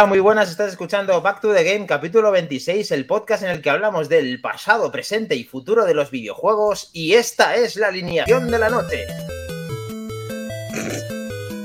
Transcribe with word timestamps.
Hola, 0.00 0.08
muy 0.08 0.20
buenas, 0.20 0.48
estás 0.48 0.70
escuchando 0.70 1.20
Back 1.20 1.42
to 1.42 1.52
the 1.52 1.62
Game, 1.62 1.84
capítulo 1.84 2.30
26, 2.30 2.90
el 2.92 3.04
podcast 3.04 3.42
en 3.42 3.50
el 3.50 3.60
que 3.60 3.68
hablamos 3.68 4.08
del 4.08 4.40
pasado, 4.40 4.90
presente 4.90 5.34
y 5.36 5.44
futuro 5.44 5.84
de 5.84 5.92
los 5.92 6.10
videojuegos 6.10 6.88
y 6.94 7.12
esta 7.12 7.54
es 7.54 7.76
la 7.76 7.88
alineación 7.88 8.50
de 8.50 8.58
la 8.58 8.70
noche. 8.70 9.06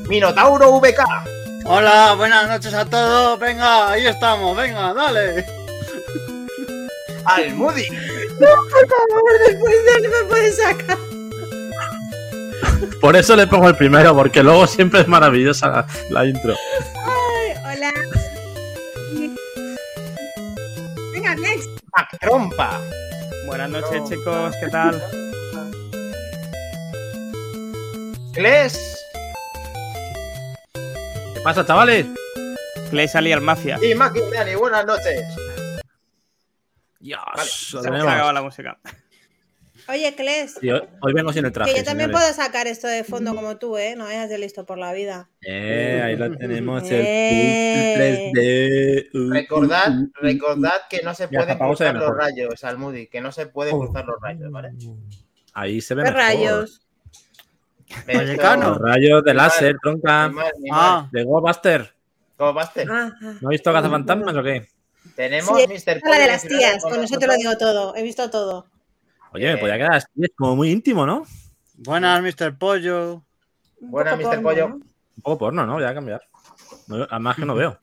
Minotauro 0.09 0.81
VK. 0.81 0.99
Hola, 1.63 2.13
buenas 2.17 2.49
noches 2.49 2.73
a 2.73 2.83
todos. 2.83 3.39
Venga, 3.39 3.91
ahí 3.91 4.05
estamos. 4.05 4.57
Venga, 4.57 4.93
dale. 4.93 5.45
Al 7.23 7.55
Moody. 7.55 7.87
No, 8.37 8.47
por 8.69 8.89
favor, 8.89 9.31
después 9.47 9.85
de 9.85 10.01
no 10.01 10.09
me 10.09 10.23
puedes 10.27 10.57
sacar. 10.57 10.97
Por 12.99 13.15
eso 13.15 13.33
le 13.37 13.47
pongo 13.47 13.69
el 13.69 13.77
primero, 13.77 14.13
porque 14.13 14.43
luego 14.43 14.67
siempre 14.67 14.99
es 14.99 15.07
maravillosa 15.07 15.69
la, 15.69 15.87
la 16.09 16.25
intro. 16.25 16.53
Trompa. 22.19 22.79
Buenas 23.47 23.69
noches, 23.69 24.03
chicos, 24.09 24.53
¿qué 24.59 24.67
tal? 24.67 25.01
Kles 28.33 29.01
¿Qué 30.73 31.39
pasa, 31.41 31.65
chavales? 31.65 32.05
Clay 32.89 33.07
salía 33.07 33.35
al 33.35 33.41
Mafia. 33.41 33.79
y 33.81 33.95
Maki 33.95 34.19
Dani, 34.31 34.55
buenas 34.55 34.85
noches. 34.85 35.21
Dios, 36.99 37.21
Vale, 37.35 37.49
Se 37.49 37.91
me 37.91 38.01
acaba 38.01 38.33
la 38.33 38.41
música. 38.41 38.77
Oye, 39.87 40.15
Kles, 40.15 40.55
Sí, 40.59 40.69
hoy, 40.71 40.81
hoy 41.01 41.13
vengo 41.13 41.31
sin 41.31 41.45
el 41.45 41.51
traje. 41.51 41.71
que 41.71 41.77
yo 41.79 41.83
también 41.85 42.09
señores. 42.09 42.33
puedo 42.33 42.45
sacar 42.45 42.65
esto 42.67 42.87
de 42.87 43.03
fondo 43.03 43.35
como 43.35 43.57
tú, 43.57 43.77
¿eh? 43.77 43.95
No 43.95 44.05
vayas 44.05 44.29
de 44.29 44.37
listo 44.39 44.65
por 44.65 44.77
la 44.79 44.93
vida. 44.93 45.29
Eh, 45.41 46.01
ahí 46.03 46.15
lo 46.15 46.35
tenemos, 46.35 46.81
el 46.83 47.03
Eh. 47.05 48.31
3D. 48.33 49.09
Uh, 49.13 49.31
Recordad, 49.31 49.89
uh, 49.91 50.01
uh, 50.03 50.09
recordad 50.21 50.73
que 50.89 51.01
no 51.03 51.13
se 51.13 51.27
pueden 51.27 51.57
cruzar 51.57 51.93
los 51.93 52.01
mejor. 52.03 52.17
rayos, 52.17 52.63
al 52.63 52.77
Moody, 52.79 53.07
que 53.07 53.21
no 53.21 53.31
se 53.31 53.45
pueden 53.45 53.75
Oh. 53.75 53.79
cruzar 53.81 54.05
los 54.05 54.19
rayos, 54.19 54.51
¿vale? 54.51 54.71
Ahí 55.53 55.79
se 55.81 55.93
ve 55.93 56.03
¿Qué 56.03 56.09
mejor. 56.11 56.19
rayos? 56.21 56.81
Vallecano. 58.07 58.69
Los 58.69 58.77
rayos 58.79 59.23
de 59.23 59.33
láser, 59.33 59.75
tronca. 59.81 60.31
Ah. 60.71 61.07
De 61.11 61.23
Goldbuster. 61.23 61.93
¿Cómo 62.37 62.53
vaste? 62.53 62.85
Ah, 62.89 63.11
ah. 63.21 63.33
¿No 63.39 63.47
has 63.47 63.51
visto 63.51 63.71
cazafantasmas 63.71 64.35
o 64.35 64.43
qué? 64.43 64.67
Tenemos 65.15 65.57
Sí, 65.61 65.67
Mr. 65.67 66.01
La 66.03 66.19
de 66.19 66.27
las 66.27 66.41
tías, 66.47 66.81
con 66.81 66.91
con 66.93 67.03
eso 67.03 67.17
te 67.17 67.27
lo 67.27 67.35
digo 67.35 67.55
todo. 67.57 67.95
He 67.95 68.01
visto 68.03 68.29
todo. 68.29 68.65
Oye, 69.35 69.47
me 69.47 69.53
Eh. 69.53 69.57
podía 69.57 69.75
quedar 69.77 69.93
así, 69.95 70.07
es 70.21 70.31
como 70.35 70.55
muy 70.55 70.71
íntimo, 70.71 71.05
¿no? 71.05 71.25
Buenas, 71.73 72.21
Mr. 72.21 72.57
Pollo. 72.57 73.25
Un 73.81 73.91
Buena, 73.91 74.15
poco 74.15 74.29
Mr. 74.31 74.41
Pollo. 74.41 74.69
¿no? 74.69 74.75
Un 74.75 75.21
poco 75.21 75.37
porno, 75.37 75.65
¿no? 75.65 75.73
Voy 75.73 75.83
a 75.83 75.93
cambiar. 75.93 76.21
No, 76.87 77.03
además 77.09 77.35
que 77.35 77.45
no 77.45 77.53
veo. 77.55 77.77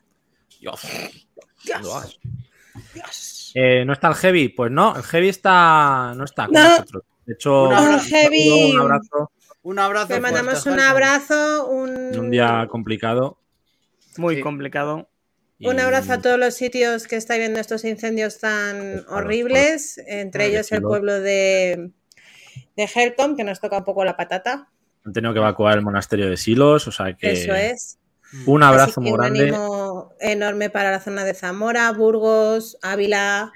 Dios. 0.60 0.82
Dios. 1.64 2.20
Dios. 2.92 3.52
Eh, 3.54 3.84
¿No 3.86 3.94
está 3.94 4.08
el 4.08 4.14
Heavy? 4.16 4.50
Pues 4.50 4.70
no, 4.70 4.94
el 4.96 5.02
Heavy 5.02 5.28
está. 5.30 6.12
No 6.14 6.24
está 6.24 6.44
con 6.44 6.54
No. 6.54 6.62
nosotros. 6.68 7.02
De 7.24 7.32
hecho, 7.34 7.68
Un 7.68 7.72
abrazo, 7.74 8.06
heavy. 8.10 8.72
un 8.74 8.80
abrazo 8.80 9.32
Un 9.62 9.78
abrazo. 9.78 10.12
Le 10.14 10.20
mandamos 10.20 10.62
fuerte, 10.62 10.70
un 10.70 10.80
abrazo, 10.80 11.66
un, 11.68 12.30
día 12.30 12.66
complicado. 12.70 13.38
Muy 14.18 14.36
Sí. 14.36 14.42
complicado. 14.42 15.08
Y- 15.58 15.68
un 15.68 15.80
abrazo 15.80 16.12
a 16.14 16.18
todos 16.22 16.38
los 16.38 16.54
sitios 16.54 17.06
que 17.06 17.16
estáis 17.16 17.40
viendo 17.40 17.60
estos 17.60 17.84
incendios 17.84 18.38
tan 18.38 19.04
Por- 19.08 19.24
horribles, 19.24 19.98
entre 20.06 20.46
ellos 20.46 20.70
el 20.72 20.82
pueblo 20.82 21.20
de, 21.20 21.90
de 22.76 22.90
Helcom, 22.94 23.36
que 23.36 23.44
nos 23.44 23.60
toca 23.60 23.78
un 23.78 23.84
poco 23.84 24.04
la 24.04 24.16
patata. 24.16 24.68
Han 25.04 25.12
tenido 25.12 25.32
que 25.32 25.38
evacuar 25.40 25.74
el 25.78 25.82
monasterio 25.82 26.28
de 26.28 26.36
Silos, 26.36 26.86
o 26.88 26.92
sea 26.92 27.14
que. 27.14 27.32
Eso 27.32 27.54
es. 27.54 27.98
Un 28.46 28.62
abrazo 28.62 29.00
muy 29.00 29.12
un 29.12 29.16
grande. 29.16 29.42
ánimo 29.44 30.12
enorme 30.20 30.68
para 30.68 30.90
la 30.90 31.00
zona 31.00 31.24
de 31.24 31.32
Zamora, 31.32 31.90
Burgos, 31.92 32.76
Ávila 32.82 33.50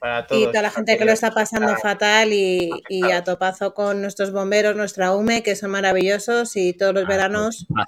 Para 0.00 0.26
todos. 0.26 0.42
y 0.42 0.46
toda 0.46 0.62
la 0.62 0.70
gente 0.70 0.98
que 0.98 1.04
lo 1.04 1.12
está 1.12 1.30
pasando 1.30 1.76
fatal 1.76 2.32
y, 2.32 2.70
y 2.88 3.04
a 3.12 3.22
topazo 3.22 3.72
con 3.72 4.02
nuestros 4.02 4.32
bomberos, 4.32 4.74
nuestra 4.74 5.12
UME, 5.14 5.44
que 5.44 5.54
son 5.54 5.70
maravillosos 5.70 6.56
y 6.56 6.72
todos 6.72 6.92
los 6.92 7.06
veranos 7.06 7.66
Ah, 7.76 7.84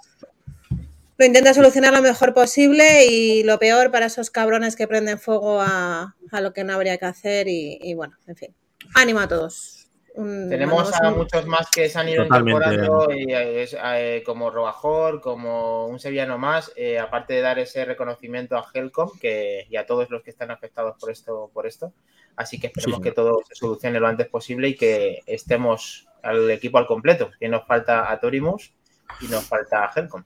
lo 1.18 1.24
intenta 1.26 1.52
solucionar 1.52 1.92
lo 1.92 2.00
mejor 2.00 2.32
posible 2.32 3.06
y 3.06 3.42
lo 3.42 3.58
peor 3.58 3.90
para 3.90 4.06
esos 4.06 4.30
cabrones 4.30 4.76
que 4.76 4.86
prenden 4.88 5.18
fuego 5.18 5.60
a, 5.60 6.14
a 6.30 6.40
lo 6.40 6.52
que 6.52 6.64
no 6.64 6.72
habría 6.74 6.96
que 6.96 7.06
hacer 7.06 7.48
y, 7.48 7.78
y 7.82 7.94
bueno, 7.94 8.16
en 8.26 8.36
fin. 8.36 8.54
Ánimo 8.94 9.20
a 9.20 9.28
todos. 9.28 9.74
Un- 10.14 10.48
Tenemos 10.48 10.92
a 11.00 11.10
muchos 11.10 11.46
más 11.46 11.68
que 11.70 11.88
se 11.88 11.98
han 11.98 12.08
ido 12.08 12.24
Totalmente. 12.24 12.74
incorporando, 12.74 13.12
y, 13.14 13.32
eh, 13.32 13.62
es, 13.62 13.76
eh, 13.80 14.22
como 14.26 14.50
Robajor, 14.50 15.20
como 15.20 15.86
un 15.86 16.00
sevillano 16.00 16.38
más, 16.38 16.72
eh, 16.76 16.98
aparte 16.98 17.34
de 17.34 17.40
dar 17.40 17.58
ese 17.58 17.84
reconocimiento 17.84 18.56
a 18.56 18.66
Helcom 18.72 19.10
que, 19.20 19.66
y 19.68 19.76
a 19.76 19.86
todos 19.86 20.10
los 20.10 20.22
que 20.22 20.30
están 20.30 20.50
afectados 20.50 20.96
por 20.98 21.10
esto. 21.10 21.50
Por 21.52 21.66
esto. 21.66 21.92
Así 22.36 22.58
que 22.58 22.68
esperemos 22.68 22.98
Sí. 22.98 23.02
que 23.02 23.12
todo 23.12 23.42
se 23.48 23.54
solucione 23.54 24.00
lo 24.00 24.06
antes 24.08 24.28
posible 24.28 24.68
y 24.68 24.76
que 24.76 25.20
estemos 25.26 26.08
al 26.22 26.50
equipo 26.50 26.78
al 26.78 26.86
completo, 26.86 27.30
que 27.38 27.48
nos 27.48 27.64
falta 27.66 28.10
a 28.10 28.18
Torimus 28.18 28.72
y 29.20 29.26
nos 29.26 29.44
falta 29.44 29.84
a 29.84 29.92
Helcom. 29.94 30.24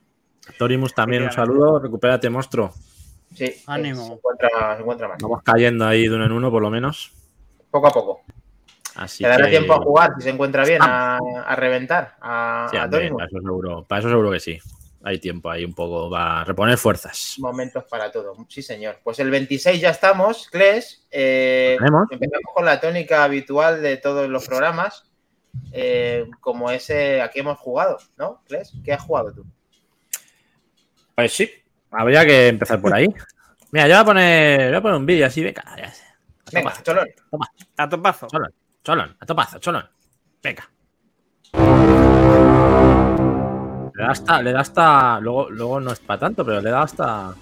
Torimus 0.58 0.94
también, 0.94 1.22
un 1.24 1.32
saludo. 1.32 1.78
Recupérate, 1.78 2.28
monstruo. 2.30 2.72
Sí, 3.34 3.62
Ánimo. 3.66 4.06
Se 4.06 4.12
encuentra, 4.12 4.48
se 4.76 4.80
encuentra 4.82 5.08
mal. 5.08 5.16
Vamos 5.22 5.42
cayendo 5.42 5.86
ahí 5.86 6.06
de 6.08 6.14
uno 6.14 6.26
en 6.26 6.32
uno, 6.32 6.50
por 6.50 6.62
lo 6.62 6.70
menos. 6.70 7.12
Poco 7.70 7.86
a 7.88 7.90
poco. 7.90 8.22
Así 8.96 9.22
Te 9.24 9.30
dará 9.30 9.44
que- 9.46 9.52
tiempo 9.52 9.72
a 9.72 9.78
jugar 9.78 10.10
si 10.18 10.22
se 10.24 10.30
encuentra 10.30 10.64
bien, 10.66 10.82
a, 10.82 11.16
a 11.46 11.56
reventar 11.56 12.16
a, 12.20 12.68
Sí, 12.70 12.76
a 12.76 12.84
hombre, 12.84 12.98
Torimus. 13.00 13.16
para, 13.18 13.26
eso 13.28 13.38
seguro, 13.40 13.84
para 13.88 13.98
eso 14.00 14.08
seguro 14.10 14.30
que 14.30 14.40
sí. 14.40 14.58
Hay 15.04 15.18
tiempo 15.18 15.50
ahí 15.50 15.64
un 15.64 15.74
poco. 15.74 16.10
Va 16.10 16.42
a 16.42 16.44
reponer 16.44 16.76
fuerzas. 16.78 17.36
Momentos 17.38 17.84
para 17.84 18.12
todo. 18.12 18.34
Sí, 18.48 18.62
señor. 18.62 18.98
Pues 19.02 19.18
el 19.18 19.30
26 19.30 19.80
ya 19.80 19.90
estamos, 19.90 20.48
Cles. 20.50 21.06
Eh, 21.10 21.76
Tenemos. 21.78 22.06
empezamos 22.10 22.54
con 22.54 22.64
la 22.66 22.78
tónica 22.80 23.24
habitual 23.24 23.82
de 23.82 23.96
todos 23.96 24.28
los 24.28 24.46
programas. 24.46 25.04
eh, 25.72 26.26
como 26.40 26.70
ese 26.70 27.20
a 27.20 27.30
que 27.30 27.40
hemos 27.40 27.58
jugado, 27.58 27.98
¿no? 28.16 28.42
Cles, 28.46 28.72
¿qué 28.84 28.92
has 28.94 29.02
jugado 29.02 29.32
tú? 29.34 29.44
Pues 31.14 31.32
sí. 31.32 31.50
Habría 31.90 32.24
que 32.24 32.48
empezar 32.48 32.80
por 32.80 32.94
ahí. 32.94 33.06
Mira, 33.72 33.88
yo 33.88 33.94
voy 33.94 34.02
a 34.02 34.04
poner, 34.04 34.68
voy 34.68 34.76
a 34.76 34.82
poner 34.82 34.96
un 34.98 35.06
vídeo 35.06 35.26
así, 35.26 35.42
venga. 35.42 35.64
ya 35.76 35.90
sé. 35.90 36.02
A 36.04 36.50
Venga, 36.52 36.70
topazo, 36.70 36.82
Cholón. 36.82 37.08
A 37.76 37.88
topazo. 37.88 38.26
Cholón, 38.28 38.52
cholón, 38.84 39.16
a 39.18 39.26
topazo, 39.26 39.58
cholón. 39.58 39.88
Venga. 40.42 40.68
Le 43.94 44.02
da 44.04 44.10
hasta, 44.10 44.42
le 44.42 44.52
da 44.52 44.60
hasta. 44.60 45.20
Luego, 45.20 45.50
luego 45.50 45.80
no 45.80 45.92
es 45.92 46.00
para 46.00 46.20
tanto, 46.20 46.44
pero 46.44 46.60
le 46.60 46.70
da 46.70 46.82
hasta. 46.82 47.34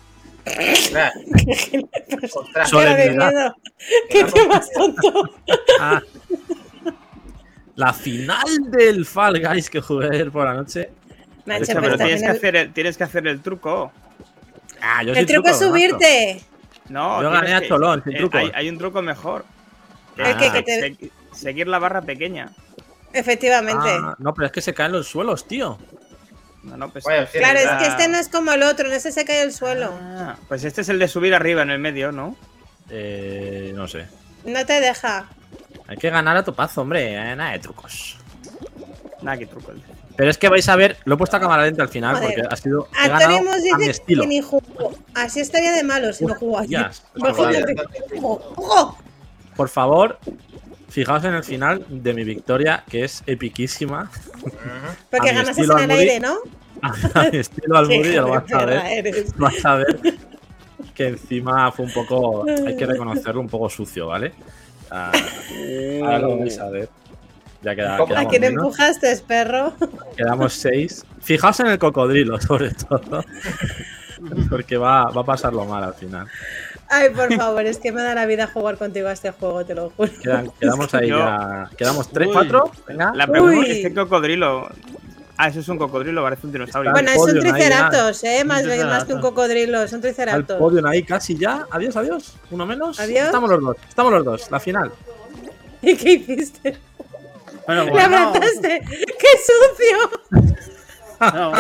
De 0.44 2.28
Solemnidad. 2.66 3.52
¿Qué 4.08 4.25
te 4.25 4.47
más 4.47 4.70
tonto? 4.72 5.31
Ah. 5.81 6.00
La 7.76 7.92
final 7.94 8.70
del 8.70 9.06
Fall 9.06 9.41
Guys 9.41 9.70
que 9.70 9.81
jugué 9.81 10.08
ayer 10.12 10.31
por 10.31 10.44
la 10.44 10.54
noche. 10.54 10.91
Pero 11.45 11.97
tienes 11.97 12.23
que, 12.23 12.28
hacer 12.28 12.56
el, 12.56 12.73
tienes 12.73 12.97
que 12.97 13.05
hacer 13.05 13.27
el 13.27 13.41
truco. 13.41 13.93
Ah, 14.81 15.03
yo 15.03 15.12
soy 15.15 15.21
El 15.23 15.27
truco 15.27 15.49
es 15.49 15.59
subirte. 15.59 16.41
No, 16.89 17.23
Yo 17.23 17.31
gané 17.31 17.55
a 17.55 17.61
que- 17.61 17.69
Cholón, 17.69 18.03
sin 18.03 18.17
eh, 18.17 18.19
truco. 18.19 18.39
Hay, 18.39 18.51
hay 18.55 18.69
un 18.69 18.78
truco 18.78 19.01
mejor. 19.03 19.45
El 20.17 20.37
que- 20.37 20.47
Ah. 20.47 20.53
que 20.53 20.62
te- 20.62 20.81
Se- 20.81 21.11
seguir 21.33 21.69
la 21.69 21.79
barra 21.79 22.03
pequeña. 22.03 22.50
Efectivamente. 23.12 23.88
Ah, 23.88 24.14
no, 24.19 24.35
pero 24.35 24.47
es 24.47 24.53
que 24.53 24.61
se 24.61 24.75
caen 24.75 24.93
los 24.93 25.09
suelos, 25.09 25.47
tío. 25.47 25.79
No, 26.62 26.76
no, 26.76 26.91
pues, 26.91 27.05
claro, 27.05 27.59
es 27.59 27.67
Ah. 27.69 27.79
que 27.79 27.87
este 27.87 28.09
no 28.09 28.19
es 28.19 28.29
como 28.29 28.53
el 28.53 28.62
otro, 28.62 28.87
en 28.87 28.93
ese 28.93 29.12
se 29.12 29.25
cae 29.25 29.43
el 29.43 29.53
suelo. 29.53 29.91
Ah, 30.00 30.37
pues 30.49 30.64
este 30.64 30.82
es 30.82 30.88
el 30.88 30.99
de 30.99 31.09
subir 31.09 31.35
arriba 31.35 31.62
en 31.62 31.70
el 31.70 31.79
medio, 31.79 32.12
¿no? 32.12 32.37
Eh, 32.91 33.73
no 33.75 33.88
sé. 33.88 34.06
No 34.44 34.64
te 34.67 34.81
deja. 34.81 35.29
Hay 35.87 35.97
que 35.97 36.11
ganar 36.11 36.37
a 36.37 36.44
topazo, 36.44 36.82
hombre. 36.82 37.14
eh, 37.14 37.37
nada 37.37 37.53
de 37.53 37.59
trucos. 37.61 38.17
Nada, 39.23 39.38
que 39.38 39.47
truco. 39.47 39.73
Pero 40.20 40.31
es 40.32 40.37
que 40.37 40.50
vais 40.50 40.69
a 40.69 40.76
ver, 40.76 40.99
lo 41.06 41.14
he 41.14 41.17
puesto 41.17 41.38
a 41.38 41.40
cámara 41.40 41.62
lenta 41.62 41.82
al 41.82 41.88
final 41.88 42.17
Joder. 42.17 42.34
porque 42.34 42.49
ha 42.52 42.56
sido. 42.56 42.88
He 42.93 43.08
ganado 43.08 43.38
Antonio 43.38 43.52
a 43.55 43.78
mi 43.78 43.84
dice 43.84 43.90
estilo. 43.90 44.20
que 44.20 44.28
ni 44.28 44.43
jugó. 44.43 44.93
Así 45.14 45.40
estaría 45.40 45.72
de 45.72 45.82
malo 45.82 46.12
si 46.12 46.26
no 46.26 46.34
jugó 46.34 46.61
jugó. 48.20 48.99
Por 49.56 49.70
favor, 49.70 50.19
fijaos 50.90 51.25
en 51.25 51.32
el 51.32 51.43
final 51.43 51.87
de 51.88 52.12
mi 52.12 52.25
victoria, 52.25 52.84
que 52.90 53.05
es 53.05 53.22
epiquísima. 53.26 54.11
Porque 55.11 55.31
estilo 55.31 55.78
en 55.78 55.90
el 55.90 55.99
aire, 55.99 56.20
¿no? 56.20 56.37
A 56.82 57.23
mi 57.32 57.38
estilo 57.38 57.78
al 57.78 57.87
Moody, 57.87 58.12
lo 58.12 58.28
vas 58.28 58.52
a 58.52 58.64
ver. 58.66 59.25
Vas 59.37 59.64
a 59.64 59.75
ver 59.76 60.00
que 60.94 61.08
encima 61.08 61.73
fue 61.73 61.87
un 61.87 61.94
poco. 61.94 62.44
Hay 62.66 62.76
que 62.76 62.84
reconocerlo, 62.84 63.40
un 63.40 63.49
poco 63.49 63.70
sucio, 63.70 64.08
¿vale? 64.08 64.34
Ah, 64.90 65.12
ahora 66.02 66.19
lo 66.19 66.37
vais 66.37 66.58
a 66.58 66.69
ver. 66.69 66.90
Ya 67.62 67.75
queda. 67.75 67.97
¿A 67.97 68.27
quién 68.29 68.41
menos. 68.43 68.62
empujaste, 68.65 69.17
perro? 69.27 69.73
Quedamos 70.17 70.55
seis. 70.55 71.05
Fijaos 71.21 71.61
en 71.61 71.67
el 71.67 71.79
cocodrilo, 71.79 72.41
sobre 72.41 72.71
todo. 72.71 73.23
Porque 74.49 74.77
va, 74.77 75.05
va 75.11 75.21
a 75.23 75.25
pasarlo 75.25 75.65
mal 75.65 75.83
al 75.85 75.95
final. 75.95 76.27
Ay, 76.89 77.11
por 77.11 77.33
favor, 77.35 77.65
es 77.67 77.79
que 77.79 77.93
me 77.93 78.03
da 78.03 78.15
la 78.15 78.27
vida 78.27 78.47
jugar 78.53 78.77
contigo 78.77 79.09
a 79.09 79.12
este 79.12 79.31
juego, 79.31 79.65
te 79.65 79.75
lo 79.75 79.91
juro. 79.91 80.11
Quedan- 80.23 80.51
quedamos 80.59 80.93
ahí 80.95 81.09
ya. 81.09 81.71
Quedamos 81.77 82.09
tres, 82.11 82.29
Uy. 82.29 82.33
cuatro. 82.35 82.71
Venga. 82.87 83.12
La 83.15 83.27
pregunta 83.27 83.57
Uy. 83.59 83.71
es 83.71 83.77
este 83.79 83.95
cocodrilo. 83.95 84.69
Ah, 85.37 85.49
eso 85.49 85.61
es 85.61 85.69
un 85.69 85.79
cocodrilo, 85.79 86.23
parece 86.23 86.47
un 86.47 86.53
dinosaurio. 86.53 86.91
Bueno, 86.93 87.11
ya. 87.12 87.41
triceratops, 87.41 88.25
¿eh? 88.25 88.45
Más, 88.45 88.62
más 88.62 88.62
que 88.65 88.69
un 88.69 88.77
triceratops. 88.77 89.21
cocodrilo, 89.23 89.83
es 89.83 89.93
un 89.93 89.97
Al 89.97 90.03
triceratops. 90.03 90.59
podio 90.59 90.87
ahí 90.87 91.03
casi 91.03 91.37
ya. 91.39 91.67
Adiós, 91.71 91.97
adiós. 91.97 92.35
Uno 92.51 92.67
menos. 92.67 93.01
Adiós. 93.01 93.27
Estamos 93.27 93.49
los 93.49 93.61
dos. 93.61 93.77
Estamos 93.89 94.12
los 94.12 94.25
dos. 94.25 94.51
La 94.51 94.61
final. 94.61 94.93
¿Y 95.83 95.97
qué 95.97 96.12
hiciste? 96.12 96.79
Bueno, 97.67 97.85
¡Le 97.85 97.91
bueno. 97.91 98.17
abrazaste! 98.17 98.81
¡Qué 98.89 99.29
sucio! 99.39 100.49
No. 101.21 101.53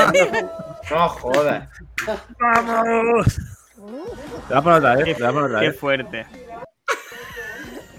No 0.90 1.08
jodas. 1.08 1.68
¡Vamos! 2.40 3.26
Te 4.48 4.54
va 4.54 4.60
a 4.60 4.62
poner 4.62 4.78
otra 4.78 4.96
vez. 4.96 5.16
Te 5.16 5.24
otra 5.24 5.60
Qué 5.60 5.68
vez. 5.68 5.78
fuerte. 5.78 6.26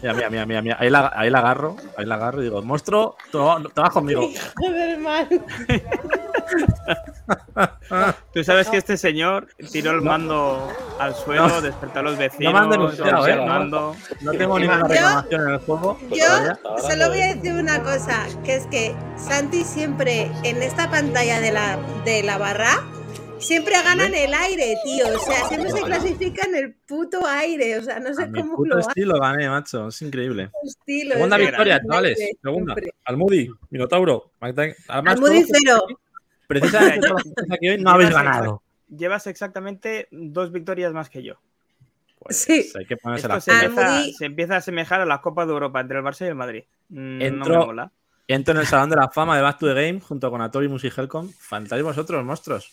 Mira, 0.01 0.13
mira, 0.15 0.30
mira, 0.30 0.45
mira, 0.45 0.62
mira. 0.62 0.77
Ahí 0.80 0.89
la, 0.89 1.12
ahí 1.15 1.30
la 1.30 1.39
agarro. 1.39 1.75
Ahí 1.98 2.06
la 2.06 2.15
agarro 2.15 2.42
y 2.42 2.45
digo, 2.45 2.62
monstruo, 2.63 3.15
te 3.31 3.38
vas 3.38 3.89
conmigo. 3.92 4.27
Joder, 4.57 4.98
mal. 4.98 5.27
Tú 8.33 8.44
sabes 8.44 8.68
que 8.69 8.77
este 8.77 8.98
señor 8.98 9.48
tiró 9.71 9.92
el 9.92 10.01
mando 10.01 10.71
al 11.00 11.15
suelo, 11.15 11.48
No. 11.48 11.62
despertó 11.62 12.00
a 12.00 12.03
los 12.03 12.18
vecinos, 12.18 12.53
me 12.53 12.59
han 12.59 12.69
denunciado, 12.69 13.25
el 13.27 13.33
¿eh? 13.33 13.36
No. 13.38 13.45
mando. 13.45 13.95
No 14.21 14.31
tengo 14.31 14.59
ninguna 14.59 14.81
Yo- 14.81 14.88
reclamación 14.88 15.42
en 15.42 15.50
el 15.50 15.57
juego. 15.59 16.00
Yo 16.12 16.25
todavía. 16.25 16.59
solo 16.89 17.09
voy 17.09 17.21
a 17.21 17.36
decir 17.36 17.53
una 17.53 17.83
cosa, 17.83 18.25
que 18.44 18.56
es 18.56 18.65
que 18.68 18.95
Santi 19.18 19.63
siempre 19.63 20.31
en 20.44 20.62
esta 20.62 20.89
pantalla 20.89 21.39
de 21.39 21.51
la, 21.51 21.77
de 22.06 22.24
la 22.24 22.38
barra 22.38 22.71
siempre 23.39 23.74
gana 23.83 24.06
en 24.06 24.13
el 24.15 24.33
aire, 24.33 24.75
tío. 24.83 25.06
O 25.07 25.19
sea, 25.19 25.48
siempre 25.48 25.71
se 25.71 25.81
clasifica 25.81 26.45
en 26.45 26.56
el 26.56 26.74
puto 26.75 27.25
aire. 27.25 27.80
O 27.80 27.83
sea, 27.83 28.00
no 28.00 28.13
sé 28.13 28.31
cómo 28.31 28.56
puto 28.56 28.69
lo 28.69 28.77
hace 28.80 28.89
estilo 28.89 29.19
gané, 29.19 29.50
macho. 29.50 29.88
Es 29.88 30.01
increíble. 30.03 30.51
estilo. 30.63 31.13
Segunda 31.15 31.38
es 31.38 31.48
victoria, 31.48 31.81
chavales. 31.81 32.19
Segunda. 32.42 32.75
Almudi, 33.06 33.50
Minotauro. 33.71 34.31
Almudi 34.39 35.44
cero. 35.51 35.81
Precisamente 36.59 37.07
que 37.62 37.69
hoy 37.71 37.77
no 37.81 37.89
habéis 37.92 38.09
ganado. 38.12 38.62
Llevas 38.89 39.27
exactamente 39.27 40.07
dos 40.12 40.51
victorias 40.51 40.94
más 40.94 41.09
que 41.09 41.24
yo. 41.24 41.36
Pues 42.19 42.38
Sí. 42.38 42.69
hay 42.77 42.86
que 42.86 42.98
ponerse 42.98 43.25
Esto 43.27 43.39
se 43.42 43.51
empieza, 43.65 44.03
se 44.18 44.25
empieza 44.25 44.53
a 44.56 44.57
asemejar 44.57 45.01
a 45.01 45.06
la 45.06 45.21
Copa 45.21 45.45
de 45.45 45.53
Europa 45.53 45.80
entre 45.81 45.98
el 45.98 46.03
Barça 46.03 46.25
y 46.25 46.27
el 46.30 46.36
Madrid. 46.36 46.63
Mm, 46.89 47.18
No 47.18 47.25
Entro- 47.25 47.59
me 47.59 47.65
mola. 47.65 47.92
Entro 48.27 48.53
en 48.53 48.59
el 48.62 48.68
Salón 48.68 48.89
de 48.89 48.95
la 48.98 49.09
Fama 49.09 49.36
de 49.36 49.42
Back 49.42 49.57
to 49.59 49.68
the 49.68 49.74
Game 49.74 50.00
junto 50.00 50.30
con 50.30 50.42
Atorimus 50.42 50.83
y 50.83 50.92
Helcom. 50.95 51.31
Faltáis 51.38 51.83
vosotros, 51.83 52.24
monstruos. 52.24 52.71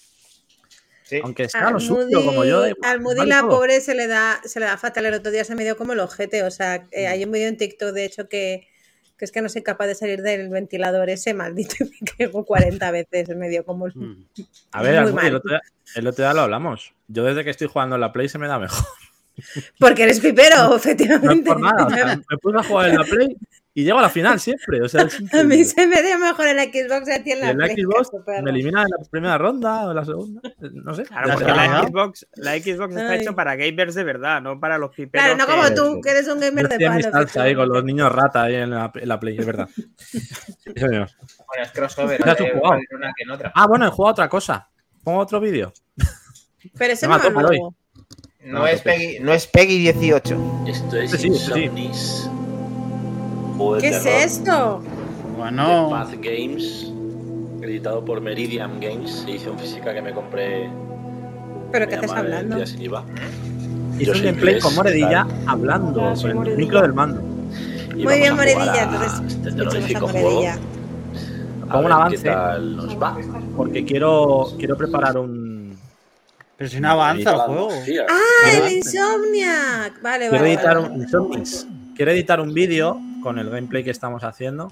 Sí. 1.03 1.21
Aunque 1.25 1.49
sea 1.49 1.71
lo 1.71 1.81
sucio 1.81 2.23
como 2.23 2.45
yo. 2.45 2.67
igual, 2.67 2.77
Al 2.83 3.01
Moody 3.01 3.17
vale 3.21 3.31
la 3.31 3.41
todo. 3.41 3.51
pobre 3.51 3.81
se 3.81 3.95
le 3.95 4.07
da 4.07 4.41
se 4.45 4.61
le 4.61 4.67
da 4.67 4.77
fatal. 4.77 5.07
El 5.07 5.15
otro 5.15 5.33
día 5.33 5.43
se 5.45 5.55
me 5.55 5.65
dio 5.65 5.77
como 5.77 5.95
el 5.95 6.01
ojete. 6.01 6.43
O 6.43 6.51
sea, 6.51 6.87
eh, 6.91 7.07
hay 7.07 7.25
un 7.25 7.33
vídeo 7.33 7.49
en 7.49 7.57
TikTok, 7.57 7.93
de 7.93 8.05
hecho, 8.05 8.29
que, 8.29 8.69
que 9.19 9.25
es 9.25 9.33
que 9.33 9.43
no 9.43 9.49
soy 9.49 9.63
capaz 9.63 9.87
de 9.89 9.95
salir 9.97 10.23
del 10.23 10.49
ventilador 10.49 11.11
ese 11.11 11.35
maldito 11.35 11.75
y 11.81 11.85
me 12.01 12.11
caigo 12.17 12.45
40 12.45 12.91
veces. 12.93 13.29
Me 13.37 13.49
dio 13.49 13.65
como 13.65 13.87
el- 13.87 13.93
Mm. 13.95 14.25
A 14.73 14.83
ver, 14.83 15.13
Muy 15.13 15.27
el 15.27 15.35
otro, 15.35 15.51
día, 15.51 15.61
el 15.97 16.07
otro 16.07 16.25
día 16.25 16.33
lo 16.35 16.43
hablamos. 16.43 16.93
Yo 17.09 17.25
desde 17.25 17.43
que 17.45 17.51
estoy 17.51 17.67
jugando 17.69 17.97
en 17.97 18.01
la 18.01 18.13
Play 18.13 18.29
se 18.29 18.39
me 18.39 18.47
da 18.49 18.59
mejor. 18.59 18.85
Porque 19.79 20.03
eres 20.03 20.21
pipero, 20.21 20.57
No 20.69 20.77
es 20.77 20.85
efectivamente. 20.87 21.49
por 21.49 21.61
nada. 21.61 21.87
o 21.87 21.91
sea, 21.91 22.17
me 22.17 22.39
puse 22.39 22.59
a 22.59 22.63
jugar 22.63 22.91
en 22.91 22.97
la 22.97 23.05
Play 23.05 23.37
y 23.79 23.85
llego 23.85 24.01
a 24.01 24.03
la 24.03 24.11
final 24.11 24.41
siempre. 24.41 24.83
O 24.83 24.89
sea, 24.89 25.07
A 25.33 25.45
mí 25.45 25.65
se 25.65 25.87
me 25.87 26.03
dio 26.03 26.19
mejor 26.19 26.49
el 26.49 26.59
Xbox 26.59 27.09
a 27.11 27.23
ti 27.23 27.31
en 27.31 27.41
la 27.41 27.51
en 27.51 27.59
la 27.59 27.67
Play, 27.67 27.85
Xbox 27.85 28.11
me 28.43 28.51
elimina 28.51 28.83
en 28.83 28.89
la 28.89 28.97
primera 29.09 29.39
ronda 29.39 29.87
o 29.87 29.91
en 29.91 29.97
la 29.97 30.05
segunda. 30.05 30.41
No 30.73 30.95
sé. 30.95 31.05
Claro, 31.05 31.35
porque 31.35 31.53
la 31.53 31.83
Xbox, 31.87 32.27
la 32.35 32.53
Xbox 32.59 32.97
está 32.97 33.15
hecho 33.15 33.37
para 33.37 33.55
gamers 33.55 33.95
de 33.95 34.03
verdad, 34.03 34.43
no 34.43 34.59
para 34.59 34.79
los 34.79 34.91
piperos. 34.93 35.25
Claro, 35.25 35.39
no 35.39 35.47
que- 35.47 35.53
como 35.53 35.75
tú, 35.95 36.01
que 36.01 36.11
eres 36.11 36.27
un 36.27 36.41
Yo 36.41 36.47
gamer 36.47 36.69
de 36.69 36.85
palo. 36.87 37.03
salsa 37.03 37.43
ahí 37.45 37.55
con 37.55 37.69
los 37.69 37.85
niños 37.85 38.11
rata 38.11 38.43
ahí 38.43 38.57
en 38.57 38.71
la, 38.71 38.91
en 38.93 39.09
la 39.09 39.21
Play, 39.21 39.39
es 39.39 39.47
verdad. 39.47 39.69
Sí, 40.09 40.73
señor. 40.75 41.09
Bueno, 41.47 41.63
es 41.63 41.71
crossover. 41.71 42.21
Eh, 42.21 42.25
jugado. 42.25 42.47
igual 42.57 42.81
en 42.91 42.97
una 42.97 43.13
que 43.17 43.23
en 43.23 43.31
otra. 43.31 43.53
Ah, 43.55 43.67
bueno, 43.69 43.87
he 43.87 43.91
jugado 43.91 44.13
otra 44.13 44.29
cosa. 44.29 44.69
Pongo 45.05 45.21
otro 45.21 45.41
vídeo. 45.41 45.73
Pero 46.77 46.93
ese 46.93 47.07
No 47.07 47.17
no. 47.19 47.75
No, 48.45 48.67
es. 48.67 48.83
Peggy, 48.83 49.21
no 49.21 49.33
es 49.33 49.47
Peggy 49.47 49.79
18. 49.79 50.65
Esto 50.67 50.97
es 50.97 51.11
Sí, 51.13 51.31
sí, 51.35 51.71
sí. 51.93 52.29
Insomnis. 53.59 53.59
Juego 53.59 53.75
de 53.77 53.81
¿Qué 53.81 53.89
es 53.89 54.07
esto? 54.07 54.83
Bueno, 55.37 55.89
Path 55.91 56.15
Games, 56.21 56.93
editado 57.63 58.05
por 58.05 58.21
Meridian 58.21 58.81
Games, 58.81 59.25
edición 59.29 59.59
física 59.59 59.93
que 59.95 60.03
me 60.03 60.13
compré. 60.13 60.69
¿Pero 61.71 61.87
qué 61.89 61.95
estás 61.97 62.13
hablando? 62.13 62.59
Hice 62.63 62.79
Yo 64.05 64.13
un 64.13 64.23
gameplay 64.23 64.59
con 64.61 64.75
Moredilla 64.77 65.27
¿qué 65.29 65.35
hablando 65.47 66.05
Ah, 66.05 66.15
con 66.21 66.47
el 66.47 66.57
micro 66.57 66.83
del 66.83 66.93
mando. 66.95 67.21
Y 67.97 68.05
Muy 68.05 68.15
bien, 68.19 68.37
Moredilla, 68.37 68.83
entonces 68.85 69.37
Este 69.37 69.53
terrorífico 69.53 70.09
juego. 70.09 70.43
Pongo 71.71 71.87
un 71.87 71.93
avance. 71.93 72.17
¿Qué 72.23 72.31
tal 72.31 72.77
nos 72.77 72.97
va? 73.03 73.19
Porque 73.57 73.85
quiero, 73.85 74.53
quiero 74.59 74.77
preparar 74.77 75.19
un. 75.19 75.77
pero 76.57 76.71
si 76.71 76.81
no 76.81 76.91
avanza 76.91 77.31
el 77.33 77.37
juego. 77.41 77.69
¡Ah, 77.71 77.81
Quiero- 78.51 78.67
el 78.67 78.73
Insomniac! 78.73 80.01
Vale, 80.03 80.29
Quiero 80.31 80.43
vale. 80.45 80.53
editar 80.55 80.77
vale. 80.81 80.89
un. 80.95 81.03
Insomnis. 81.03 81.67
Quiero 81.97 82.11
editar 82.13 82.41
un 82.41 82.55
vídeo 82.55 82.99
con 83.29 83.39
el 83.39 83.51
gameplay 83.51 83.85
que 83.85 83.91
estamos 83.91 84.25
haciendo. 84.25 84.71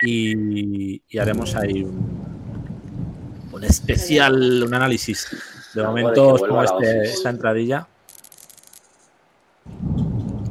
Y, 0.00 1.02
y 1.08 1.18
haremos 1.18 1.54
ahí 1.54 1.82
un, 1.82 3.48
un 3.52 3.64
especial, 3.64 4.62
un 4.62 4.74
análisis. 4.74 5.28
De 5.74 5.82
momento 5.82 6.36
pongo 6.36 6.62
la 6.62 6.64
este- 6.64 7.02
esta 7.04 7.30
entradilla. 7.30 7.86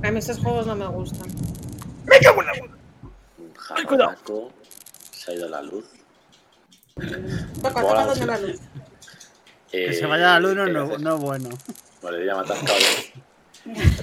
A 0.04 0.12
mí 0.12 0.20
estos 0.20 0.40
juegos 0.40 0.68
no 0.68 0.76
me 0.76 0.88
gustan. 0.88 1.30
Un 3.38 3.54
jaranaco. 3.56 4.52
Se 5.12 5.32
ha 5.32 5.36
ido 5.36 5.50
la 5.50 5.62
luz. 5.62 5.86
Toca, 7.62 7.82
toca 7.82 8.06
donde 8.06 8.26
la 8.26 8.40
luz. 8.40 8.60
Eh, 9.72 9.88
Que 9.88 9.94
se 9.94 10.06
vaya 10.06 10.34
la 10.34 10.40
luz 10.40 10.56
no, 10.56 10.66
¿qué 10.66 10.72
no, 11.00 11.16
es 11.16 11.22
bueno. 11.22 11.50
Vale, 12.02 12.26
ya 12.26 12.36
me 12.36 12.42
atascado. 12.42 12.78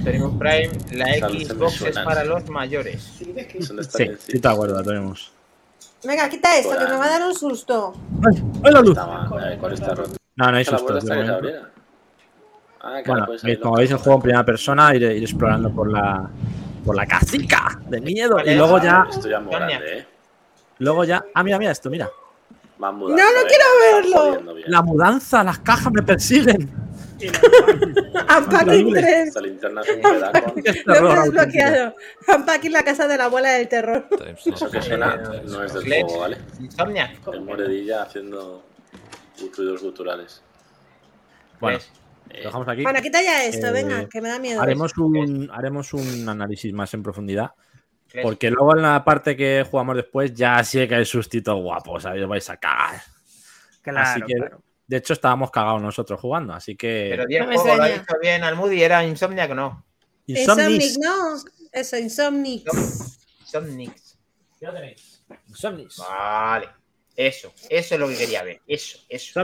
Tenemos 0.02 0.38
Prime, 0.38 0.70
la 0.92 1.06
Xbox 1.28 1.82
es 1.82 1.98
para 1.98 2.24
los 2.24 2.48
mayores. 2.48 3.18
¿Dónde 3.68 3.82
está 3.82 3.98
Sí, 3.98 4.10
sí 4.18 4.40
te 4.40 4.48
acuerdas, 4.48 4.84
tenemos. 4.86 5.32
Venga, 6.02 6.28
quita 6.30 6.56
esto, 6.56 6.78
que 6.78 6.84
me 6.84 6.96
va 6.96 7.04
a 7.04 7.08
dar 7.10 7.22
un 7.26 7.34
susto. 7.34 7.92
¡Ay! 8.26 8.42
¡Ay, 8.64 8.72
la 8.72 8.80
luz! 8.80 8.96
Eh, 8.98 9.56
¿Cuál 9.60 9.72
está 9.74 9.94
roto? 9.94 10.12
No, 10.36 10.50
no 10.50 10.56
hay 10.56 10.64
¿La 10.64 10.70
sustos. 10.70 10.82
puerta 10.82 10.94
de 10.94 10.98
está 11.00 11.14
que 11.14 11.20
se 11.20 11.26
momento. 11.26 11.34
abriera? 11.34 11.70
Ah, 12.82 13.02
que 13.02 13.10
Bueno, 13.10 13.24
abrirlo. 13.24 13.60
como 13.62 13.76
veis, 13.76 13.90
el 13.90 13.96
juego 13.98 14.16
en 14.16 14.22
primera 14.22 14.44
persona, 14.46 14.94
ir, 14.94 15.02
ir 15.02 15.22
explorando 15.22 15.70
por 15.74 15.90
la 15.92 16.30
por 16.86 16.96
la 16.96 17.04
casica 17.04 17.78
de 17.90 18.00
miedo. 18.00 18.36
Vale, 18.36 18.54
Y 18.54 18.56
luego 18.56 18.78
ya, 18.78 19.06
Esto 19.10 19.28
ya 19.28 19.38
es 19.38 19.46
grande, 19.46 19.98
¿eh? 19.98 20.06
luego 20.78 21.04
ya. 21.04 21.22
Ah, 21.34 21.42
mira, 21.42 21.58
mira 21.58 21.72
esto, 21.72 21.90
mira. 21.90 22.08
No, 22.78 22.90
no 22.92 23.10
quiero 23.12 24.14
verlo. 24.32 24.54
La 24.68 24.80
mudanza, 24.80 25.44
las 25.44 25.58
cajas 25.58 25.92
me 25.92 26.02
persiguen. 26.02 26.70
Unpacking 27.28 28.88
Increíble. 28.88 29.00
3. 29.00 29.28
Esta 29.28 29.40
linterna 29.40 29.82
se 29.82 29.96
me 29.96 30.18
da 30.18 30.32
con... 30.42 30.62
Qué 30.62 30.82
Lo 30.86 31.14
desbloqueado. 31.22 31.94
Unpacking 32.36 32.72
la 32.72 32.82
casa 32.82 33.06
de 33.08 33.16
la 33.16 33.24
abuela 33.24 33.50
del 33.52 33.68
terror. 33.68 34.06
Eso 34.44 34.70
que 34.70 34.82
suena 34.82 35.16
no 35.16 35.64
es 35.64 35.74
del 35.74 35.84
juego, 35.84 36.20
¿vale? 36.20 36.38
Insomniac. 36.60 37.18
Es 37.32 37.40
Moredilla 37.40 38.02
haciendo 38.02 38.64
ruidos 39.56 39.82
guturales. 39.82 40.42
Bueno, 41.60 41.78
Pues, 41.78 41.90
lo 42.28 42.34
Eh, 42.36 42.42
dejamos 42.44 42.68
aquí. 42.68 42.82
Bueno, 42.82 43.00
quita 43.02 43.22
ya 43.22 43.44
esto, 43.44 43.66
Eh, 43.68 43.72
venga, 43.72 44.08
que 44.08 44.20
me 44.20 44.28
da 44.28 44.38
miedo. 44.38 44.60
Haremos 44.62 44.96
un, 44.98 45.50
haremos 45.52 45.92
un 45.94 46.28
análisis 46.28 46.72
más 46.72 46.92
en 46.94 47.02
profundidad. 47.02 47.50
Porque 48.22 48.50
luego 48.50 48.76
en 48.76 48.82
la 48.82 49.04
parte 49.04 49.36
que 49.36 49.64
jugamos 49.70 49.94
después 49.94 50.34
ya 50.34 50.62
sí 50.64 50.86
que 50.88 50.96
hay 50.96 51.04
sustitos 51.04 51.54
guapos. 51.62 52.04
Ahí 52.06 52.20
os 52.20 52.28
vais 52.28 52.48
a 52.50 52.56
cagar. 52.56 53.00
Claro, 53.82 54.00
Así 54.00 54.20
que- 54.22 54.34
claro. 54.34 54.62
De 54.90 54.96
hecho, 54.96 55.12
estábamos 55.12 55.52
cagados 55.52 55.80
nosotros 55.80 56.18
jugando. 56.20 56.52
Así 56.52 56.74
que. 56.74 57.06
Pero 57.10 57.24
di 57.24 57.36
el 57.36 57.42
No 57.44 57.48
me 57.50 57.56
juego, 57.56 57.76
lo 57.76 57.82
ha 57.84 57.86
dicho 57.86 58.12
bien 58.20 58.42
Almudi, 58.42 58.82
era 58.82 59.04
Insomniac 59.04 59.52
o 59.52 59.54
no. 59.54 59.86
Insomnis. 60.26 60.98
no. 60.98 61.36
Eso, 61.70 61.96
Insomnic. 61.96 62.68
Insomniac. 63.40 63.96
Ya 64.60 64.72
lo 64.72 64.74
tenéis. 64.74 65.22
Insomnis. 65.46 65.96
Vale. 65.96 66.70
Eso, 67.14 67.52
eso 67.68 67.94
es 67.94 68.00
lo 68.00 68.08
que 68.08 68.16
quería 68.16 68.42
ver. 68.42 68.62
Eso, 68.66 68.98
eso. 69.08 69.40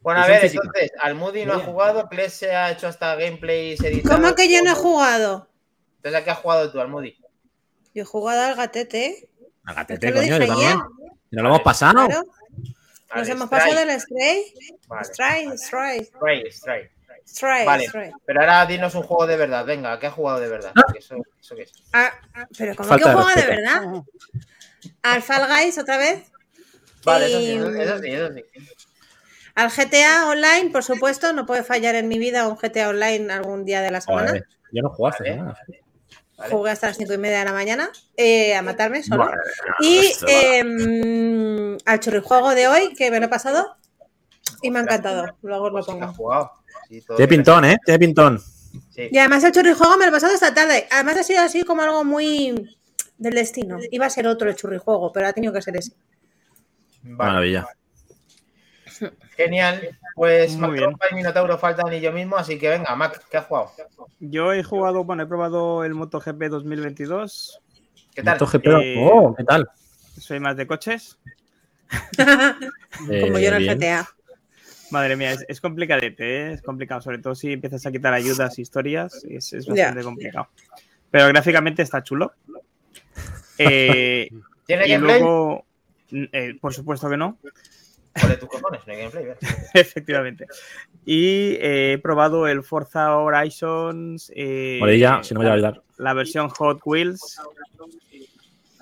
Bueno, 0.00 0.22
a 0.22 0.26
ver, 0.26 0.40
física. 0.40 0.62
entonces, 0.64 0.92
Almudi 1.02 1.44
no 1.44 1.52
ha 1.52 1.58
jugado, 1.58 2.08
Kles 2.08 2.32
se 2.32 2.56
ha 2.56 2.70
hecho 2.70 2.88
hasta 2.88 3.16
gameplays 3.16 3.82
editados. 3.82 4.18
¿Cómo 4.18 4.34
que 4.34 4.50
yo 4.50 4.62
no 4.62 4.70
he 4.70 4.74
jugado? 4.74 5.50
Entonces, 5.96 6.18
¿a 6.18 6.24
qué 6.24 6.30
has 6.30 6.38
jugado 6.38 6.72
tú, 6.72 6.80
Almudi? 6.80 7.18
Yo 7.94 8.02
he 8.02 8.06
jugado 8.06 8.40
al 8.40 8.56
gatete. 8.56 9.28
Agatete, 9.64 10.06
¿Te 10.06 10.14
lo 10.14 10.20
coño, 10.20 10.38
yo 10.38 10.46
también. 10.46 10.78
¿Y 11.30 11.36
¿No 11.36 11.42
lo 11.42 11.48
hemos 11.50 11.60
pasado? 11.60 12.06
Claro. 12.06 12.24
Nos 13.10 13.20
Vale, 13.20 13.32
hemos 13.32 13.48
pasado 13.48 13.74
del 13.74 14.00
Stray. 14.00 14.54
Vale. 14.88 15.04
Stray, 15.04 15.58
Stray, 15.58 16.00
Strike, 16.00 16.46
strike. 16.52 16.90
Stray, 17.26 17.66
Vale. 17.66 17.86
Stray. 17.86 18.10
Pero 18.26 18.40
ahora 18.40 18.66
dinos 18.66 18.94
un 18.94 19.02
juego 19.02 19.26
de 19.26 19.36
verdad. 19.36 19.64
Venga, 19.64 19.92
¿a 19.92 19.98
¿qué 19.98 20.06
has 20.08 20.14
jugado 20.14 20.40
de 20.40 20.48
verdad? 20.48 20.72
Ah. 20.74 20.82
Porque 20.84 20.98
Eso, 20.98 21.16
eso 21.40 21.54
qué 21.54 21.62
es. 21.62 21.72
Ah, 21.92 22.12
ah, 22.34 22.46
pero 22.56 22.74
¿cómo 22.74 22.88
Falta 22.88 23.04
que 23.04 23.10
de 23.10 23.22
juega 23.22 23.40
de 23.40 23.46
verdad? 23.56 24.02
Al 25.02 25.22
Fall 25.22 25.48
Guys 25.48 25.78
otra 25.78 25.96
vez. 25.96 26.30
Vale, 27.04 27.26
eso 27.26 27.38
sí, 27.38 27.44
Y- 27.44 27.56
eso, 27.56 27.68
eso 27.70 27.98
sí, 27.98 28.10
eso 28.10 28.32
sí. 28.34 28.44
Al 29.54 29.70
GTA 29.70 30.26
Online, 30.28 30.70
por 30.70 30.82
supuesto, 30.82 31.32
no 31.32 31.46
puede 31.46 31.62
fallar 31.62 31.94
en 31.94 32.08
mi 32.08 32.18
vida 32.18 32.48
un 32.48 32.56
GTA 32.56 32.88
Online 32.88 33.32
algún 33.32 33.64
día 33.64 33.82
de 33.82 33.90
la 33.90 34.00
semana. 34.00 34.28
Joder, 34.28 34.46
yo 34.72 34.82
no 34.82 34.94
Vale. 34.98 35.16
semana. 35.16 35.56
¿Vale? 36.36 36.52
Jugué 36.54 36.70
hasta 36.70 36.88
las 36.88 36.96
5 36.96 37.14
y 37.14 37.18
media 37.18 37.40
de 37.40 37.44
la 37.44 37.52
mañana 37.52 37.90
eh, 38.16 38.54
a 38.54 38.62
matarme 38.62 39.02
solo. 39.02 39.30
Y 39.80 40.12
em, 40.26 41.76
al 41.84 42.00
churrijuego 42.00 42.54
de 42.54 42.68
hoy, 42.68 42.94
que 42.94 43.10
me 43.10 43.20
lo 43.20 43.26
he 43.26 43.28
pasado, 43.28 43.76
y 44.62 44.70
me 44.70 44.78
ha 44.78 44.82
encantado. 44.82 45.36
Luego 45.42 45.66
os 45.66 45.72
lo 45.72 45.96
Pues 45.96 46.16
pongo. 46.16 46.50
Sí, 46.88 47.02
Tiene 47.16 47.28
pintón, 47.28 47.64
¿eh? 47.64 47.78
Tiene 47.84 47.98
pintón. 47.98 48.40
Sí. 48.90 49.08
Y 49.10 49.18
además 49.18 49.44
el 49.44 49.52
churrijuego 49.52 49.96
me 49.96 50.04
lo 50.04 50.10
he 50.10 50.12
pasado 50.12 50.34
esta 50.34 50.54
tarde. 50.54 50.86
Además 50.90 51.18
ha 51.18 51.22
sido 51.22 51.40
así 51.42 51.62
como 51.62 51.82
algo 51.82 52.04
muy 52.04 52.76
del 53.18 53.34
destino. 53.34 53.78
Iba 53.90 54.06
a 54.06 54.10
ser 54.10 54.26
otro 54.26 54.48
el 54.48 54.56
churrijuego, 54.56 55.12
pero 55.12 55.28
ha 55.28 55.32
tenido 55.32 55.52
que 55.52 55.62
ser 55.62 55.76
ese. 55.76 55.92
Vale. 57.02 57.30
Maravilla. 57.32 57.66
Genial. 59.36 59.98
Pues 60.14 60.56
Muy 60.56 60.78
bien. 60.78 60.96
Y 61.10 61.14
Minotauro 61.14 61.58
faltan 61.58 61.92
y 61.92 62.00
yo 62.00 62.12
mismo, 62.12 62.36
así 62.36 62.58
que 62.58 62.68
venga, 62.68 62.94
Mac, 62.94 63.24
¿qué 63.30 63.36
has 63.36 63.46
jugado? 63.46 63.72
Yo 64.20 64.52
he 64.52 64.62
jugado, 64.62 65.04
bueno, 65.04 65.24
he 65.24 65.26
probado 65.26 65.84
el 65.84 65.94
MotoGP 65.94 66.44
2022. 66.44 67.60
¿Qué 68.14 68.22
tal? 68.22 68.38
MotoGP. 68.38 68.66
Eh, 68.66 68.96
Oh, 69.00 69.34
¿qué 69.34 69.44
tal? 69.44 69.68
Soy 70.18 70.38
más 70.38 70.56
de 70.56 70.66
coches. 70.66 71.18
como 72.16 73.38
yo 73.38 73.48
en 73.48 73.54
el. 73.54 73.76
GTA. 73.76 74.08
Madre 74.90 75.16
mía, 75.16 75.32
es, 75.32 75.44
es 75.48 75.60
complicadete, 75.60 76.24
¿eh? 76.24 76.52
es 76.52 76.62
complicado, 76.62 77.00
sobre 77.00 77.18
todo 77.18 77.34
si 77.34 77.52
empiezas 77.52 77.84
a 77.84 77.90
quitar 77.90 78.14
ayudas, 78.14 78.58
historias, 78.60 79.24
es, 79.24 79.52
es 79.52 79.66
bastante 79.66 80.02
complicado. 80.02 80.48
Pero 81.10 81.26
gráficamente 81.28 81.82
está 81.82 82.02
chulo. 82.04 82.32
Eh, 83.58 84.28
¿Tiene 84.66 84.86
y 84.86 84.90
gameplay? 84.90 85.20
luego, 85.20 85.64
eh, 86.12 86.56
por 86.60 86.72
supuesto 86.72 87.08
que 87.10 87.16
no, 87.16 87.38
Joder, 88.20 88.38
tus 88.38 88.48
cojones, 88.48 88.80
no 88.86 88.92
hay 88.92 88.98
gameplay. 89.00 89.24
efectivamente. 89.74 90.46
Y 91.04 91.54
eh, 91.60 91.92
he 91.94 91.98
probado 91.98 92.46
el 92.46 92.62
Forza 92.62 93.16
Horizons. 93.16 94.30
eh, 94.34 94.76
Por 94.80 94.88
ella, 94.90 95.20
si 95.22 95.34
no 95.34 95.40
me 95.40 95.46
voy 95.46 95.50
a 95.50 95.54
olvidar. 95.54 95.82
la 95.98 96.14
versión 96.14 96.48
Hot 96.50 96.80
Wheels, 96.84 97.40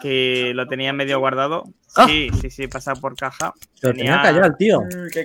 que 0.02 0.52
lo 0.54 0.66
tenía 0.66 0.92
medio 0.92 1.18
guardado. 1.20 1.64
Ah. 1.96 2.06
Sí, 2.08 2.30
sí, 2.40 2.50
sí, 2.50 2.66
pasa 2.66 2.94
por 2.94 3.14
caja. 3.16 3.52
Pero 3.80 3.94
tenía- 3.94 4.22
el 4.28 4.56
tío. 4.56 4.80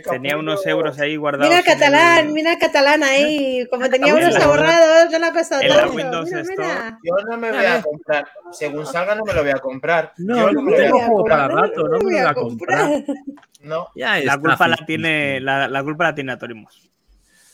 Tenía 0.10 0.38
unos 0.38 0.66
euros 0.68 1.00
ahí 1.00 1.16
guardados. 1.16 1.50
Mira 1.50 1.64
catalán, 1.64 2.28
el- 2.28 2.34
mira 2.34 2.60
catalán 2.60 3.04
ahí. 3.04 3.66
Como 3.72 3.90
tenía 3.90 4.12
euros 4.14 4.34
la- 4.38 4.46
ahorrados, 4.46 5.12
no 5.12 5.20
le 5.20 5.26
ha 5.26 5.34
costado 5.34 5.62
en 5.62 5.70
la 5.70 5.76
tanto. 5.78 5.94
Windows 5.96 6.26
Mira, 6.30 6.42
Store. 6.42 6.68
mira. 6.68 7.00
Yo 7.04 7.16
no 7.30 7.38
me 7.38 7.52
voy 7.52 7.66
a 7.66 7.82
comprar. 7.82 8.28
Según 8.52 8.86
salga, 8.86 9.16
no 9.16 9.24
me 9.26 9.34
lo 9.34 9.42
voy 9.42 9.52
a 9.52 9.60
comprar. 9.60 10.14
No, 10.18 10.36
Yo 10.38 10.52
no 10.52 10.62
me 10.62 10.72
lo 10.72 10.78
voy 10.78 10.86
a 10.86 10.92
tengo 10.92 10.98
comprar. 11.00 11.10
juego 11.10 11.24
para 11.26 11.48
no, 11.48 11.62
rato, 11.62 11.84
no 11.84 11.90
me 11.90 11.98
lo 11.98 12.04
voy 12.04 12.18
a 12.18 12.34
comprar. 12.34 12.90
No, 13.64 13.88
Ya 13.96 14.20
La 14.20 14.38
culpa 14.38 14.68
la 14.68 14.78
tiene, 14.86 15.40
la, 15.40 15.68
la 15.68 15.84
culpa 15.84 16.04
la 16.04 16.16
tiene 16.16 16.32
Atorimus. 16.34 16.90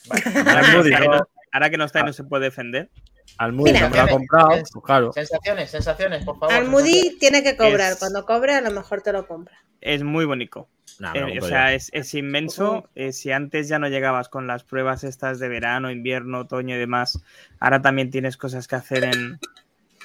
vale. 0.09 0.21
Ahora 0.25 0.61
que, 0.61 0.89
no 0.89 0.99
¿no? 0.99 1.17
no- 1.17 1.27
ahora 1.53 1.69
que 1.69 1.77
no 1.77 1.85
está 1.85 1.99
y 2.01 2.03
no 2.03 2.13
se 2.13 2.23
puede 2.23 2.45
defender. 2.45 2.89
Almudi 3.37 3.71
Mira. 3.73 3.81
no 3.81 3.89
me 3.89 3.97
lo 3.97 4.03
ha 4.03 4.07
comprado, 4.07 4.47
pues 4.49 4.71
claro. 4.83 5.11
Sensaciones, 5.13 5.71
sensaciones, 5.71 6.23
por 6.23 6.37
favor. 6.39 6.53
Al 6.53 6.65
Moody 6.67 6.85
sensaciones. 6.91 7.19
tiene 7.19 7.43
que 7.43 7.57
cobrar. 7.57 7.93
Es- 7.93 7.99
Cuando 7.99 8.25
cobre, 8.25 8.53
a 8.53 8.61
lo 8.61 8.71
mejor 8.71 9.01
te 9.01 9.11
lo 9.11 9.27
compra. 9.27 9.57
Es 9.81 10.03
muy 10.03 10.25
bonito. 10.25 10.69
Nah, 10.99 11.13
Eh, 11.15 11.39
o 11.41 11.45
sea, 11.47 11.73
es, 11.73 11.89
es 11.93 12.13
inmenso. 12.13 12.89
Eh, 12.95 13.11
si 13.11 13.31
antes 13.31 13.67
ya 13.67 13.79
no 13.79 13.87
llegabas 13.89 14.29
con 14.29 14.45
las 14.47 14.63
pruebas 14.63 15.03
estas 15.03 15.39
de 15.39 15.49
verano, 15.49 15.89
invierno, 15.91 16.41
otoño 16.41 16.75
y 16.75 16.79
demás, 16.79 17.19
ahora 17.59 17.81
también 17.81 18.11
tienes 18.11 18.37
cosas 18.37 18.67
que 18.67 18.75
hacer 18.75 19.03
en, 19.03 19.39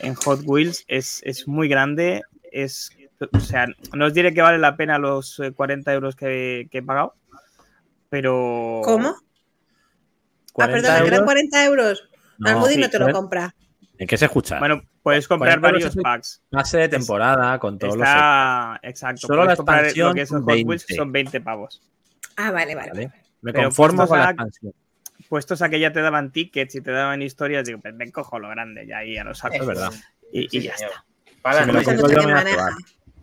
en 0.00 0.14
Hot 0.14 0.40
Wheels. 0.44 0.84
Es, 0.88 1.20
es 1.24 1.46
muy 1.46 1.68
grande. 1.68 2.22
Es, 2.50 2.90
o 3.32 3.40
sea, 3.40 3.66
no 3.92 4.06
os 4.06 4.14
diré 4.14 4.32
que 4.32 4.40
vale 4.42 4.58
la 4.58 4.76
pena 4.76 4.98
los 4.98 5.38
eh, 5.40 5.52
40 5.52 5.92
euros 5.92 6.16
que, 6.16 6.66
que 6.70 6.78
he 6.78 6.82
pagado, 6.82 7.14
pero... 8.08 8.80
¿Cómo? 8.84 9.08
Ah, 9.08 9.16
40 10.54 10.74
perdona, 10.80 11.00
que 11.02 11.06
eran 11.06 11.14
euros. 11.20 11.26
40 11.26 11.64
euros. 11.66 12.07
Al 12.44 12.56
Moody 12.56 12.74
sí, 12.74 12.80
no 12.80 12.90
te 12.90 12.98
lo 12.98 13.10
compra. 13.12 13.54
¿En 13.98 14.06
qué 14.06 14.16
se 14.16 14.26
escucha? 14.26 14.58
Bueno, 14.60 14.82
puedes 15.02 15.26
comprar 15.26 15.60
40 15.60 15.68
euros 15.68 15.94
varios 15.96 16.02
packs. 16.04 16.42
Pase 16.50 16.78
de 16.78 16.88
temporada 16.88 17.58
con 17.58 17.78
todos 17.78 17.94
Está, 17.96 18.78
exacto. 18.82 19.26
Solo 19.26 19.38
puedes 19.42 19.48
la 19.50 19.56
comprar 19.56 19.78
expansión 19.80 20.08
lo 20.08 20.14
que 20.14 20.20
es 20.22 20.30
el 20.30 20.36
son 20.36 20.42
Hot 20.44 20.52
Wheels 20.54 20.86
20. 20.86 20.94
son 20.94 21.12
20 21.12 21.40
pavos. 21.40 21.82
Ah, 22.36 22.50
vale, 22.52 22.74
vale. 22.76 22.90
los. 22.90 23.06
¿vale? 23.06 23.22
Me 23.42 23.52
Pero 23.52 23.64
conformo 23.64 23.96
puestos 23.96 24.08
con 24.10 24.18
la 24.18 24.24
a- 24.26 24.30
expansión. 24.30 24.72
Puestos 25.28 25.62
a 25.62 25.68
que 25.68 25.80
ya 25.80 25.92
te 25.92 26.00
daban 26.00 26.30
tickets 26.30 26.74
y 26.76 26.80
te 26.80 26.90
daban 26.92 27.20
historias, 27.22 27.66
digo, 27.66 27.80
pues 27.80 27.92
me 27.94 28.10
cojo 28.12 28.38
lo 28.38 28.48
grande 28.48 28.86
ya 28.86 28.98
ahí 28.98 29.16
a 29.18 29.24
los 29.24 29.38
saco. 29.38 29.56
Es 29.56 29.66
verdad. 29.66 29.92
Y, 30.32 30.56
y 30.56 30.62
ya 30.62 30.76
señor. 30.76 30.92
está. 30.92 31.04
Para 31.42 31.60
Si 31.60 31.66
me 31.66 31.72
lo 31.72 31.78
no 31.82 32.08
yo, 32.12 32.34
hace. 32.36 32.56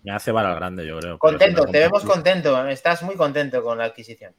Me 0.03 0.11
hace 0.11 0.31
al 0.31 0.55
grande, 0.55 0.85
yo 0.85 0.99
creo. 0.99 1.17
Contento, 1.17 1.63
si 1.65 1.71
te 1.71 1.79
vemos 1.79 2.03
contento. 2.03 2.67
Estás 2.67 3.01
muy 3.01 3.15
contento 3.15 3.63
con 3.63 3.77
la 3.77 3.85
adquisición. 3.85 4.33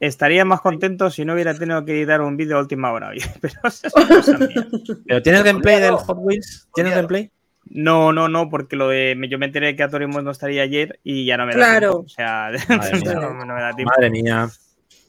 Estaría 0.00 0.44
más 0.44 0.60
contento 0.60 1.10
si 1.10 1.24
no 1.24 1.34
hubiera 1.34 1.54
tenido 1.58 1.84
que 1.84 1.92
editar 1.92 2.20
un 2.20 2.36
vídeo 2.36 2.56
a 2.56 2.60
última 2.60 2.92
hora 2.92 3.08
hoy. 3.10 3.18
Pero 3.40 3.54
eso 3.64 3.86
es 3.88 3.92
cosa 4.08 4.38
mía. 4.38 4.66
¿Pero 5.06 5.22
tienes 5.22 5.42
gameplay 5.42 5.80
del. 5.80 5.94
Hot 5.96 6.16
Wheels? 6.20 6.68
¿Tienes 6.74 6.94
gameplay? 6.94 7.30
No, 7.70 8.12
no, 8.12 8.28
no, 8.28 8.48
porque 8.48 8.76
lo 8.76 8.88
de 8.88 9.14
yo 9.28 9.38
me 9.38 9.46
enteré 9.46 9.76
que 9.76 9.82
Atorimos 9.82 10.22
no 10.24 10.30
estaría 10.30 10.62
ayer 10.62 11.00
y 11.04 11.26
ya 11.26 11.36
no 11.36 11.44
me 11.44 11.52
da 11.52 11.56
Claro. 11.58 11.90
tiempo. 11.90 12.06
O 12.06 12.08
sea, 12.08 12.50
Madre 12.68 13.00
mía. 13.00 13.14
no, 13.14 13.44
no 13.44 13.54
me 13.54 13.60
da 13.60 13.72
tiempo. 13.74 13.92
Madre 13.94 14.10
mía. 14.10 14.42
Al 14.44 14.50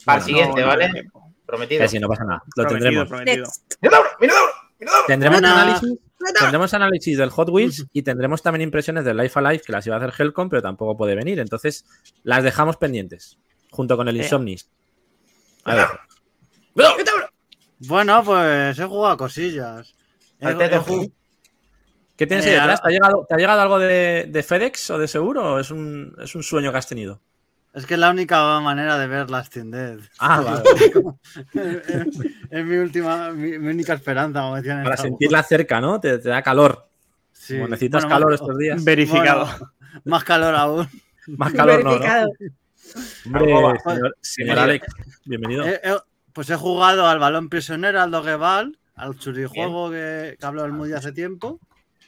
Bueno, 0.06 0.22
siguiente, 0.26 0.62
No, 0.62 0.68
¿vale? 0.68 1.08
Prometido. 1.46 1.88
Si 1.88 2.00
no 2.00 2.08
pasa 2.10 2.24
nada. 2.26 2.44
Lo 2.56 2.64
Prometido, 2.64 2.80
tendremos. 3.06 3.08
prometido. 3.10 3.46
¡Minotauro! 3.82 4.10
¡Minotauro! 4.20 4.52
¡Minotauro! 4.80 5.06
Tendremos 5.08 5.38
análisis, 5.44 6.00
tendremos 6.40 6.74
análisis 6.74 7.18
del 7.18 7.30
Hot 7.30 7.50
Wheels 7.50 7.86
y 7.94 8.02
tendremos 8.02 8.42
también 8.42 8.62
impresiones 8.64 9.06
del 9.06 9.18
Life 9.18 9.38
Alive 9.40 9.62
que 9.66 9.72
las 9.72 9.86
iba 9.88 9.96
a 9.96 10.00
hacer 10.00 10.14
Helcom, 10.18 10.50
pero 10.50 10.62
tampoco 10.62 10.98
puede 10.98 11.16
venir. 11.16 11.40
Entonces, 11.40 11.86
las 12.24 12.44
dejamos 12.44 12.78
pendientes. 12.78 13.38
Junto 13.72 13.96
con 13.98 14.08
el 14.10 14.16
Eh. 14.18 14.24
Insomnis. 14.24 14.70
A 15.66 15.76
ver. 15.76 15.88
Bueno, 17.80 18.24
pues 18.24 18.78
he 18.80 18.86
jugado 18.86 19.14
a 19.14 19.18
cosillas. 19.18 19.96
He- 20.40 20.50
he 20.52 21.12
¿Qué 22.16 22.28
tienes 22.28 22.46
ahí 22.46 22.52
Eh, 22.52 22.56
detrás? 22.56 22.80
ahora- 22.80 22.82
¿Te 22.82 22.88
ha 22.88 22.92
llegado, 22.92 23.26
te 23.30 23.34
ha 23.34 23.38
llegado 23.38 23.62
algo 23.62 23.80
de, 23.80 24.26
de 24.30 24.44
FedEx 24.44 24.90
o 24.90 24.98
de 24.98 25.08
seguro? 25.08 25.54
¿O 25.54 25.60
es 25.60 25.72
un, 25.72 26.14
es 26.22 26.36
un 26.36 26.44
sueño 26.44 26.72
que 26.72 26.78
has 26.78 26.88
tenido? 26.88 27.22
Es 27.74 27.86
que 27.86 27.94
es 27.94 28.00
la 28.00 28.10
única 28.10 28.60
manera 28.60 28.98
de 28.98 29.08
ver 29.08 29.30
Last 29.30 29.56
in 29.56 29.72
Dead. 29.72 30.00
Ah, 30.20 30.42
vale. 30.42 30.64
es, 31.54 32.20
es 32.50 32.66
mi 32.66 32.76
última, 32.78 33.32
mi, 33.32 33.58
mi 33.58 33.70
única 33.70 33.94
esperanza, 33.94 34.42
como 34.42 34.56
decían 34.58 34.84
Para 34.84 34.98
sentirla 34.98 35.44
cerca, 35.44 35.80
¿no? 35.80 36.00
Te, 36.02 36.18
te 36.18 36.28
da 36.30 36.42
calor. 36.42 36.90
Sí. 37.32 37.54
Como 37.56 37.70
necesitas 37.70 38.04
Bueno, 38.04 38.16
calor 38.16 38.32
más- 38.32 38.42
estos 38.42 38.58
días. 38.58 38.84
Verificado. 38.84 39.46
bueno, 39.46 39.72
más 40.04 40.24
calor 40.26 40.56
aún. 40.56 40.90
Más 41.28 41.54
calor 41.54 41.84
no, 41.86 41.98
¿no? 42.00 42.06
Hombre, 43.26 43.80
señor. 44.22 44.60
Alex, 44.60 44.88
bienvenido. 45.26 45.66
He- 45.66 45.80
he- 45.84 45.98
pues 46.34 46.50
he 46.50 46.56
jugado 46.56 47.08
al 47.08 47.20
balón 47.20 47.50
prisionero, 47.50 48.02
al 48.02 48.12
Dogeval, 48.12 48.78
al 48.96 49.18
churijuego 49.18 49.90
que, 49.92 50.38
que 50.40 50.46
habló 50.46 50.66
el 50.66 50.72
Moody 50.74 50.94
hace 50.94 51.12
tiempo. 51.12 51.60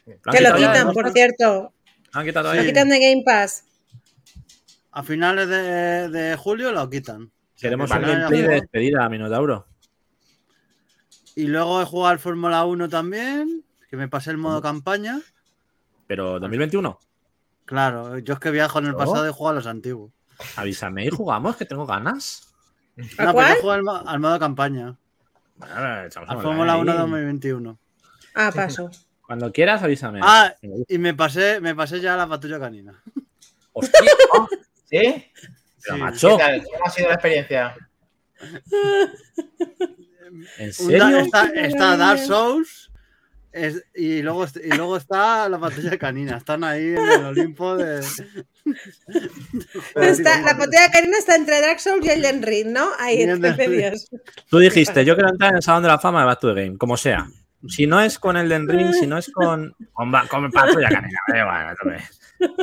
Que 0.05 0.41
lo 0.41 0.55
quitan, 0.55 0.91
por 0.93 1.11
cierto. 1.11 1.73
¿Han 2.13 2.25
quitado 2.25 2.53
Lo 2.53 2.63
quitan 2.63 2.89
de 2.89 2.99
Game 2.99 3.23
Pass. 3.25 3.65
A 4.91 5.03
finales 5.03 5.47
de, 5.47 6.09
de 6.09 6.35
julio 6.35 6.71
lo 6.71 6.89
quitan. 6.89 7.31
Queremos 7.57 7.89
Que 7.91 7.97
un 7.97 8.03
gameplay 8.03 8.41
de 8.41 8.47
despedida, 8.55 9.07
Minotauro. 9.09 9.67
Y 11.35 11.45
luego 11.47 11.81
he 11.81 11.85
jugado 11.85 12.09
al 12.11 12.19
Fórmula 12.19 12.65
1 12.65 12.89
también, 12.89 13.63
que 13.89 13.95
me 13.95 14.07
pasé 14.09 14.31
el 14.31 14.37
modo 14.37 14.61
campaña. 14.61 15.19
Pero 16.07 16.39
2021, 16.39 16.99
Claro, 17.65 18.17
yo 18.19 18.33
es 18.33 18.39
que 18.41 18.51
viajo 18.51 18.79
en 18.79 18.87
el 18.87 18.95
pasado 18.95 19.29
y 19.29 19.31
juego 19.31 19.49
a 19.49 19.53
los 19.53 19.65
antiguos. 19.67 20.11
Avísame 20.55 21.05
y 21.05 21.09
jugamos, 21.09 21.55
que 21.55 21.65
tengo 21.65 21.85
ganas. 21.85 22.53
¿A 22.97 23.01
No, 23.01 23.07
pero 23.17 23.33
cuál? 23.33 23.55
yo 23.55 23.61
juego 23.61 23.91
al, 23.91 24.07
al 24.07 24.19
modo 24.19 24.39
campaña. 24.39 24.97
Bueno, 25.55 25.75
ahora 25.75 26.05
echamos 26.07 26.29
Al 26.29 26.37
una 26.37 26.43
Fórmula 26.43 26.73
ahí. 26.73 26.81
1 26.81 26.93
2021. 26.97 27.79
Ah, 28.35 28.51
paso. 28.53 28.89
Cuando 29.25 29.51
quieras, 29.53 29.81
avísame. 29.81 30.19
Ah, 30.23 30.53
y 30.87 30.97
me 30.97 31.13
pasé, 31.13 31.59
me 31.61 31.73
pasé 31.73 32.01
ya 32.01 32.15
a 32.15 32.17
la 32.17 32.27
patrulla 32.27 32.59
canina. 32.59 33.01
Hostia, 33.73 33.99
¿Sí? 34.89 35.25
pero 35.83 35.95
Sí. 35.95 36.01
macho, 36.01 36.29
¿Qué 36.37 36.43
tal? 36.43 36.63
¿Cómo 36.63 36.85
ha 36.85 36.89
sido 36.89 37.07
la 37.07 37.13
experiencia? 37.15 37.75
¿en 40.57 40.73
serio? 40.73 40.99
da- 40.99 41.19
está, 41.21 41.45
está 41.53 41.97
Dark 41.97 42.19
Souls 42.19 42.91
es- 43.51 43.83
y, 43.95 44.21
luego, 44.21 44.45
y 44.63 44.69
luego 44.75 44.97
está 44.97 45.47
la 45.49 45.59
patrulla 45.59 45.97
canina. 45.97 46.37
Están 46.37 46.63
ahí 46.63 46.89
en 46.89 46.97
el 46.97 47.25
Olimpo 47.25 47.75
de. 47.77 48.01
Está, 49.95 50.41
la 50.41 50.53
botella 50.53 50.83
de 50.83 50.91
Karina 50.91 51.17
está 51.17 51.35
entre 51.35 51.61
Dark 51.61 51.79
Souls 51.79 52.05
y 52.05 52.09
Elden 52.09 52.41
Ring, 52.43 52.67
¿no? 52.67 52.89
Ahí, 52.99 53.21
entre 53.21 53.49
Elden 53.49 53.71
medios. 53.71 54.09
Tú 54.49 54.59
dijiste, 54.59 55.03
yo 55.05 55.15
quiero 55.15 55.29
entrar 55.29 55.51
en 55.51 55.57
el 55.57 55.63
Salón 55.63 55.83
de 55.83 55.89
la 55.89 55.99
Fama 55.99 56.21
de 56.21 56.25
Back 56.27 56.39
to 56.39 56.53
the 56.53 56.61
Game, 56.63 56.77
como 56.77 56.97
sea. 56.97 57.27
Si 57.67 57.85
no 57.85 58.01
es 58.01 58.17
con 58.17 58.37
el 58.37 58.49
Den 58.49 58.67
Ring, 58.67 58.93
si 58.93 59.05
no 59.05 59.17
es 59.17 59.31
con. 59.31 59.75
Con, 59.93 60.11
con. 60.27 60.51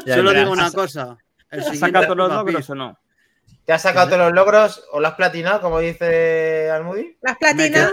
Ya 0.04 0.16
Solo 0.16 0.30
verás. 0.30 0.42
digo 0.42 0.52
una 0.52 0.72
cosa. 0.72 1.16
El 1.50 1.60
¿Has 1.60 1.78
sacado 1.78 2.04
todos 2.06 2.16
los 2.16 2.30
logros 2.30 2.70
o 2.70 2.74
no? 2.74 2.98
¿Te 3.64 3.72
has 3.72 3.82
sacado 3.82 4.08
todos 4.08 4.20
los 4.20 4.32
logros 4.32 4.84
o 4.92 5.00
lo 5.00 5.08
has 5.08 5.14
platinado, 5.14 5.60
como 5.60 5.78
dice 5.78 6.70
Almudi? 6.70 7.16
Las 7.20 7.34
me, 7.34 7.38
platinas. 7.38 7.92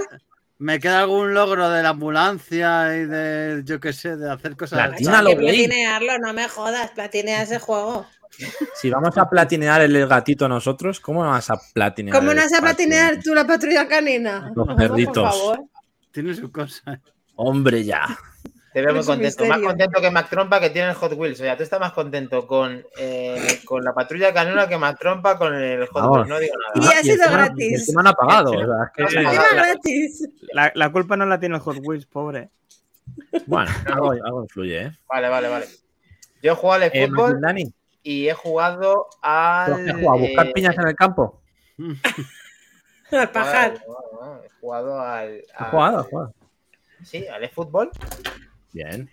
Me 0.58 0.80
queda 0.80 1.02
algún 1.02 1.34
logro 1.34 1.70
de 1.70 1.84
la 1.84 1.90
ambulancia 1.90 2.96
y 2.98 3.06
de, 3.06 3.62
yo 3.66 3.80
qué 3.80 3.94
sé, 3.94 4.16
de 4.16 4.32
hacer 4.32 4.56
cosas. 4.56 4.88
Platina 4.88 5.20
Hay 5.20 5.24
lo 5.24 5.30
que 5.32 5.36
veis. 5.38 5.52
platinearlo, 5.68 6.20
no 6.20 6.34
me 6.34 6.48
jodas, 6.48 6.92
platinea 6.92 7.42
ese 7.44 7.60
juego. 7.60 8.06
Si 8.76 8.90
vamos 8.90 9.18
a 9.18 9.30
platinear 9.30 9.82
el 9.82 10.08
gatito 10.08 10.48
nosotros, 10.50 11.00
¿cómo 11.00 11.24
no 11.24 11.30
vas 11.32 11.50
a 11.50 11.58
platinear? 11.74 12.18
¿Cómo 12.18 12.34
no 12.34 12.42
vas 12.42 12.54
a 12.54 12.62
platinear 12.62 13.20
tú 13.24 13.34
la 13.34 13.46
patrulla 13.48 13.88
canina? 13.88 14.52
Los 14.56 14.68
Por 14.68 14.76
perritos. 14.76 15.16
favor. 15.24 15.64
Tiene 16.12 16.34
su 16.34 16.52
cosa. 16.52 17.00
Hombre, 17.36 17.84
ya. 17.84 18.06
Te 18.75 18.82
veo 18.82 18.94
muy 18.94 19.05
contento. 19.05 19.46
Más 19.46 19.60
contento 19.62 20.01
que 20.01 20.12
Mac 20.12 20.29
Trompa 20.29 20.60
que 20.60 20.70
tiene 20.70 20.89
el 20.89 20.96
Hot 20.96 21.13
Wheels. 21.13 21.39
O 21.39 21.44
sea, 21.44 21.55
tú 21.55 21.63
estás 21.63 21.79
más 21.79 21.94
contento 21.94 22.46
con, 22.46 22.86
eh, 22.98 23.62
con 23.63 23.82
la 23.86 23.94
patrulla 23.94 24.34
canona 24.34 24.67
que 24.67 24.77
Mac 24.77 25.00
Trompa 25.00 25.38
con 25.38 25.55
el 25.55 25.86
Hot 25.88 25.94
Vamos. 26.01 26.17
Wheels. 26.17 26.27
No 26.29 26.39
digo 26.39 26.53
Y 26.75 26.79
nada. 26.82 26.91
ha 27.00 27.01
sido 27.03 27.32
gratis. 27.32 27.88
y 27.88 27.91
no 27.94 28.01
ha 28.10 28.12
pagado. 28.13 28.51
o 28.51 28.53
sea, 28.53 28.65
es 28.86 28.91
que- 28.94 29.08
Sí. 29.08 29.17
Encima 29.17 29.44
gratis. 29.53 30.29
La, 30.74 30.91
culpa 30.91 31.15
no 31.15 31.25
la 31.25 31.39
tiene 31.39 31.55
el 31.55 31.62
Hot 31.62 31.77
Wheels, 31.79 32.05
pobre. 32.05 32.50
Bueno, 33.46 33.72
algo, 33.86 34.12
algo 34.12 34.41
influye, 34.44 34.82
¿eh? 34.88 34.91
Vale, 35.08 35.29
vale, 35.29 35.48
vale. 35.48 35.67
Yo 36.44 36.51
he 36.51 36.55
jugado 36.55 36.84
al 36.84 36.91
Eh, 36.94 37.08
fútbol 37.08 37.39
Dani, 37.39 37.74
y 38.03 38.27
he 38.27 38.34
jugado 38.34 39.08
al. 39.22 39.86
¿qué 39.86 39.91
has 39.91 39.98
jugado? 40.00 40.17
¿A 40.17 40.17
buscar 40.20 40.48
eh, 40.48 40.51
piñas 40.53 40.77
en 40.77 40.88
el 40.89 40.96
campo? 40.96 41.41
Al 43.12 43.29
pajar. 43.32 43.74
He 43.75 44.50
jugado 44.60 45.00
al. 45.00 45.41
¿Has 45.53 45.62
al- 45.62 45.72
jugado? 45.72 46.00
¿Has 46.00 46.08
jugado? 46.08 46.34
Sí, 47.03 47.25
al 47.27 47.50
fútbol. 47.51 47.89
Bien. 48.75 49.10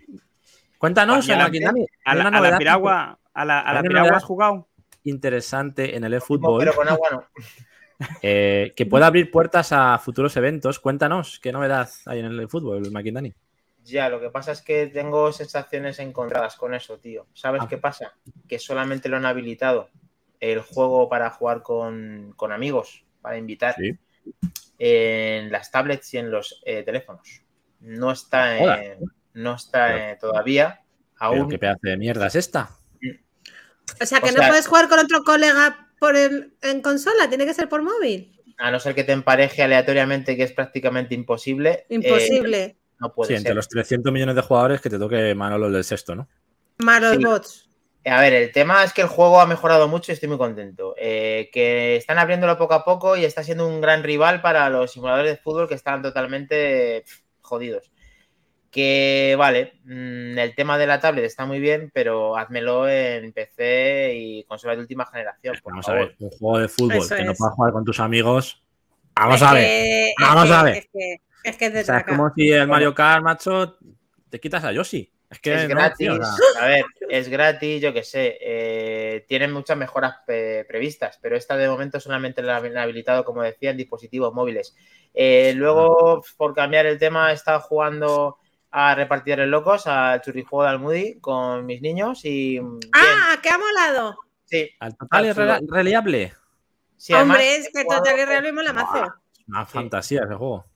Cuéntanos, 0.76 1.28
a 1.30 1.36
la- 1.36 1.44
A 1.44 2.14
la, 2.16 2.54
a 2.54 2.58
piragua, 2.58 3.18
a 3.32 3.44
la, 3.44 3.60
a 3.60 3.80
piragua 3.80 4.16
has 4.16 4.24
jugado. 4.24 4.66
interesante 5.04 5.96
en 5.96 6.02
el 6.02 6.10
No, 6.10 6.16
eFootball 6.18 6.58
pero 6.58 6.74
con 6.74 6.88
agua 6.88 7.08
no. 7.12 7.24
eh, 8.22 8.72
que 8.74 8.86
puede 8.86 9.04
abrir 9.04 9.30
puertas 9.30 9.70
a 9.72 9.96
futuros 9.98 10.36
eventos. 10.36 10.80
Cuéntanos, 10.80 11.38
¿qué 11.40 11.52
novedad 11.52 11.88
hay 12.06 12.18
en 12.18 12.26
el 12.26 12.40
eFootball, 12.40 12.90
Maquindani? 12.90 13.32
Ya, 13.84 14.08
lo 14.08 14.20
que 14.20 14.30
pasa 14.30 14.50
es 14.50 14.62
que 14.62 14.88
tengo 14.88 15.32
sensaciones 15.32 16.00
encontradas 16.00 16.56
con 16.56 16.74
eso, 16.74 16.98
tío. 16.98 17.26
¿Sabes 17.34 17.62
Ah. 17.64 17.68
qué 17.68 17.78
pasa? 17.78 18.14
Que 18.48 18.58
solamente 18.58 19.08
lo 19.08 19.16
han 19.16 19.26
habilitado 19.26 19.90
el 20.40 20.60
juego 20.60 21.08
para 21.08 21.30
jugar 21.30 21.62
con, 21.62 22.32
con 22.36 22.50
amigos, 22.50 23.04
para 23.20 23.38
invitar 23.38 23.76
Sí. 23.76 23.96
en 24.80 25.52
las 25.52 25.70
tablets 25.70 26.14
y 26.14 26.18
en 26.18 26.32
los 26.32 26.60
eh, 26.66 26.82
teléfonos. 26.82 27.42
No 27.80 28.10
está, 28.10 28.58
en- 28.58 28.98
no 29.34 29.54
está 29.54 30.12
eh, 30.12 30.18
todavía. 30.20 30.80
Pero 31.18 31.32
Aún 31.40 31.48
qué 31.48 31.58
pedazo 31.58 31.80
de 31.82 31.96
mierda 31.96 32.26
es 32.26 32.34
esta. 32.36 32.70
O 34.00 34.06
sea, 34.06 34.20
que 34.20 34.30
O 34.30 34.32
no 34.32 34.38
sea- 34.38 34.48
puedes 34.48 34.66
jugar 34.66 34.88
con 34.88 34.98
otro 34.98 35.22
colega 35.22 35.88
por 36.00 36.16
el, 36.16 36.54
en 36.62 36.80
consola, 36.80 37.28
tiene 37.28 37.46
que 37.46 37.54
ser 37.54 37.68
por 37.68 37.82
móvil. 37.82 38.28
a 38.58 38.70
no 38.70 38.78
ser 38.78 38.94
que 38.94 39.02
te 39.04 39.12
empareje 39.12 39.62
aleatoriamente, 39.62 40.36
que 40.36 40.42
es 40.44 40.52
prácticamente 40.52 41.14
imposible. 41.14 41.86
eh, 41.88 41.94
Imposible. 41.96 42.76
no 43.00 43.12
puede 43.12 43.28
Sí, 43.28 43.34
entre 43.34 43.54
los 43.54 43.68
300 43.68 44.12
millones 44.12 44.36
de 44.36 44.42
jugadores 44.42 44.80
que 44.80 44.90
te 44.90 44.98
toque 44.98 45.34
Manolo 45.34 45.66
el 45.66 45.72
del 45.72 45.84
sexto, 45.84 46.14
¿no? 46.14 46.28
Sí. 46.78 47.24
bots. 47.24 47.68
A 48.04 48.20
ver, 48.20 48.32
el 48.34 48.50
tema 48.52 48.82
es 48.84 48.92
que 48.92 49.02
el 49.02 49.06
juego 49.08 49.40
ha 49.40 49.46
mejorado 49.46 49.86
mucho 49.88 50.10
y 50.10 50.14
estoy 50.14 50.28
muy 50.28 50.38
contento. 50.38 50.94
Eh, 50.98 51.50
que 51.52 51.96
están 51.96 52.18
abriéndolo 52.18 52.56
poco 52.58 52.74
a 52.74 52.84
poco 52.84 53.16
y 53.16 53.24
está 53.24 53.42
siendo 53.44 53.66
un 53.68 53.80
gran 53.80 54.02
rival 54.02 54.42
para 54.42 54.68
los 54.70 54.92
simuladores 54.92 55.32
de 55.32 55.38
fútbol 55.42 55.68
que 55.68 55.74
están 55.74 56.02
totalmente 56.02 57.04
jodidos. 57.40 57.92
Que 58.72 59.34
vale, 59.38 59.74
mm, 59.84 60.38
el 60.38 60.54
tema 60.54 60.78
de 60.78 60.86
la 60.86 60.98
tablet 60.98 61.26
está 61.26 61.44
muy 61.44 61.60
bien, 61.60 61.90
pero 61.92 62.38
házmelo 62.38 62.88
en 62.88 63.30
PC 63.34 64.14
y 64.14 64.44
consola 64.44 64.74
de 64.74 64.80
última 64.80 65.04
generación. 65.04 65.56
Por 65.62 65.74
Vamos 65.74 65.88
a 65.90 65.92
ver, 65.92 66.16
un 66.18 66.30
juego 66.30 66.58
de 66.58 66.68
fútbol 66.68 66.96
Eso 66.96 67.14
que 67.14 67.24
no 67.24 67.34
puedas 67.34 67.54
jugar 67.54 67.72
con 67.74 67.84
tus 67.84 68.00
amigos. 68.00 68.64
Vamos 69.14 69.36
Es 69.36 69.42
a 69.42 69.52
ver. 69.52 69.64
que- 69.66 70.12
Vamos 70.18 70.46
que- 70.48 70.52
a 70.54 70.62
ver. 70.62 70.76
Es 70.78 70.86
que 70.90 71.16
es, 71.44 71.56
que 71.58 71.66
es 71.66 71.72
de 71.74 71.80
O 71.80 71.84
sea, 71.84 71.98
es 71.98 72.04
traca. 72.04 72.16
como 72.16 72.32
si 72.34 72.50
el 72.50 72.66
Mario 72.66 72.94
Kart, 72.94 73.22
macho, 73.22 73.76
te 74.30 74.40
quitas 74.40 74.64
a 74.64 74.72
Yoshi. 74.72 75.12
Es 75.28 75.38
que 75.38 75.54
es 75.54 75.62
no, 75.68 75.68
gratis. 75.76 75.96
tío, 75.98 76.18
A 76.60 76.66
ver, 76.66 76.84
es 77.10 77.28
gratis, 77.28 77.82
yo 77.82 77.92
qué 77.92 78.02
sé. 78.04 78.38
eh, 78.40 79.24
tienen 79.28 79.52
muchas 79.52 79.76
mejoras 79.76 80.16
previstas, 80.26 81.18
pero 81.20 81.36
esta 81.36 81.58
de 81.58 81.68
momento 81.68 82.00
solamente 82.00 82.40
la 82.40 82.56
han 82.56 82.76
habilitado, 82.78 83.22
como 83.24 83.42
decía, 83.42 83.70
en 83.70 83.76
dispositivos 83.76 84.32
móviles. 84.32 84.74
Eh, 85.12 85.52
luego, 85.56 86.22
por 86.38 86.54
cambiar 86.54 86.86
el 86.86 86.98
tema, 86.98 87.30
he 87.30 87.34
estado 87.34 87.60
jugando 87.60 88.38
a 88.72 88.94
repartidores 88.94 89.46
locos, 89.48 89.86
al 89.86 90.20
churrijuego 90.22 90.64
de 90.64 90.70
Almudi 90.70 91.20
con 91.20 91.64
mis 91.66 91.80
niños 91.82 92.24
y. 92.24 92.58
bien, 92.58 92.80
¡Ah! 92.94 93.36
¡Que 93.42 93.50
ha 93.50 93.58
molado! 93.58 94.16
sí, 94.44 94.68
al 94.80 94.96
total 94.96 95.26
es 95.26 95.36
reliable. 95.68 96.34
sí, 96.96 97.12
además, 97.14 97.36
Hombre, 97.36 97.56
es 97.56 97.68
que 97.72 97.84
Total 97.84 98.18
y 98.18 98.24
Real 98.24 98.52
me 98.52 98.62
la 98.62 98.72
mazo. 98.72 99.14
Una 99.48 99.66
Sí. 99.66 99.72
fantasía 99.72 100.22
ese 100.24 100.34
juego. 100.34 100.66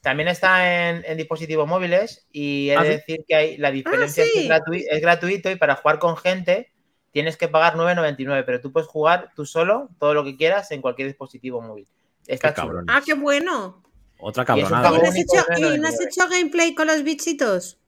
También 0.00 0.28
está 0.28 0.88
en, 0.90 1.04
en 1.04 1.16
dispositivos 1.16 1.66
móviles 1.68 2.26
y 2.32 2.70
he 2.70 2.76
Ah, 2.76 2.82
de 2.84 2.88
¿sí? 2.90 2.94
decir 2.96 3.24
que 3.26 3.34
hay 3.34 3.56
la 3.56 3.70
diferencia 3.72 4.22
es, 4.24 4.30
que 4.32 4.44
es, 4.44 4.48
gratu- 4.48 4.84
es 4.88 5.00
gratuito 5.00 5.50
y 5.50 5.56
para 5.56 5.74
jugar 5.76 5.98
con 5.98 6.16
gente 6.16 6.72
tienes 7.10 7.36
que 7.36 7.48
pagar 7.48 7.74
9.99, 7.74 8.44
pero 8.46 8.60
tú 8.60 8.70
puedes 8.72 8.88
jugar 8.88 9.32
tú 9.34 9.44
solo 9.44 9.88
todo 9.98 10.14
lo 10.14 10.22
que 10.24 10.36
quieras 10.36 10.70
en 10.70 10.80
cualquier 10.82 11.08
dispositivo 11.08 11.60
móvil. 11.60 11.86
Está 12.26 12.54
Qué 12.54 12.60
chulo. 12.62 12.82
¡Ah, 12.86 13.00
qué 13.04 13.14
bueno! 13.14 13.82
Otra 14.18 14.44
cabronada. 14.44 14.80
¿Y 14.80 14.82
Pago 14.90 14.96
no 15.02 15.02
has 15.08 15.14
único 15.14 15.34
hecho, 15.36 15.46
de 15.48 15.74
y 15.76 15.78
no 15.78 15.88
has 15.88 15.94
9.99. 15.94 16.06
hecho 16.06 16.28
gameplay 16.28 16.74
con 16.74 16.86
los 16.88 17.02
bichitos? 17.02 17.78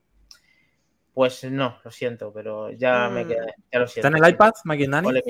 Pues 1.13 1.45
no, 1.45 1.79
lo 1.85 1.91
siento, 1.91 2.33
pero 2.33 2.71
ya 2.73 3.09
me 3.09 3.25
Mm. 3.25 3.29
queda, 3.29 3.47
ya 3.73 3.79
lo 3.81 3.89
siento. 3.89 4.09
¿Está 4.09 4.19
en 4.19 4.25
el 4.25 4.31
iPad, 4.31 4.53
cojones. 4.65 5.23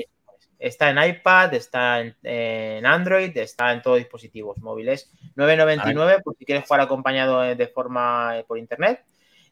Está 0.59 0.89
en 0.91 1.03
iPad, 1.03 1.53
está 1.55 2.01
en, 2.01 2.15
en 2.21 2.85
Android, 2.85 3.35
está 3.35 3.73
en 3.73 3.81
todos 3.81 3.97
dispositivos 3.97 4.59
móviles. 4.59 5.11
9.99 5.35 6.21
por 6.21 6.35
si 6.37 6.45
quieres 6.45 6.65
jugar 6.67 6.81
acompañado 6.81 7.43
eh, 7.43 7.55
de 7.55 7.67
forma 7.67 8.37
eh, 8.37 8.43
por 8.47 8.59
internet. 8.59 9.03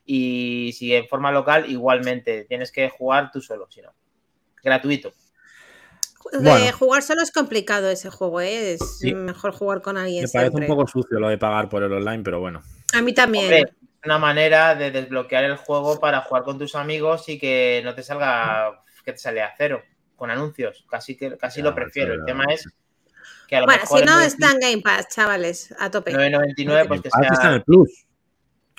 Y 0.05 0.71
si 0.77 0.93
en 0.93 1.07
forma 1.07 1.31
local, 1.31 1.69
igualmente 1.69 2.45
tienes 2.45 2.71
que 2.71 2.89
jugar 2.89 3.31
tú 3.31 3.41
solo, 3.41 3.67
si 3.71 3.81
no. 3.81 3.91
Gratuito. 4.63 5.11
De 6.31 6.39
Bueno. 6.39 6.77
jugar 6.77 7.01
solo 7.03 7.21
es 7.21 7.31
complicado 7.31 7.89
ese 7.89 8.09
juego, 8.09 8.41
¿eh? 8.41 8.73
Es 8.73 8.99
Sí. 8.99 9.13
mejor 9.13 9.51
jugar 9.53 9.81
con 9.81 9.97
alguien 9.97 10.23
Me 10.23 10.29
parece 10.29 10.51
siempre. 10.51 10.69
un 10.71 10.77
poco 10.77 10.87
sucio 10.87 11.19
lo 11.19 11.29
de 11.29 11.37
pagar 11.37 11.69
por 11.69 11.83
el 11.83 11.91
online, 11.93 12.23
pero 12.23 12.39
bueno. 12.39 12.61
A 12.93 13.01
mí 13.01 13.13
también. 13.13 13.45
Hombre, 13.45 13.59
es 13.61 14.05
una 14.05 14.17
manera 14.19 14.75
de 14.75 14.91
desbloquear 14.91 15.43
el 15.45 15.55
juego 15.57 15.99
para 15.99 16.21
jugar 16.21 16.43
con 16.43 16.57
tus 16.59 16.75
amigos 16.75 17.27
y 17.29 17.37
que 17.39 17.81
no 17.83 17.95
te 17.95 18.03
salga 18.03 18.83
que 19.05 19.13
te 19.13 19.17
sale 19.17 19.41
a 19.41 19.53
cero 19.57 19.81
con 20.15 20.29
anuncios. 20.29 20.85
Casi 20.89 21.15
que 21.15 21.37
casi 21.37 21.61
Ya, 21.61 21.65
lo 21.69 21.75
prefiero. 21.75 22.13
El 22.13 22.25
tema 22.25 22.43
es 22.53 22.67
que 23.47 23.55
a 23.55 23.61
lo 23.61 23.65
bueno, 23.65 23.81
mejor 23.81 23.99
si 23.99 24.05
no, 24.05 24.19
está 24.19 24.51
en 24.51 24.59
Game 24.59 24.81
Pass, 24.83 25.07
chavales, 25.07 25.73
a 25.79 25.89
tope. 25.89 26.11
9.99 26.13 26.87
pues 26.87 26.99
que 27.01 27.03
que 27.03 27.07
está 27.09 27.27
en 27.27 27.35
sea 27.41 27.53
el 27.55 27.63
Plus, 27.63 28.05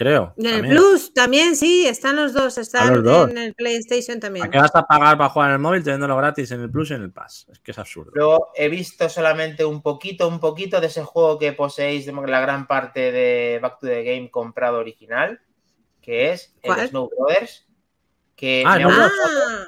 creo. 0.00 0.34
En 0.38 0.64
el. 0.64 0.70
Plus 0.76 1.12
también, 1.12 1.54
sí, 1.56 1.86
están 1.86 2.16
los 2.16 2.32
dos. 2.32 2.56
Están 2.56 2.94
los 2.94 3.04
dos. 3.04 3.30
en 3.30 3.36
el 3.38 3.54
PlayStation 3.54 4.18
también. 4.18 4.46
¿A 4.46 4.50
qué 4.50 4.58
vas 4.58 4.74
a 4.74 4.82
pagar 4.82 5.18
para 5.18 5.28
jugar 5.28 5.50
en 5.50 5.54
el 5.54 5.60
móvil 5.60 5.84
teniéndolo 5.84 6.16
gratis 6.16 6.50
en 6.52 6.62
el 6.62 6.70
Plus 6.70 6.90
y 6.90 6.94
en 6.94 7.02
el 7.02 7.12
Pass? 7.12 7.46
Es 7.52 7.58
que 7.60 7.72
es 7.72 7.78
absurdo. 7.78 8.10
Luego 8.14 8.50
he 8.54 8.68
visto 8.70 9.08
solamente 9.10 9.64
un 9.64 9.82
poquito, 9.82 10.26
un 10.26 10.40
poquito 10.40 10.80
de 10.80 10.86
ese 10.86 11.04
juego 11.04 11.38
que 11.38 11.52
poseéis 11.52 12.06
de 12.06 12.12
la 12.12 12.40
gran 12.40 12.66
parte 12.66 13.12
de 13.12 13.58
Back 13.60 13.80
to 13.80 13.86
the 13.86 14.02
Game 14.02 14.30
comprado 14.30 14.78
original, 14.78 15.40
que 16.00 16.32
es 16.32 16.54
el 16.62 16.74
¿Cuál? 16.74 16.88
Snow 16.88 17.10
Brothers, 17.10 17.66
que 18.34 18.64
Ah, 18.66 18.76
me, 18.78 18.84
no, 18.84 18.88
ha 18.90 18.94
gustado, 19.04 19.40
Ah, 19.46 19.66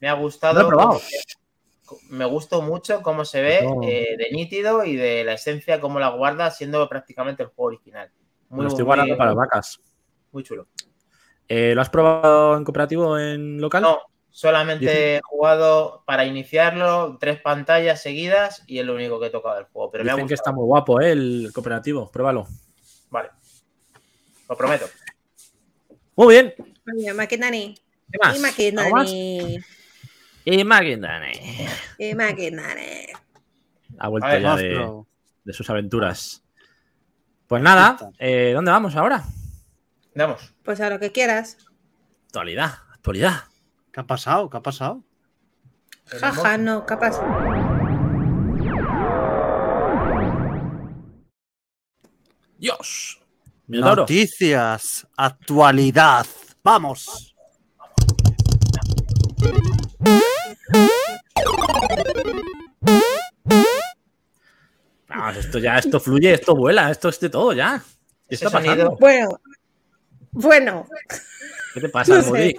me 0.00 0.08
ha 0.08 0.12
Lo 0.14 0.18
he 0.18 0.22
gustado. 0.22 1.00
Me 2.08 2.24
gustó 2.24 2.62
mucho 2.62 3.02
cómo 3.02 3.26
se 3.26 3.42
ve 3.42 3.60
No. 3.62 3.82
eh, 3.82 4.16
de 4.16 4.30
nítido 4.32 4.84
y 4.86 4.96
de 4.96 5.22
la 5.24 5.34
esencia, 5.34 5.80
cómo 5.80 6.00
la 6.00 6.08
guarda, 6.08 6.50
siendo 6.50 6.88
prácticamente 6.88 7.42
el 7.42 7.50
juego 7.50 7.66
original. 7.68 8.10
Me 8.54 8.58
Muy, 8.58 8.62
lo 8.64 8.68
estoy 8.68 8.84
muy- 8.84 8.86
guardando 8.86 9.16
para 9.16 9.34
vacas. 9.34 9.80
muy 10.32 10.42
chulo. 10.44 10.68
Eh, 11.48 11.72
¿Lo 11.74 11.80
has 11.82 11.90
probado 11.90 12.56
en 12.56 12.64
cooperativo 12.64 13.18
en 13.18 13.60
local? 13.60 13.82
No, 13.82 13.98
solamente 14.30 14.86
Dicen- 14.86 15.16
he 15.16 15.20
jugado 15.24 16.02
para 16.06 16.24
iniciarlo 16.24 17.18
tres 17.20 17.40
pantallas 17.40 18.00
seguidas 18.00 18.62
y 18.66 18.78
es 18.78 18.86
lo 18.86 18.94
único 18.94 19.18
que 19.20 19.26
he 19.26 19.30
tocado 19.30 19.56
del 19.56 19.64
juego. 19.64 19.90
Pero 19.90 20.04
me 20.04 20.10
ha 20.12 20.26
que 20.26 20.34
está 20.34 20.52
muy 20.52 20.64
guapo, 20.64 21.00
¿eh? 21.00 21.12
El 21.12 21.50
cooperativo. 21.52 22.10
Pruébalo. 22.10 22.46
Vale. 23.10 23.30
Lo 24.48 24.56
prometo. 24.56 24.86
Muy 26.16 26.34
bien. 26.34 26.54
coño, 26.84 27.14
Maquinani. 27.14 27.74
¿Qué 28.10 28.18
más? 28.22 28.36
Y. 28.36 28.40
Maquinani. 28.40 29.58
Y 30.44 30.64
Maquindani. 30.64 31.32
Y 31.98 32.14
Maquinani. 32.14 33.06
Ha 33.98 34.08
vuelto 34.08 34.28
ver, 34.28 34.42
ya 34.42 34.56
de 35.44 35.52
sus 35.52 35.68
aventuras. 35.70 36.43
Pues 37.54 37.62
nada, 37.62 37.96
eh, 38.18 38.50
¿dónde 38.52 38.72
vamos 38.72 38.96
ahora? 38.96 39.22
Vamos. 40.16 40.52
Pues 40.64 40.80
a 40.80 40.90
lo 40.90 40.98
que 40.98 41.12
quieras. 41.12 41.56
Actualidad, 42.26 42.78
actualidad. 42.92 43.44
¿Qué 43.92 44.00
ha 44.00 44.06
pasado? 44.08 44.50
¿Qué 44.50 44.56
ha 44.56 44.60
pasado? 44.60 45.04
Jaja, 46.06 46.58
no, 46.58 46.84
capaz. 46.84 47.20
Dios. 52.58 53.20
Minotauro. 53.68 54.02
Noticias, 54.02 55.06
actualidad. 55.16 56.26
Vamos. 56.64 57.33
Vamos, 65.16 65.36
esto 65.36 65.58
ya, 65.58 65.78
esto 65.78 66.00
fluye, 66.00 66.32
esto 66.34 66.54
vuela, 66.54 66.90
esto 66.90 67.08
es 67.08 67.20
de 67.20 67.28
todo 67.30 67.52
ya. 67.52 67.82
¿Qué 68.28 68.34
está 68.36 68.50
pasando? 68.50 68.70
sonido- 68.72 68.96
Bueno, 68.98 69.40
bueno, 70.32 70.86
¿Qué 71.74 71.80
te 71.80 71.88
pasa, 71.88 72.14
No 72.16 72.22
sé. 72.22 72.28
Almudí? 72.28 72.54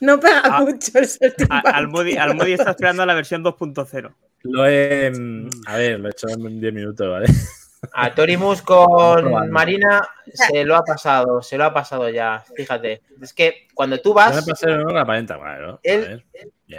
no 0.00 0.20
pega 0.20 0.40
Ah, 0.44 0.60
mucho 0.62 0.90
el 0.98 1.04
A- 1.04 1.08
saltimbanqui. 1.08 1.68
Almudi, 1.72 2.16
Almudi 2.16 2.52
está 2.52 2.70
esperando 2.70 3.06
la 3.06 3.14
versión 3.14 3.42
2.0. 3.42 4.14
Lo 4.44 4.66
he. 4.66 5.10
mm, 5.10 5.48
A 5.66 5.76
ver, 5.76 6.00
lo 6.00 6.08
he 6.08 6.10
hecho 6.10 6.28
en 6.28 6.60
10 6.60 6.72
minutos, 6.74 7.08
¿vale? 7.08 7.26
A 7.92 8.14
Torimus 8.14 8.62
con 8.62 9.50
Marina 9.50 10.08
se 10.32 10.64
lo 10.64 10.76
ha 10.76 10.84
pasado, 10.84 11.42
se 11.42 11.56
lo 11.58 11.64
ha 11.64 11.74
pasado 11.74 12.08
ya. 12.10 12.44
Fíjate. 12.56 13.02
Es 13.20 13.32
que 13.32 13.66
cuando 13.74 14.00
tú 14.00 14.14
vas, 14.14 14.34
me 14.36 14.52
pasé 14.52 14.70
en 14.70 14.84
la 14.86 15.00
aparenta, 15.02 15.36
claro. 15.36 15.74
a 15.74 15.80
Él- 15.82 16.24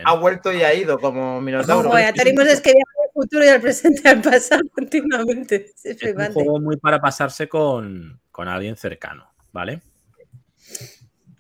ha 0.06 0.14
vuelto 0.16 0.52
y 0.54 0.64
ha 0.64 0.74
ido 0.74 0.98
como 1.00 1.40
Minotauro. 1.42 1.90
Joder, 1.90 2.14
Tarimos 2.14 2.46
es 2.48 2.62
que 2.62 2.72
viaja 2.74 2.92
al 3.03 3.03
futuro 3.14 3.46
y 3.46 3.48
al 3.48 3.62
presente 3.62 4.08
al 4.10 4.22
pasado 4.22 4.62
continuamente. 4.76 5.72
Es 5.84 5.86
Es 6.02 6.16
un 6.16 6.34
juego 6.34 6.60
muy 6.60 6.78
para 6.78 7.00
pasarse 7.00 7.48
con, 7.48 8.20
con 8.32 8.48
alguien 8.48 8.76
cercano, 8.76 9.32
¿vale? 9.52 9.82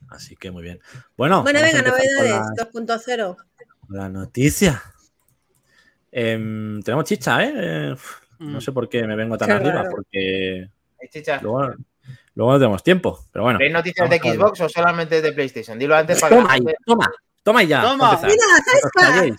Así 0.09 0.35
que 0.35 0.51
muy 0.51 0.63
bien. 0.63 0.79
Bueno, 1.17 1.41
Bueno, 1.43 1.59
venga, 1.61 1.81
novedades 1.81 2.29
la- 2.29 2.53
2.0. 2.71 3.37
La 3.89 4.09
noticia. 4.09 4.81
Em, 6.11 6.81
tenemos 6.83 7.05
chicha, 7.05 7.43
¿eh? 7.43 7.95
No 8.39 8.57
Mm. 8.57 8.61
sé 8.61 8.71
por 8.71 8.89
qué 8.89 9.05
me 9.07 9.15
vengo 9.15 9.37
tan 9.37 9.47
Qué 9.47 9.53
arriba, 9.53 9.73
raro. 9.83 9.89
porque 9.91 10.69
Ay, 11.01 11.07
chicha, 11.09 11.39
luego, 11.41 11.73
luego 12.35 12.51
no 12.53 12.59
tenemos 12.59 12.83
tiempo. 12.83 13.25
Pero 13.31 13.43
bueno. 13.43 13.57
¿Veis 13.59 13.71
noticias 13.73 14.09
de. 14.09 14.17
Xbox 14.19 14.61
o 14.61 14.69
solamente 14.69 15.21
de 15.21 15.31
PlayStation? 15.33 15.79
Dilo 15.79 15.95
antes 15.95 16.19
para 16.19 16.35
que 16.35 16.41
Toma 16.41 16.47
la 16.49 16.53
ahí, 16.55 16.75
toma, 16.85 17.11
toma 17.43 17.63
ya. 17.63 17.81
Toma. 17.81 18.19
Mira. 18.23 19.35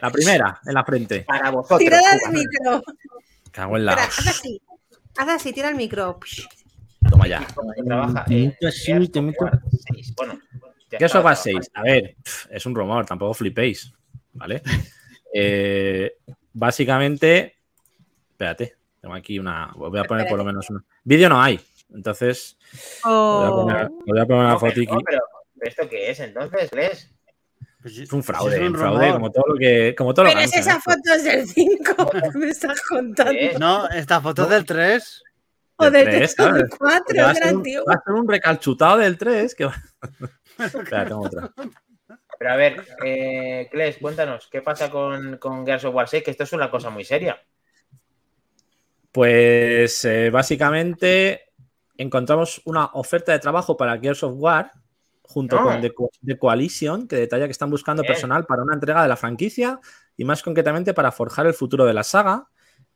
La 0.00 0.10
primera, 0.10 0.60
en 0.66 0.74
la 0.74 0.84
frente. 0.84 1.20
Para 1.22 1.50
vosotros. 1.50 1.78
tirada 1.78 2.12
del 2.16 2.32
micro. 2.32 2.82
Cago 3.50 3.76
en 3.76 3.86
la. 3.86 3.92
Espera, 3.92 4.08
haz 4.08 4.26
así. 4.28 4.62
Haz 5.16 5.28
así, 5.28 5.52
tira 5.52 5.68
el 5.68 5.74
micro. 5.76 6.18
Toma 7.10 7.26
ya. 7.26 7.46
Trabaja 7.86 8.20
así, 8.22 8.52
Gears 8.60 9.10
te 9.12 9.18
of 9.20 9.24
meto- 9.24 9.44
War 9.44 9.60
6. 9.94 10.14
Bueno, 10.16 10.38
ya 10.90 10.98
¿Qué 10.98 11.04
eso 11.04 11.22
va 11.22 11.30
a 11.32 11.34
trabajando. 11.34 11.60
6? 11.62 11.70
A 11.74 11.82
ver, 11.82 12.16
es 12.50 12.66
un 12.66 12.74
rumor, 12.74 13.06
tampoco 13.06 13.34
flipéis. 13.34 13.92
¿Vale? 14.34 14.62
Eh, 15.34 16.16
básicamente, 16.52 17.56
espérate, 18.30 18.76
tengo 19.00 19.14
aquí 19.14 19.38
una. 19.38 19.72
Voy 19.76 19.98
a 19.98 20.04
poner 20.04 20.26
por 20.28 20.38
lo 20.38 20.44
menos 20.44 20.68
una. 20.70 20.84
Vídeo 21.04 21.28
no 21.28 21.40
hay, 21.42 21.60
entonces 21.94 22.56
voy 23.04 23.12
a 23.12 23.50
Oh. 23.50 23.66
poner, 23.66 23.88
voy 24.06 24.20
a 24.20 24.26
poner 24.26 24.44
una 24.44 24.58
pero 25.04 25.20
¿esto 25.60 25.88
qué 25.88 26.10
es 26.10 26.20
entonces, 26.20 26.70
Les? 26.72 27.10
Pues 27.88 28.00
Es 28.00 28.12
un 28.12 28.22
fraude, 28.22 28.54
es 28.56 28.60
un 28.60 28.66
un 28.68 28.74
fraude, 28.74 29.12
como 29.12 29.30
todo 29.30 29.44
lo 29.48 29.58
que. 29.58 29.94
Como 29.96 30.12
todo 30.12 30.26
lo 30.26 30.30
Pero 30.30 30.44
es 30.44 30.52
que 30.52 30.58
esa 30.58 30.78
foto 30.78 31.14
es 31.14 31.24
del 31.24 31.48
5. 31.48 32.10
¿Qué 32.32 32.38
me 32.38 32.48
estás 32.50 32.80
contando? 32.82 33.32
¿Qué 33.32 33.46
es? 33.46 33.58
No, 33.58 33.88
esta 33.88 34.20
foto 34.20 34.42
es 34.42 34.50
del 34.50 34.66
3. 34.66 35.22
O 35.76 35.84
del 35.84 35.92
del 35.92 36.04
tres, 36.06 36.34
3 36.34 36.48
o 36.48 36.52
del 36.52 36.68
4, 36.68 37.22
va, 37.22 37.28
a 37.28 37.32
es 37.32 37.38
ser 37.38 37.46
un, 37.46 37.58
antiguo. 37.58 37.84
va 37.88 37.94
a 37.94 38.02
ser 38.04 38.14
un 38.14 38.28
recalchutado 38.28 38.98
del 38.98 39.16
3 39.16 39.54
que 39.54 39.64
va. 39.64 39.74
Espera, 40.58 41.04
tengo 41.06 41.22
otra. 41.22 41.50
Pero 42.38 42.52
a 42.52 42.56
ver, 42.56 42.84
eh, 43.04 43.68
Kles, 43.70 43.98
cuéntanos, 43.98 44.48
¿qué 44.50 44.60
pasa 44.60 44.90
con, 44.90 45.38
con 45.38 45.64
Gears 45.64 45.84
of 45.84 45.94
War 45.94 46.08
6? 46.08 46.24
Que 46.24 46.32
esto 46.32 46.44
es 46.44 46.52
una 46.52 46.70
cosa 46.70 46.90
muy 46.90 47.04
seria. 47.04 47.40
Pues 49.12 50.04
eh, 50.04 50.30
básicamente 50.30 51.52
encontramos 51.96 52.60
una 52.64 52.86
oferta 52.92 53.32
de 53.32 53.38
trabajo 53.38 53.76
para 53.76 53.98
Gears 53.98 54.24
of 54.24 54.34
War 54.36 54.72
junto 55.28 55.60
con 55.62 55.80
The, 55.80 55.92
Co- 55.92 56.10
The 56.24 56.38
Coalition, 56.38 57.06
que 57.06 57.16
detalla 57.16 57.44
que 57.46 57.52
están 57.52 57.70
buscando 57.70 58.02
Bien. 58.02 58.14
personal 58.14 58.46
para 58.46 58.62
una 58.62 58.74
entrega 58.74 59.02
de 59.02 59.08
la 59.08 59.16
franquicia 59.16 59.78
y 60.16 60.24
más 60.24 60.42
concretamente 60.42 60.94
para 60.94 61.12
forjar 61.12 61.46
el 61.46 61.54
futuro 61.54 61.84
de 61.84 61.92
la 61.94 62.02
saga, 62.02 62.48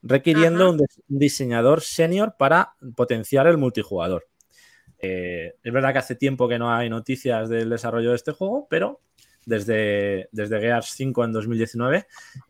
requiriendo 0.02 0.64
Ajá. 0.70 0.72
un 0.72 0.80
diseñador 1.18 1.82
senior 1.82 2.34
para 2.38 2.72
potenciar 2.96 3.46
el 3.46 3.58
multijugador. 3.58 4.26
Eh, 4.98 5.56
es 5.62 5.72
verdad 5.72 5.92
que 5.92 5.98
hace 5.98 6.14
tiempo 6.16 6.48
que 6.48 6.58
no 6.58 6.72
hay 6.72 6.88
noticias 6.88 7.48
del 7.48 7.68
desarrollo 7.70 8.10
de 8.10 8.16
este 8.16 8.32
juego, 8.32 8.66
pero 8.70 9.00
desde, 9.46 10.28
desde 10.32 10.60
Gears 10.60 10.90
5 10.94 11.24
en 11.24 11.32
2019 11.32 12.06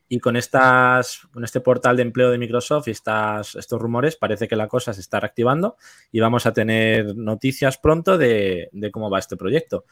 y 0.08 0.18
con, 0.20 0.36
estas, 0.36 1.26
con 1.32 1.44
este 1.44 1.60
portal 1.60 1.96
de 1.96 2.02
empleo 2.02 2.30
de 2.30 2.38
Microsoft 2.38 2.88
y 2.88 2.90
estas, 2.90 3.54
estos 3.54 3.80
rumores 3.80 4.16
parece 4.16 4.48
que 4.48 4.56
la 4.56 4.68
cosa 4.68 4.92
se 4.92 5.00
está 5.00 5.20
reactivando 5.20 5.76
y 6.10 6.20
vamos 6.20 6.46
a 6.46 6.52
tener 6.52 7.16
noticias 7.16 7.78
pronto 7.78 8.18
de, 8.18 8.68
de 8.72 8.90
cómo 8.90 9.10
va 9.10 9.18
este 9.18 9.36
proyecto. 9.36 9.84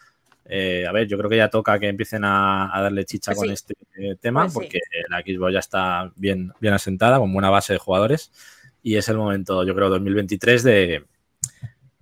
Eh, 0.45 0.85
a 0.87 0.93
ver, 0.93 1.07
yo 1.07 1.17
creo 1.17 1.31
que 1.31 1.37
ya 1.37 1.49
toca 1.49 1.79
que 1.79 1.89
empiecen 1.89 2.25
a, 2.25 2.77
a 2.77 2.83
darle 2.83 3.05
chicha 3.05 3.33
Pues 3.33 3.39
con 3.39 3.49
sí. 3.49 3.53
este 3.55 3.75
eh, 3.99 4.17
tema 4.21 4.43
Pues 4.43 4.53
sí. 4.53 4.59
porque 4.59 4.81
la 5.09 5.21
Xbox 5.21 5.53
ya 5.53 5.59
está 5.61 6.13
bien, 6.17 6.53
bien 6.61 6.75
asentada, 6.75 7.19
con 7.19 7.33
buena 7.33 7.51
base 7.51 7.75
de 7.75 7.79
jugadores 7.79 8.33
y 8.83 8.97
es 8.97 9.09
el 9.09 9.17
momento, 9.17 9.65
yo 9.65 9.75
creo, 9.75 9.91
2023 9.91 10.63
de, 10.63 11.05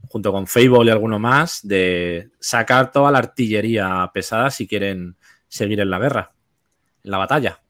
junto 0.09 0.33
con 0.33 0.47
Fable 0.47 0.87
y 0.87 0.90
alguno 0.90 1.18
más, 1.18 1.66
de 1.66 2.31
sacar 2.40 2.90
toda 2.92 3.11
la 3.11 3.18
artillería 3.18 4.11
pesada 4.12 4.51
si 4.51 4.66
quieren 4.66 5.16
seguir 5.49 5.81
en 5.81 5.90
la 5.90 5.99
guerra, 5.99 6.33
en 7.05 7.11
la 7.11 7.18
batalla. 7.18 7.61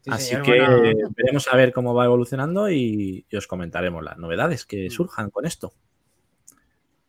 Sí, 0.00 0.10
Así 0.10 0.26
señor. 0.30 0.42
que 0.44 0.60
bueno. 0.60 1.10
veremos 1.16 1.48
a 1.48 1.56
ver 1.56 1.72
cómo 1.72 1.94
va 1.94 2.04
evolucionando 2.04 2.70
y, 2.70 3.24
y 3.28 3.36
os 3.36 3.46
comentaremos 3.46 4.02
las 4.04 4.16
novedades 4.18 4.64
que 4.64 4.90
surjan 4.90 5.30
con 5.30 5.44
esto. 5.46 5.72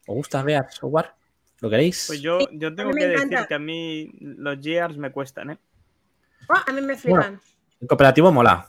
¿Os 0.08 0.16
gusta 0.16 0.42
ver 0.44 0.66
software? 0.72 1.12
¿Lo 1.62 1.70
queréis? 1.70 2.06
Pues 2.08 2.22
yo, 2.22 2.40
yo 2.52 2.74
tengo 2.74 2.92
que 2.92 3.08
decir 3.08 3.38
que 3.48 3.54
a 3.54 3.60
mí 3.60 4.12
los 4.20 4.58
Gears 4.60 4.98
me 4.98 5.12
cuestan, 5.12 5.52
¿eh? 5.52 5.58
Oh, 6.48 6.54
a 6.66 6.72
mí 6.72 6.82
me 6.82 6.96
flipan. 6.96 7.40
El 7.82 7.88
cooperativo 7.88 8.32
mola. 8.32 8.68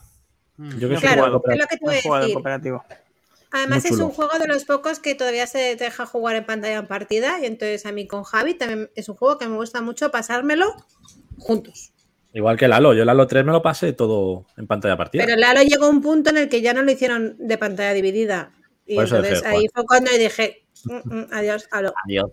Mm. 0.57 0.77
Yo 0.77 0.89
que 0.89 0.95
soy 0.95 1.01
Claro, 1.01 1.23
jugador 1.39 1.41
es 1.53 1.59
lo 1.59 1.65
que 1.67 1.77
te 1.77 1.85
voy 1.85 1.93
a 2.15 2.19
decir. 2.19 2.33
cooperativo. 2.33 2.83
Además 3.51 3.85
es 3.85 3.99
un 3.99 4.11
juego 4.11 4.39
de 4.39 4.47
los 4.47 4.63
pocos 4.65 4.99
que 4.99 5.13
todavía 5.13 5.45
se 5.45 5.75
deja 5.75 6.05
jugar 6.05 6.35
en 6.37 6.45
pantalla 6.45 6.77
en 6.77 6.87
partida 6.87 7.39
y 7.41 7.45
entonces 7.45 7.85
a 7.85 7.91
mí 7.91 8.07
con 8.07 8.23
Javi 8.23 8.53
también 8.53 8.89
es 8.95 9.09
un 9.09 9.15
juego 9.15 9.37
que 9.37 9.47
me 9.47 9.57
gusta 9.57 9.81
mucho 9.81 10.09
pasármelo 10.09 10.73
juntos. 11.37 11.93
Igual 12.33 12.57
que 12.57 12.65
el 12.65 12.73
Halo. 12.73 12.93
Yo 12.93 13.03
el 13.03 13.09
Halo 13.09 13.27
3 13.27 13.43
me 13.43 13.51
lo 13.51 13.61
pasé 13.61 13.91
todo 13.91 14.45
en 14.55 14.67
pantalla 14.67 14.95
partida. 14.95 15.25
Pero 15.25 15.37
Lalo 15.37 15.61
llegó 15.63 15.85
a 15.85 15.89
un 15.89 16.01
punto 16.01 16.29
en 16.29 16.37
el 16.37 16.49
que 16.49 16.61
ya 16.61 16.73
no 16.73 16.81
lo 16.81 16.91
hicieron 16.91 17.35
de 17.39 17.57
pantalla 17.57 17.93
dividida. 17.93 18.53
Y 18.85 18.95
Por 18.95 19.03
entonces 19.03 19.43
ahí 19.43 19.67
fue 19.73 19.85
cuando 19.85 20.11
dije, 20.11 20.65
"Mm, 20.85 20.93
mm, 21.03 21.27
adiós, 21.31 21.67
Halo. 21.71 21.93
Adiós. 22.05 22.31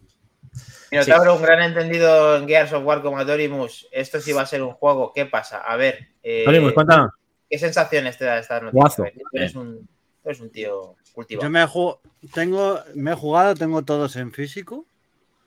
Minotauro, 0.91 1.35
un 1.35 1.43
gran 1.43 1.63
entendido 1.63 2.37
en 2.37 2.47
Gears 2.49 2.73
of 2.73 2.85
War 2.85 3.03
como 3.03 3.23
Dorimus. 3.25 3.89
Esto 3.91 4.21
sí 4.21 4.33
va 4.33 4.43
a 4.43 4.47
ser 4.47 4.63
un 4.63 4.73
juego. 4.73 5.13
¿Qué 5.13 5.27
pasa? 5.27 5.59
A 5.59 5.77
ver, 5.77 6.09
eh, 6.23 6.45
Torimus, 6.45 6.73
cuéntanos. 6.73 7.11
¿qué 7.51 7.59
sensaciones 7.59 8.17
te 8.17 8.25
da 8.25 8.39
esta 8.39 8.61
noticia? 8.61 8.81
Guazo. 8.81 9.03
A 9.03 9.05
ver, 9.07 9.15
tú 9.15 9.23
eres 9.33 9.55
un, 9.55 9.89
eres 10.31 10.41
un 10.41 10.51
tío 10.51 10.97
cultivado. 11.13 11.47
Yo 11.47 11.51
me 11.51 11.63
he, 11.63 11.67
ju- 11.67 11.99
tengo, 12.35 12.81
me 12.95 13.13
he 13.13 13.15
jugado, 13.15 13.55
tengo 13.55 13.83
todos 13.85 14.17
en 14.17 14.33
físico. 14.33 14.87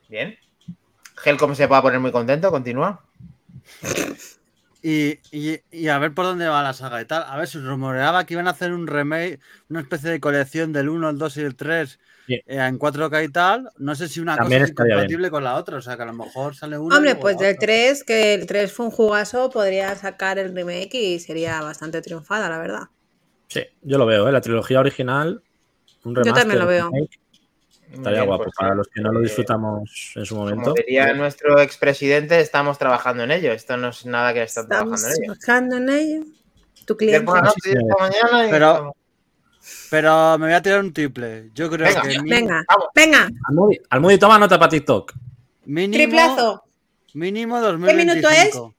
Bien. 0.08 0.36
Gel, 1.16 1.36
¿cómo 1.36 1.54
se 1.54 1.66
va 1.66 1.78
a 1.78 1.82
poner 1.82 2.00
muy 2.00 2.12
contento? 2.12 2.50
Continúa. 2.50 3.04
Y, 4.84 5.20
y- 5.30 5.60
y 5.70 5.88
a 5.88 5.98
ver 5.98 6.12
por 6.12 6.24
dónde 6.24 6.48
va 6.48 6.62
la 6.62 6.72
saga 6.72 7.00
y 7.00 7.04
tal. 7.04 7.22
A 7.28 7.36
ver, 7.36 7.46
se 7.46 7.60
rumoreaba 7.60 8.26
que 8.26 8.34
iban 8.34 8.48
a 8.48 8.50
hacer 8.50 8.72
un 8.72 8.88
remake, 8.88 9.38
una 9.70 9.80
especie 9.80 10.10
de 10.10 10.18
colección 10.20 10.72
del 10.72 10.88
1, 10.88 11.10
el 11.10 11.18
2 11.18 11.36
y 11.36 11.40
el 11.42 11.54
3 11.54 12.00
Sí. 12.26 12.34
eh, 12.34 12.42
en 12.46 12.78
4K 12.78 13.24
y 13.24 13.28
tal. 13.28 13.70
No 13.78 13.94
sé 13.94 14.08
si 14.08 14.18
una 14.20 14.36
También 14.36 14.62
cosa 14.62 14.64
es 14.64 14.70
incompatible 14.72 15.30
con 15.30 15.44
la 15.44 15.54
otra. 15.54 15.76
O 15.76 15.82
sea, 15.82 15.96
que 15.96 16.02
a 16.02 16.06
lo 16.06 16.12
mejor 16.14 16.56
sale 16.56 16.78
una. 16.78 16.94
y 16.94 16.98
Hombre, 16.98 17.14
pues 17.16 17.38
del 17.38 17.54
otra. 17.54 17.60
3, 17.66 18.02
que 18.04 18.34
el 18.34 18.46
3 18.46 18.72
fue 18.72 18.86
un 18.86 18.92
jugazo, 18.92 19.50
podría 19.50 19.94
sacar 19.94 20.38
el 20.40 20.52
remake 20.54 20.94
y 20.94 21.20
sería 21.20 21.60
bastante 21.62 22.02
triunfada, 22.02 22.48
la 22.48 22.58
verdad. 22.58 22.82
Sí, 23.52 23.62
yo 23.82 23.98
lo 23.98 24.06
veo, 24.06 24.28
¿eh? 24.28 24.32
La 24.32 24.40
trilogía 24.40 24.80
original. 24.80 25.42
Un 26.04 26.14
Yo 26.24 26.32
también 26.32 26.58
lo 26.58 26.66
veo. 26.66 26.90
Estaría 27.92 28.20
Bien, 28.20 28.26
guapo. 28.26 28.44
pues, 28.44 28.54
Para 28.56 28.74
los 28.74 28.88
que 28.88 29.02
no 29.02 29.12
lo 29.12 29.20
eh, 29.20 29.24
disfrutamos 29.24 30.12
en 30.16 30.24
su 30.24 30.36
momento. 30.36 30.62
Como 30.70 30.74
diría 30.76 31.12
nuestro 31.12 31.60
expresidente, 31.60 32.40
estamos 32.40 32.78
trabajando 32.78 33.24
en 33.24 33.30
ello. 33.30 33.52
Esto 33.52 33.76
no 33.76 33.88
es 33.90 34.06
nada 34.06 34.32
que 34.32 34.42
están 34.42 34.64
Estamos 34.64 35.02
trabajando 35.02 35.16
en 35.18 35.22
ello. 35.24 35.34
trabajando 35.44 35.76
en 35.76 35.88
ello. 35.90 36.24
Tu 36.86 36.96
Ayer 37.00 37.24
cliente. 37.24 37.94
mañana 38.00 38.46
y 38.48 38.50
Pero- 38.50 38.96
Pero 39.90 40.38
me 40.38 40.46
voy 40.46 40.54
a 40.54 40.62
tirar 40.62 40.80
un 40.80 40.92
triple. 40.94 41.50
Yo 41.54 41.70
creo 41.70 41.86
Venga. 41.86 42.02
que 42.02 42.18
Venga, 42.24 42.64
Vamos. 42.68 42.86
venga, 42.94 43.28
Almudi, 43.90 44.18
toma 44.18 44.38
nota 44.38 44.58
para 44.58 44.70
TikTok. 44.70 45.12
mínimo, 45.66 45.92
triplazo. 46.02 46.64
mínimo 47.14 47.60
¿Qué 47.60 47.94
minuto 47.94 48.20
2025. 48.22 48.74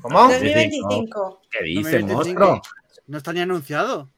¿Cómo? 0.00 0.18
2025. 0.22 1.42
¿Qué 1.50 1.64
dice, 1.64 1.98
2025. 2.00 2.40
monstruo? 2.46 2.62
No 3.12 3.18
está 3.18 3.30
ni 3.34 3.40
anunciado. 3.40 4.08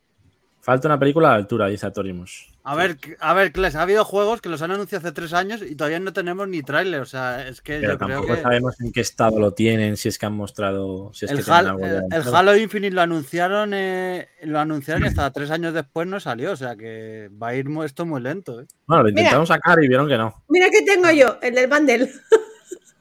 Falta 0.61 0.87
una 0.87 0.99
película 1.01 1.29
a 1.29 1.31
la 1.33 1.37
altura, 1.37 1.67
dice 1.67 1.85
Atorimus. 1.85 2.49
A 2.63 2.77
ver, 2.77 2.97
a 3.19 3.35
ver, 3.35 3.51
Kles, 3.53 3.75
ha 3.75 3.83
habido 3.83 4.05
juegos 4.05 4.41
que 4.41 4.49
los 4.49 4.63
han 4.63 4.71
anunciado 4.71 5.05
hace 5.05 5.13
tres 5.13 5.33
años 5.35 5.61
y 5.63 5.75
todavía 5.75 5.99
no 5.99 6.13
tenemos 6.13 6.47
ni 6.47 6.63
tráiler. 6.63 7.01
O 7.01 7.05
sea, 7.07 7.47
es 7.49 7.61
que 7.61 7.81
Pero 7.81 7.95
yo 7.95 7.99
creo 7.99 8.09
tampoco 8.09 8.35
que 8.37 8.41
sabemos 8.43 8.81
en 8.81 8.93
qué 8.93 9.01
estado 9.01 9.41
lo 9.41 9.51
tienen, 9.53 9.97
si 9.97 10.09
es 10.09 10.17
que 10.17 10.27
han 10.27 10.35
mostrado. 10.35 11.11
Si 11.13 11.25
es 11.25 11.33
el, 11.33 11.39
que 11.39 11.43
tienen 11.45 11.59
Hal- 11.67 11.69
algo 11.71 11.85
el- 11.85 12.09
de- 12.09 12.17
el 12.17 12.35
Halo 12.35 12.57
Infinite 12.57 12.95
lo 12.95 13.03
anunciaron, 13.03 13.73
eh, 13.75 14.29
lo 14.45 14.61
anunciaron 14.61 15.03
y 15.05 15.09
hasta 15.09 15.31
tres 15.33 15.51
años 15.51 15.75
después 15.75 16.07
no 16.07 16.21
salió. 16.21 16.53
O 16.53 16.57
sea 16.57 16.77
que 16.77 17.29
va 17.43 17.49
a 17.49 17.55
ir 17.57 17.67
esto 17.85 18.07
muy 18.07 18.23
lento. 18.23 18.61
¿eh? 18.61 18.67
Bueno, 18.87 19.03
lo 19.03 19.09
Mira. 19.09 19.21
intentaron 19.21 19.47
sacar 19.49 19.83
y 19.83 19.89
vieron 19.89 20.09
que 20.09 20.17
no. 20.17 20.45
Mira 20.49 20.71
que 20.71 20.83
tengo 20.83 21.11
yo, 21.11 21.37
el 21.43 21.55
del 21.57 21.69
bundle. 21.69 22.11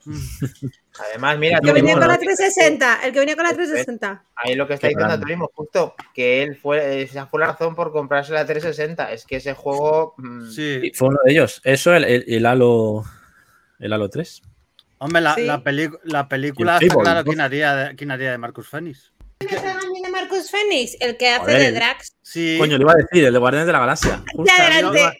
Además, 0.99 1.38
mira, 1.39 1.58
El 1.58 1.62
que 1.62 1.67
No, 1.67 1.73
venía 1.73 1.93
con 1.93 2.08
la 2.08 2.17
360. 2.17 2.99
El 3.03 3.13
que 3.13 3.19
venía 3.19 3.36
con 3.36 3.43
la 3.45 3.53
360. 3.53 4.23
ahí 4.36 4.56
lo 4.56 4.67
que 4.67 4.75
está 4.75 4.88
Qué 4.88 4.93
diciendo. 4.95 5.19
Turismo, 5.19 5.51
justo, 5.53 5.95
que 6.13 6.43
él 6.43 6.56
fue, 6.56 7.01
esa 7.01 7.25
fue 7.25 7.39
la 7.39 7.47
razón 7.47 7.73
por 7.75 7.91
comprarse 7.91 8.32
la 8.34 8.45
360. 8.45 9.12
Es 9.12 9.25
que 9.25 9.38
ese 9.38 9.53
juego. 9.53 10.13
mm, 10.17 10.49
Sí. 10.51 10.91
Fue 10.93 11.08
uno 11.10 11.17
de 11.25 11.32
ellos. 11.32 11.62
Eso, 11.63 11.93
el, 11.95 12.03
el, 12.03 12.25
el 12.27 12.45
Halo. 12.45 13.03
El 13.79 13.91
Halo 13.93 14.10
3. 14.10 14.41
Hombre, 14.99 15.21
la, 15.21 15.36
Sí. 15.36 15.41
la, 15.45 15.63
peli- 15.63 15.89
la 16.03 16.27
película 16.29 16.77
está 16.79 16.95
claro 16.95 17.23
quién 17.25 17.41
haría, 17.41 17.75
de, 17.75 17.95
quién 17.95 18.12
haría 18.12 18.32
de 18.32 18.38
Marcus 18.38 18.69
Fenix. 18.69 19.12
A 19.41 19.88
mí 19.91 20.01
de 20.01 20.10
Marcus 20.10 20.49
Phoenix? 20.49 20.95
El 21.01 21.17
que 21.17 21.29
hace 21.29 21.51
de 21.51 21.71
Drax. 21.73 22.15
Sí. 22.21 22.56
Coño, 22.58 22.77
lo 22.77 22.84
iba 22.84 22.93
a 22.93 22.95
decir, 22.95 23.25
el 23.25 23.34
de 23.34 23.39
Guardianes 23.39 23.67
de 23.67 23.73
la 23.73 23.79
Galaxia. 23.79 24.23
Justo, 24.34 24.53
lo, 24.53 24.63
iba, 24.63 24.65
adelante. 24.91 25.19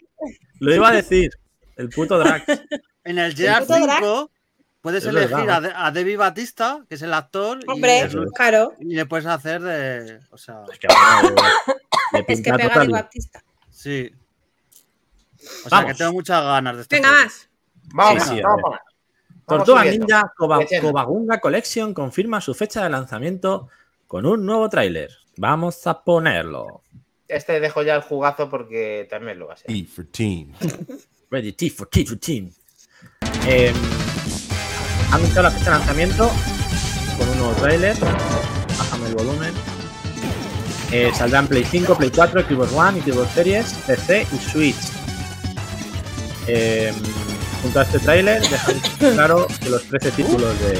lo 0.60 0.74
iba 0.74 0.88
a 0.88 0.92
decir. 0.92 1.30
El 1.76 1.88
puto 1.90 2.18
Drax. 2.18 2.44
En 3.06 3.18
el 3.18 3.34
Gear 3.34 3.60
puto 3.66 3.78
Drax. 3.80 3.98
5 4.00 4.30
puedes 4.84 5.02
Es 5.02 5.08
elegir 5.08 5.34
verdad. 5.34 5.56
a, 5.56 5.60
De- 5.62 5.72
a 5.74 5.90
Debbie 5.90 6.16
Batista, 6.18 6.84
que 6.88 6.94
es 6.96 7.02
el 7.02 7.12
actor, 7.14 7.58
y 7.66 7.70
Hombre, 7.70 8.06
claro. 8.36 8.74
y, 8.78 8.94
le 8.94 9.06
puedes 9.06 9.24
hacer 9.26 9.62
de. 9.62 10.20
O 10.30 10.36
sea, 10.38 10.62
Es 10.70 10.78
que, 10.78 10.86
le 12.12 12.24
Es 12.28 12.40
que 12.42 12.52
pega 12.52 12.68
total. 12.68 12.86
de 12.86 12.92
Baptista. 12.92 13.42
sí. 13.70 14.12
O 15.64 15.68
sea, 15.68 15.78
Vamos. 15.78 15.92
que 15.92 15.98
tengo 15.98 16.12
muchas 16.12 16.42
ganas 16.44 16.76
de 16.76 16.82
este 16.82 16.96
Venga, 16.96 17.10
más. 17.10 17.48
Vamos, 17.92 18.22
Sí, 18.22 18.40
vamos, 18.42 18.78
Tortuga. 19.46 19.84
Ninja. 19.84 20.32
Kobagunga 20.36 21.40
Collection 21.40 21.92
confirma 21.94 22.40
su 22.40 22.54
fecha 22.54 22.82
de 22.84 22.90
lanzamiento 22.90 23.68
con 24.06 24.24
un 24.26 24.44
nuevo 24.46 24.68
tráiler. 24.68 25.10
Vamos 25.38 25.86
a 25.86 26.02
ponerlo. 26.04 26.82
Este 27.26 27.58
dejo 27.60 27.82
ya 27.82 27.94
el 27.96 28.02
jugazo 28.02 28.48
porque 28.50 29.06
también 29.10 29.38
lo 29.38 29.48
va 29.48 29.54
a 29.54 29.56
ser. 29.56 29.86
For 29.86 30.04
team. 30.06 30.52
Ready 31.30 31.52
T 31.52 31.70
for 31.70 31.88
T 31.88 32.04
for 32.06 32.16
Team. 32.18 32.50
Eh, 33.46 33.72
han 35.08 35.14
anunciado 35.14 35.42
la 35.42 35.50
fecha 35.50 35.64
de 35.72 35.78
lanzamiento 35.78 36.30
con 37.18 37.28
un 37.28 37.38
nuevo 37.38 37.52
tráiler. 37.54 37.96
Bájame 38.78 39.08
el 39.08 39.14
volumen. 39.14 39.54
Eh, 40.90 41.10
saldrá 41.14 41.40
en 41.40 41.48
Play 41.48 41.64
5, 41.64 41.96
Play 41.96 42.10
4, 42.10 42.42
Xbox 42.48 42.72
One, 42.72 43.02
Xbox 43.02 43.32
Series, 43.32 43.72
PC 43.86 44.26
y 44.32 44.38
Switch. 44.38 44.76
Eh, 46.46 46.92
junto 47.62 47.80
a 47.80 47.82
este 47.82 47.98
tráiler 47.98 48.42
dejan 48.42 48.80
claro 49.14 49.46
que 49.60 49.70
los 49.70 49.82
13 49.84 50.10
títulos 50.10 50.58
de, 50.60 50.78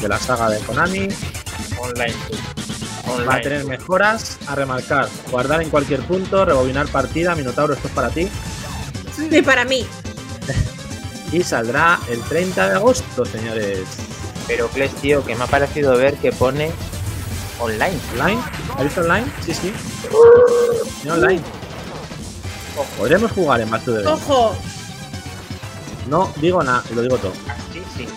de 0.00 0.08
la 0.08 0.18
saga 0.18 0.50
de 0.50 0.58
Konami 0.60 1.08
Online. 1.80 2.14
van 3.24 3.38
a 3.38 3.40
tener 3.40 3.64
mejoras 3.64 4.38
a 4.46 4.54
remarcar. 4.54 5.08
Guardar 5.30 5.62
en 5.62 5.70
cualquier 5.70 6.00
punto, 6.00 6.44
rebobinar 6.44 6.88
partida, 6.88 7.34
Minotauro, 7.34 7.74
esto 7.74 7.88
es 7.88 7.94
para 7.94 8.10
ti. 8.10 8.28
Y 9.30 9.42
para 9.42 9.64
mí. 9.64 9.86
Y 11.32 11.42
saldrá 11.42 11.98
el 12.08 12.20
30 12.22 12.68
de 12.70 12.74
agosto, 12.76 13.24
señores. 13.24 13.80
Pero 14.46 14.68
Kles, 14.68 14.92
tío, 14.96 15.24
que 15.24 15.34
me 15.34 15.44
ha 15.44 15.46
parecido 15.46 15.96
ver 15.96 16.14
que 16.14 16.32
pone 16.32 16.70
online. 17.60 17.98
¿Online? 18.18 18.40
¿Has 18.76 18.84
visto 18.84 19.00
online? 19.02 19.26
Sí, 19.44 19.52
sí. 19.52 19.72
Sí, 21.02 21.08
online. 21.08 21.42
Podremos 22.96 23.30
jugar 23.32 23.60
en 23.60 23.70
Back 23.70 23.84
Game. 23.84 24.06
Ojo. 24.06 24.56
No 26.08 26.32
digo 26.36 26.62
nada, 26.62 26.82
lo 26.94 27.02
digo 27.02 27.18
todo. 27.18 27.32
Sí, 27.72 27.82
sí. 27.96 28.08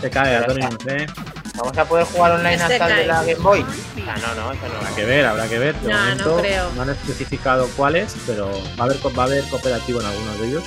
Se 0.00 0.10
cae, 0.10 0.36
Antonio, 0.36 0.68
no 0.70 0.78
sé. 0.84 1.06
Vamos 1.56 1.78
a 1.78 1.84
poder 1.84 2.04
jugar 2.06 2.32
online 2.32 2.54
Este 2.54 2.72
hasta 2.74 2.88
el 2.88 2.96
de 2.96 3.06
la 3.06 3.20
Game 3.22 3.34
Boy. 3.36 3.64
Ah, 4.08 4.16
no, 4.20 4.34
no, 4.42 4.52
eso 4.52 4.62
no. 4.68 4.74
Habrá 4.78 4.96
que 4.96 5.04
ver, 5.04 5.26
habrá 5.26 5.46
que 5.48 5.58
ver. 5.58 5.80
De 5.80 5.88
No, 5.88 5.94
no 5.96 6.02
momento 6.04 6.36
creo. 6.40 6.70
no 6.74 6.82
han 6.82 6.90
especificado 6.90 7.68
cuáles, 7.76 8.16
pero 8.26 8.50
va 8.78 8.82
a 8.82 8.86
haber, 8.86 8.96
va 9.16 9.22
a 9.22 9.26
haber 9.26 9.44
cooperativo 9.44 10.00
en 10.00 10.06
algunos 10.06 10.40
de 10.40 10.48
ellos. 10.48 10.64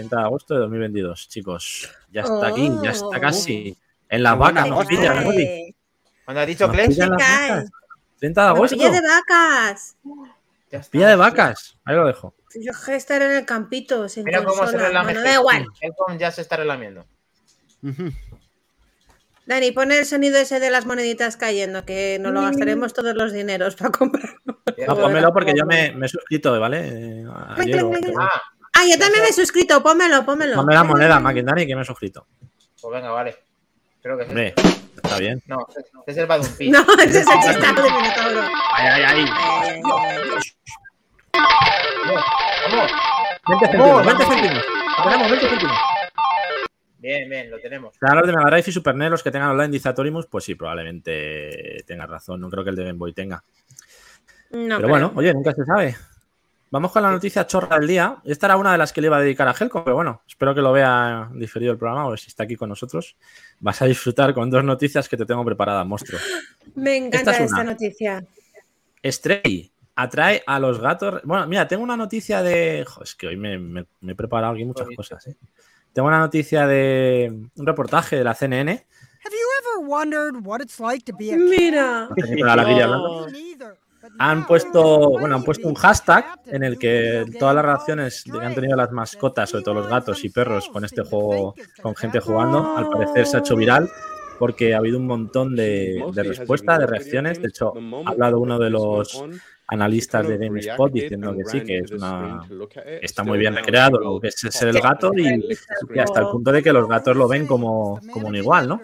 30 0.00 0.16
de 0.16 0.22
agosto 0.22 0.54
de 0.54 0.60
2022, 0.60 1.28
chicos. 1.28 1.90
Ya 2.10 2.22
está 2.22 2.46
aquí, 2.48 2.70
ya 2.82 2.90
está 2.90 3.06
Oh. 3.06 3.20
casi. 3.20 3.76
En 4.08 4.22
las 4.22 4.32
Qué 4.32 4.38
buena 4.38 4.60
vacas 4.62 4.68
nos 4.78 4.86
pillan. 4.86 5.24
Cuando 6.24 6.40
has 6.40 6.46
dicho 6.46 6.66
las 6.66 7.08
vacas. 7.10 7.70
30 8.18 8.42
de 8.42 8.48
agosto. 8.48 8.76
pilla 8.76 8.90
de 8.90 9.00
vacas. 9.02 9.96
está. 10.70 10.88
Pilla 10.90 11.08
de 11.08 11.16
vacas. 11.16 11.76
Ahí 11.84 11.96
lo 11.96 12.06
dejo. 12.06 12.34
Yo 12.54 12.72
que 12.72 12.96
estar 12.96 13.20
en 13.22 13.32
el 13.32 13.44
campito 13.44 14.08
sin 14.08 14.24
Mira 14.24 14.42
cómo 14.42 14.66
se 14.66 14.76
relame. 14.78 15.12
Bueno, 15.12 15.20
da 15.22 15.34
igual. 15.34 15.66
Ya 16.18 16.30
se 16.30 16.40
está 16.40 16.56
relamiendo. 16.56 17.04
Dani, 19.46 19.72
pon 19.72 19.92
el 19.92 20.06
sonido 20.06 20.38
ese 20.38 20.60
de 20.60 20.70
las 20.70 20.86
moneditas 20.86 21.36
cayendo, 21.36 21.84
que 21.84 22.18
nos 22.20 22.32
lo 22.32 22.40
gastaremos 22.42 22.92
todos 22.94 23.14
los 23.14 23.32
dineros 23.32 23.74
para 23.76 23.90
comprar. 23.90 24.36
No, 24.46 24.96
pónmelo 24.96 25.32
porque 25.32 25.52
yo 25.56 25.66
me, 25.66 25.92
me 25.92 26.06
he 26.06 26.08
suscrito, 26.08 26.58
¿vale? 26.58 26.88
Eh, 26.88 27.26
ayer 27.56 27.84
Ah, 28.18 28.40
Ah, 28.72 28.82
yo 28.90 28.98
también 28.98 29.22
me 29.22 29.28
he 29.28 29.32
suscrito, 29.32 29.82
pónmelo, 29.82 30.24
pónmelo. 30.24 30.56
Ponme 30.56 30.74
la 30.74 30.84
moneda, 30.84 31.20
Maquindani, 31.20 31.66
que 31.66 31.74
me 31.74 31.82
he 31.82 31.84
suscrito. 31.84 32.26
pues 32.80 32.94
venga, 32.94 33.10
vale. 33.10 33.36
Creo 34.02 34.16
que 34.16 34.24
sí. 34.24 34.30
Hombre, 34.30 34.54
está 34.56 35.18
bien. 35.18 35.42
No, 35.46 35.66
este 35.68 36.12
es 36.12 36.16
el 36.16 36.26
Badumpi. 36.26 36.70
No, 36.70 36.80
ese 36.98 37.20
es 37.20 37.26
el 37.28 37.40
chistazo 37.40 37.82
de 37.82 37.90
Minotauro. 37.90 38.40
Ay, 38.74 38.86
ay, 38.86 39.02
ay. 39.06 39.24
Ay. 39.34 39.80
Vamos. 42.70 42.90
20 43.48 43.66
céntimos, 43.66 44.06
20 44.06 44.24
céntimos. 44.24 44.64
Lo 44.98 45.04
Tenemos 45.04 45.30
20 45.30 45.48
céntimos. 45.48 45.76
Bien, 46.98 47.30
bien, 47.30 47.50
lo 47.50 47.58
tenemos. 47.58 47.96
Los 47.98 48.26
de 48.26 48.32
Mega 48.32 48.50
Drive 48.50 48.64
y 48.66 48.72
Super 48.72 48.94
NES 48.94 49.10
los 49.10 49.22
que 49.22 49.30
tengan 49.30 49.50
online, 49.50 49.70
dice 49.70 49.88
Atorimus. 49.88 50.26
Pues 50.26 50.44
sí, 50.44 50.54
probablemente 50.54 51.82
tenga 51.86 52.06
razón. 52.06 52.40
No 52.40 52.50
creo 52.50 52.62
que 52.62 52.70
el 52.70 52.76
de 52.76 52.84
Game 52.84 52.98
Boy 52.98 53.12
tenga. 53.14 53.42
No, 54.50 54.76
pero 54.76 54.88
bueno, 54.88 55.12
oye, 55.14 55.32
nunca 55.32 55.52
se 55.54 55.64
sabe. 55.64 55.96
Vamos 56.72 56.92
con 56.92 57.02
la 57.02 57.10
noticia 57.10 57.46
chorra 57.48 57.78
del 57.78 57.88
día. 57.88 58.18
Esta 58.24 58.46
era 58.46 58.56
una 58.56 58.70
de 58.72 58.78
las 58.78 58.92
que 58.92 59.00
le 59.00 59.08
iba 59.08 59.16
a 59.16 59.20
dedicar 59.20 59.48
a 59.48 59.54
Helco, 59.58 59.82
pero 59.82 59.96
bueno, 59.96 60.22
espero 60.28 60.54
que 60.54 60.60
lo 60.60 60.70
vea 60.72 61.28
diferido 61.34 61.72
el 61.72 61.78
programa, 61.78 62.06
o 62.06 62.16
si 62.16 62.28
está 62.28 62.44
aquí 62.44 62.54
con 62.54 62.68
nosotros. 62.68 63.16
Vas 63.58 63.82
a 63.82 63.86
disfrutar 63.86 64.32
con 64.34 64.48
dos 64.50 64.62
noticias 64.62 65.08
que 65.08 65.16
te 65.16 65.26
tengo 65.26 65.44
preparadas, 65.44 65.84
monstruo. 65.84 66.20
me 66.76 66.96
encanta 66.96 67.18
Esta 67.32 67.32
es 67.32 67.40
esta 67.50 67.62
una. 67.62 67.72
noticia. 67.72 68.24
Stray 69.04 69.72
atrae 69.96 70.42
a 70.46 70.60
los 70.60 70.78
gatos. 70.80 71.20
Bueno, 71.24 71.44
mira, 71.48 71.66
tengo 71.66 71.82
una 71.82 71.96
noticia 71.96 72.40
de. 72.42 72.84
Jo, 72.86 73.02
es 73.02 73.16
que 73.16 73.26
hoy 73.26 73.36
me, 73.36 73.58
me- 73.58 73.86
me 74.00 74.12
he 74.12 74.14
preparado 74.16 74.52
aquí 74.52 74.64
muchas 74.64 74.86
cosas. 74.96 75.26
¿eh? 75.26 75.36
Tengo 75.92 76.06
una 76.06 76.20
noticia 76.20 76.68
de 76.68 77.32
un 77.56 77.66
reportaje 77.66 78.14
de 78.16 78.22
la 78.24 78.34
CNN. 78.34 78.70
Have 79.24 79.34
you 79.34 79.48
ever 79.80 79.88
wondered 79.88 80.46
what 80.46 80.60
it's 80.60 80.78
like 80.78 81.04
to 81.10 81.16
be 81.18 81.32
a 81.32 81.36
Mira. 81.36 82.08
Han 84.18 84.46
puesto, 84.46 85.10
bueno, 85.10 85.36
han 85.36 85.44
puesto 85.44 85.66
un 85.66 85.74
hashtag 85.74 86.40
en 86.46 86.62
el 86.62 86.78
que 86.78 87.24
todas 87.38 87.54
las 87.54 87.64
reacciones 87.64 88.24
que 88.24 88.38
han 88.38 88.54
tenido 88.54 88.76
las 88.76 88.92
mascotas, 88.92 89.50
sobre 89.50 89.64
todo 89.64 89.74
los 89.76 89.88
gatos 89.88 90.24
y 90.24 90.28
perros, 90.28 90.68
con 90.68 90.84
este 90.84 91.02
juego, 91.02 91.54
con 91.82 91.96
gente 91.96 92.20
jugando, 92.20 92.76
al 92.76 92.88
parecer 92.90 93.26
se 93.26 93.36
ha 93.36 93.40
hecho 93.40 93.56
viral 93.56 93.90
porque 94.38 94.74
ha 94.74 94.78
habido 94.78 94.98
un 94.98 95.06
montón 95.06 95.54
de, 95.54 96.02
de 96.14 96.22
respuestas, 96.22 96.78
de 96.78 96.86
reacciones. 96.86 97.42
De 97.42 97.48
hecho, 97.48 97.74
ha 98.06 98.10
hablado 98.10 98.40
uno 98.40 98.58
de 98.58 98.70
los 98.70 99.22
analistas 99.70 100.26
de 100.26 100.36
GameSpot 100.36 100.92
diciendo 100.92 101.34
que 101.36 101.44
sí, 101.44 101.60
que 101.62 101.78
es 101.78 101.90
una, 101.92 102.42
está 103.00 103.24
muy 103.24 103.38
bien 103.38 103.54
recreado 103.54 103.98
lo 103.98 104.20
que 104.20 104.28
es 104.28 104.34
ser 104.34 104.68
el 104.68 104.80
gato 104.80 105.12
y, 105.16 105.48
y 105.94 105.98
hasta 105.98 106.20
el 106.20 106.26
punto 106.26 106.52
de 106.52 106.62
que 106.62 106.72
los 106.72 106.88
gatos 106.88 107.16
lo 107.16 107.28
ven 107.28 107.46
como, 107.46 108.00
como 108.12 108.28
un 108.28 108.36
igual, 108.36 108.68
¿no? 108.68 108.80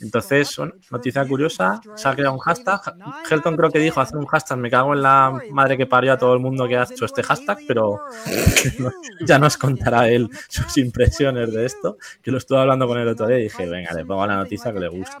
Entonces, 0.00 0.56
bueno, 0.56 0.74
noticia 0.90 1.24
curiosa, 1.26 1.80
se 1.94 2.08
ha 2.08 2.14
creado 2.14 2.34
un 2.34 2.40
hashtag. 2.40 2.80
Helton 3.28 3.56
creo 3.56 3.70
que 3.70 3.78
dijo 3.78 4.00
hacer 4.00 4.16
un 4.16 4.26
hashtag, 4.26 4.58
me 4.58 4.70
cago 4.70 4.94
en 4.94 5.02
la 5.02 5.40
madre 5.50 5.76
que 5.76 5.86
parió 5.86 6.12
a 6.12 6.18
todo 6.18 6.34
el 6.34 6.40
mundo 6.40 6.68
que 6.68 6.76
ha 6.76 6.84
hecho 6.84 7.04
este 7.04 7.22
hashtag, 7.22 7.58
pero 7.66 8.00
ya 9.26 9.38
nos 9.38 9.56
contará 9.56 10.08
él 10.08 10.28
sus 10.48 10.76
impresiones 10.78 11.52
de 11.52 11.66
esto, 11.66 11.98
que 12.22 12.30
lo 12.30 12.38
estuve 12.38 12.58
hablando 12.58 12.86
con 12.86 12.98
él 12.98 13.04
el 13.04 13.08
otro 13.10 13.26
día 13.26 13.38
y 13.38 13.44
dije, 13.44 13.66
venga, 13.66 13.92
le 13.92 14.04
pongo 14.04 14.26
la 14.26 14.36
noticia 14.36 14.72
que 14.72 14.80
le 14.80 14.88
gusta. 14.88 15.18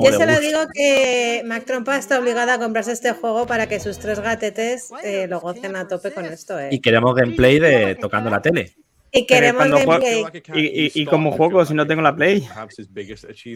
Yo 0.00 0.12
se 0.12 0.26
lo 0.26 0.40
digo 0.40 0.60
que 0.72 1.42
Mac 1.44 1.64
Trompa 1.64 1.96
está 1.96 2.18
obligada 2.18 2.54
a 2.54 2.58
comprarse 2.58 2.92
este 2.92 3.12
juego 3.12 3.46
para 3.48 3.66
que 3.66 3.80
sus 3.80 3.98
tres 3.98 4.20
gatetes 4.20 4.90
eh, 5.02 5.26
lo 5.28 5.40
gocen 5.40 5.74
a 5.74 5.88
tope 5.88 6.12
con 6.12 6.26
esto. 6.26 6.58
Eh. 6.58 6.68
Y 6.72 6.80
queremos 6.80 7.14
gameplay 7.14 7.58
de 7.58 7.94
tocando 7.96 8.30
la 8.30 8.40
tele. 8.42 8.76
Y 9.10 9.26
queremos 9.26 9.66
gameplay. 9.68 10.22
Y, 10.54 10.60
y, 10.84 10.90
y 10.94 11.04
como 11.06 11.32
juego 11.32 11.64
si 11.64 11.72
no 11.72 11.86
tengo 11.86 12.02
la 12.02 12.14
Play. 12.14 12.46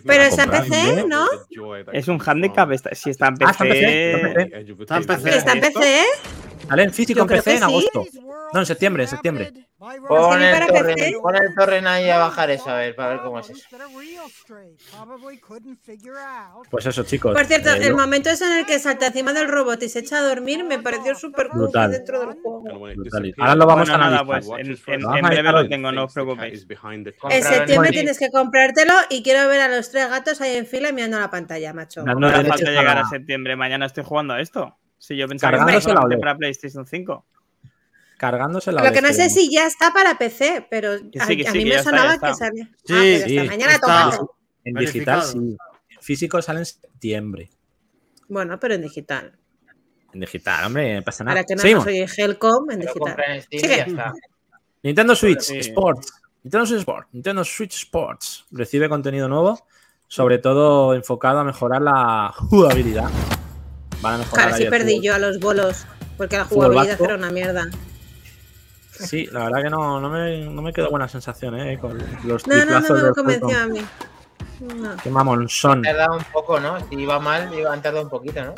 Pero 0.07 0.23
está 0.23 0.45
en 0.45 0.51
PC. 0.51 1.05
¿no? 1.07 1.27
Es 1.93 2.09
un 2.09 2.19
handicap. 2.25 2.73
está- 2.73 2.95
si 2.95 3.11
está 3.11 3.29
en 3.29 3.35
Ah, 3.45 3.51
está 3.51 3.65
en 3.65 3.71
PC, 3.71 3.83
PC. 3.83 4.73
está 4.83 4.97
en 4.97 5.05
PC. 5.05 5.13
Está 5.13 5.13
en 5.13 5.21
PC. 5.21 5.37
¿Está 5.37 5.53
en 5.53 5.61
PC? 5.61 6.03
Sale 6.69 6.83
en 6.85 6.93
físico 6.93 7.19
Yo 7.19 7.23
en 7.25 7.29
PC 7.29 7.51
en 7.53 7.59
sí. 7.59 7.65
agosto. 7.65 8.05
No, 8.55 8.61
en 8.61 8.67
septiembre, 8.67 9.03
en 9.03 9.09
septiembre. 9.11 9.53
Pon 9.83 10.39
¿Tiene 10.39 10.59
el, 10.59 10.95
PC? 10.95 11.17
pon 11.21 11.35
el 11.35 11.55
torrent 11.57 11.87
ahí 11.89 12.09
a 12.09 12.19
bajar 12.19 12.51
eso, 12.51 12.71
a 12.71 12.77
ver, 12.77 12.95
para 12.95 13.09
ver 13.15 13.21
cómo 13.23 13.41
es 13.41 13.51
eso. 13.51 13.67
Pues 16.71 16.87
eso, 16.87 17.03
chicos. 17.03 17.35
Por 17.35 17.45
cierto, 17.47 17.71
eh, 17.71 17.79
el 17.79 17.89
yo- 17.91 17.97
momento 17.97 18.31
es 18.31 18.41
en 18.43 18.53
el 18.53 18.67
que 18.67 18.79
salta 18.79 19.09
encima 19.09 19.33
del 19.33 19.49
robot 19.49 19.83
y 19.83 19.89
se 19.89 19.99
echa 19.99 20.19
a 20.19 20.23
dormir 20.23 20.65
me 20.65 20.79
pareció 20.79 21.15
súper 21.17 21.49
cool 21.49 21.63
Brutal. 21.63 21.91
dentro 21.91 22.21
del 22.21 22.41
juego. 22.41 22.63
brutal. 22.63 23.35
Ahora 23.39 23.55
lo 23.57 23.67
vamos 23.67 23.89
Bueno, 23.89 24.05
a 24.05 24.07
analizar. 24.07 24.27
pues 24.27 24.87
en, 24.87 25.05
a 25.05 25.29
breve 25.29 25.53
lo 25.53 25.69
tengo, 25.69 25.91
no 25.93 26.05
os 26.05 26.15
preocupéis. 26.15 26.65
En 27.31 27.43
septiembre 27.43 27.91
tienes 27.91 28.19
que 28.19 28.31
comprártelo 28.31 28.95
y 29.11 29.23
quiero 29.25 29.49
ver 29.49 29.63
a 29.63 29.69
los 29.69 29.91
tres 29.91 30.09
gatos 30.09 30.41
ahí 30.41 30.57
en 30.57 30.67
fila 30.67 30.93
mirando 30.93 31.19
la 31.19 31.31
pantalla, 31.31 31.73
macho. 31.73 32.05
No 32.05 32.27
hace 32.29 32.37
derechos 32.39 32.61
falta 32.61 32.71
llegar 32.71 32.99
a 32.99 33.09
septiembre. 33.09 33.57
Mañana 33.57 33.87
estoy 33.87 34.05
jugando 34.05 34.35
a 34.35 34.41
esto. 34.41 34.77
Si 34.99 35.17
yo 35.17 35.27
pensaba 35.27 35.53
que 35.67 35.81
solamente 35.81 36.07
OLED. 36.15 36.21
para 36.21 36.37
PlayStation 36.37 36.87
5. 36.87 37.27
Cargándose 38.23 38.71
la 38.71 38.85
Lo 38.85 38.93
que 38.93 39.03
no 39.03 39.13
sé 39.13 39.29
si 39.31 39.51
ya 39.53 39.67
está 39.67 39.93
para 39.93 40.17
PC, 40.17 40.65
pero 40.71 40.93
a, 40.93 41.27
sí, 41.27 41.45
a 41.45 41.53
mí 41.53 41.65
me 41.65 41.71
está, 41.71 41.83
sonaba 41.83 42.15
está. 42.15 42.29
que 42.29 42.35
salía. 42.35 42.65
Sí, 42.85 42.93
ah, 42.95 43.27
sí, 43.27 43.37
está. 43.37 43.51
Mañana 43.51 43.73
está. 43.75 43.87
tómalo. 43.87 44.37
En 44.65 44.75
digital, 44.75 45.23
sí. 45.25 45.39
En 45.39 46.01
físico 46.01 46.41
sale 46.41 46.61
en 46.61 46.67
septiembre. 46.67 47.51
Bueno, 48.29 48.61
pero 48.61 48.75
en 48.75 48.83
digital. 48.83 49.37
En 50.15 50.21
digital, 50.21 50.67
hombre, 50.67 50.95
no 50.95 51.03
pasa 51.03 51.25
nada. 51.25 51.35
Para 51.35 51.45
que 51.45 51.57
no 51.57 51.63
Seguimos. 51.63 51.83
soy 51.83 52.07
Helcom, 52.17 52.71
en 52.71 52.79
digital. 52.79 53.17
en 53.27 53.43
Steam 53.43 53.63
ya 53.69 53.77
está. 53.83 54.13
Nintendo 54.85 55.17
Switch 55.17 55.41
Sí. 55.41 55.59
Sports. 55.59 56.13
Nintendo 56.45 56.67
Switch 56.67 56.79
Sports. 56.79 57.09
Nintendo 57.11 57.45
Switch 57.45 57.75
Sports 57.75 58.45
recibe 58.53 58.89
contenido 58.89 59.27
nuevo 59.27 59.67
sobre 60.07 60.39
todo 60.39 60.95
enfocado 60.95 61.41
a 61.41 61.45
mejorar 61.45 61.83
la 61.83 62.33
jugabilidad. 62.37 63.11
Van 64.01 64.15
a 64.15 64.19
mejorar 64.19 64.49
Claro, 64.51 64.63
el 64.65 64.71
perdí 64.71 64.93
fútbol. 64.93 65.05
yo 65.05 65.15
a 65.15 65.19
los 65.19 65.41
bolos. 65.41 65.87
Porque 66.17 66.37
la 66.37 66.45
jugabilidad 66.45 67.01
era 67.03 67.17
una 67.17 67.31
mierda. 67.33 67.69
Sí, 69.07 69.27
la 69.33 69.45
verdad 69.45 69.63
que 69.63 69.71
no, 69.71 70.01
no, 70.01 70.09
me, 70.09 70.41
no 70.47 70.63
me 70.63 70.73
quedó 70.73 70.91
buena 70.91 71.09
sensación, 71.09 71.59
¿eh? 71.61 71.79
Con 71.79 71.99
los 72.25 72.47
No, 72.47 72.57
no, 72.65 72.81
no, 72.81 72.89
no 72.89 73.03
me 73.03 73.11
convenció 73.13 73.59
a 73.61 73.67
mí. 73.67 73.81
No. 74.77 74.97
Qué 75.03 75.11
mamón 75.11 75.49
son. 75.49 75.83
tardado 75.83 76.17
un 76.19 76.25
poco, 76.33 76.61
¿no? 76.61 76.79
Si 76.89 76.95
iba 76.95 77.19
mal, 77.19 77.53
iba 77.53 77.73
han 77.73 77.83
tardado 77.83 78.05
un 78.05 78.11
poquito, 78.11 78.45
¿no? 78.45 78.55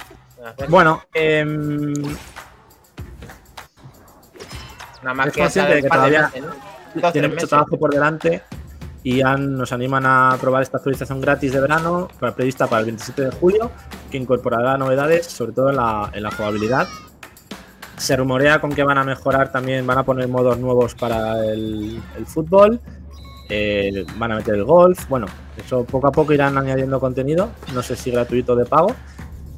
Bueno, 0.68 1.02
em, 1.14 1.94
Nada 5.02 5.14
más 5.14 5.26
es 5.28 5.32
que 5.34 5.40
consciente 5.40 5.74
de 5.76 5.82
que 5.82 5.88
todavía 5.88 6.22
meses, 6.22 6.42
¿no? 6.42 6.48
Dos, 7.00 7.12
tiene 7.12 7.28
tres 7.28 7.40
mucho 7.42 7.48
trabajo 7.48 7.78
por 7.78 7.90
delante 7.92 8.42
y 9.02 9.20
han- 9.22 9.56
nos 9.56 9.72
animan 9.72 10.06
a 10.06 10.36
probar 10.40 10.62
esta 10.62 10.78
actualización 10.78 11.20
gratis 11.20 11.52
de 11.52 11.60
verano 11.60 12.08
prevista 12.18 12.66
para 12.66 12.80
el 12.80 12.86
27 12.86 13.22
de 13.22 13.30
julio 13.32 13.70
que 14.10 14.16
incorporará 14.16 14.78
novedades 14.78 15.26
sobre 15.26 15.52
todo 15.52 15.70
en 15.70 15.76
la, 15.76 16.10
en 16.12 16.22
la 16.22 16.30
jugabilidad 16.30 16.88
se 17.96 18.16
rumorea 18.16 18.60
con 18.60 18.72
que 18.72 18.82
van 18.82 18.98
a 18.98 19.04
mejorar 19.04 19.50
también 19.52 19.86
van 19.86 19.98
a 19.98 20.04
poner 20.04 20.28
modos 20.28 20.58
nuevos 20.58 20.94
para 20.94 21.44
el, 21.44 22.00
el 22.16 22.26
fútbol 22.26 22.80
eh, 23.48 24.04
van 24.16 24.32
a 24.32 24.36
meter 24.36 24.54
el 24.54 24.64
golf 24.64 25.06
bueno 25.08 25.26
eso 25.56 25.84
poco 25.84 26.08
a 26.08 26.12
poco 26.12 26.32
irán 26.32 26.56
añadiendo 26.58 26.98
contenido 26.98 27.50
no 27.72 27.82
sé 27.82 27.94
si 27.96 28.10
gratuito 28.10 28.56
de 28.56 28.64
pago 28.66 28.94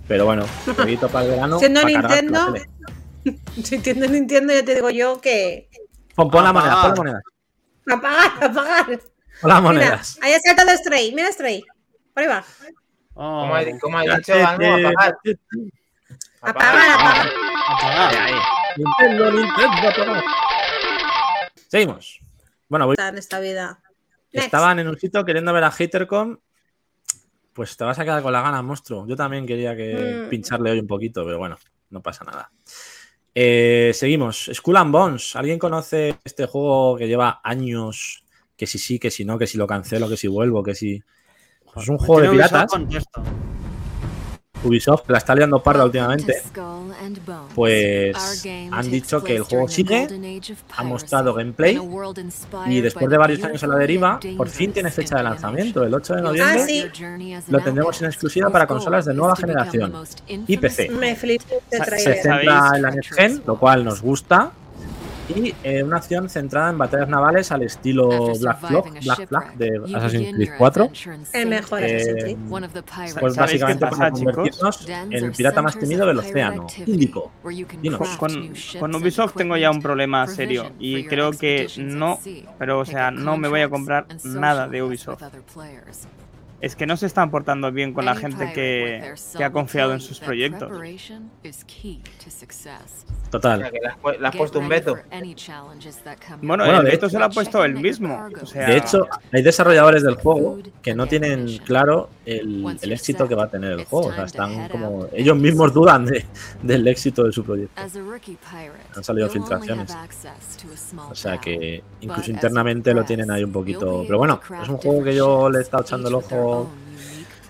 pero 0.08 0.24
bueno 0.24 0.44
jueguito 0.76 1.08
para 1.08 1.24
el 1.24 1.30
verano 1.32 1.58
Siendo 1.58 1.84
Nintendo, 1.84 2.52
tele. 2.52 2.70
Si 3.62 3.74
entiendo 3.74 4.06
Nintendo, 4.06 4.52
ya 4.52 4.64
te 4.64 4.74
digo 4.76 4.88
yo 4.90 5.20
que. 5.20 5.68
pon, 6.14 6.30
pon 6.30 6.44
la 6.44 6.52
moneda 6.52 6.80
pon 6.82 6.90
la 6.90 6.94
moneda 6.96 7.22
Apagar, 7.88 8.44
apagar. 8.44 8.86
pon 8.86 8.96
las 8.96 9.02
Mira, 9.42 9.60
monedas 9.60 10.18
ahí 10.22 10.32
ha 10.32 10.40
saltado 10.40 10.76
Stray. 10.76 11.12
Mira 11.14 11.30
Stray. 11.32 11.64
Por 12.14 12.22
ahí 12.22 12.28
va. 12.28 12.44
Oh, 13.14 13.42
¿Cómo 13.42 13.54
ha, 13.54 13.64
cómo 13.80 13.98
ha 13.98 14.02
dicho 14.02 14.32
algo? 14.34 14.90
Apagar. 16.40 17.28
Apagar. 17.68 18.32
Nintendo, 18.76 19.30
Nintendo, 19.32 19.88
apagar. 19.88 20.24
Seguimos. 21.68 22.20
Bueno, 22.68 22.86
voy- 22.86 22.96
en 22.98 23.18
esta 23.18 23.40
vida. 23.40 23.80
Next. 24.32 24.46
estaban 24.46 24.78
en 24.78 24.88
un 24.88 24.98
sitio 24.98 25.24
queriendo 25.24 25.52
ver 25.52 25.64
a 25.64 25.68
Hatercom. 25.68 26.36
Pues 27.54 27.76
te 27.76 27.84
vas 27.84 27.98
a 27.98 28.04
quedar 28.04 28.22
con 28.22 28.32
la 28.32 28.42
gana, 28.42 28.60
monstruo. 28.60 29.06
Yo 29.06 29.16
también 29.16 29.46
quería 29.46 29.74
que 29.74 30.24
Mm. 30.26 30.28
pincharle 30.28 30.70
hoy 30.72 30.78
un 30.80 30.86
poquito, 30.86 31.24
pero 31.24 31.38
bueno, 31.38 31.56
no 31.90 32.02
pasa 32.02 32.24
nada. 32.24 32.50
Eh, 33.34 33.92
seguimos. 33.94 34.50
Skull 34.52 34.76
and 34.76 34.92
Bones. 34.92 35.36
¿Alguien 35.36 35.58
conoce 35.58 36.16
este 36.24 36.44
juego 36.46 36.96
que 36.98 37.06
lleva 37.08 37.40
años? 37.42 38.24
Que 38.56 38.66
si 38.66 38.78
sí, 38.78 38.98
que 38.98 39.10
si 39.10 39.24
no, 39.24 39.38
que 39.38 39.46
si 39.46 39.56
lo 39.56 39.66
cancelo, 39.66 40.08
que 40.08 40.16
si 40.18 40.28
vuelvo, 40.28 40.62
que 40.62 40.74
si. 40.74 41.02
Es 41.76 41.88
un 41.88 41.98
juego 41.98 42.20
de 42.22 42.28
piratas. 42.30 42.70
Contesto. 42.70 43.22
Ubisoft 44.64 45.02
que 45.06 45.12
la 45.12 45.18
está 45.18 45.34
liando 45.34 45.62
parda 45.62 45.84
últimamente. 45.84 46.42
Pues 47.54 48.44
han 48.70 48.90
dicho 48.90 49.22
que 49.22 49.36
el 49.36 49.42
juego 49.42 49.68
sigue, 49.68 50.08
ha 50.76 50.82
mostrado 50.82 51.34
gameplay 51.34 51.78
y 52.66 52.80
después 52.80 53.08
de 53.08 53.16
varios 53.18 53.42
años 53.44 53.62
a 53.62 53.66
la 53.66 53.76
deriva, 53.76 54.18
por 54.36 54.48
fin 54.48 54.72
tiene 54.72 54.90
fecha 54.90 55.16
de 55.18 55.22
lanzamiento, 55.24 55.82
el 55.84 55.94
8 55.94 56.14
de 56.16 56.22
noviembre. 56.22 56.62
Ah, 56.62 56.66
sí. 56.66 56.84
Lo 57.48 57.60
tendremos 57.60 58.00
en 58.02 58.06
exclusiva 58.08 58.50
para 58.50 58.66
consolas 58.66 59.04
de 59.04 59.14
nueva 59.14 59.36
generación 59.36 59.92
y 60.46 60.56
PC. 60.56 60.90
Me 60.90 61.10
este 61.12 61.98
Se- 61.98 62.22
centra 62.22 62.76
en 62.76 62.82
la 62.82 62.90
Next 62.90 63.12
Gen, 63.14 63.42
lo 63.46 63.58
cual 63.58 63.84
nos 63.84 64.02
gusta. 64.02 64.52
Y 65.34 65.54
eh, 65.64 65.82
una 65.82 65.96
acción 65.96 66.28
centrada 66.28 66.70
en 66.70 66.78
batallas 66.78 67.08
navales 67.08 67.50
al 67.50 67.62
estilo 67.64 68.32
Black 68.38 68.60
Flag, 68.60 68.84
Black 69.02 69.28
Flag 69.28 69.56
de 69.56 69.80
Assassin's 69.94 70.34
Creed 70.36 70.50
4. 70.56 70.90
El 71.32 71.48
mejor 71.48 71.82
Eh, 71.82 71.96
Assassin's 71.96 72.22
Creed. 72.22 72.36
Pues 73.18 73.34
¿Sabéis 73.34 73.36
básicamente 73.36 73.80
para 73.86 73.90
pasa, 73.90 74.12
chicos? 74.12 74.34
convertirnos 74.36 74.88
en 74.88 75.12
el 75.12 75.32
pirata 75.32 75.62
más 75.62 75.78
temido 75.78 76.06
del 76.06 76.18
océano, 76.18 76.66
Índico. 76.86 77.32
Dinos. 77.82 78.16
Con, 78.16 78.52
con 78.78 78.94
Ubisoft 78.94 79.34
tengo 79.34 79.56
ya 79.56 79.70
un 79.70 79.82
problema 79.82 80.26
serio 80.28 80.70
y 80.78 81.04
creo 81.06 81.32
que 81.32 81.66
no, 81.78 82.20
pero 82.58 82.78
o 82.80 82.84
sea, 82.84 83.10
no 83.10 83.36
me 83.36 83.48
voy 83.48 83.62
a 83.62 83.68
comprar 83.68 84.06
nada 84.24 84.68
de 84.68 84.82
Ubisoft. 84.82 85.22
Es 86.60 86.74
que 86.74 86.86
no 86.86 86.96
se 86.96 87.06
están 87.06 87.30
portando 87.30 87.70
bien 87.70 87.92
con 87.92 88.04
la 88.06 88.14
gente 88.16 88.44
que, 88.54 89.14
que 89.36 89.44
ha 89.44 89.52
confiado 89.52 89.92
en 89.92 90.00
sus 90.00 90.18
proyectos. 90.20 90.70
O 93.26 93.30
Total. 93.30 93.60
sea, 93.60 93.70
que 93.70 93.78
le 93.82 93.88
has, 93.88 93.96
pu- 93.98 94.18
le 94.18 94.26
has 94.28 94.36
puesto 94.36 94.58
un 94.60 94.68
veto. 94.68 94.96
Bueno, 96.40 96.64
Bueno, 96.64 96.78
el 96.80 96.84
de 96.86 96.90
veto 96.92 97.06
hecho- 97.06 97.12
se 97.12 97.18
lo 97.18 97.24
ha 97.26 97.28
puesto 97.30 97.64
él 97.64 97.74
mismo. 97.74 98.28
O 98.42 98.46
sea, 98.46 98.68
De 98.68 98.76
hecho, 98.78 99.06
hay 99.32 99.42
desarrolladores 99.42 100.02
del 100.02 100.14
juego 100.14 100.58
que 100.82 100.94
no 100.94 101.06
tienen 101.06 101.58
claro 101.58 102.08
el, 102.24 102.62
el 102.82 102.92
éxito 102.92 103.28
que 103.28 103.34
va 103.34 103.44
a 103.44 103.48
tener 103.50 103.72
el 103.72 103.84
juego. 103.84 104.06
O 104.08 104.12
sea, 104.14 104.24
están 104.24 104.68
como. 104.70 105.06
Ellos 105.12 105.36
mismos 105.36 105.74
dudan 105.74 106.06
de- 106.06 106.24
del 106.62 106.86
éxito 106.88 107.24
de 107.24 107.32
su 107.32 107.44
proyecto. 107.44 107.80
Han 108.96 109.04
salido 109.04 109.28
filtraciones. 109.28 109.94
O 111.10 111.14
sea 111.14 111.38
que 111.38 111.82
incluso 112.00 112.30
internamente 112.30 112.94
lo 112.94 113.04
tienen 113.04 113.30
ahí 113.30 113.44
un 113.44 113.52
poquito. 113.52 114.02
Pero 114.06 114.18
bueno, 114.18 114.40
es 114.62 114.68
un 114.68 114.78
juego 114.78 115.04
que 115.04 115.14
yo 115.14 115.50
le 115.50 115.58
he 115.58 115.62
estado 115.62 115.82
echando 115.82 116.08
el 116.08 116.14
ojo 116.14 116.70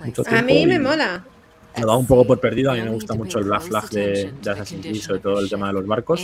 mucho 0.04 0.22
tiempo. 0.22 0.40
A 0.40 0.42
mí 0.42 0.66
me 0.66 0.78
mola. 0.78 1.24
Lo 1.78 1.86
da 1.86 1.96
un 1.96 2.06
poco 2.06 2.26
por 2.26 2.40
perdido. 2.40 2.70
A 2.70 2.74
mí 2.74 2.80
me 2.80 2.90
gusta 2.90 3.14
mucho 3.14 3.38
el 3.38 3.44
Black 3.44 3.62
Flag 3.62 3.88
de, 3.90 4.32
de 4.42 4.50
Assassin's 4.50 4.86
Creed, 4.86 5.00
sobre 5.02 5.20
todo 5.20 5.40
el 5.40 5.48
tema 5.48 5.68
de 5.68 5.74
los 5.74 5.86
barcos. 5.86 6.20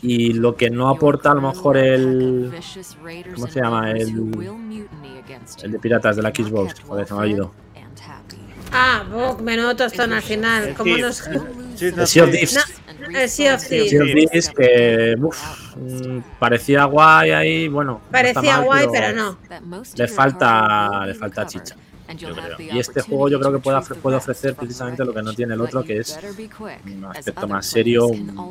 Y 0.00 0.32
lo 0.34 0.54
que 0.56 0.70
no 0.70 0.88
aporta 0.88 1.32
a 1.32 1.34
lo 1.34 1.42
mejor 1.42 1.76
el. 1.76 2.52
¿Cómo 3.34 3.46
se 3.48 3.60
llama? 3.60 3.90
El, 3.90 4.08
el 5.62 5.72
de 5.72 5.78
piratas 5.78 6.16
de 6.16 6.22
la 6.22 6.30
Xbox. 6.30 6.80
Joder, 6.86 7.06
se 7.06 7.14
me 7.14 7.22
ha 7.22 7.26
ido. 7.26 7.52
Ah, 8.70 9.04
oh, 9.14 9.38
menudo 9.38 9.74
tostón 9.74 10.12
al 10.12 10.22
final. 10.22 10.74
¿Cómo 10.76 10.96
nos... 10.98 11.16
Sí, 11.74 11.86
El 11.86 12.06
Sea 12.06 12.24
of 12.24 12.30
Thieves. 12.30 12.54
No, 12.54 12.87
el 13.14 13.28
Sea 13.28 13.54
of 13.54 13.66
Thieves. 13.66 13.90
Sea 13.90 14.02
of 14.02 14.06
Thieves 14.12 14.50
que 14.50 15.14
uf, 15.20 15.38
parecía 16.38 16.84
guay 16.84 17.30
ahí. 17.30 17.68
Bueno, 17.68 18.00
no 18.04 18.10
Parecía 18.10 18.56
mal, 18.58 18.64
guay, 18.64 18.86
pero 18.92 19.12
no. 19.16 19.38
Le 19.96 20.08
falta, 20.08 21.06
le 21.06 21.14
falta 21.14 21.46
chicha. 21.46 21.76
yo 22.16 22.34
creo. 22.34 22.56
Y 22.74 22.78
este 22.78 23.00
juego 23.02 23.28
yo 23.28 23.38
creo 23.40 23.52
que 23.52 23.58
puede, 23.58 23.76
ofre- 23.78 23.96
puede 23.96 24.16
ofrecer 24.16 24.54
precisamente 24.54 25.04
lo 25.04 25.12
que 25.12 25.22
no 25.22 25.32
tiene 25.34 25.54
el 25.54 25.60
otro, 25.60 25.82
que 25.84 25.98
es 25.98 26.18
un 26.86 27.04
aspecto 27.04 27.46
más 27.48 27.66
serio, 27.66 28.06
un- 28.06 28.50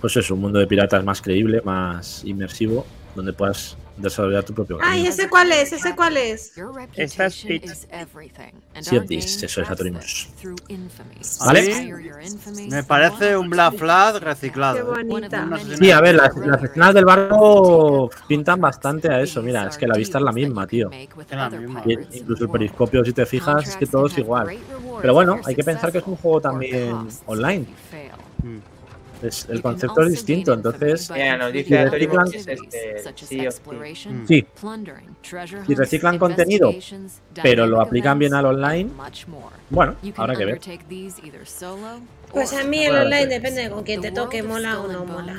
pues 0.00 0.16
eso, 0.16 0.34
un 0.34 0.40
mundo 0.40 0.58
de 0.58 0.66
piratas 0.66 1.04
más 1.04 1.20
creíble, 1.20 1.60
más 1.64 2.22
inmersivo, 2.24 2.86
donde 3.14 3.32
puedas 3.32 3.76
desarrollar 4.00 4.44
tu 4.44 4.54
propio 4.54 4.78
Ay, 4.80 5.04
camino. 5.04 5.08
¿ese 5.08 5.28
cuál 5.28 5.52
es? 5.52 5.72
¿Ese 5.72 5.94
cuál 5.94 6.16
es? 6.16 6.52
Esta 6.94 7.26
es 7.26 7.44
of 8.92 9.06
Thieves, 9.06 9.42
eso 9.42 9.62
es 9.62 9.70
Atorimos. 9.70 10.28
¿Vale? 11.44 11.94
Me 12.68 12.82
parece 12.84 13.36
un 13.36 13.50
Black 13.50 13.76
Flag 13.76 14.22
reciclado. 14.22 14.94
Qué 14.94 15.00
¿eh? 15.00 15.04
bonita. 15.04 15.48
Sí, 15.78 15.90
a 15.90 16.00
ver, 16.00 16.14
las, 16.16 16.36
las 16.36 16.62
escenas 16.62 16.94
del 16.94 17.04
barco 17.04 18.10
pintan 18.26 18.60
bastante 18.60 19.08
a 19.08 19.20
eso. 19.20 19.42
Mira, 19.42 19.68
es 19.68 19.76
que 19.76 19.86
la 19.86 19.96
vista 19.96 20.18
es 20.18 20.24
la 20.24 20.32
misma, 20.32 20.66
tío. 20.66 20.90
la 21.30 21.50
misma. 21.50 21.82
Y 21.86 22.18
incluso 22.18 22.44
el 22.44 22.50
periscopio, 22.50 23.04
si 23.04 23.12
te 23.12 23.26
fijas, 23.26 23.68
es 23.68 23.76
que 23.76 23.86
todo 23.86 24.06
es 24.06 24.18
igual. 24.18 24.56
Pero 25.00 25.14
bueno, 25.14 25.40
hay 25.44 25.54
que 25.54 25.64
pensar 25.64 25.92
que 25.92 25.98
es 25.98 26.06
un 26.06 26.16
juego 26.16 26.40
también 26.40 27.06
online. 27.26 27.66
Es, 29.22 29.46
el 29.48 29.60
concepto 29.60 30.02
es 30.02 30.10
distinto, 30.12 30.52
entonces 30.52 31.10
Mira, 31.10 31.36
nos 31.36 31.52
si 31.52 31.58
dice 31.58 31.90
reciclan, 31.90 32.26
es 32.32 32.46
este. 32.46 33.02
Mm. 34.08 34.26
sí, 34.26 34.46
si 35.66 35.74
reciclan 35.74 36.18
contenido, 36.18 36.72
pero 37.42 37.66
lo 37.66 37.80
aplican 37.80 38.18
bien 38.18 38.34
al 38.34 38.46
online, 38.46 38.90
bueno, 39.68 39.96
habrá 40.16 40.36
que 40.36 40.44
ver. 40.44 40.60
Pues 42.32 42.52
a 42.52 42.64
mí 42.64 42.84
el 42.84 42.94
online 42.96 43.26
depende 43.26 43.62
de 43.62 43.70
con 43.70 43.84
quién 43.84 44.00
te 44.00 44.10
toque, 44.10 44.42
mola 44.42 44.80
o 44.80 44.88
no 44.88 45.04
mola. 45.04 45.36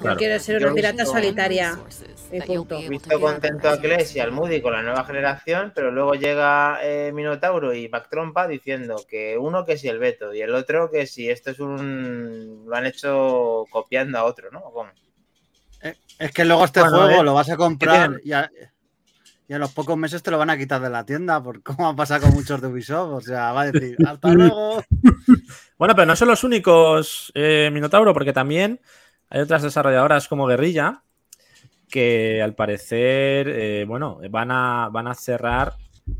Claro. 0.00 0.14
No 0.14 0.18
quiero 0.18 0.40
ser 0.40 0.64
una 0.64 0.72
pirata 0.72 1.04
solitaria. 1.04 1.78
Y 2.32 2.40
punto. 2.40 2.78
He 2.78 2.88
visto 2.88 3.20
contento 3.20 3.68
a 3.68 3.78
Clash 3.78 4.16
y 4.16 4.20
al 4.20 4.32
Moody 4.32 4.62
con 4.62 4.72
la 4.72 4.82
nueva 4.82 5.04
generación, 5.04 5.72
pero 5.74 5.90
luego 5.90 6.14
llega 6.14 6.78
eh, 6.82 7.12
Minotauro 7.12 7.74
y 7.74 7.88
Backtrompa 7.88 8.48
diciendo 8.48 8.96
que 9.06 9.36
uno 9.36 9.66
que 9.66 9.76
si 9.76 9.88
el 9.88 9.98
veto 9.98 10.32
y 10.32 10.40
el 10.40 10.54
otro 10.54 10.90
que 10.90 11.06
si 11.06 11.28
esto 11.28 11.50
es 11.50 11.60
un. 11.60 12.64
lo 12.66 12.74
han 12.74 12.86
hecho 12.86 13.66
copiando 13.68 14.18
a 14.18 14.24
otro, 14.24 14.50
¿no? 14.50 14.60
¿O 14.60 14.72
cómo? 14.72 14.90
Es 16.18 16.32
que 16.32 16.44
luego 16.44 16.64
este 16.64 16.80
Bueno, 16.80 16.96
juego 16.96 17.20
eh, 17.20 17.24
lo 17.24 17.34
vas 17.34 17.50
a 17.50 17.56
comprar 17.56 18.20
y 18.24 18.32
a, 18.32 18.50
y 19.48 19.52
a 19.52 19.58
los 19.58 19.72
pocos 19.72 19.98
meses 19.98 20.22
te 20.22 20.30
lo 20.30 20.38
van 20.38 20.50
a 20.50 20.56
quitar 20.56 20.80
de 20.80 20.88
la 20.88 21.04
tienda, 21.04 21.42
por 21.42 21.62
cómo 21.62 21.88
ha 21.88 21.96
pasado 21.96 22.22
con 22.22 22.34
muchos 22.34 22.60
de 22.62 22.68
Ubisoft. 22.68 23.12
O 23.12 23.20
sea, 23.20 23.52
va 23.52 23.62
a 23.62 23.70
decir, 23.70 23.96
hasta 24.06 24.28
luego. 24.32 24.82
Bueno, 25.76 25.94
pero 25.94 26.06
no 26.06 26.16
son 26.16 26.28
los 26.28 26.44
únicos 26.44 27.32
eh, 27.34 27.68
Minotauro, 27.72 28.14
porque 28.14 28.32
también 28.32 28.80
hay 29.30 29.40
otras 29.40 29.62
desarrolladoras 29.62 30.28
como 30.28 30.46
Guerrilla 30.46 31.02
que 31.88 32.40
al 32.42 32.54
parecer, 32.54 33.48
eh, 33.48 33.84
bueno, 33.86 34.20
van 34.30 34.50
a, 34.50 34.88
van 34.92 35.08
a 35.08 35.14
cerrar 35.14 35.74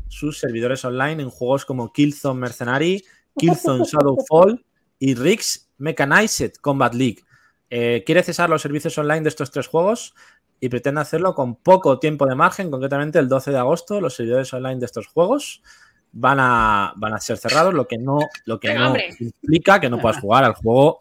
sus 0.07 0.39
servidores 0.39 0.83
online 0.85 1.23
en 1.23 1.29
juegos 1.29 1.65
como 1.65 1.91
Killzone 1.91 2.39
Mercenary, 2.39 3.03
Killzone 3.37 3.85
Shadowfall 3.85 4.65
y 4.99 5.15
Riggs 5.15 5.69
Mechanized 5.77 6.53
Combat 6.61 6.93
League. 6.93 7.23
Eh, 7.69 8.03
quiere 8.05 8.21
cesar 8.23 8.49
los 8.49 8.61
servicios 8.61 8.97
online 8.97 9.21
de 9.21 9.29
estos 9.29 9.49
tres 9.49 9.67
juegos 9.67 10.13
y 10.59 10.69
pretende 10.69 11.01
hacerlo 11.01 11.33
con 11.33 11.55
poco 11.55 11.99
tiempo 11.99 12.25
de 12.25 12.35
margen, 12.35 12.69
concretamente 12.69 13.17
el 13.17 13.29
12 13.29 13.51
de 13.51 13.57
agosto. 13.57 14.01
Los 14.01 14.15
servidores 14.15 14.53
online 14.53 14.79
de 14.79 14.85
estos 14.85 15.07
juegos 15.07 15.63
van 16.11 16.39
a, 16.39 16.93
van 16.97 17.13
a 17.13 17.19
ser 17.19 17.37
cerrados, 17.37 17.73
lo 17.73 17.87
que 17.87 17.97
no, 17.97 18.19
lo 18.45 18.59
que 18.59 18.73
no 18.73 18.93
implica 19.19 19.79
que 19.79 19.89
no 19.89 19.99
puedas 19.99 20.19
jugar 20.19 20.43
al 20.43 20.53
juego 20.53 20.99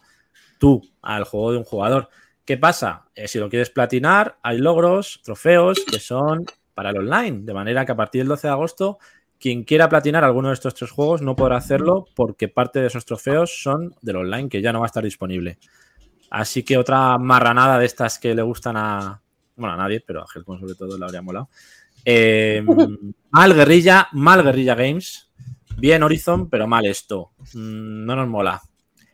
tú, 0.61 0.83
al 1.03 1.25
juego 1.25 1.53
de 1.53 1.59
un 1.59 1.65
jugador. 1.65 2.09
¿Qué 2.45 2.57
pasa? 2.57 3.07
Eh, 3.17 3.27
si 3.27 3.41
lo 3.41 3.49
quieres 3.49 3.71
platinar, 3.71 4.39
hay 4.43 4.59
logros, 4.59 5.21
trofeos 5.25 5.81
que 5.91 5.99
son 5.99 6.45
para 6.75 6.91
el 6.91 6.99
online, 6.99 7.41
de 7.43 7.55
manera 7.55 7.85
que 7.85 7.93
a 7.93 7.97
partir 7.97 8.21
del 8.21 8.29
12 8.29 8.47
de 8.47 8.53
agosto, 8.53 8.99
quien 9.41 9.65
quiera 9.65 9.89
platinar 9.89 10.23
alguno 10.23 10.49
de 10.49 10.55
estos 10.55 10.75
tres 10.75 10.91
juegos 10.91 11.23
no 11.23 11.35
podrá 11.35 11.57
hacerlo 11.57 12.07
porque 12.15 12.49
parte 12.49 12.81
de 12.81 12.89
esos 12.89 13.07
trofeos 13.07 13.63
son 13.63 13.95
del 14.03 14.17
online, 14.17 14.49
que 14.49 14.61
ya 14.61 14.73
no 14.73 14.81
va 14.81 14.85
a 14.85 14.93
estar 14.93 15.03
disponible. 15.03 15.59
Así 16.31 16.63
que 16.63 16.77
otra 16.77 17.19
marranada 17.19 17.79
de 17.79 17.87
estas 17.87 18.19
que 18.19 18.35
le 18.35 18.43
gustan 18.43 18.77
a. 18.77 19.21
Bueno, 19.57 19.75
a 19.75 19.77
nadie, 19.77 20.03
pero 20.07 20.23
a 20.23 20.27
Helcom 20.33 20.61
sobre 20.61 20.75
todo 20.75 20.97
le 20.97 21.05
habría 21.05 21.23
molado. 21.23 21.49
Eh, 22.05 22.63
mal 23.31 23.55
guerrilla, 23.55 24.09
mal 24.13 24.43
guerrilla 24.43 24.75
games. 24.75 25.29
Bien 25.77 26.03
Horizon, 26.03 26.51
pero 26.51 26.67
mal 26.67 26.85
esto. 26.87 27.33
Mm, 27.55 28.05
no 28.05 28.15
nos 28.15 28.29
mola. 28.29 28.63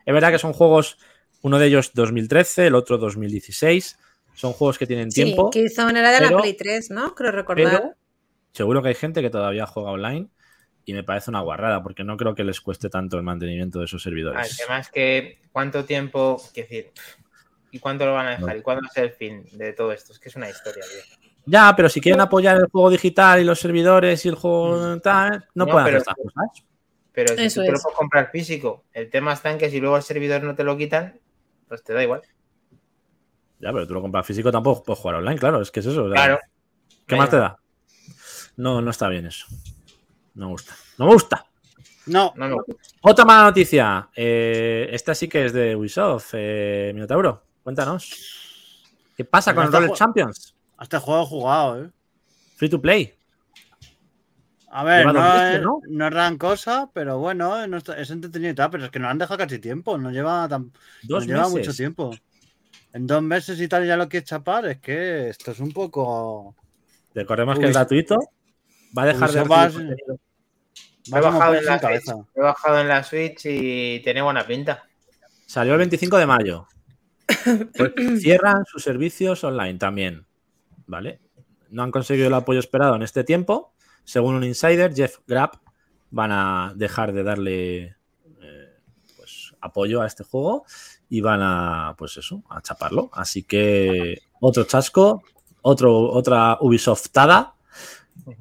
Es 0.05 0.15
verdad 0.15 0.31
que 0.31 0.39
son 0.39 0.53
juegos, 0.53 0.99
uno 1.47 1.59
de 1.61 1.67
ellos 1.69 1.93
2013, 1.95 2.67
el 2.67 2.75
otro 2.75 2.99
2016. 2.99 3.99
Son 4.35 4.53
juegos 4.53 4.79
que 4.79 4.87
tienen 4.87 5.11
Sí, 5.13 5.23
tiempo. 5.23 5.49
Killzone 5.51 5.99
era 5.99 6.11
de 6.11 6.19
pero- 6.19 6.31
la 6.37 6.43
Play 6.43 6.55
3, 6.55 6.91
¿no? 6.91 7.15
Creo 7.15 7.31
recordar. 7.31 7.71
Pero 7.83 7.95
seguro 8.53 8.83
que 8.83 8.89
hay 8.89 8.95
gente 8.97 9.23
que 9.23 9.31
todavía 9.31 9.65
juega 9.67 9.91
online 9.93 10.27
y 10.85 10.93
me 10.93 11.05
parece 11.05 11.31
una 11.31 11.41
guarrada 11.41 11.83
porque 11.83 12.03
no 12.05 12.17
creo 12.17 12.35
que 12.35 12.43
les 12.45 12.61
cueste 12.61 12.89
tanto 12.91 13.17
el 13.17 13.23
mantenimiento 13.23 13.79
de 13.79 13.85
esos 13.85 14.03
Ah, 14.03 14.05
servidores. 14.05 14.51
El 14.51 14.57
tema 14.67 14.79
es 14.81 14.89
que 14.91 15.39
cuánto 15.53 15.85
tiempo, 15.85 16.43
quiero 16.53 16.69
decir, 16.69 16.93
y 17.71 17.79
cuánto 17.79 18.05
lo 18.07 18.15
van 18.15 18.27
a 18.27 18.31
dejar, 18.33 18.55
No. 18.55 18.57
y 18.57 18.63
cuándo 18.63 18.83
va 18.83 18.89
a 18.89 18.93
ser 18.93 19.05
el 19.05 19.13
fin 19.13 19.45
de 19.53 19.73
todo 19.73 19.93
esto. 19.93 20.13
Es 20.13 20.19
que 20.19 20.29
es 20.29 20.37
una 20.37 20.51
historia, 20.51 20.83
tío. 20.85 21.31
Ya, 21.47 21.73
pero 21.77 21.89
si 21.89 22.01
quieren 22.01 22.21
apoyar 22.21 22.57
el 22.57 22.67
juego 22.67 22.91
digital 22.91 23.41
y 23.41 23.45
los 23.45 23.61
servidores 23.61 24.25
y 24.27 24.29
el 24.31 24.35
juego 24.35 24.99
tal, 25.01 25.47
no, 25.55 25.65
No, 25.65 25.73
pueden 25.73 25.85
pero- 25.87 25.99
hacer 25.99 26.13
estas 26.13 26.15
cosas. 26.17 26.65
Pero 27.13 27.35
si 27.37 27.45
Eso 27.45 27.61
tú 27.61 27.67
te 27.67 27.71
lo 27.71 27.77
es. 27.79 27.83
puedes 27.85 27.97
comprar 27.97 28.31
físico, 28.31 28.85
el 28.93 29.09
tema 29.09 29.33
está 29.33 29.51
en 29.51 29.57
que 29.59 29.71
si 29.71 29.81
luego 29.81 29.97
el 29.97 30.03
servidor 30.03 30.43
no 30.43 30.55
te 30.55 30.65
lo 30.65 30.77
quitan, 30.77 31.19
pues 31.69 31.83
te 31.83 31.93
da 31.95 32.03
igual. 32.03 32.23
Ya, 33.59 33.73
pero 33.73 33.87
tú 33.87 33.95
lo 33.95 34.03
compras 34.03 34.27
físico 34.27 34.53
tampoco 34.53 34.83
puedes 34.83 35.01
jugar 35.01 35.17
online, 35.17 35.39
claro, 35.39 35.61
es 35.63 35.71
que 35.71 35.81
es 35.81 35.87
eso. 35.87 36.05
o 36.05 36.09
sea, 36.09 36.15
Claro. 36.15 36.39
¿Qué 37.07 37.17
más 37.17 37.31
te 37.31 37.37
da? 37.37 37.59
No, 38.57 38.81
no 38.83 38.91
está 38.91 39.09
bien 39.09 39.27
eso. 39.27 39.47
No 40.35 40.47
me 40.47 40.53
gusta. 40.53 40.75
No 40.99 41.07
me 41.07 41.13
gusta. 41.13 41.47
No, 42.07 42.33
No, 42.37 42.49
no. 42.49 42.65
Otra 43.03 43.25
mala 43.25 43.45
noticia. 43.45 44.09
Eh, 44.15 44.89
esta 44.93 45.15
sí 45.15 45.29
que 45.29 45.47
es 45.47 45.53
de 45.53 45.75
Ubisoft. 45.75 46.31
Eh, 46.35 46.91
Minotauro, 46.95 47.43
cuéntanos. 47.63 48.83
¿Qué 49.17 49.25
pasa 49.25 49.53
Pero 49.53 49.63
con 49.63 49.75
el 49.75 49.81
Roller 49.83 49.97
Champions? 49.97 50.55
hasta 50.77 50.99
el 50.99 51.03
juego 51.03 51.25
jugado, 51.27 51.83
¿eh? 51.85 51.91
Free 52.57 52.69
to 52.69 52.81
play. 52.81 53.16
A 54.79 54.85
ver, 54.85 55.07
no 55.07 55.43
es, 55.43 55.63
¿no? 55.63 55.81
no 55.89 56.05
es 56.07 56.11
gran 56.11 56.37
cosa, 56.37 56.91
pero 56.93 57.19
bueno, 57.19 57.67
no 57.67 57.79
está- 57.79 57.99
es 57.99 58.11
entretenido 58.11 58.53
y 58.53 58.55
tal, 58.55 58.71
pero 58.71 58.85
es 58.85 58.91
que 58.91 58.99
no 58.99 59.09
han 59.09 59.17
dejado 59.17 59.39
casi 59.39 59.59
tiempo, 59.59 59.97
no 59.97 60.11
lleva, 60.11 60.47
tan, 60.49 60.65
no 60.65 60.71
Dos 61.05 61.27
lleva 61.27 61.41
meses. 61.45 61.53
mucho 61.55 61.73
tiempo. 61.75 62.15
En 62.93 63.07
dos 63.07 63.23
meses 63.23 63.59
y 63.61 63.69
tal 63.69 63.87
ya 63.87 63.97
lo 63.97 64.07
quieres 64.09 64.29
chapar, 64.29 64.67
es 64.67 64.79
que 64.81 65.29
esto 65.31 65.53
es 65.53 65.61
un 65.61 65.73
poco... 65.73 66.55
Recordemos 67.15 67.59
que 67.59 67.67
es 67.67 67.73
gratuito. 67.73 68.17
Va 68.97 69.03
a 69.05 69.07
dejar 69.07 69.31
de 69.31 69.41
Ubisoft 69.41 69.51
va- 69.51 69.65
recibir 69.67 69.87
contenido. 69.89 70.19
va 71.15 71.19
He 71.19 71.23
bajado, 71.23 71.55
en 71.55 71.65
la 71.65 71.73
Switch, 71.73 71.81
cabeza. 71.81 72.17
he 72.35 72.41
bajado 72.41 72.81
en 72.81 72.89
la 72.89 73.03
Switch 73.05 73.41
y 73.47 74.01
tiene 74.01 74.21
buena 74.23 74.47
pinta. 74.47 74.85
Salió 75.47 75.73
el 75.73 75.79
25 75.79 76.19
de 76.19 76.27
mayo. 76.27 76.67
Pues 77.77 77.93
cierran 78.21 78.65
sus 78.67 78.83
servicios 78.83 79.43
online 79.43 79.79
también. 79.79 80.27
¿Vale? 80.87 81.21
No 81.71 81.83
han 81.83 81.91
conseguido 81.91 82.29
el 82.29 82.35
apoyo 82.35 82.61
esperado 82.61 82.95
en 82.95 83.03
este 83.03 83.25
tiempo. 83.25 83.73
Según 84.07 84.37
un 84.37 84.45
insider, 84.45 84.95
Jeff 84.95 85.19
Grapp, 85.27 85.57
van 86.11 86.31
a 86.31 86.73
dejar 86.77 87.13
de 87.13 87.25
darle 87.25 87.97
eh, 88.41 88.79
pues, 89.17 89.53
apoyo 89.61 90.01
a 90.01 90.07
este 90.07 90.23
juego 90.23 90.65
y 91.09 91.21
van 91.21 91.41
a, 91.43 91.97
pues 91.99 92.17
eso, 92.17 92.45
a 92.49 92.63
chaparlo. 92.63 93.11
Así 93.13 93.43
que 93.43 94.23
otro 94.41 94.63
chasco, 94.63 95.25
otro, 95.61 96.13
otra 96.13 96.57
Ubisoftada 96.61 97.57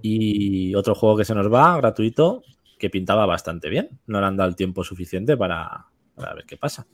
y 0.03 0.76
otro 0.76 0.93
juego 0.93 1.18
que 1.18 1.26
se 1.26 1.34
nos 1.34 1.51
va 1.51 1.78
gratuito 1.78 2.43
que 2.78 2.91
pintaba 2.91 3.26
bastante 3.26 3.68
bien. 3.68 3.99
No 4.05 4.20
le 4.22 4.28
han 4.28 4.38
dado 4.38 4.49
el 4.49 4.55
tiempo 4.55 4.84
suficiente 4.84 5.36
para, 5.36 5.88
para 6.13 6.36
ver 6.36 6.45
qué 6.45 6.57
pasa. 6.57 6.86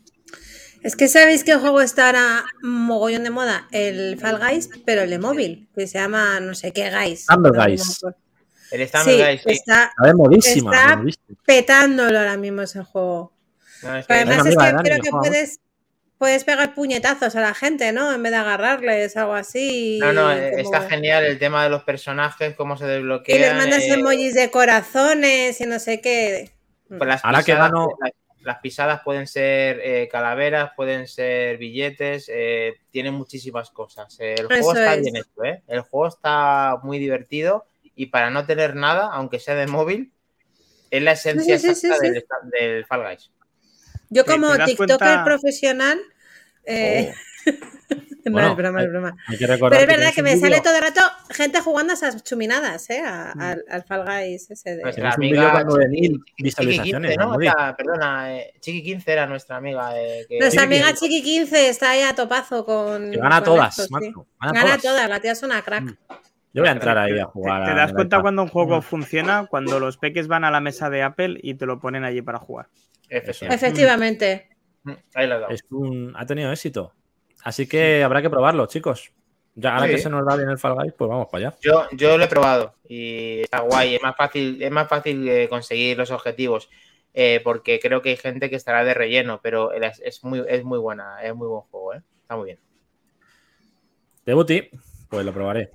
Es 0.81 0.95
que 0.95 1.09
sabéis 1.09 1.43
que 1.43 1.51
el 1.51 1.59
juego 1.59 1.81
está 1.81 2.07
ahora 2.07 2.45
mogollón 2.63 3.23
de 3.23 3.31
moda, 3.31 3.67
el 3.71 4.17
Fall 4.17 4.39
Guys, 4.39 4.69
pero 4.85 5.01
el 5.01 5.09
de 5.09 5.19
móvil, 5.19 5.69
que 5.75 5.87
se 5.87 5.99
llama 5.99 6.39
no 6.39 6.55
sé 6.55 6.71
qué 6.71 6.89
Guys. 6.89 7.27
Me 7.37 7.49
Guys. 7.49 8.01
El 8.71 8.87
Sí, 8.87 9.21
Guys, 9.21 9.41
sí. 9.45 9.51
está 9.51 9.91
Está 10.01 10.13
modísima. 10.15 10.75
Está- 10.75 10.89
de 10.91 10.95
modísima. 10.97 11.37
petándolo 11.45 12.17
ahora 12.19 12.37
mismo 12.37 12.61
ese 12.61 12.83
juego. 12.83 13.33
No, 13.83 13.97
es 13.97 14.07
que- 14.07 14.13
además 14.13 14.45
es 14.45 14.55
que 14.57 14.75
creo 14.83 14.95
que 14.97 15.01
que 15.01 15.09
puedes, 15.11 15.59
puedes 16.17 16.43
pegar 16.43 16.73
puñetazos 16.75 17.35
a 17.35 17.41
la 17.41 17.53
gente, 17.53 17.91
¿no? 17.91 18.13
En 18.13 18.21
vez 18.21 18.31
de 18.31 18.37
agarrarles, 18.37 19.17
algo 19.17 19.33
así. 19.33 19.97
no, 20.01 20.13
no, 20.13 20.31
eh, 20.31 20.51
como- 20.51 20.63
está 20.63 20.87
genial 20.89 21.25
el 21.25 21.39
tema 21.39 21.63
de 21.63 21.69
los 21.69 21.83
personajes, 21.83 22.55
cómo 22.55 22.77
se 22.77 22.85
Y 22.85 22.87
desbloquean. 22.87 23.41
les 23.41 23.55
mandas 23.55 23.83
eh, 23.83 23.93
emojis 23.93 24.35
de 24.35 24.51
corazones 24.51 25.59
y 25.61 25.65
no 25.65 25.79
sé 25.79 25.99
qué. 26.01 26.51
pues 26.87 27.07
las 27.07 27.23
Ahora 27.25 27.39
que 27.39 27.53
pisadas, 27.53 27.71
gano- 27.71 27.89
las, 28.01 28.11
las 28.41 28.57
pisadas 28.59 29.01
pueden 29.03 29.25
ser 29.27 29.79
eh, 29.83 30.09
calaveras, 30.11 30.71
pueden 30.75 31.07
ser 31.07 31.57
billetes, 31.57 32.29
eh, 32.33 32.73
tiene 32.91 33.11
muchísimas 33.11 33.69
cosas. 33.71 34.15
El 34.19 34.45
juego 34.47 34.71
Eso 34.73 34.79
está 34.79 34.93
es. 34.95 35.01
bien 35.01 35.15
hecho, 35.15 35.43
¿eh? 35.45 35.63
El 35.67 35.81
juego 35.81 36.07
está 36.07 36.77
muy 36.83 36.99
divertido 36.99 37.65
y 37.95 38.07
para 38.07 38.29
no 38.29 38.45
tener 38.45 38.75
nada, 38.75 39.09
aunque 39.13 39.39
sea 39.39 39.55
de 39.55 39.67
móvil, 39.67 40.11
es 40.89 41.01
la 41.01 41.11
esencia 41.13 41.57
Sí, 41.59 41.69
sí, 41.69 41.75
sí, 41.75 41.87
exacta 41.87 42.05
sí. 42.05 42.11
Del, 42.11 42.25
del 42.73 42.85
Fall 42.85 43.03
Guys. 43.03 43.31
Yo 44.09 44.23
¿Te- 44.25 44.31
como 44.31 44.51
TikToker 44.57 44.97
cuenta? 44.97 45.23
profesional... 45.23 45.99
eh, 46.65 47.13
no, 48.25 48.31
Bueno, 48.33 48.51
es 48.51 48.55
broma, 48.57 48.83
es 48.83 48.89
broma. 48.89 49.15
Hay 49.27 49.37
que 49.37 49.47
recordar 49.47 49.79
Pero 49.79 49.91
es 49.91 49.97
verdad 49.97 50.13
que 50.13 50.21
me 50.21 50.37
sale 50.37 50.61
todo 50.61 50.75
el 50.75 50.81
rato 50.83 51.01
gente 51.31 51.59
jugando 51.61 51.91
a 51.93 51.95
esas 51.95 52.23
chuminadas, 52.23 52.89
¿eh? 52.91 53.01
A- 53.03 53.31
al, 53.31 53.63
al 53.69 53.83
Fall 53.83 54.03
Guys 54.05 54.51
ese 54.51 54.75
de... 54.75 54.83
Nuestra 54.83 55.15
Tienes 55.15 55.17
un 55.17 55.23
amiga 55.47 55.53
vídeo 55.63 55.65
con 55.67 55.79
9.000 55.81 55.91
Chiqui- 55.91 56.23
Chiqui 56.25 56.43
visualizaciones, 56.43 57.11
15, 57.11 57.17
¿no? 57.23 57.29
Mauri. 57.29 57.47
Era- 57.47 57.75
perdona, 57.75 58.37
eh, 58.37 58.53
Chiqui 58.59 58.83
15 58.83 59.11
era 59.11 59.25
nuestra 59.27 59.57
amiga. 59.57 59.91
eh, 59.99 60.25
que- 60.29 60.39
Nuestra 60.39 60.63
Chiqui- 60.63 60.65
amiga 60.65 60.93
Chiqui 60.93 61.23
15 61.23 61.69
está 61.69 61.89
ahí 61.91 62.01
a 62.01 62.13
topazo 62.13 62.63
con... 62.65 63.11
Que 63.11 63.17
gana 63.17 63.37
con 63.37 63.45
todas, 63.55 63.79
esto, 63.79 63.83
sí. 63.99 64.07
macho. 64.07 64.27
Gana, 64.39 64.53
Gana 64.53 64.63
todas. 64.77 64.81
todas, 64.81 65.09
la 65.09 65.19
tía 65.19 65.31
es 65.31 65.43
una 65.43 65.61
crack. 65.61 65.83
Mm. 65.83 65.97
Yo 66.53 66.61
voy 66.63 66.69
a 66.69 66.73
entrar 66.73 66.97
ahí 66.97 67.13
a 67.13 67.15
¿Te, 67.15 67.31
jugar. 67.31 67.65
te 67.65 67.73
das 67.75 67.89
en 67.91 67.95
cuenta 67.95 68.21
cuando 68.21 68.41
un 68.43 68.49
juego 68.49 68.81
funciona? 68.81 69.47
Cuando 69.49 69.79
los 69.79 69.97
peques 69.97 70.27
van 70.27 70.43
a 70.43 70.51
la 70.51 70.59
mesa 70.59 70.89
de 70.89 71.01
Apple 71.03 71.39
y 71.41 71.53
te 71.55 71.65
lo 71.65 71.79
ponen 71.79 72.03
allí 72.03 72.21
para 72.21 72.39
jugar. 72.39 72.67
Efectivamente. 73.09 73.55
Efectivamente. 73.65 74.49
Mm, 74.83 74.91
Ahí 75.15 75.27
lo 75.27 75.35
he 75.35 75.39
dado. 75.39 75.51
Es 75.53 75.63
un- 75.69 76.13
ha 76.17 76.25
tenido 76.25 76.51
éxito. 76.51 76.93
Así 77.43 77.67
que 77.67 78.03
habrá 78.03 78.21
que 78.21 78.29
probarlo, 78.29 78.65
chicos. 78.67 79.11
Ya 79.55 79.73
ahora 79.75 79.87
Sí. 79.87 79.93
que 79.93 79.97
se 79.99 80.09
nos 80.09 80.25
da 80.25 80.35
bien 80.37 80.49
el 80.49 80.57
Fall 80.57 80.75
Guys, 80.75 80.93
pues 80.97 81.09
vamos 81.09 81.27
para 81.31 81.47
allá. 81.49 81.57
Yo, 81.61 81.87
yo 81.91 82.17
lo 82.17 82.23
he 82.23 82.27
probado 82.27 82.75
y 82.87 83.41
está 83.41 83.59
guay. 83.61 83.95
Es 83.95 84.01
más 84.01 84.15
fácil, 84.15 84.61
es 84.61 84.71
más 84.71 84.87
fácil 84.87 85.27
eh, 85.27 85.47
conseguir 85.49 85.97
los 85.97 86.11
objetivos 86.11 86.69
eh, 87.13 87.41
porque 87.43 87.79
creo 87.81 88.01
que 88.01 88.09
hay 88.11 88.17
gente 88.17 88.49
que 88.49 88.55
estará 88.55 88.85
de 88.85 88.93
relleno, 88.93 89.41
pero 89.43 89.73
es, 89.73 89.99
es 90.03 90.23
muy, 90.23 90.43
es 90.47 90.63
muy 90.63 90.79
buena, 90.79 91.21
es 91.21 91.35
muy 91.35 91.47
buen 91.47 91.61
juego, 91.63 91.93
¿eh? 91.95 92.01
Está 92.21 92.37
muy 92.37 92.45
bien. 92.45 92.59
Debuti, 94.25 94.69
pues 95.09 95.25
lo 95.25 95.33
probaré. 95.33 95.71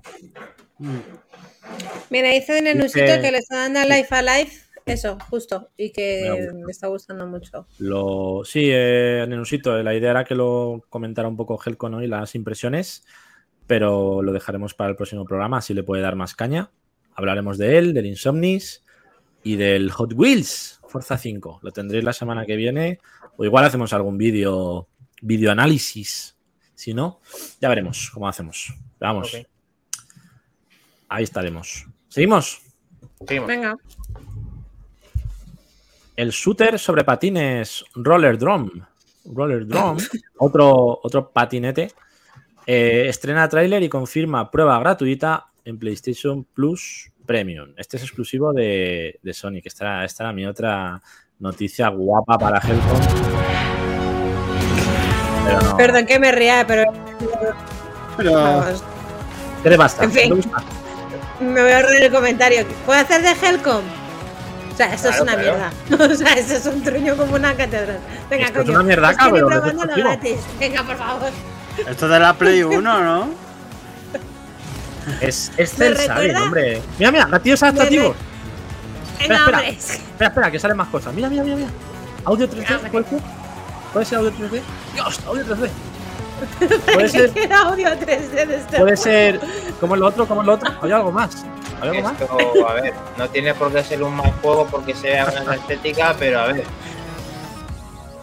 Mira, 0.79 2.31
dice 2.31 2.55
Dice- 2.55 2.75
newsito 2.75 3.21
que 3.21 3.31
le 3.33 3.39
está 3.39 3.69
dando 3.69 3.81
Life 3.83 4.15
Alive, 4.15 4.51
eso, 4.87 5.19
justo, 5.31 5.71
y 5.77 5.85
Me 5.87 5.93
que 5.93 6.51
le 6.55 6.71
está 6.71 6.87
gustando 6.87 7.27
mucho. 7.27 7.67
Lo, 7.79 8.43
sí, 8.45 8.69
eh, 8.71 9.25
Nenusito, 9.29 9.83
la 9.83 9.95
idea 9.95 10.11
era 10.13 10.25
que 10.25 10.35
lo 10.35 10.85
comentara 10.89 11.27
un 11.29 11.37
poco 11.37 11.61
Helco 11.65 11.89
¿no? 11.89 12.03
y 12.03 12.07
las 12.07 12.35
impresiones, 12.35 13.05
pero 13.67 14.23
lo 14.23 14.33
dejaremos 14.33 14.75
para 14.75 14.91
el 14.91 14.97
próximo 14.97 15.25
programa, 15.25 15.59
así 15.59 15.75
le 15.75 15.83
puede 15.83 16.03
dar 16.03 16.15
más 16.15 16.35
caña. 16.35 16.71
Hablaremos 17.15 17.59
de 17.59 17.79
él, 17.79 17.95
del 17.95 18.07
Insomnis 18.07 18.85
y 19.43 19.57
del 19.57 19.91
Hot 19.91 20.13
Wheels 20.15 20.81
Forza 20.87 21.19
5. 21.19 21.61
Lo 21.63 21.73
tendréis 21.73 22.05
la 22.05 22.13
semana 22.13 22.47
que 22.47 22.57
viene, 22.57 23.01
o 23.37 23.45
igual 23.45 23.65
hacemos 23.65 23.93
algún 23.93 24.19
vídeo, 24.19 24.87
vídeo 25.21 25.51
análisis. 25.51 26.37
Si 26.75 26.95
no, 26.95 27.21
ya 27.61 27.69
veremos 27.69 28.11
cómo 28.13 28.29
hacemos. 28.29 28.73
Vamos. 29.01 29.33
Ahí 31.09 31.25
estaremos. 31.25 31.87
¿Seguimos? 32.09 32.61
Seguimos. 33.27 33.49
Venga. 33.49 33.77
El 36.17 36.31
shooter 36.31 36.79
sobre 36.79 37.05
patines 37.05 37.85
Roller 37.95 38.39
Drum. 38.39 38.71
Roller 39.27 39.67
Drum, 39.67 39.99
otro, 40.39 41.01
otro 41.03 41.31
patinete. 41.31 41.91
eh, 42.67 43.07
estrena 43.09 43.49
tráiler 43.49 43.83
y 43.83 43.89
confirma 43.89 44.51
prueba 44.51 44.79
gratuita 44.79 45.47
en 45.65 45.79
PlayStation 45.79 46.45
Plus 46.45 47.11
Premium. 47.27 47.73
Este 47.77 47.97
es 47.97 48.05
exclusivo 48.05 48.53
de, 48.53 49.19
de 49.23 49.35
Sony, 49.35 49.61
que 49.63 49.69
esta, 49.69 50.05
esta 50.05 50.25
era 50.25 50.33
mi 50.33 50.47
otra 50.47 51.03
noticia 51.41 51.89
guapa 51.89 52.39
para 52.39 52.59
Helcom. 52.59 53.01
No. 55.47 55.77
Perdón 55.77 56.07
que 56.07 56.19
me 56.19 56.33
ría, 56.33 56.65
pero. 56.67 56.93
Pero 58.17 58.33
vamos, 58.33 58.83
¿Qué 59.63 59.71
le 59.71 59.77
basta? 59.77 60.05
En 60.05 60.11
fin. 60.13 60.23
¿Qué 60.23 60.29
le 60.29 60.35
gusta? 60.37 60.65
Me 61.41 61.63
voy 61.63 61.71
a 61.71 61.77
ahorrar 61.77 61.95
el 61.97 62.11
comentario. 62.13 62.67
¿Puedo 62.87 62.99
hacer 63.01 63.23
de 63.23 63.31
Helcom? 63.47 63.83
O 64.73 64.77
sea, 64.77 64.93
eso 64.93 65.09
es 65.09 65.21
una 65.21 65.35
claro. 65.37 65.59
mierda. 65.89 66.15
O 66.15 66.17
sea, 66.17 66.33
eso 66.35 66.55
es 66.55 66.67
un 66.67 66.83
truño 66.83 67.17
como 67.17 67.35
una 67.35 67.55
catedral. 67.55 67.99
Venga, 68.29 68.47
Esto 68.47 68.59
es 68.61 68.65
coño. 68.67 68.75
una 68.79 68.85
mierda, 68.87 69.11
es 69.11 69.17
que 69.17 69.25
ni 69.25 69.31
cabrón, 69.31 69.51
probándolo 69.51 69.91
es 69.91 69.97
deportivo. 69.97 70.09
gratis. 70.09 70.47
Venga, 70.61 70.83
por 70.83 70.97
favor. 70.97 71.31
Esto 71.89 72.09
de 72.09 72.19
la 72.21 72.35
Play 72.35 72.63
1, 72.63 72.81
¿no? 73.03 73.29
Es, 75.21 75.53
es 75.57 75.75
hombre. 75.79 76.83
Mira, 76.99 77.13
mira, 77.13 77.27
gatillos 77.27 77.63
adaptativos. 77.63 78.17
Venga, 79.21 79.35
espera. 79.37 79.45
hombre. 79.59 79.69
es 79.71 79.87
que- 79.87 79.93
Espera, 79.97 80.29
espera, 80.29 80.51
que 80.51 80.59
salen 80.59 80.77
más 80.77 80.89
cosas. 80.89 81.15
Mira, 81.15 81.29
mira, 81.31 81.43
mira, 81.45 81.57
mira. 81.57 81.69
Audio 82.25 82.49
3D, 82.51 82.75
Hombre. 82.75 82.91
¿puede 82.91 83.05
ser? 83.09 83.19
¿Puede 83.93 84.05
ser 84.07 84.19
audio 84.19 84.33
3D? 84.33 84.61
Dios, 84.95 85.21
audio 85.27 85.45
3D. 85.47 85.71
Puede 86.95 87.09
ser, 87.09 87.31
que 87.31 87.45
era 87.45 87.61
audio 87.63 87.89
3D 87.91 88.47
de 88.47 88.57
este 88.57 88.79
puede 88.79 88.97
juego. 88.97 88.97
ser. 88.97 89.41
¿Cómo 89.81 89.95
es 89.95 90.01
lo 90.01 90.07
otro? 90.07 90.27
¿Cómo 90.27 90.41
es 90.43 90.47
lo 90.47 90.53
otro? 90.55 90.71
¿Hay 90.83 90.93
algo 90.93 91.11
más? 91.13 91.45
¿Hay 91.81 91.89
algo 91.89 92.03
más? 92.03 92.21
Esto, 92.21 92.69
a 92.69 92.73
ver, 92.75 92.95
no 93.17 93.29
tiene 93.31 93.55
por 93.55 93.73
qué 93.73 93.83
ser 93.85 94.03
un 94.03 94.15
mal 94.15 94.33
juego 94.43 94.67
porque 94.71 94.95
sea 94.95 95.33
una 95.43 95.55
estética, 95.55 96.15
pero 96.19 96.41
a 96.41 96.47
ver. 96.49 96.65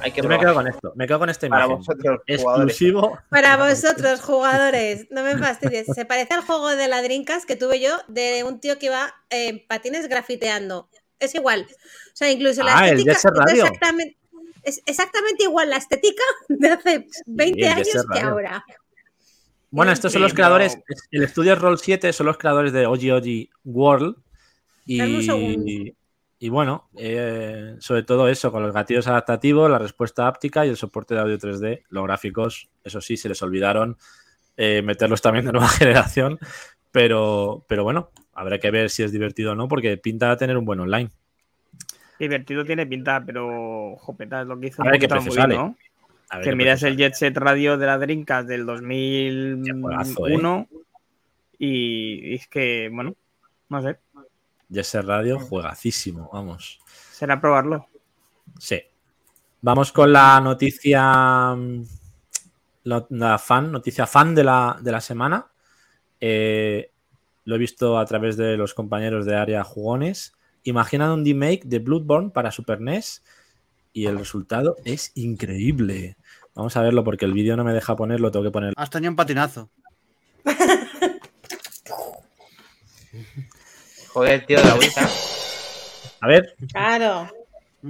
Hay 0.02 0.12
que 0.12 0.22
Yo 0.22 0.28
me 0.28 0.38
quedo 0.38 0.54
con 0.54 0.68
esto. 0.68 0.92
Me 0.96 1.08
quedo 1.08 1.20
con 1.20 1.30
esta 1.30 1.48
Para 1.48 1.64
imagen. 1.66 1.78
vosotros, 1.78 2.20
jugadores. 2.28 2.74
Exclusivo. 2.76 3.20
Para 3.30 3.56
vosotros, 3.70 4.22
jugadores, 4.22 5.08
no 5.12 5.24
me 5.24 5.38
fastidies. 5.38 5.86
Se 5.96 6.04
parece 6.06 6.34
al 6.34 6.42
juego 6.42 6.76
de 6.76 6.88
la 6.90 7.02
Dreamcast 7.02 7.46
que 7.46 7.56
tuve 7.56 7.80
yo 7.80 7.96
de 8.10 8.44
un 8.44 8.60
tío 8.60 8.78
que 8.80 8.88
iba 8.88 9.14
en 9.30 9.66
patines 9.66 10.10
grafiteando. 10.10 10.90
Es 11.20 11.34
igual. 11.36 11.66
O 11.70 12.16
sea, 12.16 12.30
incluso 12.30 12.64
la 12.64 12.78
Ah, 12.78 12.90
el 12.90 13.00
estética 13.08 13.30
Radio. 13.46 13.64
exactamente, 13.64 14.18
es 14.64 14.82
exactamente 14.86 15.44
igual 15.44 15.70
la 15.70 15.78
estética 15.78 16.24
de 16.50 16.70
hace 16.70 17.08
20 17.26 17.60
el 17.60 17.76
Jet 17.76 17.78
años 17.78 18.06
que 18.14 18.20
ahora. 18.20 18.66
Bueno, 19.72 19.92
estos 19.92 20.12
son 20.14 20.20
Sí, 20.20 20.24
los 20.24 20.34
creadores. 20.34 20.78
El 21.12 21.24
estudio 21.24 21.56
Roll 21.56 21.80
7 21.80 22.14
son 22.14 22.28
los 22.28 22.38
creadores 22.38 22.74
de 22.74 22.86
Oji 22.86 23.12
Oji 23.12 23.50
World. 23.64 24.16
Y, 24.86 25.96
y 26.38 26.50
bueno, 26.50 26.90
eh, 26.98 27.76
sobre 27.80 28.04
todo 28.04 28.28
eso, 28.28 28.52
con 28.52 28.62
los 28.62 28.74
gatillos 28.74 29.08
adaptativos, 29.08 29.72
la 29.72 29.80
respuesta 29.80 30.28
áptica 30.28 30.66
y 30.66 30.70
el 30.70 30.78
soporte 30.78 31.16
de 31.16 31.22
audio 31.22 31.40
3D. 31.40 31.84
Los 31.90 32.04
gráficos, 32.04 32.70
eso 32.84 33.02
sí, 33.02 33.18
se 33.18 33.30
les 33.30 33.42
olvidaron 33.42 33.98
eh, 34.58 34.82
meterlos 34.84 35.22
también 35.22 35.46
de 35.46 35.54
nueva 35.54 35.68
generación. 35.70 36.38
Pero, 36.92 37.66
pero 37.68 37.84
bueno, 37.84 38.12
habrá 38.34 38.60
que 38.60 38.70
ver 38.70 38.92
si 38.92 39.02
es 39.02 39.12
divertido 39.12 39.54
o 39.54 39.56
no, 39.56 39.68
porque 39.68 39.98
pinta 39.98 40.30
a 40.30 40.38
tener 40.38 40.58
un 40.58 40.66
buen 40.66 40.82
online. 40.82 41.10
Divertido 42.20 42.64
tiene 42.66 42.86
pinta, 42.86 43.24
pero 43.26 43.96
jopeta 43.98 44.42
es 44.42 44.48
lo 44.48 44.60
que 44.60 44.68
hizo 44.68 44.82
A 44.84 44.86
ver 44.86 45.00
qué 45.00 45.08
precio 45.08 45.32
sale. 45.32 45.56
¿no? 45.56 45.76
A 46.30 46.38
ver 46.38 46.46
Que 46.46 46.56
miras 46.56 46.84
el 46.84 46.98
Jet 46.98 47.16
Set 47.16 47.36
Radio 47.38 47.78
de 47.78 47.86
la 47.86 47.98
Dreamcast 47.98 48.48
del 48.48 48.66
2001 48.66 50.60
¿eh? 50.60 50.78
y, 51.60 52.36
es 52.36 52.48
que, 52.48 52.90
bueno, 52.92 53.16
no 53.70 53.82
sé. 53.82 53.98
Jet 54.70 54.86
Set 54.86 55.06
Radio, 55.06 55.40
juegacísimo, 55.40 56.30
vamos. 56.32 56.80
será 57.12 57.40
probarlo. 57.40 57.88
Sí. 58.60 58.82
Vamos 59.62 59.92
con 59.92 60.12
la 60.12 60.42
noticia. 60.42 61.56
mm, 61.56 61.84
La, 62.84 63.06
la 63.10 63.38
fan, 63.40 63.72
noticia 63.72 64.06
fan 64.06 64.36
de 64.36 64.44
la, 64.44 64.78
de 64.82 64.92
la 64.92 65.00
semana. 65.00 65.48
Eh, 66.20 66.92
lo 67.46 67.56
he 67.56 67.58
visto 67.58 67.98
a 67.98 68.06
través 68.06 68.38
de 68.38 68.58
los 68.58 68.74
compañeros 68.74 69.26
de 69.26 69.36
área 69.36 69.64
jugones. 69.64 70.34
Imaginan 70.64 71.12
un 71.12 71.26
remake 71.26 71.64
de 71.66 71.80
Bloodborne 71.80 72.30
para 72.30 72.52
Super 72.52 72.80
NES 72.82 73.22
y 73.92 74.06
el 74.06 74.18
resultado 74.18 74.78
es 74.86 75.12
increíble. 75.16 76.16
Vamos 76.56 76.76
a 76.78 76.82
verlo 76.82 77.04
porque 77.04 77.26
el 77.26 77.34
vídeo 77.34 77.58
no 77.58 77.64
me 77.64 77.74
deja 77.74 77.96
ponerlo, 77.96 78.32
tengo 78.32 78.46
que 78.46 78.52
poner. 78.52 78.74
Has 78.78 78.90
tenido 78.90 79.10
un 79.12 79.16
patinazo. 79.16 79.70
Joder, 84.10 84.46
tío, 84.46 84.64
la 84.64 84.76
vuelta. 84.76 85.10
A 86.22 86.28
ver, 86.28 86.56
Claro. 86.72 87.30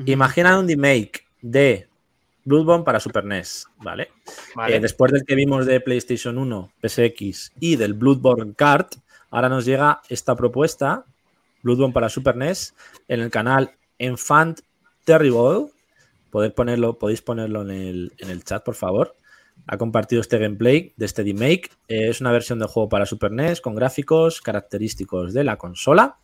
imaginan 0.06 0.60
un 0.60 0.68
remake 0.68 1.26
de 1.42 1.88
Bloodborne 2.46 2.84
para 2.84 3.00
Super 3.00 3.26
NES, 3.26 3.68
¿vale? 3.78 4.10
Vale. 4.56 4.76
Eh, 4.76 4.80
después 4.80 5.12
del 5.12 5.26
que 5.26 5.36
vimos 5.36 5.66
de 5.66 5.80
PlayStation 5.82 6.38
1, 6.38 6.72
PSX 6.82 7.52
y 7.60 7.76
del 7.76 7.94
Bloodborne 7.94 8.54
Kart, 8.56 8.96
ahora 9.30 9.50
nos 9.50 9.66
llega 9.66 10.02
esta 10.10 10.36
propuesta, 10.36 11.06
Bloodborne 11.64 11.94
para 11.94 12.10
Super 12.10 12.36
NES, 12.36 12.76
en 13.08 13.22
el 13.22 13.32
canal 13.32 13.72
Enfant 13.98 14.60
Terrible. 15.06 15.68
Poder 16.30 16.54
ponerlo, 16.54 16.98
podéis 17.00 17.22
ponerlo 17.22 17.62
en 17.64 17.72
el, 17.72 18.14
en 18.18 18.30
el 18.30 18.44
chat, 18.44 18.64
por 18.64 18.76
favor. 18.76 19.16
Ha 19.68 19.78
compartido 19.78 20.22
este 20.22 20.38
gameplay 20.40 20.94
de 20.98 21.06
este 21.06 21.24
remake. 21.24 21.70
Eh, 21.88 22.10
es 22.10 22.22
una 22.22 22.32
versión 22.32 22.60
del 22.60 22.68
juego 22.68 22.90
para 22.90 23.06
Super 23.06 23.32
NES 23.32 23.62
con 23.62 23.76
gráficos 23.76 24.42
característicos 24.42 25.34
de 25.34 25.44
la 25.44 25.58
consola. 25.58 26.18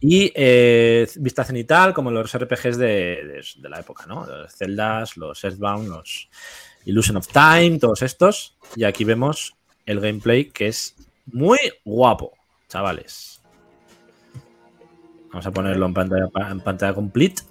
Y 0.00 0.30
eh, 0.34 1.08
vista 1.16 1.44
cenital, 1.44 1.94
como 1.94 2.10
los 2.10 2.30
RPGs 2.36 2.76
de, 2.76 2.86
de- 2.86 3.44
de 3.56 3.68
la 3.70 3.80
época, 3.80 4.04
¿no? 4.06 4.26
Los 4.26 4.54
Zeldas, 4.54 5.16
los 5.16 5.42
Earthbound, 5.42 5.88
los 5.88 6.28
Illusion 6.84 7.16
of 7.16 7.26
Time, 7.28 7.78
todos 7.78 8.02
estos. 8.02 8.56
Y 8.76 8.84
aquí 8.84 9.04
vemos 9.04 9.54
el 9.86 10.00
gameplay 10.00 10.50
que 10.50 10.68
es 10.68 10.94
muy 11.24 11.58
guapo, 11.84 12.34
chavales. 12.68 13.35
Vamos 15.36 15.48
a 15.48 15.50
ponerlo 15.50 15.84
en 15.84 15.92
pantalla, 15.92 16.30
en 16.50 16.60
pantalla 16.60 16.94
complete. 16.94 17.42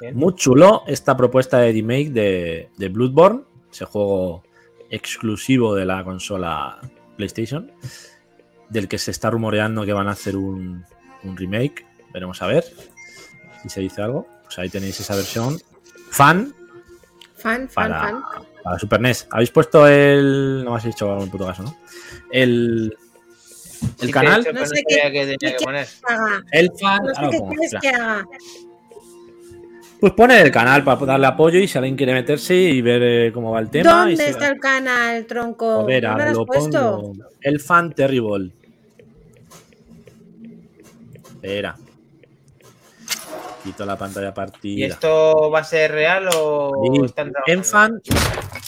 Bien. 0.00 0.16
Muy 0.16 0.36
chulo 0.36 0.84
esta 0.86 1.16
propuesta 1.16 1.58
de 1.58 1.72
remake 1.72 2.10
de, 2.10 2.70
de 2.76 2.88
Bloodborne, 2.88 3.40
ese 3.72 3.86
juego 3.86 4.44
exclusivo 4.88 5.74
de 5.74 5.84
la 5.84 6.04
consola 6.04 6.78
PlayStation, 7.16 7.72
del 8.68 8.86
que 8.86 8.98
se 8.98 9.10
está 9.10 9.30
rumoreando 9.30 9.84
que 9.84 9.92
van 9.92 10.06
a 10.06 10.12
hacer 10.12 10.36
un, 10.36 10.84
un 11.24 11.36
remake. 11.36 11.84
Veremos 12.14 12.40
a 12.40 12.46
ver 12.46 12.64
si 13.64 13.68
se 13.68 13.80
dice 13.80 14.02
algo. 14.02 14.28
Pues 14.44 14.56
ahí 14.60 14.68
tenéis 14.68 15.00
esa 15.00 15.16
versión 15.16 15.58
fan 16.12 16.54
Fan, 17.34 17.68
fan, 17.68 17.90
para, 17.90 18.00
fan. 18.00 18.22
para 18.62 18.78
Super 18.78 19.00
NES. 19.00 19.26
Habéis 19.32 19.50
puesto 19.50 19.88
el. 19.88 20.62
No 20.64 20.70
me 20.70 20.76
has 20.76 20.84
dicho 20.84 21.10
algún 21.10 21.30
puto 21.30 21.46
caso, 21.46 21.64
¿no? 21.64 21.76
El. 22.30 22.96
El 24.00 24.06
Sí, 24.08 24.12
canal. 24.12 24.46
No 24.54 24.66
sé 24.66 24.82
qué- 24.88 25.12
que 25.12 25.36
tenía 25.38 25.56
que 25.56 25.64
poner. 25.64 25.86
El 26.52 26.70
fan. 26.80 27.02
No 27.04 27.14
sé 27.14 27.20
ahora 27.20 27.22
lo 27.26 27.30
qué 27.30 27.38
pongo, 27.38 27.50
quieres 27.50 27.72
espera. 27.74 27.80
que 27.80 27.88
haga. 28.02 28.26
Pues 30.00 30.12
pone 30.14 30.40
el 30.40 30.50
canal 30.50 30.82
para 30.82 31.04
darle 31.04 31.26
apoyo 31.26 31.58
y 31.58 31.68
si 31.68 31.76
alguien 31.76 31.94
quiere 31.96 32.14
meterse 32.14 32.54
y 32.54 32.80
ver 32.80 33.02
eh, 33.02 33.32
cómo 33.34 33.50
va 33.50 33.60
el 33.60 33.68
tema. 33.68 33.90
y 34.10 34.16
¿Dónde 34.16 34.30
está 34.30 34.48
el 34.48 34.58
canal, 34.58 35.26
tronco? 35.26 35.82
Joder, 35.82 36.04
¿No 36.04 36.32
lo 36.32 36.46
pongo. 36.46 37.12
El 37.42 37.60
fan 37.60 37.92
terrible. 37.92 38.50
Espera. 41.34 41.76
Quito 43.62 43.84
la 43.84 43.96
pantalla 43.98 44.30
¿Y 44.30 44.32
partida. 44.32 44.86
esto 44.86 45.50
va 45.50 45.58
a 45.60 45.64
ser 45.64 45.92
real 45.92 46.28
o 46.34 46.72
Sí. 46.94 47.04
están 47.04 47.30
trabajando? 47.30 47.52
Enfant, 47.52 48.02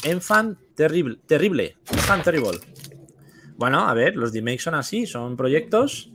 Enfant 0.05 0.59
terrible, 0.75 1.17
terrible, 1.27 1.77
Enfant 1.91 2.23
terrible. 2.25 2.59
Bueno, 3.63 3.89
a 3.89 3.95
ver, 3.95 4.17
los 4.17 4.35
remakes 4.35 4.65
son 4.65 4.75
así, 4.75 5.07
son 5.07 5.37
proyectos. 5.37 6.11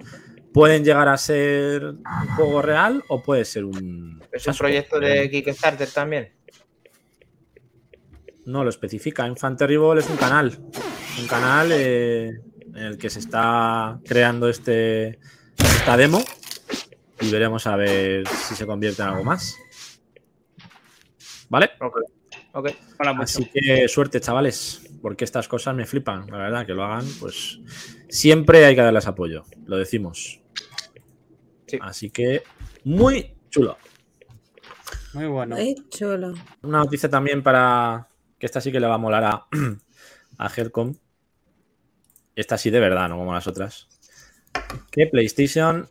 Pueden 0.54 0.84
llegar 0.84 1.08
a 1.08 1.18
ser 1.18 1.82
un 1.86 2.28
juego 2.36 2.62
real 2.62 3.06
o 3.08 3.24
puede 3.24 3.46
ser 3.46 3.64
un. 3.64 4.22
¿Es 4.34 4.46
un 4.48 4.54
proyecto 4.54 5.00
de 5.00 5.30
Kickstarter 5.32 5.90
también? 5.90 6.34
No 8.44 8.66
lo 8.66 8.70
especifica. 8.70 9.26
Enfant 9.26 9.58
terrible 9.58 10.02
es 10.02 10.10
un 10.10 10.18
canal. 10.18 10.60
Un 11.22 11.28
canal 11.28 11.70
eh, 11.72 12.38
en 12.76 12.84
el 12.84 12.98
que 12.98 13.10
se 13.10 13.20
está 13.20 13.98
creando 14.06 14.50
este 14.50 15.18
esta 15.58 15.96
demo. 15.96 16.22
Y 17.22 17.32
veremos 17.32 17.66
a 17.66 17.78
ver 17.78 18.28
si 18.28 18.56
se 18.56 18.66
convierte 18.68 19.04
en 19.04 19.08
algo 19.08 19.24
más. 19.24 19.58
¿Vale? 21.48 21.70
Ok. 21.80 21.98
Ok. 22.52 22.70
Mola 23.00 23.14
mucho. 23.14 23.24
Así 23.24 23.46
que 23.46 23.88
suerte, 23.88 24.20
chavales, 24.20 24.87
porque 25.02 25.26
estas 25.26 25.48
cosas 25.48 25.76
me 25.76 25.86
flipan, 25.86 26.28
la 26.30 26.38
verdad, 26.38 26.66
que 26.66 26.74
lo 26.74 26.84
hagan, 26.84 27.06
pues 27.20 27.60
siempre 28.10 28.66
hay 28.66 28.76
que 28.76 28.82
darles 28.82 29.08
apoyo, 29.08 29.44
lo 29.66 29.78
decimos. 29.78 30.42
Sí. 31.68 31.78
Así 31.82 32.10
que 32.10 32.44
muy 32.84 33.36
chulo. 33.50 33.78
Muy 35.14 35.28
bueno. 35.28 35.56
Ay, 35.56 35.76
chulo. 35.90 36.34
Una 36.62 36.80
noticia 36.80 37.10
también 37.10 37.44
para 37.44 38.08
que 38.40 38.46
esta 38.46 38.62
sí 38.62 38.72
que 38.72 38.80
le 38.80 38.88
va 38.88 38.96
a 38.96 39.00
molar 39.00 39.24
a, 39.24 39.48
a 40.38 40.50
Helcom. 40.56 40.96
Esta 42.36 42.58
sí 42.58 42.70
de 42.70 42.80
verdad, 42.80 43.10
no 43.10 43.18
como 43.18 43.34
las 43.34 43.48
otras. 43.48 43.88
Que 44.92 45.08
PlayStation 45.08 45.90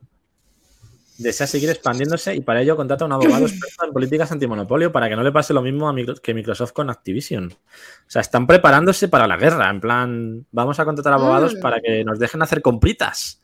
desea 1.18 1.46
seguir 1.46 1.70
expandiéndose 1.70 2.34
y 2.34 2.40
para 2.40 2.60
ello 2.62 2.76
contrata 2.76 3.04
a 3.04 3.06
un 3.06 3.12
abogado 3.12 3.46
experto 3.46 3.84
en 3.86 3.92
políticas 3.92 4.30
antimonopolio 4.32 4.92
para 4.92 5.08
que 5.08 5.16
no 5.16 5.22
le 5.22 5.32
pase 5.32 5.54
lo 5.54 5.62
mismo 5.62 5.88
a 5.88 5.92
Micro- 5.92 6.20
que 6.20 6.34
Microsoft 6.34 6.72
con 6.72 6.90
Activision. 6.90 7.52
O 7.52 8.10
sea, 8.10 8.20
están 8.22 8.46
preparándose 8.46 9.08
para 9.08 9.26
la 9.26 9.36
guerra. 9.36 9.70
En 9.70 9.80
plan, 9.80 10.46
vamos 10.52 10.78
a 10.78 10.84
contratar 10.84 11.12
abogados 11.14 11.54
Mm. 11.56 11.60
para 11.60 11.80
que 11.80 12.04
nos 12.04 12.18
dejen 12.18 12.42
hacer 12.42 12.60
compritas. 12.62 13.40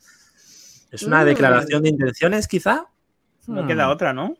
¿Es 0.90 1.02
una 1.04 1.22
Mm. 1.22 1.26
declaración 1.26 1.82
de 1.82 1.88
intenciones, 1.88 2.46
quizá? 2.48 2.86
No 3.46 3.62
Hmm. 3.62 3.66
queda 3.66 3.88
otra, 3.90 4.12
¿no? 4.12 4.36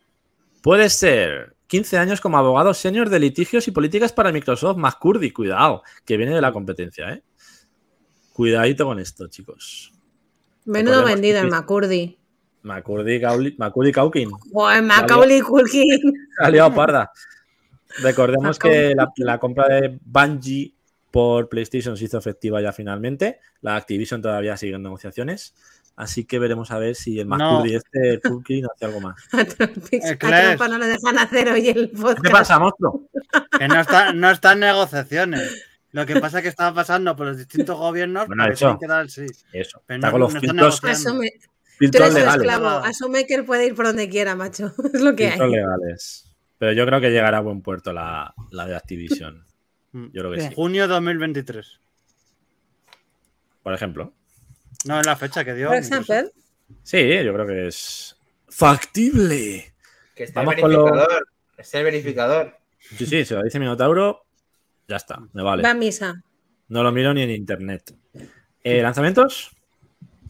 Puede 0.62 0.90
ser 0.90 1.56
15 1.66 1.96
años 1.96 2.20
como 2.20 2.36
abogado 2.36 2.74
senior 2.74 3.08
de 3.08 3.18
litigios 3.18 3.66
y 3.66 3.70
políticas 3.70 4.12
para 4.12 4.30
Microsoft, 4.30 4.76
McCurdy, 4.76 5.30
cuidado, 5.30 5.82
que 6.04 6.18
viene 6.18 6.34
de 6.34 6.40
la 6.42 6.52
competencia, 6.52 7.10
¿eh? 7.14 7.22
cuidadito 8.34 8.84
con 8.84 8.98
esto, 8.98 9.26
chicos. 9.28 9.92
Menudo 10.64 11.04
vendido 11.04 11.40
el 11.40 11.48
Macurdi. 11.50 12.18
Macurdi 12.62 13.20
Caukin. 13.92 14.30
Joder, 14.52 14.82
Macaulay 14.82 15.40
Culkin. 15.40 16.14
Ha 16.38 16.50
liado 16.50 16.74
parda. 16.74 17.10
Recordemos 18.02 18.58
que 18.58 18.94
la, 18.94 19.10
la 19.16 19.38
compra 19.38 19.68
de 19.68 19.98
Bungie 20.04 20.72
por 21.10 21.48
PlayStation 21.48 21.96
se 21.96 22.04
hizo 22.06 22.18
efectiva 22.18 22.60
ya 22.62 22.72
finalmente. 22.72 23.40
La 23.60 23.76
Activision 23.76 24.22
todavía 24.22 24.56
sigue 24.56 24.76
en 24.76 24.82
negociaciones. 24.82 25.54
Así 25.94 26.24
que 26.24 26.38
veremos 26.38 26.70
a 26.70 26.78
ver 26.78 26.94
si 26.94 27.20
el 27.20 27.28
No. 27.28 27.36
Macurdi 27.36 27.74
este, 27.74 28.14
el 28.14 28.20
Culkin, 28.22 28.64
hace 28.64 28.86
algo 28.86 29.00
más. 29.00 29.16
A 29.32 29.40
Eh, 29.92 30.56
a 30.58 30.68
no 30.68 30.78
le 30.78 30.86
dejan 30.86 31.18
hacer 31.18 31.50
hoy 31.50 31.68
el 31.68 31.90
¿Qué 31.90 31.96
podcast. 31.98 32.30
pasa, 32.32 32.58
monstruo? 32.58 33.08
Que 33.58 33.68
no 33.68 33.78
está, 33.80 34.12
no 34.14 34.30
está 34.30 34.52
en 34.52 34.60
negociaciones. 34.60 35.66
Lo 35.90 36.06
que 36.06 36.18
pasa 36.18 36.38
es 36.38 36.44
que 36.44 36.48
estaba 36.48 36.74
pasando 36.74 37.14
por 37.14 37.26
los 37.26 37.36
distintos 37.36 37.76
gobiernos 37.76 38.26
Bueno, 38.26 38.44
quedara 38.80 39.00
así. 39.02 39.26
Eso. 39.52 39.82
Pero 39.86 39.96
Está 39.98 40.06
no- 40.06 40.12
con 40.12 40.20
los 40.20 40.34
no. 40.34 40.70
Asume, 41.88 42.10
tú 42.10 42.18
eres 42.18 42.34
esclavo. 42.34 42.68
Asume 42.68 43.26
que 43.26 43.34
él 43.34 43.44
puede 43.44 43.66
ir 43.66 43.74
por 43.74 43.86
donde 43.86 44.08
quiera, 44.08 44.34
macho. 44.36 44.72
Es 44.94 45.00
lo 45.00 45.14
que 45.16 45.28
Filtros 45.28 45.48
hay. 45.48 45.56
legales. 45.56 46.28
Pero 46.58 46.72
yo 46.72 46.86
creo 46.86 47.00
que 47.00 47.10
llegará 47.10 47.38
a 47.38 47.40
buen 47.40 47.60
puerto 47.62 47.92
la, 47.92 48.34
la 48.50 48.66
de 48.66 48.76
Activision. 48.76 49.46
Mm. 49.94 50.06
Yo 50.06 50.22
creo 50.22 50.32
que 50.32 50.40
sí. 50.40 50.54
Junio 50.54 50.88
2023. 50.88 51.80
Por 53.62 53.74
ejemplo. 53.74 54.14
No 54.86 54.98
es 54.98 55.04
la 55.04 55.16
fecha 55.16 55.44
que 55.44 55.52
dio. 55.52 55.68
Por 55.68 55.76
ejemplo, 55.76 56.14
Sí, 56.82 56.98
yo 57.22 57.34
creo 57.34 57.46
que 57.46 57.66
es 57.66 58.16
factible. 58.48 59.74
Que 60.14 60.24
está 60.24 60.40
el 60.40 60.46
Vamos 60.46 60.60
con 60.62 60.72
lo- 60.72 60.84
verificador. 60.84 61.28
Es 61.58 61.74
el 61.74 61.84
verificador. 61.84 62.56
Sí, 62.96 63.04
sí, 63.04 63.24
se 63.26 63.34
lo 63.34 63.42
dice 63.42 63.58
Minotauro. 63.60 64.24
Ya 64.88 64.96
está, 64.96 65.20
me 65.34 65.42
vale. 65.42 65.62
va 65.62 65.72
a 65.72 65.74
misa. 65.74 66.22
No 66.68 66.82
lo 66.82 66.90
miro 66.90 67.12
ni 67.12 67.20
en 67.20 67.30
internet. 67.30 67.94
Eh, 68.64 68.80
¿Lanzamientos? 68.80 69.50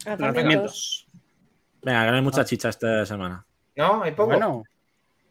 Lanzamientos. 0.05 1.07
Venga, 1.83 2.05
que 2.05 2.11
no 2.11 2.17
hay 2.17 2.23
mucha 2.23 2.45
chicha 2.45 2.69
esta 2.69 3.05
semana. 3.07 3.45
¿No? 3.77 4.03
¿Hay 4.03 4.13
poco? 4.13 4.29
Bueno. 4.31 4.63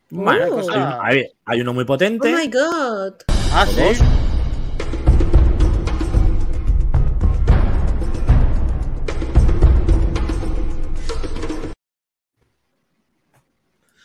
Bueno, 0.10 0.56
Oh. 0.58 0.72
hay, 0.72 0.78
un- 0.80 0.94
hay- 1.02 1.32
hay 1.46 1.62
uno 1.62 1.74
muy 1.74 1.84
Oh 1.84 1.88
potente. 1.88 2.34
my 2.36 2.48
god. 2.50 3.14
Ah, 3.54 3.64
¿O 3.64 3.94
sí. 3.94 4.04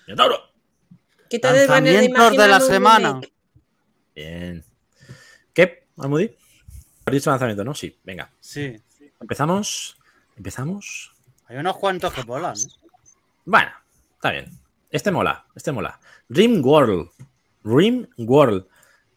Minotauro. 0.06 0.38
Quita 1.28 1.60
el 1.60 1.68
banner 1.68 2.00
de 2.12 2.36
de 2.36 2.48
la 2.48 2.60
semana. 2.60 3.20
Bien. 4.14 4.64
¿Qué, 5.52 5.86
Almudi? 5.98 6.34
¿Has 7.04 7.12
dicho 7.12 7.30
lanzamiento, 7.30 7.64
no? 7.64 7.74
Sí, 7.74 7.98
venga. 8.04 8.30
Sí. 8.40 8.76
Empezamos. 9.20 9.96
Empezamos. 10.36 11.12
Hay 11.48 11.56
unos 11.56 11.76
cuantos 11.76 12.12
que 12.12 12.22
volan. 12.22 12.56
¿eh? 12.56 12.68
Bueno, 13.44 13.70
está 14.14 14.32
bien. 14.32 14.50
Este 14.90 15.10
mola, 15.10 15.46
este 15.54 15.72
mola. 15.72 16.00
Rim 16.28 16.64
World. 16.64 17.10
Rim 17.64 18.06
World. 18.18 18.66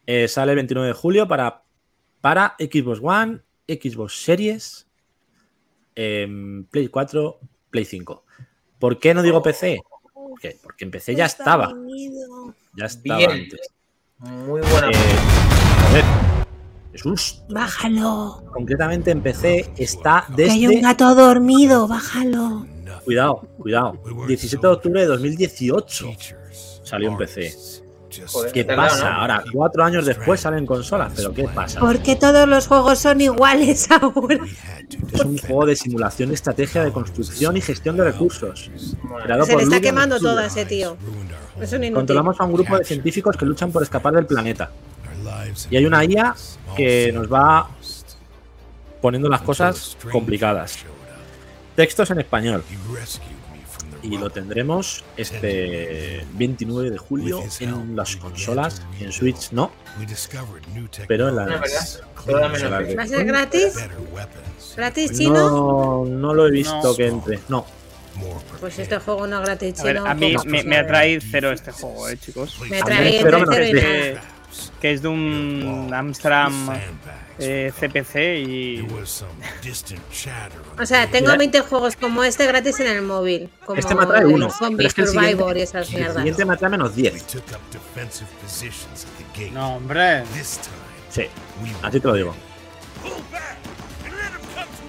Eh, 0.06 0.28
sale 0.28 0.52
el 0.52 0.58
29 0.58 0.88
de 0.90 0.94
julio 0.94 1.28
para, 1.28 1.64
para 2.22 2.56
Xbox 2.60 3.00
One, 3.02 3.42
Xbox 3.68 4.24
Series, 4.24 4.88
em, 5.96 6.66
Play 6.66 6.88
4, 6.88 7.40
Play 7.70 7.86
5. 7.86 8.26
¿Por 8.80 9.00
qué 9.00 9.14
no 9.14 9.22
digo 9.22 9.42
PC? 9.44 9.82
¿Por 10.14 10.40
qué? 10.40 10.58
Porque 10.62 10.86
en 10.86 10.92
PC 10.92 11.16
ya 11.16 11.26
estaba. 11.26 11.74
Ya 12.76 12.86
estaba 12.86 13.18
Bien. 13.18 13.32
antes. 13.32 13.70
Muy 14.18 14.62
buena. 14.62 14.90
Eh, 14.90 15.22
joder, 15.88 16.29
Jesús, 16.92 17.44
Bájalo. 17.50 18.44
concretamente 18.52 19.12
en 19.12 19.22
PC 19.22 19.72
está 19.78 20.26
Que 20.36 20.50
hay 20.50 20.66
un 20.66 20.72
desde. 20.74 20.82
gato 20.84 21.14
dormido, 21.16 21.88
bájalo. 21.88 22.66
Cuidado, 23.06 23.48
cuidado. 23.58 24.00
17 24.28 24.66
de 24.68 24.74
octubre 24.74 25.02
de 25.02 25.08
2018 25.08 26.08
salió 26.84 27.10
en 27.12 27.18
PC. 27.18 27.54
¿Qué 28.54 28.66
pasa? 28.66 29.16
Ahora, 29.16 29.44
cuatro 29.54 29.84
años 29.84 30.04
después 30.04 30.40
salen 30.40 30.66
consolas, 30.66 31.14
pero 31.16 31.32
¿qué 31.32 31.44
pasa? 31.44 31.80
Porque 31.80 32.16
todos 32.16 32.48
los 32.50 32.66
juegos 32.68 32.98
son 32.98 33.22
iguales 33.22 33.88
ahora. 34.02 34.40
Es 35.14 35.22
un 35.22 35.38
juego 35.38 35.68
de 35.68 35.76
simulación, 35.76 36.32
estrategia 36.34 36.84
de 36.84 36.92
construcción 36.92 37.56
y 37.56 37.62
gestión 37.62 37.98
de 37.98 38.06
recursos. 38.06 38.72
creado 39.24 39.46
Se 39.46 39.52
por 39.54 39.62
le 39.62 39.64
está 39.66 39.80
quemando 39.80 40.20
todo 40.20 40.40
a 40.40 40.48
ese 40.48 40.66
tío. 40.66 40.98
Es 41.62 41.72
un. 41.72 41.92
Controlamos 41.94 42.40
a 42.40 42.46
un 42.46 42.54
grupo 42.54 42.78
de 42.80 42.84
científicos 42.84 43.38
que 43.38 43.46
luchan 43.46 43.72
por 43.72 43.84
escapar 43.84 44.14
del 44.16 44.26
planeta. 44.26 44.72
Y 45.70 45.78
hay 45.78 45.86
una 45.86 46.04
IA 46.06 46.36
que 46.76 47.12
nos 47.12 47.32
va 47.32 47.70
poniendo 49.02 49.30
las 49.30 49.42
cosas 49.42 49.98
complicadas. 50.12 50.80
Textos 51.76 52.12
en 52.12 52.20
español. 52.20 52.64
Y 54.02 54.18
lo 54.18 54.30
tendremos 54.30 55.04
este 55.18 56.26
29 56.34 56.90
de 56.90 56.98
julio 56.98 57.44
en 57.60 57.96
las 57.96 58.16
consolas. 58.16 58.82
En 59.00 59.12
Switch 59.12 59.52
no, 59.52 59.72
pero 61.08 61.30
en 61.30 61.36
es 61.64 61.72
las. 61.72 62.04
¿Va 62.98 63.04
a 63.04 63.08
ser 63.08 63.26
gratis? 63.26 63.74
¿Gratis 64.78 65.18
chino? 65.18 65.34
No, 65.50 66.06
no 66.06 66.34
lo 66.34 66.48
he 66.48 66.52
visto 66.52 66.96
que 66.96 67.08
entre. 67.08 67.40
No. 67.50 67.66
Pues 68.60 68.80
este 68.80 68.98
juego 69.00 69.28
no 69.28 69.40
gratis 69.42 69.80
A 69.80 69.84
ver, 69.84 69.98
chino. 69.98 70.10
a 70.10 70.14
mí 70.14 70.36
me, 70.46 70.64
me 70.64 70.78
atrae 70.78 71.20
cero 71.22 71.52
este 71.52 71.72
juego, 71.72 72.10
eh, 72.10 72.18
chicos. 72.18 72.58
Me 72.70 72.80
A 72.82 72.84
trae 72.84 73.10
mí, 73.10 73.16
el 73.18 73.24
pero 73.24 73.40
menos 73.40 73.56
tercero 73.56 73.78
y 73.78 73.80
este. 73.80 74.14
nada. 74.16 74.39
Que, 74.50 74.82
que 74.82 74.92
es 74.94 75.02
de 75.02 75.08
un 75.08 75.92
Amsterdam 75.94 76.70
eh, 77.40 77.72
CPC 77.80 78.16
y 78.48 78.88
O 80.80 80.86
sea, 80.86 81.10
tengo 81.10 81.28
Mira. 81.28 81.38
20 81.38 81.60
juegos 81.62 81.96
como 81.96 82.24
este 82.24 82.46
gratis 82.48 82.80
en 82.80 82.88
el 82.88 83.02
móvil. 83.02 83.50
Como 83.66 83.80
Este 83.80 83.96
me 83.96 84.04
atrae 84.04 84.22
el 84.22 84.28
uno, 84.28 84.50
Zombie 84.50 84.88
es 84.88 84.94
que 84.94 85.02
el 85.02 85.08
Survivor 85.08 85.58
y 85.58 85.62
esas 85.62 85.90
El 85.90 85.96
mierdas. 85.96 86.18
siguiente 86.18 86.46
me 86.46 86.54
atrae 86.54 86.70
menos 86.70 86.96
10. 86.96 87.26
No, 89.54 89.76
hombre. 89.76 90.24
Sí, 91.10 91.26
así 91.82 92.00
te 92.00 92.08
lo 92.08 92.14
digo. 92.14 92.36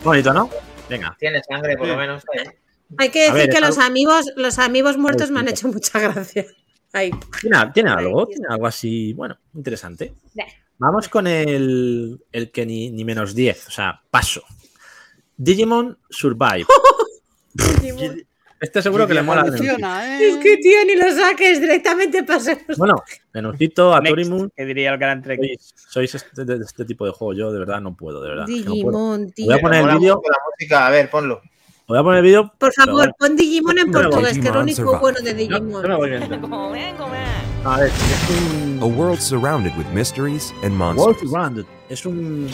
Bonito, 0.02 0.32
¿no? 0.32 0.50
Venga. 0.88 1.16
Tiene 1.18 1.42
sangre, 1.42 1.76
por 1.76 1.86
lo 1.86 1.96
menos. 1.96 2.24
¿eh? 2.34 2.58
Hay 2.98 3.10
que 3.10 3.20
decir 3.20 3.34
ver, 3.34 3.50
que 3.50 3.60
los 3.60 3.78
amigos, 3.78 4.26
los 4.36 4.58
amigos 4.58 4.96
muertos 4.96 5.30
me 5.30 5.40
han 5.40 5.48
hecho 5.48 5.68
mucha 5.68 5.98
gracia. 6.00 6.46
Tiene, 6.92 7.70
tiene 7.72 7.90
algo, 7.90 8.26
tiene 8.26 8.46
algo 8.48 8.66
así, 8.66 9.12
bueno, 9.12 9.38
interesante. 9.54 10.14
Nah. 10.34 10.44
Vamos 10.78 11.08
con 11.08 11.26
el, 11.26 12.24
el 12.32 12.50
que 12.50 12.64
ni, 12.64 12.90
ni 12.90 13.04
menos 13.04 13.34
10, 13.34 13.68
o 13.68 13.70
sea, 13.70 14.00
paso. 14.10 14.42
Digimon 15.36 15.98
Survive. 16.08 16.66
Este 18.60 18.82
seguro 18.82 19.06
que 19.06 19.14
le 19.14 19.22
mola. 19.22 19.40
a 19.40 19.44
Nenucito. 19.44 19.64
Evoluciona, 19.64 20.20
¿eh? 20.20 20.28
Es 20.28 20.36
que 20.36 20.58
tío, 20.58 20.84
ni 20.86 20.94
lo 20.94 21.10
saques, 21.16 21.62
directamente 21.62 22.22
pasemos. 22.24 22.76
Bueno, 22.76 23.02
Nenucito, 23.32 23.94
a 23.94 24.02
Torimun, 24.02 24.52
que 24.54 24.66
diría 24.66 24.92
el 24.92 24.98
gran 24.98 25.22
Trek. 25.22 25.40
sois, 25.40 26.10
sois 26.10 26.14
este, 26.14 26.44
de 26.44 26.62
este 26.62 26.84
tipo 26.84 27.06
de 27.06 27.12
juego. 27.12 27.32
Yo 27.32 27.52
de 27.52 27.58
verdad 27.58 27.80
no 27.80 27.96
puedo, 27.96 28.20
de 28.20 28.28
verdad. 28.28 28.44
que 28.44 28.56
no 28.58 28.64
puedo. 28.64 28.74
Digimon, 28.74 29.32
tío. 29.32 29.46
Voy 29.46 29.54
a 29.54 29.60
poner 29.62 29.88
el 29.88 29.98
vídeo. 29.98 30.16
mucho 30.16 30.30
la 30.30 30.38
música. 30.50 30.86
A 30.86 30.90
ver, 30.90 31.08
ponlo. 31.08 31.40
Voy 31.90 31.98
a 31.98 32.04
poner 32.04 32.18
el 32.18 32.24
vídeo. 32.24 32.52
Por 32.56 32.72
favor, 32.72 32.92
bueno, 32.94 33.12
pon 33.18 33.34
Digimon 33.34 33.76
en 33.76 33.90
portugués, 33.90 34.38
que 34.38 34.46
es 34.46 34.54
lo 34.54 34.60
único 34.60 34.96
bueno 35.00 35.18
de 35.24 35.34
Digimon. 35.34 35.82
no. 35.82 35.96
A 37.64 37.78
ver, 37.80 37.88
es 37.88 38.30
un 38.30 38.78
A 38.80 38.86
world 38.86 39.18
surrounded 39.18 39.76
with 39.76 39.86
mysteries 39.92 40.54
and 40.62 40.78
World 40.80 40.96
monsters. 40.96 41.32
Rounded. 41.32 41.64
Es 41.88 42.06
un 42.06 42.48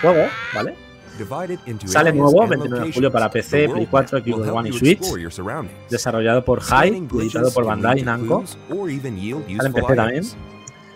juego, 0.00 0.28
¿vale? 0.54 0.74
Divided 1.18 1.58
into 1.66 1.86
Sale 1.88 2.10
nuevo, 2.14 2.40
and 2.40 2.48
29 2.48 2.86
de 2.86 2.92
julio 2.94 3.12
para 3.12 3.30
PC, 3.30 3.50
The 3.50 3.68
Play 3.68 3.86
world 3.90 3.90
4, 3.90 4.22
map 4.22 4.32
will 4.32 4.44
Xbox 4.44 4.56
One 4.56 4.68
y 4.70 4.72
Switch. 4.72 4.92
explore 4.98 5.20
your 5.20 5.30
surroundings. 5.32 5.90
Desarrollado 5.90 6.42
por 6.42 6.60
Hype, 6.62 6.68
Scanning 6.86 7.08
editado 7.20 7.52
por 7.52 7.66
Bandai 7.66 8.02
Namco. 8.02 8.38
clues 8.44 8.56
or 8.70 8.88
even 8.88 9.18
yield 9.20 9.44
Sale 9.46 9.66
en 9.66 9.72
PC 9.74 9.94
también. 9.94 10.24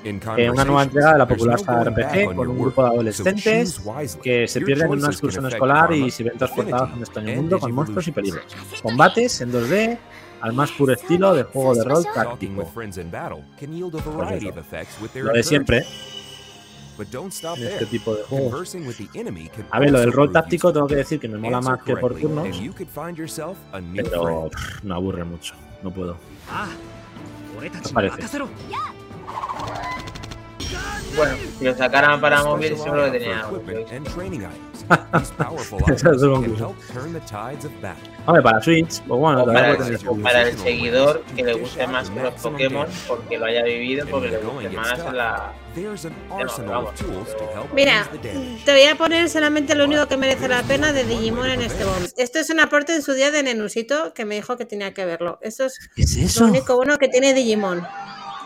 Eh, 0.05 0.51
una 0.51 0.65
nueva 0.65 0.83
entrega 0.83 1.13
de 1.13 1.19
la 1.19 1.29
popular 1.29 1.59
saga 1.61 1.85
RPG 1.85 2.29
on 2.29 2.37
con 2.37 2.49
un 2.49 2.59
grupo 2.59 2.83
de 2.83 2.89
adolescentes 2.89 3.81
que 4.23 4.49
se 4.49 4.61
pierden 4.61 4.87
en 4.87 4.99
una 4.99 5.09
excursión 5.09 5.47
escolar 5.47 5.93
y 5.93 6.11
se 6.11 6.25
ven 6.25 6.37
transportados 6.37 6.91
a 6.91 6.95
un 6.95 7.01
extraño 7.01 7.35
mundo 7.37 7.59
con 7.61 7.73
monstruos 7.73 8.09
y 8.09 8.13
peligros. 8.13 8.45
Combates 8.83 9.41
en 9.41 9.53
2D 9.53 9.99
al 10.41 10.53
más 10.55 10.73
puro 10.73 10.93
estilo 10.93 11.35
de 11.35 11.45
juego 11.45 11.75
de 11.75 11.85
rol 11.85 12.05
táctico. 12.13 12.73
their 15.13 15.25
Lo 15.25 15.33
de 15.33 15.43
siempre 15.43 15.79
encouragement. 15.79 16.23
But 16.97 17.11
don't 17.11 17.33
stop 17.33 17.57
en 17.57 17.69
este 17.69 17.87
tipo 17.87 18.15
de 18.15 18.23
juegos. 18.25 18.51
Conversing 18.51 18.87
with 18.87 18.97
the 18.97 19.09
enemy 19.19 19.49
can 19.49 19.67
A 19.71 19.81
ver, 19.81 19.91
lo 19.91 20.01
del 20.01 20.13
rol 20.13 20.31
táctico 20.31 20.73
tengo 20.73 20.87
que 20.87 20.97
decir 20.97 21.19
que 21.19 21.29
me 21.29 21.39
mola 21.39 21.61
más 21.61 21.83
que 21.83 21.97
por 21.97 22.15
turnos, 22.15 22.45
and 22.45 22.55
you 22.55 22.73
could 22.73 22.89
find 22.89 23.17
yourself 23.17 23.57
a 23.73 23.81
new 23.81 24.05
pero 24.05 24.51
pff, 24.51 24.83
me 24.85 24.95
aburre 24.95 25.25
mucho. 25.25 25.55
No 25.83 25.91
puedo. 25.91 26.17
¿Qué 27.61 27.71
os 27.83 27.93
parece? 27.93 28.23
Bueno, 31.15 31.37
si 31.59 31.65
lo 31.67 31.77
sacaran 31.77 32.21
para 32.21 32.43
móvil, 32.43 32.77
seguro 32.77 33.05
que 33.13 33.19
tenía. 33.19 33.41
algo. 33.41 33.63
Esa 35.93 36.11
es 36.11 36.21
su 36.21 36.31
conclusión. 36.31 36.75
Hombre, 38.27 38.43
para 38.43 38.61
Switch, 38.63 39.01
pues 39.03 39.21
bueno, 39.21 39.43
O 39.43 39.47
para, 39.47 39.71
el, 39.73 40.23
para 40.23 40.43
el 40.49 40.59
seguidor 40.59 41.23
que 41.37 41.43
le 41.45 41.55
guste 41.55 41.87
más 41.87 42.09
que 42.09 42.21
los 42.21 42.35
Pokémon, 42.35 42.87
porque 43.07 43.39
lo 43.39 43.47
haya 43.47 43.63
vivido, 43.65 44.07
porque 44.09 44.29
le 44.29 44.39
guste 44.39 44.71
más 44.71 45.13
la. 45.13 45.53
There's 45.75 46.05
an 46.05 46.13
Ya 46.29 46.37
no, 46.37 46.43
arsenal 46.43 46.71
vamos. 46.71 46.91
of 46.91 47.07
tools 47.07 47.37
to 47.37 47.45
help 47.55 47.73
Mira, 47.75 48.07
te 48.65 48.73
voy 48.73 48.85
a 48.85 48.95
poner 48.97 49.29
solamente 49.31 49.75
lo 49.75 49.85
único 49.85 50.07
que 50.07 50.17
merece 50.17 50.49
la 50.49 50.63
pena 50.63 50.93
de 50.93 51.05
Digimon 51.05 51.49
en 51.49 51.63
este 51.63 51.85
bomb. 51.85 52.07
Esto 52.17 52.39
es 52.39 52.51
un 52.51 52.61
aporte 52.61 52.95
en 52.95 53.03
su 53.03 53.13
día 53.15 53.31
de 53.31 53.43
Nenusito 53.43 54.13
que 54.15 54.25
me 54.25 54.35
dijo 54.35 54.57
que 54.57 54.65
tenía 54.67 54.93
que 54.95 55.05
verlo. 55.05 55.39
Eso 55.43 55.65
es 55.67 55.79
¿Qué 55.95 56.03
es 56.03 56.17
lo 56.19 56.25
eso? 56.27 56.45
único 56.47 56.77
bueno 56.77 56.99
que 56.99 57.09
tiene 57.09 57.33
Digimon. 57.35 57.83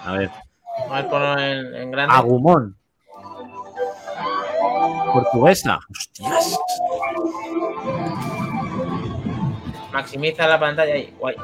A 0.05 0.12
ver, 0.16 0.30
Vamos 0.78 0.98
a 0.98 1.08
ponerlo 1.08 1.42
en, 1.42 1.74
en 1.74 1.90
grande. 1.90 2.14
Agumon. 2.14 2.76
Portuguesa. 5.12 5.78
Hostias. 5.90 6.58
Maximiza 9.92 10.46
la 10.46 10.60
pantalla 10.60 10.94
ahí. 10.94 11.14
Guay. 11.18 11.36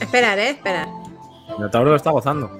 Esperar, 0.00 0.38
eh, 0.38 0.50
esperar. 0.50 0.88
El 1.48 1.54
Minotauro 1.56 1.90
lo 1.90 1.96
está 1.96 2.10
gozando. 2.10 2.50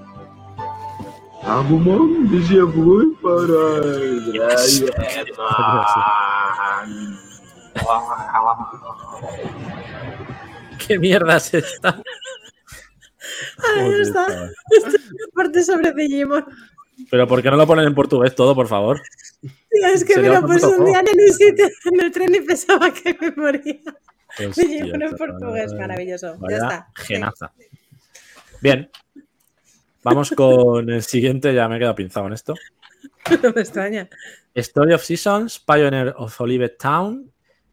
Agumon 1.47 2.29
desea 2.31 2.65
voy 2.65 3.17
para 3.23 3.81
¿Qué 10.87 10.99
mierda 10.99 11.37
es 11.37 11.55
esta? 11.55 12.03
Ahí 13.59 13.85
Joder, 13.85 14.01
está. 14.01 14.27
Esto 14.71 14.89
es 14.89 15.11
un 15.11 15.19
aporte 15.33 15.63
sobre 15.63 15.93
Digimon. 15.93 16.45
Pero 17.11 17.27
¿por 17.27 17.43
qué 17.43 17.51
no 17.51 17.57
lo 17.57 17.67
ponen 17.67 17.87
en 17.87 17.95
portugués 17.95 18.35
todo, 18.35 18.55
por 18.55 18.69
favor? 18.69 19.01
Tío, 19.41 19.87
es 19.93 20.05
que 20.05 20.19
me 20.19 20.29
lo 20.29 20.43
puse 20.43 20.67
un 20.67 20.87
día 20.87 21.01
en 21.01 21.05
Nenusito 21.05 21.65
en 21.85 22.01
el 22.01 22.11
tren 22.11 22.35
y 22.35 22.41
pensaba 22.41 22.91
que 22.93 23.17
me 23.21 23.31
moría. 23.33 23.81
Hostia, 24.49 24.65
Digimon 24.65 25.03
en 25.03 25.17
portugués, 25.17 25.73
maravilloso. 25.75 26.39
Ya 26.49 26.57
está. 26.57 26.89
genaza. 26.97 27.53
Bien. 28.61 28.91
Vamos 30.03 30.31
con 30.31 30.89
el 30.89 31.03
siguiente, 31.03 31.53
ya 31.53 31.69
me 31.69 31.77
he 31.77 31.79
quedado 31.81 31.97
pinzado 31.97 32.27
en 32.27 32.33
esto. 32.33 32.55
No 33.43 33.53
me 33.53 33.61
extraña. 33.61 34.09
Story 34.55 34.93
of 34.93 35.03
Seasons, 35.03 35.59
Pioneer 35.59 36.15
of 36.17 36.41
Olivet 36.41 36.79
Town, 36.79 37.33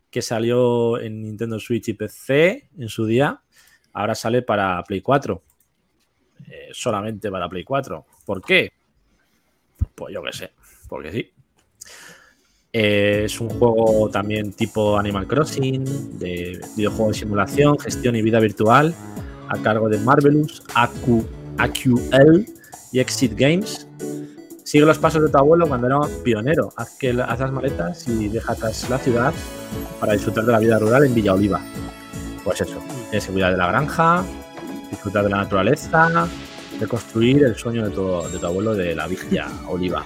que 0.09 0.21
salió 0.21 0.99
en 0.99 1.21
Nintendo 1.21 1.59
Switch 1.59 1.89
y 1.89 1.93
PC 1.93 2.69
en 2.77 2.89
su 2.89 3.05
día. 3.05 3.41
Ahora 3.93 4.15
sale 4.15 4.41
para 4.41 4.83
Play 4.83 5.01
4. 5.01 5.43
Eh, 6.49 6.69
solamente 6.71 7.29
para 7.31 7.49
Play 7.49 7.63
4. 7.63 8.05
¿Por 8.25 8.41
qué? 8.41 8.71
Pues 9.95 10.13
yo 10.13 10.21
qué 10.23 10.33
sé. 10.33 10.51
Porque 10.87 11.11
sí. 11.11 11.31
Es 12.71 13.39
un 13.39 13.49
juego 13.49 14.09
también 14.09 14.51
tipo 14.53 14.97
Animal 14.97 15.27
Crossing, 15.27 16.17
de 16.17 16.59
videojuego 16.75 17.09
de 17.09 17.13
simulación, 17.13 17.77
gestión 17.77 18.15
y 18.15 18.23
vida 18.23 18.39
virtual, 18.39 18.95
a 19.47 19.61
cargo 19.61 19.89
de 19.89 19.99
Marvelous, 19.99 20.63
AQ, 20.73 21.23
AQL 21.59 22.45
y 22.91 22.99
Exit 22.99 23.33
Games. 23.35 23.87
Sigue 24.63 24.85
los 24.85 24.97
pasos 24.97 25.21
de 25.21 25.29
tu 25.29 25.37
abuelo 25.37 25.67
cuando 25.67 25.85
era 25.85 25.99
pionero. 26.23 26.73
Haz, 26.75 26.97
que, 26.97 27.11
haz 27.11 27.39
las 27.39 27.51
maletas 27.51 28.07
y 28.07 28.27
deja 28.29 28.53
atrás 28.53 28.89
la 28.89 28.97
ciudad 28.97 29.33
para 29.99 30.13
disfrutar 30.13 30.43
de 30.45 30.51
la 30.51 30.59
vida 30.59 30.79
rural 30.79 31.05
en 31.05 31.13
Villa 31.13 31.35
Oliva. 31.35 31.61
Pues 32.43 32.61
eso, 32.61 32.81
tienes 33.11 33.27
cuidar 33.27 33.51
de 33.51 33.57
la 33.57 33.67
granja, 33.67 34.23
disfrutar 34.93 35.23
de 35.23 35.29
la 35.29 35.37
naturaleza, 35.37 36.27
de 36.79 36.87
construir 36.87 37.43
el 37.43 37.55
sueño 37.55 37.83
de 37.85 37.91
tu, 37.91 38.21
de 38.31 38.39
tu 38.39 38.45
abuelo 38.45 38.73
de 38.75 38.95
la 38.95 39.07
Villa 39.07 39.47
Oliva. 39.67 40.05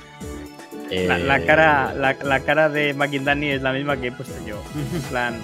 La, 0.90 1.18
la 1.18 1.38
Eh, 1.38 1.46
cara, 1.46 1.94
la, 1.94 2.16
la 2.24 2.40
cara 2.40 2.70
de 2.70 2.94
McIndani 2.94 3.50
es 3.50 3.62
la 3.62 3.74
misma 3.74 3.98
que 3.98 4.08
he 4.08 4.12
puesto 4.12 4.34
yo. 4.46 4.62
Plan. 5.10 5.36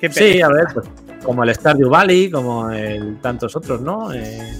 Qué 0.00 0.10
Sí, 0.12 0.42
a 0.42 0.48
ver, 0.48 0.66
pues 0.74 0.86
como 1.24 1.44
el 1.44 1.54
Stardew 1.54 1.88
Valley, 1.88 2.30
como 2.30 2.70
el 2.70 3.18
tantos 3.20 3.54
otros, 3.56 3.80
¿no? 3.80 4.12
Eh, 4.12 4.52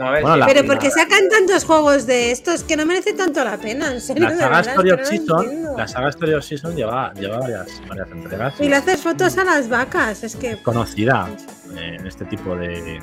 No, 0.00 0.06
a 0.06 0.10
ver, 0.12 0.22
Bueno, 0.22 0.34
sí. 0.36 0.40
la- 0.40 0.46
Pero 0.46 0.66
porque 0.66 0.90
sacan 0.90 1.28
tantos 1.28 1.64
juegos 1.64 2.06
de 2.06 2.30
estos 2.32 2.64
que 2.64 2.74
no 2.76 2.86
merece 2.86 3.12
tanto 3.12 3.44
la 3.44 3.58
pena, 3.58 3.92
en 3.92 4.00
serio. 4.00 4.24
la 4.24 4.30
de 4.30 4.36
saga 4.38 4.56
verdad, 4.56 4.70
Story 4.72 4.90
of 4.92 5.00
no 5.00 5.06
Season, 5.06 5.44
entiendo. 5.44 5.74
la 5.76 5.88
saga 5.88 6.08
Story 6.08 6.32
of 6.34 6.44
Season 6.44 6.74
lleva, 6.74 7.12
lleva 7.14 7.38
varias, 7.38 7.82
varias 7.86 8.10
entregas. 8.10 8.54
Y 8.60 8.68
le 8.68 8.76
haces 8.76 9.00
fotos 9.02 9.36
a 9.36 9.44
las 9.44 9.68
vacas, 9.68 10.24
es 10.24 10.36
que. 10.36 10.56
conocida 10.62 11.28
eh, 11.76 11.96
en 12.00 12.06
este 12.06 12.24
tipo 12.24 12.56
de, 12.56 12.98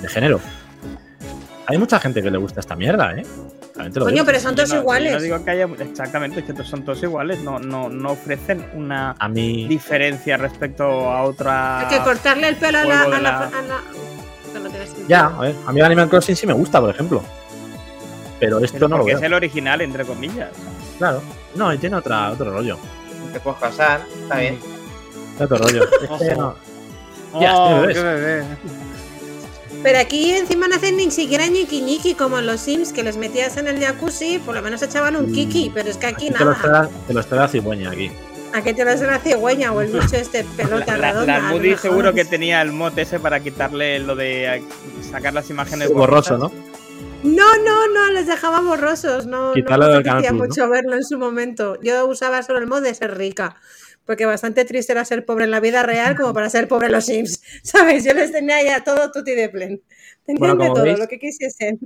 de 0.00 0.08
género. 0.08 0.40
Hay 1.68 1.78
mucha 1.78 2.00
gente 2.00 2.20
que 2.22 2.30
le 2.30 2.38
gusta 2.38 2.58
esta 2.60 2.74
mierda, 2.74 3.12
¿eh? 3.16 3.22
Coño, 3.74 4.10
digo. 4.10 4.26
pero 4.26 4.38
son 4.40 4.50
Yo 4.50 4.56
todos 4.56 4.70
yo 4.70 4.76
iguales. 4.80 5.12
No 5.14 5.20
digo 5.20 5.44
que 5.44 5.50
haya. 5.52 5.64
Exactamente, 5.78 6.40
es 6.40 6.44
que 6.46 6.64
son 6.64 6.84
todos 6.84 7.02
iguales. 7.02 7.40
No, 7.40 7.58
no, 7.58 7.88
no 7.88 8.10
ofrecen 8.10 8.66
una 8.74 9.14
A 9.18 9.28
mí, 9.28 9.66
diferencia 9.68 10.36
respecto 10.36 10.84
a 10.84 11.22
otra. 11.22 11.80
Hay 11.80 11.86
que 11.98 12.02
cortarle 12.04 12.48
el 12.48 12.56
pelo 12.56 12.78
a 12.80 12.84
la. 12.84 13.02
A 13.02 13.08
la, 13.08 13.18
la- 13.20 13.38
a 13.46 13.50
la- 13.62 13.80
no 14.62 14.70
tiene 14.70 14.86
sentido. 14.86 15.08
ya, 15.08 15.26
a 15.26 15.40
ver, 15.40 15.54
a 15.66 15.72
mí 15.72 15.80
el 15.80 15.86
Animal 15.86 16.08
Crossing 16.08 16.36
sí 16.36 16.46
me 16.46 16.52
gusta, 16.52 16.80
por 16.80 16.90
ejemplo. 16.90 17.22
Pero 18.40 18.58
esto 18.58 18.72
Pero 18.74 18.88
no 18.88 18.96
lo 18.96 19.02
porque 19.02 19.12
veo. 19.14 19.20
es 19.20 19.24
el 19.26 19.34
original, 19.34 19.80
entre 19.82 20.04
comillas. 20.04 20.50
Claro. 20.98 21.22
No, 21.54 21.72
y 21.72 21.78
tiene 21.78 21.96
otra, 21.96 22.30
otro 22.32 22.50
rollo. 22.52 22.76
Te 23.32 23.40
puedes 23.40 23.60
casar, 23.60 24.04
está 24.22 24.38
bien. 24.38 24.58
Tiene 24.58 25.44
otro 25.44 25.58
rollo. 25.58 25.88
Este 26.20 26.36
no- 26.36 26.54
Ya, 27.40 27.56
Oh, 27.56 27.80
bebé. 27.82 28.44
Pero 29.82 29.98
aquí 29.98 30.30
encima 30.32 30.68
no 30.68 30.76
hacen 30.76 30.96
ni 30.96 31.10
siquiera 31.10 31.46
ñiqui 31.46 31.80
ñiqui 31.80 32.14
como 32.14 32.38
en 32.38 32.46
los 32.46 32.60
Sims, 32.60 32.92
que 32.92 33.02
les 33.02 33.16
metías 33.16 33.56
en 33.56 33.66
el 33.66 33.80
jacuzzi, 33.82 34.38
por 34.38 34.54
lo 34.54 34.62
menos 34.62 34.82
echaban 34.82 35.16
un 35.16 35.32
kiki, 35.32 35.70
pero 35.74 35.88
es 35.90 35.96
que 35.96 36.06
aquí 36.06 36.26
Aquí 36.28 36.34
te 36.38 36.44
nada. 36.44 36.58
trae, 36.60 36.88
te 37.20 37.22
trae 37.28 37.40
la 37.40 37.48
cigüeña 37.48 37.90
aquí. 37.90 38.10
¿A 38.54 38.62
qué 38.62 38.74
te 38.74 38.84
lo 38.84 38.90
hace 38.90 39.06
la 39.06 39.18
cigüeña 39.18 39.72
o 39.72 39.80
el 39.80 39.88
bicho 39.92 40.16
este 40.16 40.44
pelota 40.56 40.96
La, 40.98 41.12
redonda? 41.12 41.38
la 41.38 41.48
a 41.48 41.52
lo 41.52 41.56
Moody 41.58 41.76
seguro 41.76 42.12
que 42.12 42.24
tenía 42.24 42.60
el 42.62 42.72
mod 42.72 42.98
ese 42.98 43.18
para 43.20 43.40
quitarle 43.40 43.98
lo 43.98 44.14
de 44.16 44.62
sacar 45.10 45.32
las 45.32 45.48
imágenes 45.50 45.92
Borroso, 45.92 46.36
borrosas. 46.38 46.38
¿no? 46.58 46.72
No, 47.24 47.56
no, 47.64 47.88
no, 47.88 48.10
les 48.12 48.26
dejaba 48.26 48.60
borrosos. 48.60 49.26
No, 49.26 49.52
Quitarlo 49.52 49.84
no 49.84 49.90
me 49.90 49.94
del 49.96 50.02
Canal 50.02 50.18
apetecía 50.18 50.38
Plus, 50.38 50.48
mucho 50.48 50.68
verlo 50.70 50.96
en 50.96 51.04
su 51.04 51.18
momento. 51.18 51.78
Yo 51.82 52.04
usaba 52.06 52.42
solo 52.42 52.58
el 52.58 52.66
mod 52.66 52.82
de 52.82 52.94
ser 52.94 53.16
rica. 53.16 53.56
Porque 54.04 54.26
bastante 54.26 54.64
triste 54.64 54.90
era 54.90 55.04
ser 55.04 55.24
pobre 55.24 55.44
en 55.44 55.52
la 55.52 55.60
vida 55.60 55.84
real 55.84 56.16
como 56.16 56.34
para 56.34 56.50
ser 56.50 56.66
pobre 56.66 56.86
en 56.86 56.92
los 56.92 57.06
Sims. 57.06 57.40
¿Sabes? 57.62 58.04
Yo 58.04 58.12
les 58.14 58.32
tenía 58.32 58.60
ya 58.64 58.82
todo 58.82 59.12
tutti 59.12 59.36
de 59.36 59.48
plen. 59.48 59.80
Tenían 60.26 60.56
Bueno, 60.56 60.64
de 60.64 60.70
todo, 60.70 60.84
veis- 60.84 60.98
lo 60.98 61.06
que 61.06 61.20
quisiesen. 61.20 61.78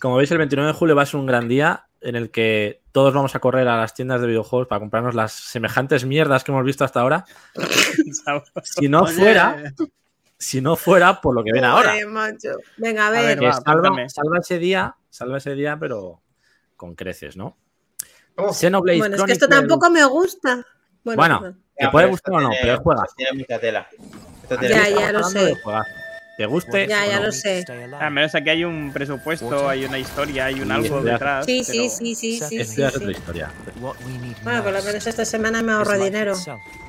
Como 0.00 0.16
veis, 0.16 0.30
el 0.32 0.38
29 0.38 0.72
de 0.72 0.74
julio 0.76 0.96
va 0.96 1.02
a 1.02 1.06
ser 1.06 1.20
un 1.20 1.26
gran 1.26 1.46
día 1.48 1.86
en 2.02 2.16
el 2.16 2.30
que 2.30 2.82
todos 2.92 3.14
vamos 3.14 3.34
a 3.34 3.38
correr 3.38 3.68
a 3.68 3.76
las 3.76 3.94
tiendas 3.94 4.20
de 4.20 4.26
videojuegos 4.26 4.68
para 4.68 4.80
comprarnos 4.80 5.14
las 5.14 5.32
semejantes 5.32 6.04
mierdas 6.04 6.44
que 6.44 6.52
hemos 6.52 6.64
visto 6.64 6.84
hasta 6.84 7.00
ahora. 7.00 7.24
Si 8.64 8.88
no 8.88 9.02
Oye, 9.02 9.14
fuera, 9.14 9.62
si 10.38 10.60
no 10.60 10.76
fuera 10.76 11.20
por 11.20 11.34
lo 11.34 11.44
que 11.44 11.52
ven 11.52 11.64
ahora. 11.64 11.94
Venga, 12.76 13.04
a 13.04 13.08
A 13.08 13.10
ver. 13.10 13.26
ver, 13.26 13.38
Que 13.38 13.46
va, 13.46 13.52
salva, 14.08 14.38
ese 14.40 14.58
día, 14.58 14.96
salva 15.10 15.38
ese 15.38 15.54
día, 15.54 15.76
pero 15.78 16.20
con 16.76 16.94
creces, 16.94 17.36
¿no? 17.36 17.56
Xenoblade 18.52 18.98
bueno, 18.98 19.16
es 19.16 19.22
que 19.24 19.32
esto 19.32 19.46
tampoco 19.48 19.90
me 19.90 20.04
gusta. 20.04 20.66
Bueno, 21.04 21.16
Bueno, 21.40 21.56
te 21.76 21.84
ya, 21.84 21.90
puede 21.90 22.08
gustar 22.08 22.34
o 22.34 22.40
no, 22.40 22.50
tiene- 22.50 22.64
pero 22.64 22.80
juega. 22.82 23.04
Tiene 23.16 23.38
mucha 23.38 23.58
tela. 23.58 23.88
Esto 24.42 24.58
tiene 24.58 24.74
Ya, 24.74 24.80
mucha- 24.90 25.00
ya 25.00 25.12
lo 25.12 25.24
sé. 25.24 25.56
Te 26.36 26.46
guste. 26.46 26.86
Ya, 26.86 27.06
ya 27.06 27.20
no. 27.20 27.26
lo 27.26 27.32
sé. 27.32 27.64
Al 28.00 28.10
menos 28.10 28.34
aquí 28.34 28.50
hay 28.50 28.64
un 28.64 28.90
presupuesto, 28.92 29.68
hay 29.68 29.84
una 29.84 29.98
historia, 29.98 30.46
hay 30.46 30.60
un 30.60 30.68
Sí, 30.68 30.72
algo 30.72 31.02
detrás. 31.02 31.44
Sí, 31.44 31.62
sí, 31.62 31.90
sí, 31.90 32.14
sí, 32.14 32.40
sí, 32.40 32.58
es 32.58 32.70
sí. 32.70 32.82
otra 32.82 33.10
historia. 33.10 33.50
Bueno, 34.42 34.62
por 34.62 34.72
lo 34.72 34.82
menos 34.82 35.06
esta 35.06 35.24
semana 35.24 35.62
me 35.62 35.72
ahorro 35.72 36.02
dinero. 36.02 36.34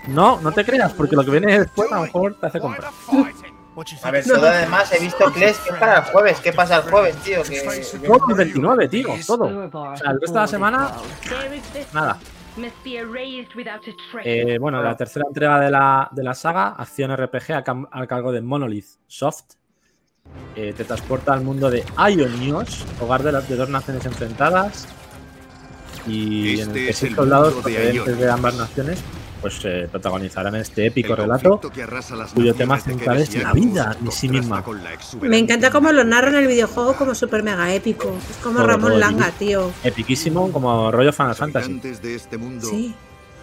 No, 0.08 0.40
no 0.40 0.52
te 0.52 0.64
creas, 0.64 0.94
porque 0.94 1.16
lo 1.16 1.26
que 1.26 1.32
viene 1.32 1.60
después 1.60 1.92
a 1.92 1.96
lo 1.96 2.02
mejor 2.04 2.40
te 2.40 2.48
hace 2.48 2.60
comprar. 2.60 2.92
A 4.04 4.12
ver, 4.12 4.24
todo 4.24 4.48
además 4.48 4.92
he 4.94 5.00
visto 5.00 5.32
Kles 5.32 5.58
que 5.58 5.70
es 5.72 5.76
para 5.76 5.98
el 5.98 6.04
jueves. 6.04 6.40
¿Qué 6.40 6.54
pasa 6.54 6.78
el 6.78 6.84
jueves, 6.84 7.16
tío? 7.18 7.42
Que... 7.44 7.62
Todo 8.06 8.30
el 8.30 8.36
29, 8.36 8.88
tío, 8.88 9.10
todo. 9.26 9.70
O 9.72 9.98
sea, 9.98 10.12
el 10.12 10.22
resto 10.22 10.34
de 10.36 10.42
la 10.42 10.48
semana, 10.48 10.92
nada. 11.92 12.20
Eh, 14.26 14.58
bueno, 14.60 14.82
la 14.84 14.96
tercera 14.98 15.26
entrega 15.28 15.60
de 15.60 15.72
la, 15.72 16.10
de 16.12 16.24
la 16.24 16.34
saga, 16.34 16.70
acción 16.70 17.16
RPG 17.16 17.54
a, 17.54 17.64
cam- 17.64 17.88
a 17.92 18.06
cargo 18.08 18.32
de 18.32 18.42
Monolith 18.42 18.86
Soft, 19.08 19.56
eh, 20.56 20.74
te 20.76 20.84
transporta 20.86 21.34
al 21.34 21.42
mundo 21.42 21.70
de 21.70 21.84
Ionios, 21.98 22.86
hogar 23.00 23.24
de, 23.24 23.32
las 23.32 23.50
de 23.50 23.56
dos 23.56 23.70
naciones 23.70 24.06
enfrentadas, 24.06 24.88
y 26.08 26.60
en 26.60 26.70
el 26.72 26.76
Este 26.78 26.80
que 26.86 26.90
es 26.90 26.98
seis 26.98 27.12
el 27.12 27.16
soldados 27.16 27.54
procedentes 27.54 28.18
de 28.20 28.32
ambas 28.32 28.56
naciones 28.56 29.04
pues 29.44 29.60
eh, 29.66 29.90
protagonizarán 29.92 30.56
este 30.56 30.86
épico 30.86 31.12
El 31.14 31.18
relato, 31.18 31.60
cuyo 32.34 32.56
tema 32.56 32.80
central 32.80 33.18
es 33.18 33.36
la 33.36 33.52
vida 33.52 33.96
en 34.00 34.10
sí 34.10 34.30
misma. 34.30 34.64
Me 35.22 35.38
encanta 35.38 35.70
cómo 35.70 35.92
lo 35.92 36.06
narra 36.06 36.30
en 36.30 36.36
el 36.36 36.48
videojuego 36.48 36.94
como 36.96 37.14
super 37.14 37.44
mega 37.44 37.74
épico. 37.74 38.16
Es 38.32 38.38
como 38.38 38.60
Todo, 38.60 38.68
Ramón 38.68 38.92
todo, 38.92 39.00
Langa, 39.00 39.32
tío. 39.32 39.70
Epiquísimo, 39.84 40.50
como 40.54 40.92
rollo 40.94 41.12
Final 41.12 41.36
Fantasy. 41.36 41.82
este 42.04 42.38
mundo 42.38 42.68
Sí. 42.68 42.96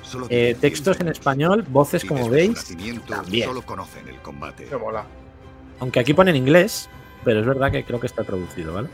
solo 0.02 0.26
Eh, 0.30 0.56
textos 0.58 0.98
en 1.00 1.08
español, 1.08 1.66
voces 1.68 2.02
como 2.06 2.30
veis, 2.30 2.74
también. 3.06 3.48
Solo 3.48 3.60
conocen 3.60 4.08
el 4.08 4.16
combate. 4.20 4.64
Qué 4.64 4.76
mola. 4.78 5.04
aunque 5.80 6.00
aquí 6.00 6.14
pone 6.14 6.30
en 6.30 6.36
inglés, 6.38 6.88
pero 7.24 7.40
es 7.40 7.46
verdad 7.46 7.70
que 7.70 7.84
creo 7.84 8.00
que 8.00 8.06
está 8.06 8.24
traducido, 8.24 8.72
¿vale? 8.72 8.88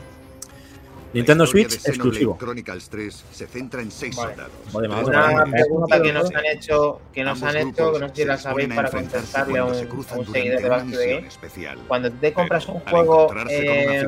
Nintendo 1.13 1.47
Switch 1.47 1.73
exclusivo. 1.73 2.37
Chronicles 2.37 2.89
3 2.89 3.25
se 3.31 3.47
centra 3.47 3.81
en 3.81 3.91
seis 3.91 4.15
Vale. 4.15 4.35
soldados. 4.71 5.07
Una 5.07 5.45
pregunta 5.45 6.01
que 6.01 6.13
nos 6.13 6.33
han 6.33 6.45
hecho, 6.45 7.01
que 7.13 7.23
nos 7.23 7.41
han 7.43 7.57
hecho, 7.57 7.93
que 7.93 7.99
no 7.99 8.09
sé 8.09 8.15
si 8.15 8.25
la 8.25 8.37
sabéis 8.37 8.73
para 8.73 8.91
contestarle 8.91 9.59
a 9.59 9.65
un, 9.65 9.73
a 9.73 10.15
un 10.15 10.31
seguidor 10.31 10.85
de 10.85 11.17
especial. 11.19 11.79
Cuando 11.87 12.11
te 12.11 12.33
compras 12.33 12.67
un 12.67 12.79
juego 12.81 13.33
eh, 13.49 14.05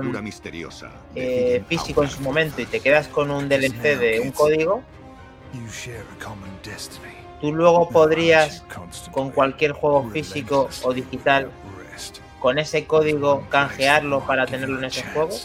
eh, 1.15 1.63
físico 1.67 2.03
en 2.03 2.09
su 2.09 2.21
momento 2.21 2.61
y 2.61 2.65
te 2.65 2.79
quedas 2.79 3.07
con 3.07 3.31
un 3.31 3.47
DLC 3.47 3.97
de 3.97 4.19
un 4.19 4.31
código, 4.31 4.83
tú 7.41 7.53
luego 7.53 7.89
podrías, 7.89 8.63
con 9.11 9.31
cualquier 9.31 9.71
juego 9.71 10.09
físico 10.11 10.69
o 10.83 10.93
digital, 10.93 11.49
con 12.39 12.59
ese 12.59 12.85
código 12.85 13.45
canjearlo 13.49 14.21
para 14.21 14.45
tenerlo 14.45 14.79
en 14.79 14.85
ese 14.85 15.03
juego? 15.03 15.35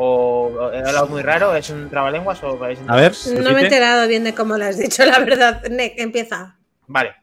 ¿O 0.00 0.70
he 0.72 0.78
hablado 0.78 1.08
muy 1.08 1.22
raro? 1.22 1.54
¿Es 1.56 1.70
un 1.70 1.90
trabalenguas 1.90 2.40
o 2.44 2.62
habéis 2.62 2.78
A 2.86 2.94
ver, 2.96 3.12
No 3.42 3.52
me 3.52 3.60
he 3.60 3.64
enterado 3.64 4.06
bien 4.06 4.22
de 4.24 4.34
cómo 4.34 4.56
lo 4.56 4.64
has 4.64 4.78
dicho, 4.78 5.04
la 5.04 5.18
verdad. 5.20 5.62
Nick, 5.70 5.94
empieza. 5.98 6.56
Vale. 6.86 7.14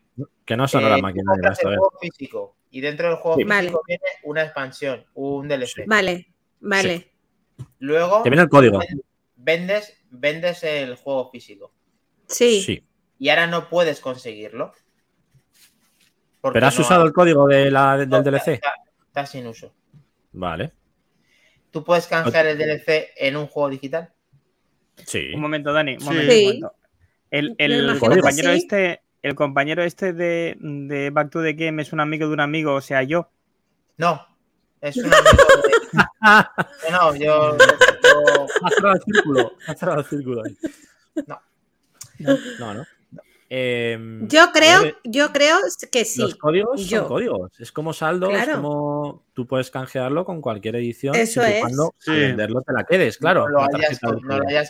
que 0.45 0.55
no 0.55 0.67
sonó 0.67 0.89
la 0.89 0.97
Eh, 0.97 1.01
máquina 1.01 1.23
tú 1.23 1.31
compras 1.31 1.57
esto, 1.57 1.67
a 1.67 1.71
el 1.71 1.71
ver. 1.71 1.79
juego 1.79 1.99
físico 1.99 2.55
y 2.69 2.81
dentro 2.81 3.07
del 3.07 3.17
juego 3.17 3.37
Sí. 3.37 3.43
físico 3.45 3.81
viene 3.87 4.03
una 4.23 4.43
expansión, 4.43 5.05
un 5.15 5.47
DLC. 5.47 5.85
Vale, 5.87 6.27
vale. 6.59 7.11
Luego 7.79 8.21
Te 8.21 8.29
viene 8.29 8.43
el 8.43 8.49
código. 8.49 8.79
vendes, 9.37 9.97
vendes 10.11 10.63
el 10.63 10.95
juego 10.97 11.31
físico 11.31 11.71
Sí. 12.27 12.61
Sí. 12.61 12.85
y 13.17 13.29
ahora 13.29 13.47
no 13.47 13.69
puedes 13.69 13.99
conseguirlo. 14.01 14.73
Porque 16.41 16.57
¿Pero 16.57 16.67
has 16.67 16.77
no 16.77 16.81
usado 16.85 17.01
hay- 17.01 17.07
el 17.07 17.13
código 17.13 17.47
de 17.47 17.71
la, 17.71 17.97
del 17.97 18.09
no, 18.09 18.21
DLC? 18.21 18.53
Está, 18.53 18.73
está 19.07 19.25
sin 19.25 19.47
uso. 19.47 19.73
Vale. 20.33 20.73
¿Tú 21.75 21.83
puedes 21.83 22.07
canjear 22.07 22.45
el 22.45 22.57
DLC 22.57 23.09
en 23.17 23.35
un 23.35 23.47
juego 23.47 23.67
digital? 23.69 24.09
Sí. 25.05 25.33
Un 25.33 25.41
momento, 25.41 25.73
Dani, 25.73 25.95
un 25.95 25.99
Sí. 25.99 26.05
momento, 26.05 26.23
un 26.23 26.31
Sí. 26.31 26.45
momento. 26.45 26.73
El, 27.31 27.55
el 27.57 27.99
compañero 27.99 28.51
sí. 28.53 28.57
este, 28.59 29.01
el 29.21 29.35
compañero 29.35 29.83
este 29.83 30.13
de, 30.13 30.55
de 30.57 31.09
Back 31.09 31.31
to 31.31 31.43
the 31.43 31.51
Game 31.51 31.81
es 31.81 31.91
un 31.91 31.99
amigo 31.99 32.27
de 32.29 32.33
un 32.33 32.39
amigo, 32.39 32.75
o 32.75 32.79
sea, 32.79 33.03
yo. 33.03 33.29
No. 33.97 34.25
Es 34.79 34.95
un 34.95 35.13
amigo 35.13 35.19
de- 35.27 36.01
No, 36.21 36.49
no, 36.91 37.15
yo, 37.17 37.57
yo- 37.57 38.47
Ha 38.63 38.69
cerrado 38.69 38.95
el 38.95 39.01
círculo. 39.03 39.51
Ha 39.67 39.73
cerrado 39.75 39.99
el 39.99 40.05
círculo 40.05 40.43
ahí. 40.45 40.57
No. 41.27 41.41
No, 42.59 42.73
no. 42.73 42.85
Em, 43.57 44.27
Yo 44.27 44.51
creo, 44.51 44.81
ver, 44.81 44.97
yo 45.05 45.31
creo 45.31 45.57
que 45.89 46.03
sí. 46.03 46.19
Los 46.19 46.35
códigos 46.35 46.89
Yo. 46.89 46.99
son 46.99 47.07
códigos. 47.07 47.57
Es 47.57 47.71
como 47.71 47.93
saldo, 47.93 48.29
es 48.29 48.43
Claro. 48.43 48.61
como 48.61 49.23
tú 49.33 49.47
puedes 49.47 49.71
canjearlo 49.71 50.25
con 50.25 50.41
cualquier 50.41 50.75
edición. 50.75 51.15
Eso 51.15 51.41
es. 51.41 51.61
cuando 51.61 51.95
Sí. 51.99 52.11
al 52.11 52.19
venderlo 52.19 52.61
te 52.63 52.73
la 52.73 52.83
quedes, 52.83 53.17
claro. 53.17 53.41
no, 53.47 53.49
lo 53.49 53.61
hayas, 53.61 54.03
no 54.03 54.11
lo 54.11 54.19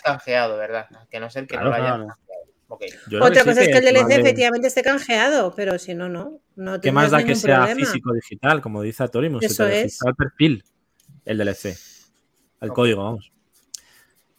canjeado, 0.03 0.57
¿verdad? 0.57 0.86
Que 1.09 1.19
no 1.19 1.31
ser 1.31 1.47
que 1.47 1.55
Claro, 1.55 1.65
no 1.65 1.69
lo 1.71 1.75
hayas 1.77 1.88
claro. 1.95 2.07
canjeado. 2.07 3.25
Otra 3.25 3.41
sí 3.41 3.47
cosa 3.49 3.61
es 3.63 3.67
que 3.69 3.77
el 3.77 3.86
DLC 3.86 4.03
vale- 4.03 4.15
efectivamente 4.21 4.67
esté 4.67 4.83
canjeado, 4.83 5.53
pero 5.55 5.79
si 5.79 5.95
no, 5.95 6.07
no. 6.07 6.39
no 6.55 6.79
¿Qué 6.79 6.91
más 6.91 7.09
da 7.09 7.23
que 7.23 7.33
sea 7.36 7.61
problema. 7.65 7.79
físico 7.79 8.11
o 8.11 8.13
digital? 8.13 8.61
Como 8.61 8.83
dice 8.83 9.01
Atorimus, 9.03 9.43
Eso 9.43 9.65
es. 9.67 9.97
el 10.05 10.13
perfil, 10.15 10.63
el 11.25 11.38
DLC. 11.39 11.75
El 12.61 12.69
código, 12.71 13.03
vamos. 13.03 13.31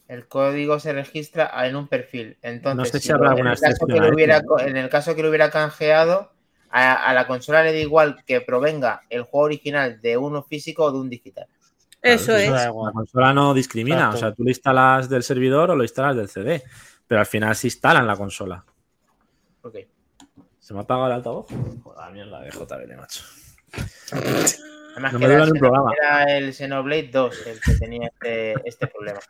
El 0.09 0.29
código 0.29 0.79
se 0.79 0.93
registra 0.93 1.51
en 1.67 1.75
un 1.77 1.89
perfil. 1.89 2.37
Entonces, 2.43 2.77
No 2.77 2.85
sé 2.85 3.01
si 3.01 3.11
habrá 3.13 3.27
en, 3.29 3.33
alguna 3.33 3.53
el 3.53 3.59
caso 3.59 3.71
excepción 3.73 3.89
que 3.89 3.99
a 3.99 4.09
lo 4.09 4.15
hubiera, 4.15 4.43
en 4.61 4.77
el 4.77 4.89
caso 4.89 5.15
que 5.17 5.23
lo 5.23 5.29
hubiera 5.31 5.51
canjeado, 5.51 6.33
a, 6.71 6.95
a 6.95 7.15
la 7.15 7.27
consola 7.27 7.63
le 7.63 7.73
da 7.73 7.79
igual 7.79 8.23
que 8.25 8.41
provenga 8.41 9.01
el 9.11 9.23
juego 9.23 9.47
original 9.47 10.01
de 10.01 10.17
uno 10.17 10.43
físico 10.43 10.85
o 10.85 10.93
de 10.93 10.99
un 10.99 11.11
digital. 11.11 11.47
Eso 12.03 12.27
Claro, 12.35 12.41
es. 12.41 12.51
La 12.51 12.93
consola 12.93 13.33
no 13.35 13.53
discrimina, 13.55 13.97
Exacto. 13.97 14.17
o 14.17 14.21
sea, 14.21 14.33
tú 14.35 14.45
lo 14.45 14.51
instalas 14.51 15.09
del 15.09 15.23
servidor 15.25 15.71
o 15.71 15.77
lo 15.77 15.83
instalas 15.83 16.15
del 16.17 16.29
CD, 16.29 16.63
pero 17.07 17.21
al 17.21 17.27
final 17.27 17.57
se 17.57 17.67
instala 17.67 17.99
en 18.01 18.07
la 18.07 18.17
consola. 18.17 18.65
Ok. 19.63 19.77
¿Se 20.61 20.73
me 20.75 20.81
ha 20.81 20.83
apagado 20.83 21.07
el 21.07 21.13
altavoz? 21.15 21.47
Joder, 21.83 22.13
mierda 22.13 22.41
de 22.41 22.51
JBL, 22.51 22.97
macho. 22.97 23.25
Además 24.93 25.13
No 25.13 25.19
que 25.19 25.27
me 25.27 25.35
era, 25.35 25.45
el 25.45 25.53
era 25.57 26.37
el 26.39 26.55
Xenoblade 26.55 27.09
2 27.13 27.47
el 27.47 27.61
que 27.61 27.73
tenía 27.75 28.09
este, 28.09 28.55
este 28.65 28.87
problema. 28.87 29.21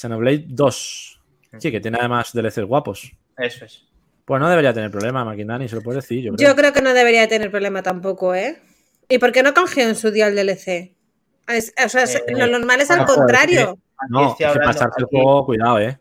Xenoblade 0.00 0.44
2. 0.48 1.20
Sí, 1.58 1.70
que 1.72 1.80
tiene 1.80 1.96
además 1.98 2.32
DLCs 2.34 2.64
guapos. 2.66 3.12
Eso 3.38 3.64
es. 3.64 3.86
Pues 4.26 4.40
no 4.40 4.48
debería 4.50 4.74
tener 4.74 4.90
problema, 4.90 5.24
Maquindani, 5.24 5.68
se 5.68 5.76
lo 5.76 5.82
puedes 5.82 6.02
decir. 6.04 6.22
Yo 6.24 6.34
creo. 6.34 6.50
Yo 6.50 6.56
creo 6.56 6.72
que 6.74 6.82
no 6.82 6.92
debería 6.92 7.26
tener 7.28 7.50
problema 7.50 7.82
tampoco, 7.82 8.34
¿eh? 8.34 8.60
¿Y 9.08 9.18
por 9.18 9.32
qué 9.32 9.42
no 9.42 9.54
canjeó 9.54 9.84
en 9.88 9.94
su 9.94 10.10
día 10.10 10.26
el 10.26 10.34
DLC? 10.36 10.94
Es- 11.48 11.72
o 11.82 11.88
sea, 11.88 12.04
Eh, 12.04 12.24
lo 12.36 12.46
normal 12.48 12.80
es 12.80 12.90
al 12.90 13.00
ojo, 13.00 13.12
es 13.12 13.18
contrario. 13.18 13.78
no, 14.10 14.32
estoy 14.32 14.46
es 14.48 14.52
que 14.52 14.58
pasarse 14.58 15.00
el 15.00 15.04
juego, 15.06 15.46
cuidado, 15.46 15.78
eh. 15.78 15.98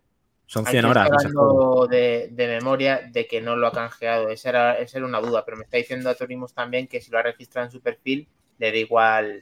Son 0.47 0.63
Aquí 0.63 0.71
100 0.71 0.85
estoy 0.85 0.91
horas. 0.91 1.23
juego. 1.23 1.41
hablando 1.83 1.87
de, 1.87 2.29
de 2.31 2.47
memoria 2.47 3.01
de 3.11 3.27
que 3.27 3.39
no 3.41 3.55
lo 3.55 3.67
ha 3.67 3.71
canjeado. 3.71 4.27
Esa 4.29 4.49
era, 4.49 4.77
esa 4.79 4.97
era 4.97 5.07
una 5.07 5.21
duda, 5.21 5.45
pero 5.45 5.55
me 5.57 5.63
está 5.63 5.77
diciendo 5.77 6.09
Atorimus 6.09 6.53
también 6.53 6.87
que 6.87 6.99
si 6.99 7.11
lo 7.11 7.19
ha 7.19 7.23
registrado 7.23 7.67
en 7.67 7.71
su 7.71 7.79
perfil, 7.81 8.27
le 8.57 8.71
da 8.71 8.77
igual 8.77 9.41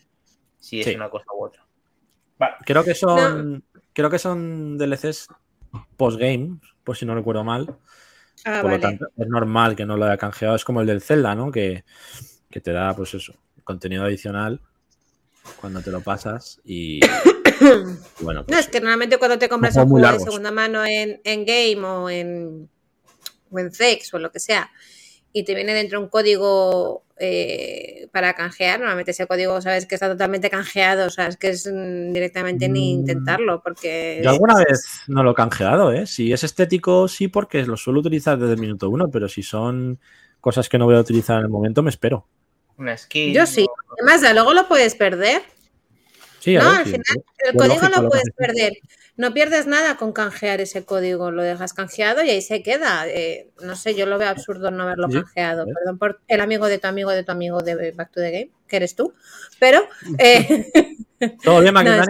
si 0.60 0.80
es 0.82 0.86
Sí. 0.88 0.95
una 0.95 1.10
cosa 1.10 1.26
u 1.36 1.43
otra. 1.45 1.66
Creo 2.66 2.84
que 2.84 2.93
son. 2.93 3.64
Creo 3.93 4.09
que 4.09 4.19
son 4.19 4.77
DLCs 4.77 5.27
postgame, 5.97 6.59
por 6.83 6.97
si 6.97 7.05
no 7.05 7.15
recuerdo 7.15 7.43
mal. 7.43 7.77
Ah, 8.45 8.59
Por 8.61 8.71
lo 8.71 8.79
tanto, 8.79 9.07
es 9.15 9.27
normal 9.27 9.75
que 9.75 9.85
no 9.85 9.95
lo 9.95 10.05
haya 10.05 10.17
canjeado. 10.17 10.55
Es 10.55 10.65
como 10.65 10.81
el 10.81 10.87
del 10.87 11.01
Zelda, 11.01 11.35
¿no? 11.35 11.51
Que, 11.51 11.85
que 12.49 12.59
te 12.59 12.71
da, 12.71 12.95
pues 12.95 13.13
eso, 13.13 13.33
contenido 13.63 14.03
adicional 14.03 14.59
cuando 15.59 15.81
te 15.81 15.91
lo 15.91 16.01
pasas 16.01 16.59
y. 16.63 16.99
bueno, 18.21 18.41
No, 18.41 18.45
pues, 18.47 18.59
es 18.59 18.67
que 18.67 18.79
normalmente 18.79 19.17
cuando 19.17 19.37
te 19.37 19.49
compras 19.49 19.75
un 19.77 19.89
juego 19.89 20.11
de 20.11 20.19
segunda 20.19 20.51
mano 20.51 20.85
en, 20.85 21.21
en 21.23 21.45
Game 21.45 21.85
o 21.87 22.09
en, 22.09 22.69
o 23.49 23.59
en 23.59 23.71
Zex 23.71 24.13
o 24.13 24.19
lo 24.19 24.31
que 24.31 24.39
sea, 24.39 24.71
y 25.34 25.43
te 25.43 25.55
viene 25.55 25.73
dentro 25.73 25.99
un 25.99 26.07
código 26.07 27.03
eh, 27.17 28.07
para 28.11 28.34
canjear, 28.34 28.79
normalmente 28.79 29.11
ese 29.11 29.27
código 29.27 29.59
sabes 29.61 29.86
que 29.86 29.95
está 29.95 30.07
totalmente 30.07 30.49
canjeado, 30.49 31.07
o 31.07 31.09
sea, 31.09 31.27
es 31.27 31.38
que 31.38 31.49
es 31.49 31.67
mm, 31.71 32.13
directamente 32.13 32.69
ni 32.69 32.95
Mm. 32.95 32.99
intentarlo, 32.99 33.61
porque... 33.61 34.21
Yo 34.23 34.29
alguna 34.29 34.55
vez 34.55 34.84
no 35.07 35.23
lo 35.23 35.31
he 35.31 35.36
canjeado, 35.36 35.91
¿eh? 35.91 36.05
Si 36.05 36.31
es 36.31 36.43
estético, 36.43 37.07
sí, 37.07 37.27
porque 37.27 37.63
lo 37.65 37.77
suelo 37.77 37.99
utilizar 37.99 38.38
desde 38.38 38.53
el 38.53 38.59
minuto 38.59 38.89
uno, 38.89 39.09
pero 39.09 39.27
si 39.27 39.41
son 39.41 39.99
cosas 40.39 40.69
que 40.69 40.77
no 40.77 40.86
voy 40.86 40.95
a 40.95 40.99
utilizar 40.99 41.39
en 41.39 41.43
el 41.43 41.49
momento, 41.49 41.81
me 41.81 41.89
espero. 41.89 42.27
Una 42.77 42.97
skin. 42.97 43.34
Yo 43.34 43.45
sí. 43.45 43.65
Además, 43.99 44.21
ya 44.21 44.34
luego 44.34 44.53
lo 44.53 44.67
puedes 44.67 44.95
perder. 44.95 45.41
Sí, 46.43 46.55
no, 46.55 46.61
ver, 46.71 46.79
al 46.79 46.83
sí, 46.85 46.91
final 46.91 47.05
sí. 47.07 47.21
el 47.45 47.53
Lo 47.53 47.57
código 47.59 47.75
lógico, 47.81 48.01
lo 48.01 48.09
puedes 48.09 48.25
lógico. 48.25 48.37
perder. 48.37 48.73
No 49.15 49.33
pierdes 49.33 49.67
nada 49.67 49.95
con 49.95 50.11
canjear 50.11 50.59
ese 50.59 50.83
código, 50.85 51.29
lo 51.31 51.43
dejas 51.43 51.73
canjeado 51.73 52.23
y 52.23 52.29
ahí 52.31 52.41
se 52.41 52.63
queda. 52.63 53.07
Eh, 53.07 53.49
no 53.61 53.75
sé, 53.75 53.93
yo 53.95 54.05
lo 54.07 54.17
veo 54.17 54.27
absurdo 54.29 54.71
no 54.71 54.83
haberlo 54.83 55.07
Sí, 55.09 55.13
canjeado. 55.21 55.65
Perdón 55.65 55.97
por 55.99 56.19
el 56.27 56.41
amigo 56.41 56.65
de 56.67 56.79
tu 56.79 56.87
amigo 56.87 57.11
de 57.11 57.23
tu 57.23 57.31
amigo 57.31 57.61
de 57.61 57.91
Back 57.91 58.11
to 58.11 58.19
the 58.21 58.31
Game, 58.31 58.51
que 58.67 58.75
eres 58.75 58.95
tú. 58.95 59.13
Pero, 59.59 59.87
eh, 60.17 60.71
¿Todo 61.43 61.61
bien, 61.61 61.73
no, 61.75 61.81
es- 61.81 62.07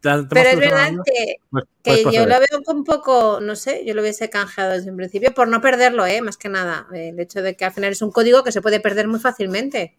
¿Te- 0.00 0.08
te 0.08 0.08
hemos 0.14 0.26
pero 0.30 0.48
es 0.48 0.58
verdad 0.58 0.90
que, 1.04 1.36
Pues- 1.50 1.64
que 1.82 1.90
puedes 2.02 2.14
yo 2.14 2.24
lo 2.26 2.38
veo 2.40 2.60
un 2.68 2.84
poco, 2.84 3.38
no 3.42 3.54
sé, 3.54 3.84
yo 3.84 3.92
lo 3.94 4.00
hubiese 4.00 4.30
canjeado 4.30 4.72
desde 4.72 4.90
un 4.90 4.96
principio 4.96 5.32
por 5.34 5.46
no 5.46 5.60
perderlo, 5.60 6.06
¿eh? 6.06 6.22
más 6.22 6.38
que 6.38 6.48
nada. 6.48 6.86
Eh, 6.94 7.10
El 7.10 7.20
hecho 7.20 7.42
de 7.42 7.54
que 7.54 7.66
al 7.66 7.72
final 7.72 7.92
es 7.92 8.00
un 8.02 8.10
código 8.10 8.42
que 8.42 8.50
se 8.50 8.62
puede 8.62 8.80
perder 8.80 9.06
muy 9.08 9.20
fácilmente. 9.20 9.94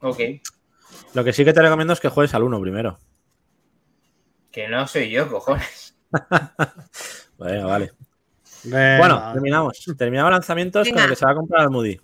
Ok. 0.00 0.18
Lo 1.16 1.24
que 1.24 1.32
sí 1.32 1.46
que 1.46 1.54
te 1.54 1.62
recomiendo 1.62 1.94
es 1.94 2.00
que 2.00 2.10
juegues 2.10 2.34
al 2.34 2.42
1 2.42 2.60
primero. 2.60 2.98
Que 4.52 4.68
no 4.68 4.86
soy 4.86 5.08
yo, 5.08 5.30
cojones. 5.30 5.96
Venga, 7.38 7.64
vale. 7.64 7.92
Venga. 8.64 8.98
Bueno, 8.98 9.32
terminamos. 9.32 9.82
Terminamos 9.96 10.30
lanzamientos 10.30 10.86
con 10.86 10.92
Venga. 10.94 11.04
el 11.04 11.10
que 11.10 11.16
se 11.16 11.24
va 11.24 11.32
a 11.32 11.34
comprar 11.36 11.62
el 11.62 11.70
Moody. 11.70 11.98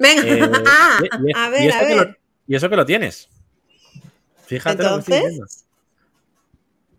Venga, 0.00 0.22
Eh, 0.24 0.50
Ah, 0.66 0.98
y- 1.00 1.28
y- 1.28 1.32
a 1.32 1.46
y 1.46 1.50
ver, 1.52 1.68
eso 1.70 1.76
a 1.78 1.80
que 1.86 1.94
lo- 1.94 2.00
ver. 2.06 2.20
y 2.48 2.56
eso 2.56 2.68
que 2.70 2.76
lo 2.76 2.84
tienes. 2.86 3.28
Fíjate 4.46 4.82
lo 4.82 4.94
que 4.96 4.98
estoy 4.98 5.14
Entonces. 5.14 5.30
diciendo. 5.30 5.46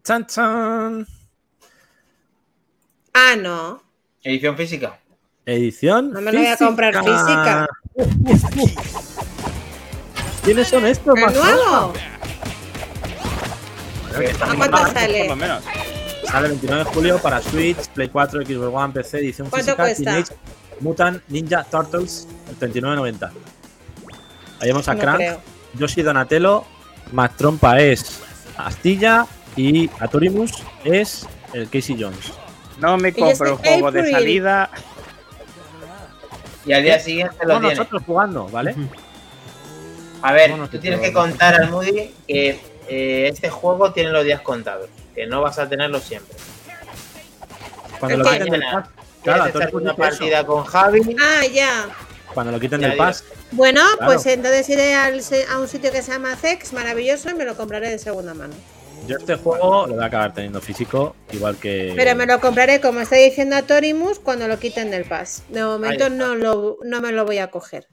¡Chan, 0.04 0.26
chan! 0.28 1.08
Ah, 3.14 3.36
no. 3.38 3.84
Edición 4.24 4.56
física. 4.56 5.00
Edición. 5.46 6.12
No 6.14 6.22
me 6.22 6.32
lo 6.32 6.38
voy 6.40 6.48
a 6.48 6.56
comprar 6.56 6.94
física. 7.04 7.68
¿Quiénes 10.48 10.70
son 10.70 10.86
estos, 10.86 11.14
¿El 11.18 11.26
macho? 11.26 11.43
nuevo? 11.43 11.93
¿A 14.39 14.56
cuánto 14.56 14.78
sale? 14.93 15.20
Por 15.20 15.28
lo 15.32 15.36
menos. 15.36 15.62
Sale 16.24 16.45
el 16.45 16.52
29 16.54 16.84
de 16.86 16.89
julio 16.89 17.20
para 17.20 17.41
Switch, 17.41 17.88
Play 17.89 18.08
4, 18.08 18.45
Xbox 18.45 18.74
One, 18.74 18.93
PC, 18.93 19.18
edición 19.18 19.50
¿Cuánto 19.50 19.66
física. 19.66 19.84
cuesta? 19.84 20.04
Teenage 20.06 20.34
Mutant 20.80 21.22
Ninja 21.28 21.66
Turtles, 21.66 22.30
el 22.50 22.72
39.90. 22.72 23.30
Ahí 24.62 24.68
vemos 24.70 24.88
a 24.88 24.93
No 24.93 25.00
Crank, 25.02 25.18
creo. 25.18 25.41
Yoshi 25.74 26.02
Donatello, 26.02 26.64
Mac 27.12 27.34
Trompa 27.36 27.82
es 27.82 28.22
Astilla 28.56 29.28
y 29.58 29.89
Atorimus 30.00 30.64
es 30.86 31.28
el 31.52 31.70
Casey 31.70 31.98
Jones. 32.02 32.32
No 32.80 32.98
me 32.98 33.12
compro 33.12 33.52
un 33.56 33.58
juego 33.58 33.91
de 33.91 34.10
salida. 34.12 34.70
Y 36.66 36.72
al 36.72 36.84
día 36.84 37.00
siguiente 37.00 37.36
lo 37.45 37.56
No, 37.56 37.60
tiene. 37.60 37.76
nosotros 37.76 38.04
jugando, 38.06 38.48
¿vale? 38.48 38.74
A 40.28 40.34
ver, 40.34 40.51
tú 40.69 40.78
tienes 40.78 40.99
que 40.99 41.13
contar 41.13 41.55
al 41.55 41.69
Moody 41.69 42.13
que 42.28 42.59
eh, 42.89 43.30
este 43.32 43.49
juego 43.49 43.93
tiene 43.93 44.09
los 44.09 44.25
días 44.25 44.41
contados, 44.41 44.89
que 45.15 45.25
no 45.25 45.41
vas 45.41 45.57
a 45.57 45.69
tenerlos 45.69 46.03
siempre. 46.03 46.36
Cuando 47.97 48.17
lo 48.17 48.30
quiten 48.30 48.49
del 48.49 48.61
pass. 48.61 48.89
Claro, 49.23 49.51
Torimus 49.53 49.73
una 49.82 49.91
eso. 49.91 49.97
partida 49.97 50.45
con 50.45 50.65
Javi, 50.65 51.15
Ah, 51.17 51.45
ya. 51.45 51.88
Cuando 52.34 52.51
lo 52.51 52.59
quiten 52.59 52.82
del 52.82 52.97
pass. 52.97 53.23
Bueno, 53.51 53.80
Claro. 53.97 54.11
pues 54.11 54.25
entonces 54.25 54.67
iré 54.67 54.95
al 54.95 55.21
a 55.49 55.59
un 55.59 55.67
sitio 55.69 55.93
que 55.93 56.01
se 56.01 56.11
llama 56.11 56.36
Zex, 56.36 56.73
maravilloso, 56.73 57.30
y 57.30 57.34
me 57.34 57.45
lo 57.45 57.55
compraré 57.55 57.89
de 57.89 57.97
segunda 57.97 58.34
mano. 58.34 58.53
Yo 59.07 59.15
este 59.15 59.36
juego 59.36 59.88
lo 59.88 59.93
voy 59.95 60.03
a 60.03 60.07
acabar 60.07 60.34
teniendo 60.34 60.59
físico, 60.59 61.15
igual 61.32 61.55
que. 61.55 61.93
Pero 61.95 62.15
me 62.17 62.25
lo 62.25 62.41
compraré, 62.41 62.82
como 62.82 62.99
está 62.99 63.15
diciendo 63.15 63.55
a 63.55 63.61
Torimus, 63.61 64.19
cuando 64.19 64.49
lo 64.49 64.59
quiten 64.59 64.91
del 64.91 65.05
pass. 65.05 65.43
De 65.47 65.63
momento 65.63 66.09
no, 66.09 66.36
lo, 66.36 66.80
no 66.84 66.99
me 66.99 67.13
lo 67.13 67.23
voy 67.23 67.38
a 67.38 67.47
coger. 67.49 67.88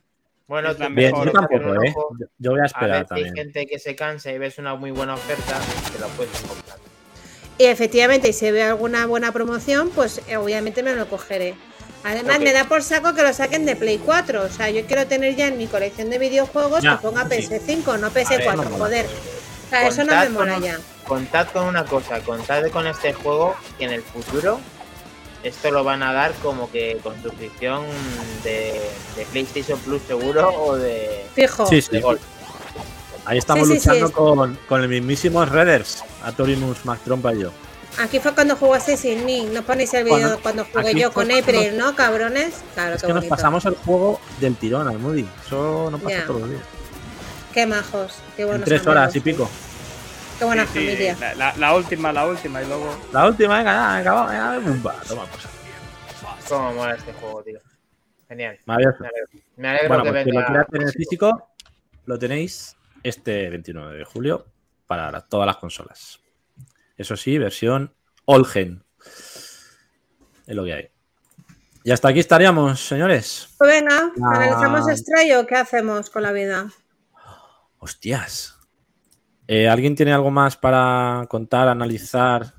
Bueno, 0.46 0.70
Es 0.70 0.78
la 0.78 0.88
mejor 0.88 1.26
yo 1.26 1.32
tampoco, 1.32 1.74
¿eh? 1.82 1.94
ojo, 1.94 2.16
Yo- 2.38 2.50
voy 2.50 2.60
a 2.60 2.62
A 2.64 2.66
esperar 2.66 2.88
ver 2.90 3.06
si 3.08 3.14
hay 3.14 3.22
también. 3.24 3.34
gente 3.36 3.66
que 3.66 3.78
se 3.78 3.94
cansa 3.96 4.30
y 4.32 4.38
ves 4.38 4.58
una 4.58 4.74
muy 4.74 4.90
buena 4.90 5.14
oferta, 5.14 5.58
te 5.92 5.98
la 5.98 6.06
puedes 6.08 6.38
comprar. 6.40 6.78
Y 7.56 7.64
efectivamente, 7.66 8.32
si 8.32 8.50
veo 8.50 8.68
alguna 8.70 9.06
buena 9.06 9.30
promoción, 9.32 9.90
pues 9.90 10.20
eh, 10.28 10.36
obviamente 10.36 10.82
me 10.82 10.94
lo 10.94 11.08
cogeré. 11.08 11.54
Además, 12.02 12.40
me 12.40 12.52
da 12.52 12.64
por 12.64 12.82
saco 12.82 13.14
que 13.14 13.22
lo 13.22 13.32
saquen 13.32 13.64
de 13.64 13.76
Play 13.76 13.98
4. 13.98 14.42
O 14.42 14.48
sea, 14.50 14.68
yo 14.70 14.84
quiero 14.86 15.06
tener 15.06 15.36
ya 15.36 15.46
en 15.46 15.56
mi 15.56 15.66
colección 15.68 16.10
de 16.10 16.18
videojuegos 16.18 16.82
Ya, 16.82 16.96
que 16.96 17.02
ponga 17.02 17.22
sí. 17.30 17.48
PS5, 17.48 17.98
no 17.98 18.10
PS4, 18.10 18.40
eso 18.40 18.56
no 18.56 18.62
joder. 18.76 19.06
O 19.06 19.70
sea, 19.70 19.86
eso 19.88 20.04
no 20.04 20.14
me 20.16 20.28
mola 20.28 20.54
con- 20.54 20.62
ya. 20.62 20.78
Contad 21.06 21.48
con 21.48 21.64
una 21.66 21.84
cosa, 21.84 22.20
contad 22.20 22.66
con 22.70 22.86
este 22.86 23.12
juego 23.14 23.54
que 23.78 23.84
en 23.84 23.92
el 23.92 24.02
futuro 24.02 24.58
esto 25.44 25.70
lo 25.70 25.84
van 25.84 26.02
a 26.02 26.12
dar 26.12 26.32
como 26.42 26.70
que 26.70 26.98
con 27.02 27.20
suscripción 27.22 27.82
de, 28.42 28.80
de 29.16 29.24
PlayStation 29.30 29.78
Plus 29.80 30.02
seguro 30.02 30.48
o 30.48 30.76
de, 30.76 31.26
Fijo. 31.34 31.66
Sí, 31.66 31.76
de 31.76 31.82
sí. 31.82 32.00
Gold. 32.00 32.20
Ahí 33.26 33.38
estamos 33.38 33.68
Sí, 33.68 33.74
sí, 33.74 33.80
sí, 33.80 33.88
luchando 33.88 34.06
es- 34.08 34.12
con, 34.12 34.58
con 34.68 34.82
el 34.82 34.88
mismísimo 34.88 35.44
Redders, 35.44 36.02
a 36.22 36.32
Torimus, 36.32 36.84
Mac 36.84 37.00
Trompa 37.04 37.32
y 37.34 37.40
yo. 37.40 37.50
Aquí 37.98 38.18
fue 38.18 38.34
cuando 38.34 38.56
jugaste 38.56 38.96
sin 38.96 39.24
mí. 39.24 39.48
No 39.52 39.62
ponéis 39.62 39.94
el 39.94 40.04
Bueno, 40.08 40.36
cuando 40.42 40.64
jugué 40.64 40.90
aquí 40.90 41.00
yo 41.00 41.12
fue 41.12 41.24
con 41.24 41.32
cuando- 41.32 41.42
April, 41.58 41.78
¿no, 41.78 41.94
cabrones? 41.94 42.54
Claro, 42.74 42.96
Es 42.96 43.00
qué 43.02 43.06
que 43.06 43.12
nos 43.12 43.20
bonito. 43.22 43.36
pasamos 43.36 43.64
el 43.66 43.76
juego 43.76 44.20
del 44.40 44.56
tirón 44.56 44.88
al 44.88 44.98
Moody. 44.98 45.26
Eso 45.46 45.88
no 45.92 45.98
pasa 45.98 46.16
Ya. 46.16 46.26
todos 46.26 46.40
los 46.40 46.50
días. 46.50 46.62
Qué 47.52 47.66
majos. 47.66 48.14
Qué 48.36 48.42
En 48.42 48.48
buenos 48.48 48.64
tres 48.66 48.80
amigos. 48.80 48.96
horas 48.96 49.14
y 49.16 49.20
pico. 49.20 49.48
Qué 50.38 50.44
buena 50.44 50.66
Sí, 50.66 50.72
sí, 50.72 50.86
familia. 50.86 51.16
la, 51.20 51.34
la- 51.34 51.56
la 51.56 51.74
última, 51.76 52.12
la 52.12 52.26
última, 52.26 52.62
y 52.62 52.66
luego. 52.66 52.96
La 53.12 53.26
última, 53.28 53.58
venga, 53.58 53.72
ya, 53.72 53.96
venga, 54.12 54.26
venga, 54.26 54.58
bumba, 54.58 54.94
toma 55.06 55.26
pues. 55.26 55.44
Cómo 56.48 56.72
mola 56.74 56.94
este 56.94 57.12
juego, 57.14 57.42
tío. 57.42 57.60
Genial. 58.28 58.58
Maravilloso. 58.66 58.98
Me 59.00 59.08
alegro, 59.08 59.28
Me 59.56 59.68
alegro 59.68 59.88
Bueno, 59.88 60.04
que 60.04 60.10
pues 60.12 60.24
si 60.24 60.30
lo 60.32 60.64
tener 60.66 60.92
físico, 60.92 61.50
lo 62.06 62.18
tenéis 62.18 62.76
este 63.02 63.48
29 63.48 63.96
de 63.98 64.04
julio 64.04 64.46
para 64.86 65.10
la- 65.10 65.20
todas 65.22 65.46
las 65.46 65.56
consolas. 65.56 66.20
Eso 66.96 67.16
sí, 67.16 67.38
versión 67.38 67.94
all 68.26 68.44
gen. 68.46 68.84
Es 70.46 70.54
lo 70.54 70.64
que 70.64 70.72
hay. 70.74 70.90
Y 71.84 71.92
hasta 71.92 72.08
aquí 72.08 72.20
estaríamos, 72.20 72.80
señores. 72.80 73.48
Pues 73.58 73.70
venga, 73.70 74.12
Ah. 74.22 74.30
¿analizamos 74.36 74.86
Stray 74.98 75.32
o 75.32 75.46
qué 75.46 75.56
hacemos 75.56 76.10
con 76.10 76.22
la 76.22 76.32
vida? 76.32 76.70
Hostias. 77.78 78.53
Eh, 79.46 79.68
¿Alguien 79.68 79.94
tiene 79.94 80.12
algo 80.12 80.30
más 80.30 80.56
para 80.56 81.26
contar, 81.28 81.68
analizar? 81.68 82.54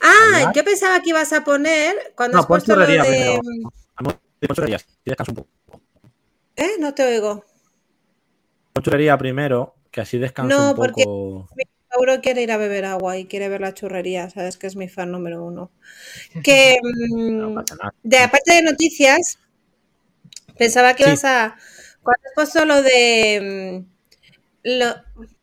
Ah, 0.00 0.36
¿Hablar? 0.38 0.54
yo 0.54 0.64
pensaba 0.64 1.00
que 1.00 1.10
ibas 1.10 1.32
a 1.32 1.44
poner 1.44 1.94
cuando 2.16 2.36
No, 2.36 2.40
has 2.40 2.46
pon 2.46 2.56
puesto 2.58 2.76
lo 2.76 2.86
de. 2.86 3.40
un 3.40 3.62
poco. 5.34 5.48
¿Eh? 6.56 6.70
No 6.78 6.94
te 6.94 7.04
oigo. 7.04 7.44
Churrería 8.82 9.16
primero, 9.18 9.74
que 9.90 10.00
así 10.00 10.18
descansa 10.18 10.54
No, 10.56 10.70
un 10.70 10.76
porque- 10.76 11.04
poco. 11.04 11.48
Mauro 11.94 12.22
quiere 12.22 12.40
ir 12.42 12.50
a 12.50 12.56
beber 12.56 12.86
agua 12.86 13.18
y 13.18 13.26
quiere 13.26 13.50
ver 13.50 13.60
la 13.60 13.74
churrería, 13.74 14.30
sabes 14.30 14.56
que 14.56 14.66
es 14.66 14.76
mi 14.76 14.88
fan 14.88 15.12
número 15.12 15.44
uno. 15.44 15.70
Que 16.42 16.78
mm, 16.82 17.38
No 17.38 17.50
nada. 17.50 17.94
de 18.02 18.18
aparte 18.18 18.54
de 18.54 18.62
noticias, 18.62 19.38
pensaba 20.56 20.94
que 20.94 21.04
Sí. 21.04 21.10
ibas 21.10 21.24
a. 21.26 21.56
Cuando 22.02 22.22
has 22.28 22.32
puesto 22.34 22.64
lo 22.64 22.80
de. 22.82 23.84
mm, 23.84 23.92
Lo, 24.64 24.94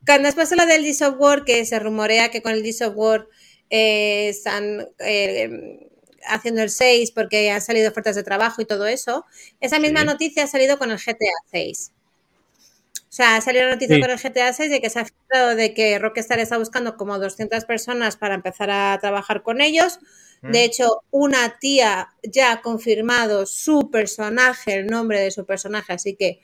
cuando 0.09 0.27
has 0.27 0.33
puesto 0.33 0.55
lo 0.55 0.65
del 0.65 0.81
Gears 0.81 1.03
of 1.03 1.15
War, 1.19 1.45
que 1.45 1.63
se 1.65 1.77
rumorea 1.77 2.31
que 2.31 2.41
con 2.41 2.53
el 2.53 2.63
Gears 2.63 2.81
of 2.81 2.93
War 2.95 3.27
eh, 3.69 4.29
están 4.29 4.87
eh, 4.97 5.87
haciendo 6.25 6.63
el 6.63 6.71
6 6.71 7.11
porque 7.11 7.51
han 7.51 7.61
salido 7.61 7.91
ofertas 7.91 8.15
de 8.15 8.23
trabajo 8.23 8.59
y 8.59 8.65
todo 8.65 8.87
eso, 8.87 9.27
esa 9.59 9.77
misma 9.77 9.99
Sí. 9.99 10.05
noticia 10.07 10.43
ha 10.45 10.47
salido 10.47 10.79
con 10.79 10.89
el 10.89 10.97
GTA 10.97 11.31
6. 11.51 11.91
O 12.97 13.11
sea, 13.11 13.35
ha 13.35 13.41
salido 13.41 13.65
la 13.65 13.73
noticia 13.75 13.97
Sí. 13.97 14.01
con 14.01 14.09
el 14.09 14.17
GTA 14.17 14.51
6 14.51 14.71
de 14.71 14.81
que 14.81 14.89
se 14.89 14.97
ha 14.99 15.05
filtrado 15.05 15.55
de 15.55 15.75
que 15.75 15.99
Rockstar 15.99 16.39
está 16.39 16.57
buscando 16.57 16.97
como 16.97 17.19
200 17.19 17.65
personas 17.65 18.17
para 18.17 18.33
empezar 18.33 18.71
a 18.71 18.97
trabajar 18.99 19.43
con 19.43 19.61
ellos. 19.61 19.99
Mm. 20.41 20.51
De 20.51 20.63
hecho, 20.63 21.03
una 21.11 21.59
tía 21.59 22.09
ya 22.23 22.51
ha 22.53 22.61
confirmado 22.63 23.45
su 23.45 23.91
personaje, 23.91 24.73
el 24.73 24.87
nombre 24.87 25.19
de 25.19 25.29
su 25.29 25.45
personaje, 25.45 25.93
así 25.93 26.15
que 26.15 26.39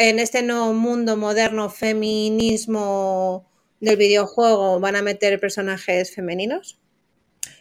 en 0.00 0.18
este 0.18 0.42
nuevo 0.42 0.72
mundo 0.72 1.18
moderno, 1.18 1.68
feminismo 1.68 3.46
del 3.80 3.98
videojuego, 3.98 4.80
van 4.80 4.96
a 4.96 5.02
meter 5.02 5.38
personajes 5.38 6.14
femeninos. 6.14 6.80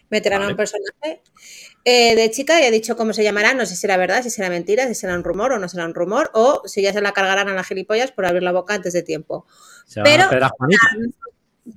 Meterán 0.09 0.37
a 0.37 0.45
Vale. 0.45 0.53
un 0.53 0.57
personaje 0.57 1.21
eh, 1.83 2.15
de 2.15 2.31
chica 2.31 2.61
y 2.61 2.63
ha 2.63 2.71
dicho 2.71 2.95
cómo 2.95 3.11
se 3.11 3.23
llamará. 3.23 3.53
No 3.53 3.65
sé 3.65 3.75
si 3.75 3.81
será 3.81 3.97
verdad, 3.97 4.23
si 4.23 4.29
será 4.29 4.49
mentira, 4.49 4.87
si 4.87 4.95
será 4.95 5.15
un 5.15 5.23
rumor 5.25 5.51
o 5.51 5.59
no 5.59 5.67
será 5.67 5.85
un 5.85 5.93
rumor, 5.93 6.31
o 6.33 6.61
si 6.65 6.81
ya 6.81 6.93
se 6.93 7.01
la 7.01 7.11
cargarán 7.11 7.49
a 7.49 7.53
las 7.53 7.67
gilipollas 7.67 8.13
por 8.13 8.25
abrir 8.25 8.41
la 8.41 8.53
boca 8.53 8.73
antes 8.73 8.93
de 8.93 9.03
tiempo. 9.03 9.45
Se 9.85 9.99
a. 9.99 10.29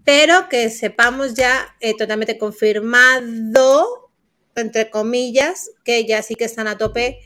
Pero 0.05 0.49
que 0.49 0.71
sepamos 0.71 1.35
ya 1.35 1.77
eh, 1.81 1.97
totalmente 1.97 2.39
confirmado, 2.39 4.13
entre 4.55 4.91
comillas, 4.91 5.73
que 5.83 6.07
ya 6.07 6.23
sí 6.23 6.37
que 6.37 6.45
están 6.45 6.69
a 6.69 6.79
tope 6.79 7.19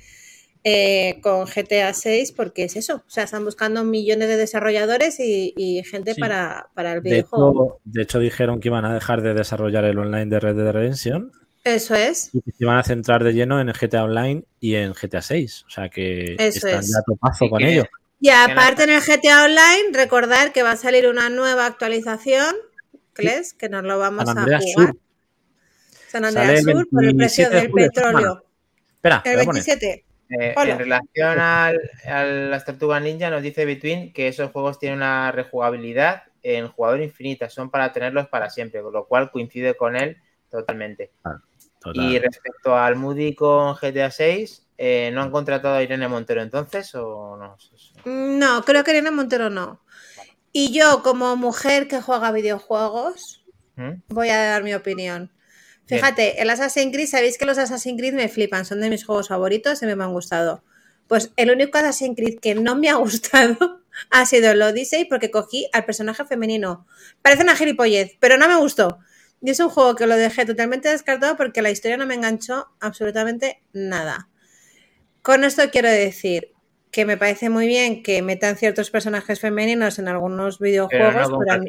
eh, 0.68 1.20
con 1.22 1.44
GTA 1.44 1.94
6, 1.94 2.32
porque 2.32 2.64
es 2.64 2.74
eso. 2.74 2.96
O 3.06 3.10
sea, 3.10 3.22
están 3.22 3.44
buscando 3.44 3.84
millones 3.84 4.26
de 4.26 4.36
desarrolladores 4.36 5.20
y, 5.20 5.54
y 5.56 5.84
gente 5.84 6.14
Sí. 6.14 6.20
para, 6.20 6.70
para 6.74 6.94
el 6.94 7.02
De 7.02 7.10
videojuego. 7.10 7.76
hecho, 7.76 7.80
de 7.84 8.02
hecho, 8.02 8.18
dijeron 8.18 8.58
que 8.58 8.66
iban 8.68 8.84
a 8.84 8.92
dejar 8.92 9.22
de 9.22 9.32
desarrollar 9.34 9.84
el 9.84 9.96
online 9.98 10.26
de 10.26 10.40
Red 10.40 10.56
Dead 10.56 10.72
Redemption 10.72 11.30
Eso 11.62 11.94
es. 11.94 12.30
y 12.32 12.40
que 12.40 12.50
se 12.50 12.56
iban 12.64 12.78
a 12.78 12.82
centrar 12.82 13.22
de 13.22 13.32
lleno 13.32 13.60
en 13.60 13.68
el 13.68 13.76
GTA 13.76 14.02
Online 14.02 14.42
y 14.58 14.74
en 14.74 14.92
GTA 14.92 15.22
6. 15.22 15.64
O 15.68 15.70
sea 15.70 15.88
que 15.88 16.34
Eso 16.36 16.66
están 16.66 16.80
es. 16.80 16.90
ya 16.90 16.98
a 16.98 17.02
topazo 17.02 17.44
Sí, 17.44 17.48
con 17.50 17.58
que- 17.60 17.72
ello. 17.72 17.84
Y 18.18 18.30
aparte 18.30 18.82
en 18.84 18.90
el 18.90 19.00
GTA 19.02 19.44
Online, 19.44 19.90
recordar 19.92 20.52
que 20.52 20.64
va 20.64 20.72
a 20.72 20.76
salir 20.76 21.06
una 21.06 21.28
nueva 21.28 21.66
actualización, 21.66 22.56
¿crees? 23.12 23.52
Que 23.54 23.68
nos 23.68 23.84
lo 23.84 23.98
vamos 24.00 24.24
San 24.24 24.38
a 24.38 24.42
jugar. 24.42 24.62
Sur. 24.62 24.96
San 26.08 26.24
Andreas 26.24 26.62
Sur 26.64 26.88
por 26.90 27.04
el 27.04 27.14
precio 27.14 27.48
27 27.50 27.54
de 27.54 27.60
del 27.60 27.70
petróleo. 27.70 28.42
Espera, 28.96 29.22
El 29.24 29.32
voy 29.34 29.42
a 29.42 29.44
poner. 29.44 29.62
27. 29.64 30.04
Eh, 30.28 30.54
en 30.56 30.78
relación 30.78 31.38
al, 31.38 31.80
a 32.04 32.24
las 32.24 32.64
tortugas 32.64 33.00
ninja, 33.00 33.30
nos 33.30 33.42
dice 33.42 33.64
Between 33.64 34.12
que 34.12 34.28
esos 34.28 34.50
juegos 34.50 34.78
tienen 34.78 34.98
una 34.98 35.30
rejugabilidad 35.30 36.24
en 36.42 36.68
jugador 36.68 37.00
infinita, 37.00 37.48
son 37.48 37.70
para 37.70 37.92
tenerlos 37.92 38.28
para 38.28 38.50
siempre, 38.50 38.82
con 38.82 38.92
lo 38.92 39.06
cual 39.06 39.30
coincide 39.30 39.76
con 39.76 39.96
él 39.96 40.16
totalmente. 40.50 41.12
Total. 41.80 42.04
Y 42.04 42.18
respecto 42.18 42.76
al 42.76 42.96
Moody 42.96 43.34
con 43.34 43.74
GTA 43.74 44.10
6, 44.10 44.66
eh, 44.78 45.10
¿no 45.12 45.22
han 45.22 45.30
contratado 45.30 45.74
a 45.74 45.82
Irene 45.82 46.08
Montero 46.08 46.42
entonces 46.42 46.94
o 46.94 47.36
no? 47.36 47.56
No, 48.04 48.62
creo 48.64 48.84
que 48.84 48.92
Irene 48.92 49.10
Montero 49.10 49.50
no. 49.50 49.80
Y 50.52 50.72
yo, 50.72 51.02
como 51.02 51.36
mujer 51.36 51.88
que 51.88 52.00
juega 52.00 52.32
videojuegos, 52.32 53.44
¿Mm? 53.76 54.02
voy 54.08 54.28
a 54.30 54.44
dar 54.44 54.62
mi 54.62 54.74
opinión. 54.74 55.30
Bien. 55.88 56.00
Fíjate, 56.00 56.42
el 56.42 56.50
Assassin's 56.50 56.92
Creed, 56.92 57.06
sabéis 57.08 57.38
que 57.38 57.44
los 57.46 57.58
Assassin's 57.58 57.98
Creed 57.98 58.14
me 58.14 58.28
flipan, 58.28 58.64
son 58.64 58.80
de 58.80 58.90
mis 58.90 59.04
juegos 59.04 59.28
favoritos 59.28 59.82
y 59.82 59.86
me 59.86 59.92
han 60.04 60.12
gustado. 60.12 60.62
Pues 61.06 61.32
el 61.36 61.50
único 61.50 61.78
Assassin's 61.78 62.16
Creed 62.16 62.38
que 62.40 62.54
no 62.54 62.74
me 62.76 62.88
ha 62.90 62.94
gustado 62.96 63.82
ha 64.10 64.26
sido 64.26 64.50
el 64.50 64.60
Odyssey 64.62 65.04
porque 65.06 65.30
cogí 65.30 65.68
al 65.72 65.84
personaje 65.84 66.24
femenino. 66.24 66.86
Parece 67.22 67.42
una 67.44 67.56
gilipollez, 67.56 68.16
pero 68.20 68.36
no 68.36 68.48
me 68.48 68.56
gustó. 68.56 68.98
Y 69.40 69.50
es 69.50 69.60
un 69.60 69.68
juego 69.68 69.94
que 69.94 70.06
lo 70.06 70.16
dejé 70.16 70.44
totalmente 70.44 70.88
descartado 70.88 71.36
porque 71.36 71.62
la 71.62 71.70
historia 71.70 71.96
no 71.96 72.06
me 72.06 72.14
enganchó 72.14 72.68
absolutamente 72.80 73.62
nada. 73.72 74.28
Con 75.22 75.44
esto 75.44 75.62
quiero 75.70 75.88
decir 75.88 76.52
que 76.90 77.04
me 77.04 77.16
parece 77.16 77.50
muy 77.50 77.66
bien 77.66 78.02
que 78.02 78.22
metan 78.22 78.56
ciertos 78.56 78.90
personajes 78.90 79.40
femeninos 79.40 79.98
en 79.98 80.08
algunos 80.08 80.58
Pero 80.58 80.68
videojuegos, 80.70 81.30
no 81.30 81.38
pero 81.38 81.60
mí- 81.62 81.68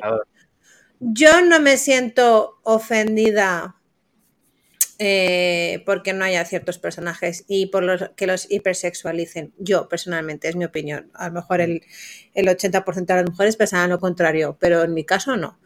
yo 1.00 1.42
no 1.42 1.60
me 1.60 1.78
siento 1.78 2.60
ofendida 2.64 3.76
eh, 5.00 5.84
porque 5.86 6.14
no 6.14 6.26
haya 6.26 6.44
ciertos 6.46 6.80
personajes 6.80 7.46
y 7.48 7.68
por 7.68 7.84
los 7.84 8.10
que 8.16 8.28
los 8.28 8.50
hipersexualicen. 8.50 9.54
Yo, 9.58 9.88
personalmente, 9.88 10.48
es 10.48 10.56
mi 10.56 10.66
opinión. 10.66 11.12
A 11.14 11.28
lo 11.28 11.36
mejor 11.36 11.62
el, 11.62 11.84
el 12.34 12.48
80% 12.48 13.06
de 13.06 13.16
las 13.16 13.30
mujeres 13.30 13.58
pensarán 13.58 13.90
lo 13.90 14.00
contrario, 14.00 14.58
pero 14.60 14.84
en 14.84 14.94
mi 14.94 15.04
caso 15.04 15.38
no. 15.38 15.60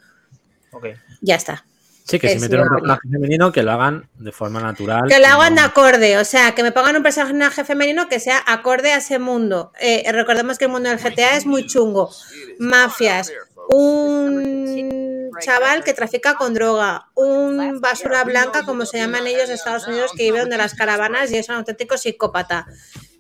Ya 1.21 1.35
está. 1.35 1.65
Sí, 2.11 2.19
que 2.19 2.29
si 2.29 2.39
meten 2.39 2.61
un 2.61 2.69
personaje 2.69 3.07
femenino, 3.09 3.51
que 3.51 3.63
lo 3.63 3.71
hagan 3.71 4.09
de 4.15 4.31
forma 4.31 4.59
natural. 4.59 5.03
Que 5.07 5.19
lo 5.19 5.27
hagan 5.27 5.55
de 5.55 5.61
acorde, 5.61 6.17
o 6.17 6.25
sea, 6.25 6.53
que 6.53 6.63
me 6.63 6.71
pongan 6.71 6.97
un 6.97 7.03
personaje 7.03 7.63
femenino 7.63 8.09
que 8.09 8.19
sea 8.19 8.43
acorde 8.45 8.91
a 8.91 8.97
ese 8.97 9.17
mundo. 9.17 9.71
Eh, 9.79 10.03
recordemos 10.11 10.57
que 10.57 10.65
el 10.65 10.71
mundo 10.71 10.89
del 10.89 10.99
GTA 10.99 11.37
es 11.37 11.45
muy 11.45 11.65
chungo. 11.67 12.11
Mafias, 12.59 13.31
un 13.69 15.31
chaval 15.39 15.83
que 15.83 15.93
trafica 15.93 16.35
con 16.35 16.53
droga, 16.53 17.07
un 17.15 17.79
basura 17.79 18.23
blanca, 18.23 18.63
como 18.63 18.85
se 18.85 18.97
llaman 18.97 19.27
ellos 19.27 19.45
en 19.45 19.51
Estados 19.51 19.87
Unidos, 19.87 20.11
que 20.15 20.23
vive 20.23 20.39
donde 20.39 20.57
las 20.57 20.73
caravanas 20.73 21.31
y 21.31 21.37
es 21.37 21.47
un 21.49 21.55
auténtico 21.55 21.97
psicópata. 21.97 22.67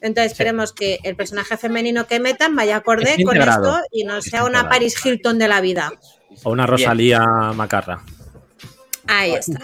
Entonces 0.01 0.33
esperemos 0.33 0.73
que 0.73 0.99
el 1.03 1.15
personaje 1.15 1.57
femenino 1.57 2.07
que 2.07 2.19
metan 2.19 2.55
vaya 2.55 2.77
acorde 2.77 3.13
con 3.23 3.35
integrado. 3.35 3.75
esto 3.75 3.87
y 3.91 4.03
no 4.03 4.21
sea 4.21 4.45
una. 4.45 4.67
Paris 4.67 4.95
Hilton 5.03 5.37
de 5.37 5.47
la 5.47 5.61
vida. 5.61 5.91
O 6.43 6.51
una 6.51 6.65
Rosalía 6.65 7.19
Macarra. 7.55 8.03
Ahí 9.11 9.33
está. 9.33 9.59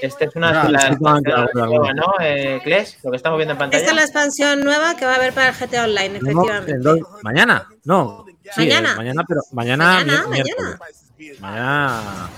Esta 0.00 0.24
es 0.24 0.36
una 0.36 0.62
Ah, 0.62 0.68
la- 0.70 0.78
sí, 0.80 0.86
la- 0.92 0.96
claro, 0.98 1.20
claro, 1.22 1.48
nueva, 1.54 1.92
claro. 1.92 1.94
¿no? 1.94 2.12
Eh, 2.24 2.60
Kles, 2.62 2.98
lo 3.02 3.10
que 3.10 3.16
estamos 3.16 3.38
viendo 3.38 3.52
en 3.52 3.58
pantalla. 3.58 3.78
Esta 3.80 3.90
es 3.90 3.96
la 3.96 4.02
expansión 4.02 4.60
nueva 4.60 4.96
que 4.96 5.04
va 5.04 5.12
a 5.12 5.16
haber 5.16 5.32
para 5.32 5.48
el 5.48 5.54
GTA 5.54 5.84
Online, 5.84 6.18
efectivamente. 6.18 7.00
¿Mañana? 7.22 7.68
No. 7.84 8.24
Sí, 8.54 8.60
Mañana. 8.60 8.92
eh, 8.92 8.96
mañana, 8.96 9.24
pero 9.26 9.40
mañana, 9.52 9.84
Mañana, 9.94 10.12
mier- 10.12 10.28
mañana. 10.28 10.78
miércoles. 11.18 11.40
Mañana. 11.40 12.28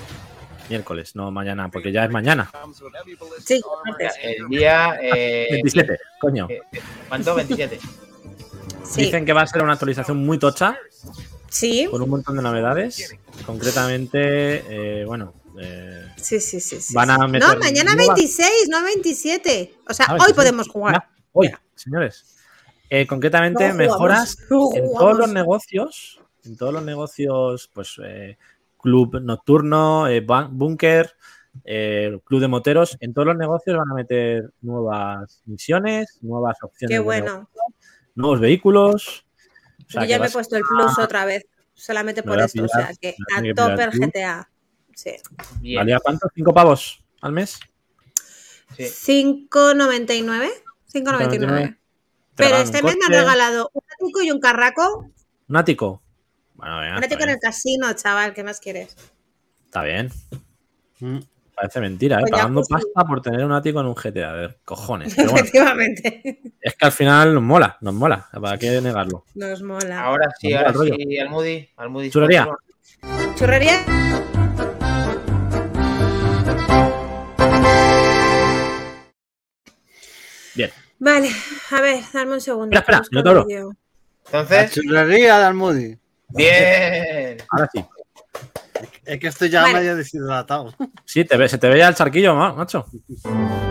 Miércoles, 0.71 1.17
no 1.17 1.31
mañana, 1.31 1.69
porque 1.71 1.93
ya 1.93 2.05
es 2.05 2.11
mañana. 2.11 2.51
Sí, 3.45 3.61
El 4.23 4.49
día. 4.49 4.99
eh, 5.01 5.49
27, 5.51 5.99
coño. 6.21 6.47
eh, 6.51 6.61
¿Cuánto? 7.09 7.35
27. 7.35 7.79
sí. 8.85 9.03
Dicen 9.05 9.25
que 9.25 9.33
va 9.33 9.43
a 9.43 9.47
ser 9.47 9.63
una 9.63 9.75
actualización 9.75 10.25
muy 10.25 10.39
tocha, 10.39 10.77
Sí, 11.51 11.89
con 11.91 12.03
un 12.03 12.11
montón 12.11 12.37
de 12.37 12.43
novedades. 12.43 13.15
Concretamente, 13.47 15.01
eh, 15.01 15.05
bueno, 15.07 15.33
eh, 15.61 16.07
sí, 16.17 16.41
sí, 16.41 16.61
sí. 16.61 16.81
sí, 16.81 16.95
Van 16.95 17.11
a 17.11 17.17
sí. 17.17 17.33
meter 17.33 17.49
No, 17.49 17.59
mañana 17.59 17.95
nuevas- 17.95 18.17
26, 18.17 18.69
no 18.69 18.83
27. 18.83 19.75
O 19.89 19.95
sea, 19.95 20.07
Ah, 20.09 20.13
hoy 20.13 20.19
26. 20.19 20.37
podemos 20.37 20.69
jugar. 20.69 21.05
Hoy, 21.33 21.51
señores. 21.75 22.37
Eh, 22.91 23.07
concretamente, 23.07 23.69
No 23.69 23.75
mejoras 23.75 24.39
no 24.51 24.71
en 24.75 24.93
todos 24.95 25.19
los 25.19 25.31
negocios, 25.33 26.21
en 26.45 26.57
todos 26.57 26.73
los 26.73 26.83
negocios, 26.83 27.71
pues 27.75 27.97
eh, 28.03 28.39
club 28.81 29.21
nocturno, 29.21 30.07
búnker, 30.51 31.15
club 32.25 32.41
de 32.41 32.49
moteros, 32.49 32.97
en 33.01 33.13
todos 33.13 33.27
los 33.27 33.37
negocios 33.37 33.77
van 33.77 33.91
a 33.91 33.95
meter 33.95 34.53
nuevas 34.63 35.43
misiones, 35.45 36.19
nuevas 36.23 36.57
opciones, 36.63 36.91
Qué 36.95 36.99
de 36.99 37.05
bueno. 37.05 37.27
negocio, 37.27 37.63
nuevos 38.15 38.41
vehículos. 38.41 39.27
O 39.87 39.91
sea, 39.91 40.03
Yo 40.03 40.09
ya 40.09 40.19
me 40.19 40.27
he 40.27 40.31
puesto 40.31 40.57
el 40.57 40.63
plus 40.63 40.99
otra 40.99 41.25
vez, 41.25 41.45
solamente 41.75 42.23
Me 42.23 42.29
por 42.29 42.41
esto. 42.41 42.65
O 42.65 42.69
sea, 42.69 42.91
que 43.01 43.17
a 43.37 43.41
plus. 43.91 44.07
GTA. 44.09 44.49
Sí. 44.99 45.13
Bien. 45.61 45.77
¿Valía 45.77 46.01
cuánto? 46.01 46.29
¿Cinco 46.35 46.53
pavos 46.53 47.01
al 47.21 47.31
mes? 47.31 47.61
Sí. 48.77 48.83
5.99. 49.49 50.49
5.99. 50.93 51.69
Te 51.69 51.79
Pero 52.35 52.57
este 52.57 52.83
mes 52.83 52.97
me 52.99 53.07
han 53.07 53.13
regalado 53.13 53.71
un 53.73 53.83
ático 53.95 54.23
y 54.23 54.33
un 54.33 54.41
carraco. 54.41 55.07
Un 55.49 55.57
ático. 55.57 56.03
Bueno, 56.55 56.81
venga, 56.81 56.99
Un 56.99 57.05
ático 57.05 57.23
en 57.23 57.29
el 57.31 57.39
casino, 57.39 57.93
chaval. 57.93 58.35
¿Qué 58.35 58.43
más 58.43 58.59
quieres? 58.59 58.97
Está 59.67 59.85
bien. 59.85 60.11
Mm. 60.99 61.21
Parece 61.55 61.81
mentira, 61.81 62.19
¿eh? 62.19 62.23
Con 62.23 62.31
Pagando 62.31 62.63
jacuzzi. 62.63 62.85
pasta 62.93 63.09
por 63.09 63.23
tener 63.23 63.45
un 63.45 63.53
ático 63.53 63.79
en 63.79 63.87
un 63.87 63.95
GTA. 63.95 64.33
De 64.33 64.57
cojones. 64.65 65.15
Pero 65.15 65.31
bueno, 65.31 65.45
Efectivamente. 65.47 66.41
es 66.61 66.75
que 66.75 66.87
al 66.87 66.93
final 66.93 67.35
nos 67.35 67.43
mola, 67.45 67.79
nos 67.83 67.95
mola. 67.95 68.29
¿Para 68.33 68.59
qué 68.59 68.81
negarlo? 68.81 69.25
Nos 69.37 69.63
mola. 69.63 70.03
Ahora 70.03 70.29
sí, 70.41 70.53
ahora 70.55 70.73
sí, 70.73 71.19
Almudi. 71.21 71.69
Almudi. 71.77 72.09
Sports. 72.09 72.57
Churrería. 73.37 73.85
Vale, 80.99 81.31
a 81.71 81.81
ver, 81.81 82.03
dame 82.13 82.35
un 82.35 82.41
segundo. 82.41 82.77
Espera, 82.77 82.99
espera, 83.03 83.23
no 83.23 83.41
el 83.41 83.47
vídeo. 83.47 83.73
La 84.33 84.41
Entonces, 84.41 84.73
churrería 84.73 85.39
de 85.39 85.45
Almudi. 85.45 85.99
bien. 86.29 87.39
Ahora 87.51 87.69
sí. 87.73 87.85
Es 89.05 89.19
que 89.19 89.27
estoy 89.29 89.49
ya 89.49 89.63
Vale. 89.63 89.75
medio 89.75 89.97
deshidratado. 89.97 90.75
Sí, 91.05 91.25
te 91.25 91.37
ve, 91.39 91.49
se 91.49 91.57
te 91.57 91.69
veía 91.69 91.89
el 91.89 91.95
charquillo, 91.95 92.35
ma- 92.35 92.53
macho. 92.53 92.85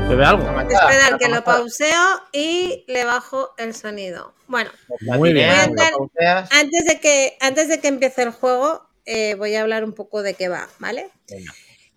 ¿Te 0.09 0.15
ve 0.15 0.25
algo? 0.25 0.41
Esperad 0.59 1.19
que 1.19 1.29
lo 1.29 1.43
pauseo 1.43 2.21
y 2.33 2.83
le 2.87 3.05
bajo 3.05 3.53
el 3.59 3.75
sonido. 3.75 4.33
Bueno, 4.47 4.71
Muy 5.01 5.33
bien. 5.33 5.49
Antes 5.51 6.85
de 6.87 6.99
que, 6.99 7.37
antes 7.39 7.67
de 7.67 7.79
que 7.79 7.87
empiece 7.89 8.23
el 8.23 8.31
juego, 8.31 8.87
eh, 9.05 9.35
voy 9.35 9.53
a 9.55 9.61
hablar 9.61 9.83
un 9.83 9.93
poco 9.93 10.23
de 10.23 10.33
qué 10.33 10.47
va, 10.49 10.67
¿vale? 10.79 11.11
Venga. 11.29 11.53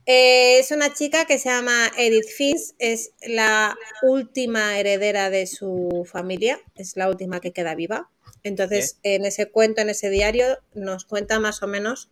Eh, 0.06 0.58
es 0.58 0.70
una 0.70 0.92
chica 0.92 1.24
que 1.26 1.38
se 1.38 1.50
llama 1.50 1.90
Edith 1.96 2.28
Finch, 2.36 2.74
es 2.78 3.12
la 3.26 3.76
última 4.02 4.78
heredera 4.78 5.30
de 5.30 5.46
su 5.46 6.06
familia, 6.10 6.58
es 6.74 6.96
la 6.96 7.08
última 7.08 7.40
que 7.40 7.52
queda 7.52 7.74
viva. 7.74 8.10
Entonces, 8.42 8.98
en 9.02 9.24
ese 9.26 9.50
cuento, 9.50 9.82
en 9.82 9.90
ese 9.90 10.08
diario, 10.08 10.58
nos 10.74 11.04
cuenta 11.04 11.38
más 11.38 11.62
o 11.62 11.66
menos 11.66 12.10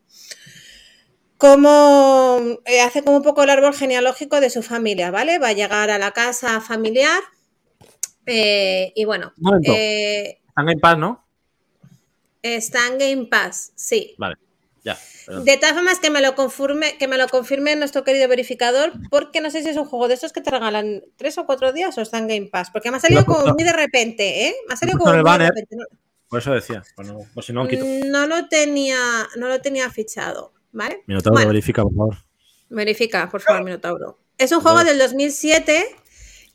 cómo 1.38 2.58
eh, 2.66 2.80
hace 2.80 3.02
como 3.02 3.16
un 3.16 3.22
poco 3.22 3.42
el 3.42 3.50
árbol 3.50 3.74
genealógico 3.74 4.40
de 4.40 4.50
su 4.50 4.62
familia, 4.62 5.10
¿vale? 5.10 5.38
Va 5.38 5.48
a 5.48 5.52
llegar 5.54 5.90
a 5.90 5.98
la 5.98 6.10
casa 6.10 6.60
familiar 6.60 7.22
eh, 8.26 8.92
y 8.94 9.04
bueno, 9.06 9.32
Un 9.38 9.42
momento. 9.42 9.72
eh, 9.74 10.40
Están 10.48 10.68
en 10.68 10.80
paz, 10.80 10.98
¿no? 10.98 11.24
está 12.42 12.80
en 12.98 13.28
Pass, 13.28 13.72
sí. 13.74 14.14
Vale. 14.18 14.36
Ya. 14.94 14.98
De 15.44 15.58
todas 15.58 15.74
formas, 15.74 15.98
que 16.00 16.08
me 16.08 16.22
lo 16.22 16.34
confirme, 16.34 16.96
que 16.96 17.06
me 17.06 17.18
lo 17.18 17.28
confirme 17.28 17.76
nuestro 17.76 18.02
querido 18.02 18.26
verificador, 18.28 18.92
porque 19.10 19.42
no 19.42 19.50
sé 19.50 19.62
si 19.62 19.68
es 19.68 19.76
un 19.76 19.84
juego 19.84 20.08
de 20.08 20.14
estos 20.14 20.32
que 20.32 20.40
te 20.40 20.50
regalan 20.50 21.02
tres 21.16 21.36
o 21.36 21.44
cuatro 21.44 21.72
días 21.74 21.98
o 21.98 22.00
está 22.00 22.16
en 22.16 22.28
Game 22.28 22.46
Pass. 22.46 22.70
Porque 22.70 22.90
me 22.90 22.96
ha 22.96 23.00
salido 23.00 23.26
como 23.26 23.44
muy 23.52 23.62
de 23.62 23.74
repente, 23.74 24.46
¿eh? 24.46 24.54
Me 24.66 24.72
ha 24.72 24.76
salido 24.78 24.98
como 24.98 25.12
de 25.12 25.22
banner. 25.22 25.50
repente. 25.50 25.76
Por 26.28 26.40
eso 26.40 26.52
decía. 26.52 26.82
Pues 26.96 27.08
no, 27.08 27.18
por 27.34 27.44
si 27.44 27.52
no, 27.52 27.68
quito. 27.68 27.84
no 28.06 28.26
lo 28.26 28.48
tenía, 28.48 28.98
no 29.36 29.48
lo 29.48 29.60
tenía 29.60 29.90
fichado, 29.90 30.54
¿vale? 30.72 31.02
Minotauro, 31.06 31.34
Bueno. 31.34 31.48
verifica, 31.48 31.82
por 31.82 31.94
favor. 31.94 32.16
Verifica, 32.70 33.28
por 33.28 33.40
favor, 33.42 33.64
Minotauro. 33.64 34.18
Es 34.38 34.52
un 34.52 34.60
juego 34.60 34.82
del 34.84 34.98
2007, 34.98 35.84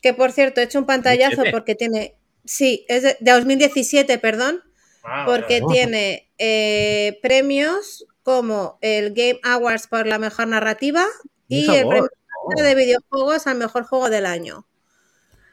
que 0.02 0.14
por 0.14 0.32
cierto, 0.32 0.60
he 0.60 0.64
hecho 0.64 0.78
un 0.80 0.86
pantallazo 0.86 1.36
2007. 1.36 1.52
porque 1.52 1.74
tiene. 1.76 2.16
Sí, 2.44 2.84
es 2.88 3.02
de, 3.04 3.16
de 3.20 3.30
2017, 3.32 4.18
perdón. 4.18 4.62
Ah, 5.04 5.24
porque 5.26 5.60
tiene 5.70 6.30
eh, 6.38 7.18
premios 7.22 8.06
como 8.24 8.78
el 8.80 9.12
Game 9.14 9.38
Awards 9.44 9.86
por 9.86 10.06
la 10.08 10.18
mejor 10.18 10.48
narrativa 10.48 11.04
y 11.46 11.70
el 11.72 11.86
premio 11.86 12.08
de 12.56 12.74
videojuegos 12.74 13.46
al 13.46 13.56
mejor 13.58 13.84
juego 13.84 14.10
del 14.10 14.26
año 14.26 14.66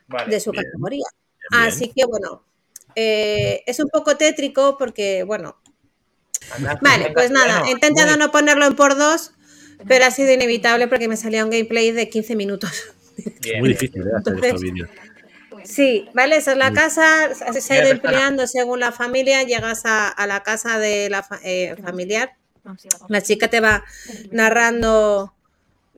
Vale. 0.07 0.31
de 0.33 0.39
su 0.39 0.51
bien, 0.51 0.63
categoría. 0.63 1.05
bien. 1.51 1.61
Así 1.63 1.91
que 1.95 2.05
bueno, 2.05 2.43
eh, 2.95 3.61
es 3.67 3.79
un 3.79 3.89
poco 3.89 4.17
tétrico 4.17 4.77
porque, 4.77 5.23
bueno, 5.23 5.57
Anda, 6.55 6.79
vale, 6.81 7.11
pues 7.13 7.29
nada, 7.29 7.63
he 7.67 7.71
intentado 7.71 8.17
no 8.17 8.31
ponerlo 8.31 8.65
en 8.65 8.75
por 8.75 8.97
dos, 8.97 9.31
pero 9.87 10.05
ha 10.05 10.11
sido 10.11 10.31
inevitable 10.31 10.87
porque 10.87 11.07
me 11.07 11.15
salía 11.17 11.43
un 11.45 11.51
gameplay 11.51 11.91
de 11.91 12.09
15 12.09 12.35
minutos. 12.35 12.71
bien, 13.41 13.59
Muy 13.59 13.69
difícil 13.69 14.01
hacer 14.01 14.13
Entonces- 14.17 14.43
estos 14.45 14.61
vídeos. 14.61 14.89
Sí, 15.63 16.09
vale, 16.15 16.37
esa 16.37 16.53
es 16.53 16.57
la 16.57 16.73
casa, 16.73 17.29
se- 17.35 17.73
ha 17.73 17.81
ido 17.83 17.91
empleando 17.91 18.47
según 18.47 18.79
la 18.79 18.91
familia, 18.91 19.43
llegas 19.43 19.85
a, 19.85 20.07
a 20.09 20.25
la 20.25 20.41
casa 20.41 20.79
de 20.79 21.07
la 21.09 21.21
fa- 21.21 21.39
eh, 21.43 21.75
familiar, 21.83 22.35
la 23.09 23.21
chica 23.21 23.47
te 23.49 23.59
va 23.59 23.83
narrando 24.31 25.33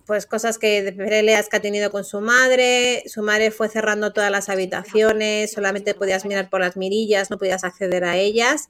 pues 0.06 0.26
cosas 0.26 0.58
que 0.60 0.84
de 0.84 0.92
peleas 0.92 1.48
que 1.48 1.56
ha 1.58 1.62
tenido 1.62 1.90
con 1.90 2.04
su 2.04 2.20
madre, 2.20 3.04
su 3.08 3.22
madre 3.24 3.52
fue 3.52 3.70
cerrando 3.70 4.12
todas 4.12 4.32
las 4.32 4.50
habitaciones, 4.50 5.52
solamente 5.54 5.94
podías 5.96 6.26
mirar 6.26 6.50
por 6.50 6.60
las 6.60 6.76
mirillas, 6.76 7.30
no 7.32 7.38
podías 7.38 7.64
acceder 7.64 8.04
a 8.04 8.18
ellas. 8.18 8.70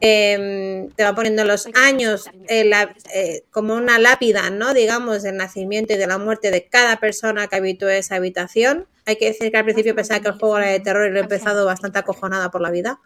Em, 0.00 0.90
te 0.90 1.02
va 1.04 1.14
poniendo 1.14 1.44
los 1.44 1.66
años 1.74 2.26
eh, 2.48 2.64
la- 2.64 2.94
eh, 3.14 3.42
como 3.50 3.74
una 3.74 3.98
lápida, 3.98 4.50
¿no? 4.50 4.74
Digamos, 4.74 5.22
del 5.22 5.36
nacimiento 5.36 5.94
y 5.94 5.96
de 5.96 6.06
la 6.06 6.18
muerte 6.18 6.50
de 6.50 6.66
cada 6.66 6.98
persona 7.00 7.46
que 7.48 7.56
habitó 7.56 7.88
esa 7.88 8.16
habitación. 8.16 8.86
Hay 9.06 9.16
que 9.16 9.26
decir 9.26 9.50
que 9.50 9.56
al 9.56 9.64
principio 9.64 9.94
pensaba 9.94 10.20
que 10.20 10.28
el 10.28 10.34
juego 10.34 10.58
era 10.58 10.68
de 10.68 10.80
terror 10.80 11.08
y 11.08 11.12
lo 11.12 11.18
he 11.18 11.22
empezado 11.22 11.64
bastante 11.64 11.98
acojonada 11.98 12.50
por 12.50 12.60
la 12.60 12.70
vida. 12.70 13.00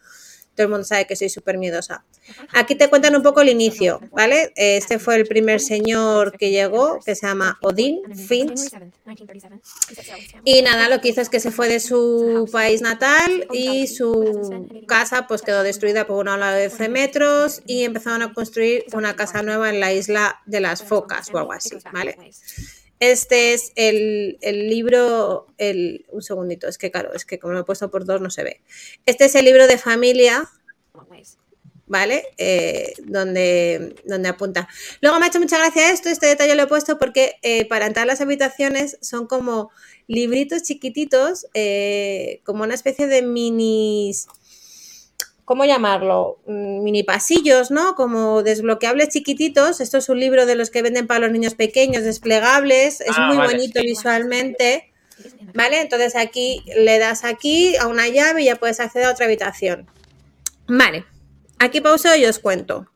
Todo 0.58 0.64
el 0.64 0.70
mundo 0.72 0.84
sabe 0.84 1.06
que 1.06 1.14
soy 1.14 1.28
súper 1.28 1.56
miedosa. 1.56 2.04
Aquí 2.52 2.74
te 2.74 2.88
cuentan 2.88 3.14
un 3.14 3.22
poco 3.22 3.42
el 3.42 3.48
inicio, 3.48 4.00
¿vale? 4.10 4.52
Este 4.56 4.98
fue 4.98 5.14
el 5.14 5.24
primer 5.24 5.60
señor 5.60 6.36
que 6.36 6.50
llegó, 6.50 6.98
que 6.98 7.14
se 7.14 7.28
llama 7.28 7.60
Odin 7.62 8.00
Finch. 8.12 8.72
Y 10.44 10.62
nada, 10.62 10.88
lo 10.88 11.00
que 11.00 11.10
hizo 11.10 11.20
es 11.20 11.28
que 11.28 11.38
se 11.38 11.52
fue 11.52 11.68
de 11.68 11.78
su 11.78 12.48
país 12.50 12.82
natal 12.82 13.46
y 13.52 13.86
su 13.86 14.66
casa 14.88 15.28
pues 15.28 15.42
quedó 15.42 15.62
destruida 15.62 16.08
por 16.08 16.16
una 16.16 16.34
ola 16.34 16.52
de 16.52 16.68
12 16.68 16.88
metros 16.88 17.62
y 17.64 17.84
empezaron 17.84 18.22
a 18.22 18.32
construir 18.32 18.84
una 18.94 19.14
casa 19.14 19.44
nueva 19.44 19.70
en 19.70 19.78
la 19.78 19.92
isla 19.92 20.40
de 20.44 20.58
las 20.58 20.82
focas 20.82 21.28
o 21.32 21.38
algo 21.38 21.52
así, 21.52 21.76
¿vale? 21.92 22.18
Este 23.00 23.54
es 23.54 23.72
el, 23.76 24.38
el 24.40 24.68
libro, 24.68 25.46
el, 25.58 26.04
un 26.10 26.22
segundito, 26.22 26.68
es 26.68 26.78
que 26.78 26.90
claro, 26.90 27.12
es 27.14 27.24
que 27.24 27.38
como 27.38 27.52
lo 27.52 27.60
he 27.60 27.64
puesto 27.64 27.90
por 27.90 28.04
dos 28.04 28.20
no 28.20 28.30
se 28.30 28.44
ve. 28.44 28.60
Este 29.06 29.26
es 29.26 29.34
el 29.34 29.44
libro 29.44 29.66
de 29.66 29.78
familia 29.78 30.48
¿vale? 31.88 32.26
Eh, 32.36 32.92
donde, 33.04 33.96
donde 34.04 34.28
apunta. 34.28 34.68
Luego 35.00 35.18
me 35.18 35.26
ha 35.26 35.28
hecho 35.28 35.40
mucha 35.40 35.58
gracia 35.58 35.90
esto, 35.90 36.08
este 36.08 36.26
detalle 36.26 36.54
lo 36.54 36.64
he 36.64 36.66
puesto 36.66 36.98
porque 36.98 37.36
eh, 37.42 37.66
para 37.66 37.86
entrar 37.86 38.06
las 38.06 38.20
habitaciones 38.20 38.98
son 39.00 39.26
como 39.26 39.70
libritos 40.06 40.62
chiquititos, 40.62 41.46
eh, 41.54 42.40
como 42.44 42.62
una 42.64 42.74
especie 42.74 43.06
de 43.06 43.22
minis, 43.22 44.28
¿cómo 45.48 45.64
llamarlo? 45.64 46.38
Mm, 46.46 46.82
Mini 46.84 47.04
pasillos, 47.04 47.70
¿no? 47.70 47.94
Como 47.94 48.42
desbloqueables 48.42 49.08
chiquititos. 49.08 49.80
Esto 49.80 49.96
es 49.96 50.10
un 50.10 50.20
libro 50.20 50.44
de 50.44 50.54
los 50.54 50.68
que 50.68 50.82
venden 50.82 51.06
para 51.06 51.20
los 51.20 51.32
niños 51.32 51.54
pequeños, 51.54 52.02
desplegables. 52.04 53.00
Es 53.00 53.16
Ah, 53.16 53.28
muy 53.28 53.38
vale, 53.38 53.54
bonito 53.54 53.80
sí. 53.80 53.86
visualmente. 53.86 54.92
¿Vale? 55.54 55.80
Entonces 55.80 56.16
aquí 56.16 56.62
le 56.76 56.98
das 56.98 57.24
aquí 57.24 57.74
a 57.76 57.86
una 57.86 58.08
llave 58.08 58.42
y 58.42 58.44
ya 58.44 58.56
puedes 58.56 58.78
acceder 58.78 59.06
a 59.08 59.12
otra 59.12 59.24
habitación. 59.24 59.90
Vale. 60.66 61.06
Aquí 61.58 61.80
pauso 61.80 62.14
y 62.14 62.26
os 62.26 62.38
cuento. 62.38 62.86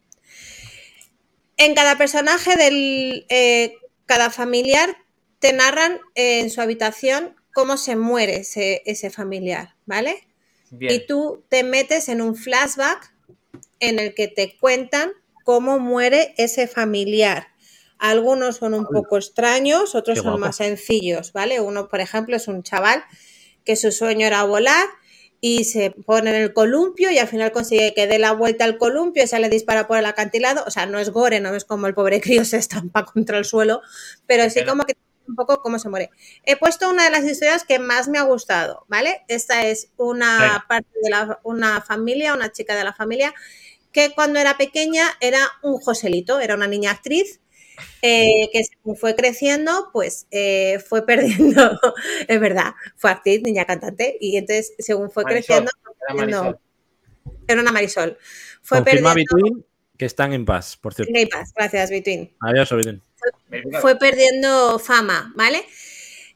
En 1.57 1.75
cada 1.75 1.97
personaje 1.97 2.57
del 2.57 3.25
eh, 3.31 3.77
cada 4.05 4.29
familiar 4.29 4.95
te 5.39 5.55
narran 5.55 6.01
eh, 6.15 6.41
en 6.41 6.51
su 6.51 6.61
habitación 6.61 7.35
cómo 7.55 7.79
se 7.79 7.97
muere 7.97 8.37
ese, 8.37 8.83
ese 8.85 9.09
familiar, 9.09 9.75
¿vale? 9.87 10.29
Bien. 10.73 10.95
Y 10.95 11.07
tú 11.07 11.45
te 11.49 11.63
metes 11.63 12.09
en 12.09 12.21
un 12.21 12.35
flashback 12.35 13.15
en 13.79 13.99
el 13.99 14.15
que 14.15 14.27
te 14.29 14.57
cuentan 14.59 15.13
cómo 15.45 15.79
muere 15.79 16.35
ese 16.39 16.67
familiar. 16.67 17.49
Algunos 17.99 18.57
son 18.57 18.75
un 18.75 18.87
poco 18.87 19.17
extraños, 19.17 19.95
otros 19.95 20.19
son 20.19 20.41
más 20.41 20.57
sencillos, 20.57 21.33
¿vale? 21.33 21.61
Uno, 21.61 21.89
por 21.89 22.01
ejemplo, 22.01 22.35
es 22.35 22.49
un 22.49 22.65
chaval 22.65 23.05
que 23.65 23.77
su 23.77 23.93
sueño 23.93 24.27
era 24.27 24.43
volar 24.43 24.89
y 25.41 25.65
se 25.65 25.91
pone 25.91 26.31
en 26.31 26.37
el 26.37 26.53
columpio 26.53 27.11
y 27.11 27.19
al 27.19 27.29
final 27.29 27.53
consigue 27.53 27.95
que 27.95 28.07
dé 28.07 28.19
la 28.19 28.33
vuelta 28.33 28.65
al 28.65 28.79
columpio 28.79 29.23
y 29.23 29.27
sale 29.27 29.49
dispara 29.49 29.87
por 29.87 29.99
el 29.99 30.07
acantilado. 30.07 30.65
O 30.67 30.71
sea, 30.71 30.87
no 30.87 30.99
es 30.99 31.11
gore, 31.11 31.41
no 31.41 31.55
es 31.55 31.65
como 31.65 31.87
el 31.87 31.95
pobre 31.95 32.21
crío 32.21 32.45
se 32.47 32.57
estampa 32.57 33.05
contra 33.05 33.39
el 33.39 33.45
suelo, 33.45 33.83
pero 34.27 34.49
sí 34.51 34.65
como 34.65 34.85
que 34.85 34.97
un 35.27 35.35
poco 35.35 35.61
cómo 35.63 35.79
se 35.79 35.89
muere. 35.89 36.11
He 36.45 36.57
puesto 36.57 36.91
una 36.91 37.05
de 37.05 37.11
las 37.11 37.25
historias 37.25 37.65
que 37.65 37.79
más 37.79 38.09
me 38.09 38.19
ha 38.19 38.23
gustado, 38.23 38.85
¿vale? 38.89 39.23
Esta 39.29 39.67
es 39.67 39.91
una 39.97 40.65
parte 40.69 40.91
de 41.03 41.11
la, 41.11 41.41
una 41.43 41.81
familia, 41.81 42.35
una 42.35 42.53
chica 42.53 42.77
de 42.77 42.85
la 42.85 42.93
familia, 42.93 43.35
que 43.93 44.13
cuando 44.15 44.39
era 44.39 44.57
pequeña 44.57 45.05
era 45.21 45.39
un 45.63 45.79
Joselito, 45.79 46.41
era 46.41 46.55
una 46.55 46.67
niña 46.67 46.91
actriz, 46.91 47.41
eh, 48.03 48.49
que 48.53 48.65
según 48.65 48.97
fue 48.97 49.15
creciendo, 49.15 49.91
pues 49.93 50.27
eh, 50.31 50.79
fue 50.87 51.03
perdiendo, 51.07 51.79
es 52.29 52.41
verdad, 52.41 52.75
fue 52.97 53.11
actriz, 53.11 53.43
niña 53.43 53.65
cantante, 53.65 54.17
y 54.21 54.37
entonces 54.37 54.75
según 54.79 55.11
fue 55.11 55.25
Marisol, 55.25 55.67
creciendo, 56.09 56.59
era 57.47 57.61
una 57.61 57.73
Marisol. 57.73 58.19
Fue 58.63 58.79
Confirma 58.79 59.15
perdiendo, 59.15 59.37
Between 59.37 59.65
que 59.99 60.07
están 60.07 60.33
en 60.33 60.45
paz, 60.45 60.77
por 60.77 60.95
cierto. 60.95 61.13
Gracias, 61.55 61.91
Between 61.91 62.35
Adiós, 62.41 62.71
Between. 62.71 63.03
Fue 63.81 63.97
perdiendo 63.97 64.79
fama, 64.79 65.33
¿vale? 65.37 65.65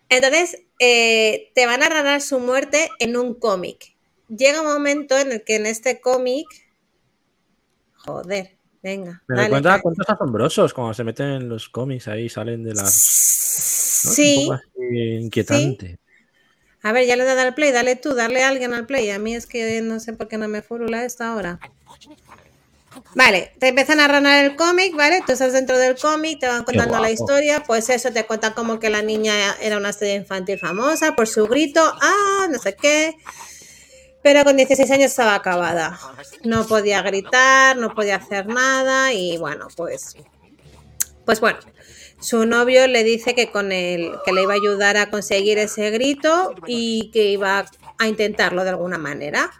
Entonces, 0.08 0.62
eh, 0.78 1.50
te 1.54 1.66
van 1.66 1.82
a 1.82 1.88
narrar 1.88 2.20
su 2.20 2.38
muerte 2.38 2.90
en 2.98 3.16
un 3.16 3.34
cómic. 3.34 3.96
Llega 4.28 4.60
un 4.60 4.66
momento 4.66 5.16
en 5.16 5.32
el 5.32 5.44
que 5.44 5.56
en 5.56 5.66
este 5.66 6.00
cómic. 6.00 6.46
Joder, 7.94 8.56
venga. 8.82 9.22
Me 9.28 9.36
dale, 9.36 9.48
recuerda 9.48 9.70
a 9.70 9.72
dale. 9.72 9.82
cuentos 9.82 10.08
asombrosos 10.08 10.74
cuando 10.74 10.94
se 10.94 11.04
meten 11.04 11.26
en 11.26 11.48
los 11.48 11.68
cómics 11.68 12.08
ahí, 12.08 12.28
salen 12.28 12.62
de 12.62 12.74
las. 12.74 14.02
¿no? 14.04 14.12
Sí, 14.12 14.48
así 14.52 14.98
inquietante. 15.20 15.98
a 16.82 16.92
ver, 16.92 17.06
ya 17.06 17.16
le 17.16 17.22
he 17.22 17.26
dado 17.26 17.40
al 17.40 17.54
play, 17.54 17.72
dale 17.72 17.96
tú, 17.96 18.14
darle 18.14 18.44
a 18.44 18.48
alguien 18.48 18.74
al 18.74 18.86
play. 18.86 19.10
A 19.10 19.18
mí 19.18 19.34
es 19.34 19.46
que 19.46 19.80
no 19.80 19.98
sé 20.00 20.12
por 20.12 20.28
qué 20.28 20.38
no 20.38 20.48
me 20.48 20.62
furula 20.62 21.04
esto 21.04 21.24
ahora. 21.24 21.58
Vale, 23.14 23.52
te 23.58 23.68
empiezan 23.68 24.00
a 24.00 24.08
narrar 24.08 24.44
el 24.44 24.56
cómic, 24.56 24.94
¿vale? 24.94 25.22
Tú 25.26 25.32
estás 25.32 25.52
dentro 25.52 25.78
del 25.78 25.96
cómic, 25.96 26.40
te 26.40 26.46
van 26.46 26.64
contando 26.64 26.98
la 26.98 27.10
historia, 27.10 27.62
pues 27.66 27.88
eso, 27.90 28.12
te 28.12 28.24
cuentan 28.24 28.52
como 28.52 28.78
que 28.78 28.90
la 28.90 29.02
niña 29.02 29.34
era 29.60 29.76
una 29.76 29.90
estrella 29.90 30.14
infantil 30.14 30.58
famosa 30.58 31.14
por 31.16 31.26
su 31.26 31.46
grito, 31.46 31.80
ah, 31.82 32.46
no 32.50 32.58
sé 32.58 32.74
qué. 32.76 33.16
Pero 34.22 34.44
con 34.44 34.56
16 34.56 34.90
años 34.90 35.10
estaba 35.10 35.34
acabada. 35.34 35.98
No 36.42 36.66
podía 36.66 37.00
gritar, 37.02 37.76
no 37.76 37.94
podía 37.94 38.16
hacer 38.16 38.46
nada 38.46 39.12
y 39.12 39.38
bueno, 39.38 39.68
pues 39.76 40.16
pues 41.26 41.40
bueno, 41.40 41.58
su 42.20 42.46
novio 42.46 42.86
le 42.86 43.02
dice 43.02 43.34
que 43.34 43.50
con 43.50 43.72
el 43.72 44.12
que 44.24 44.32
le 44.32 44.42
iba 44.42 44.54
a 44.54 44.56
ayudar 44.56 44.96
a 44.96 45.10
conseguir 45.10 45.58
ese 45.58 45.90
grito 45.90 46.54
y 46.66 47.10
que 47.10 47.24
iba 47.24 47.66
a 47.98 48.06
intentarlo 48.06 48.62
de 48.62 48.70
alguna 48.70 48.96
manera. 48.96 49.50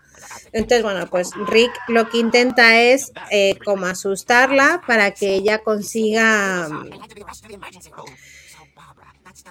Entonces, 0.52 0.82
bueno, 0.82 1.06
pues 1.08 1.30
Rick 1.48 1.72
lo 1.88 2.08
que 2.08 2.18
intenta 2.18 2.80
es 2.80 3.12
eh, 3.30 3.56
como 3.64 3.86
asustarla 3.86 4.82
para 4.86 5.12
que 5.12 5.34
ella 5.34 5.58
consiga 5.58 6.68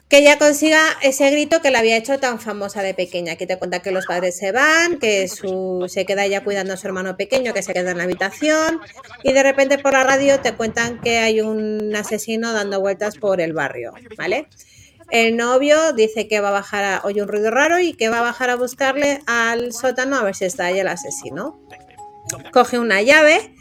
que 0.08 0.20
ella 0.20 0.38
consiga 0.38 0.80
ese 1.02 1.30
grito 1.32 1.62
que 1.62 1.72
le 1.72 1.78
había 1.78 1.98
hecho 1.98 2.20
tan 2.20 2.40
famosa 2.40 2.82
de 2.84 2.94
pequeña. 2.94 3.34
Aquí 3.34 3.48
te 3.48 3.58
cuenta 3.58 3.82
que 3.82 3.92
los 3.92 4.06
padres 4.06 4.38
se 4.38 4.52
van, 4.52 5.00
que 5.00 5.28
su, 5.28 5.86
se 5.90 6.06
queda 6.06 6.26
ella 6.26 6.44
cuidando 6.44 6.74
a 6.74 6.78
su 6.78 6.88
hermano 6.88 7.18
pequeño, 7.18 7.54
que 7.54 7.64
se 7.64 7.74
queda 7.74 7.92
en 7.92 7.98
la 7.98 8.04
habitación, 8.04 8.80
y 9.24 9.34
de 9.34 9.44
repente 9.44 9.80
por 9.80 9.94
la 9.94 10.04
radio 10.04 10.40
te 10.40 10.54
cuentan 10.54 11.02
que 11.02 11.20
hay 11.20 11.42
un 11.42 11.96
asesino 11.96 12.54
dando 12.54 12.82
vueltas 12.82 13.18
por 13.18 13.42
el 13.42 13.54
barrio, 13.54 13.94
¿vale? 14.18 14.48
El 15.12 15.38
novio 15.38 15.94
dice 15.94 16.28
que 16.28 16.40
va 16.40 16.50
a 16.50 16.52
bajar, 16.52 16.84
a, 16.84 17.02
oye 17.04 17.22
un 17.22 17.28
ruido 17.28 17.52
raro 17.52 17.80
y 17.80 17.94
que 17.94 18.10
va 18.10 18.20
a 18.20 18.24
bajar 18.24 18.50
a 18.50 18.56
buscarle 18.56 19.22
al 19.28 19.72
sótano 19.72 20.18
a 20.18 20.24
ver 20.24 20.36
si 20.36 20.46
está 20.46 20.66
ahí 20.66 20.80
el 20.80 20.88
asesino. 20.88 21.60
Coge 22.52 22.80
una 22.80 23.02
llave 23.02 23.55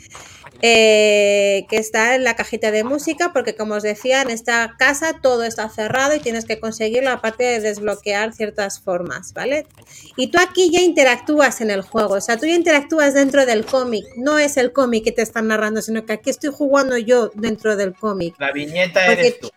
eh, 0.67 1.67
que 1.69 1.77
está 1.77 2.15
en 2.15 2.25
la 2.25 2.37
cajita 2.37 2.71
de 2.71 2.85
música, 2.85 3.35
porque 3.35 3.55
como 3.55 3.75
os 3.75 3.83
decía, 3.83 4.23
en 4.23 4.31
esta 4.31 4.77
casa 4.79 5.21
todo 5.21 5.45
está 5.45 5.69
cerrado 5.69 6.15
y 6.15 6.21
tienes 6.21 6.47
que 6.47 6.59
conseguir 6.59 7.03
la 7.03 7.21
parte 7.21 7.45
de 7.45 7.61
desbloquear 7.61 8.33
ciertas 8.33 8.81
formas, 8.81 9.35
¿vale? 9.35 9.67
Y 10.17 10.29
tú 10.29 10.39
aquí 10.41 10.71
ya 10.71 10.81
interactúas 10.81 11.61
en 11.61 11.71
el 11.71 11.83
juego, 11.83 12.15
o 12.15 12.21
sea, 12.23 12.39
tú 12.39 12.47
ya 12.47 12.55
interactúas 12.55 13.13
dentro 13.13 13.45
del 13.45 13.67
cómic, 13.67 14.07
no 14.17 14.39
es 14.39 14.57
el 14.57 14.73
cómic 14.73 15.05
que 15.05 15.13
te 15.13 15.21
están 15.21 15.49
narrando, 15.49 15.83
sino 15.83 16.07
que 16.07 16.15
aquí 16.15 16.31
estoy 16.31 16.51
jugando 16.51 16.97
yo 16.97 17.31
dentro 17.35 17.77
del 17.77 17.93
cómic. 17.93 18.35
La 18.39 18.51
viñeta 18.51 19.03
Porque 19.05 19.21
eres 19.21 19.41
tú. 19.41 19.51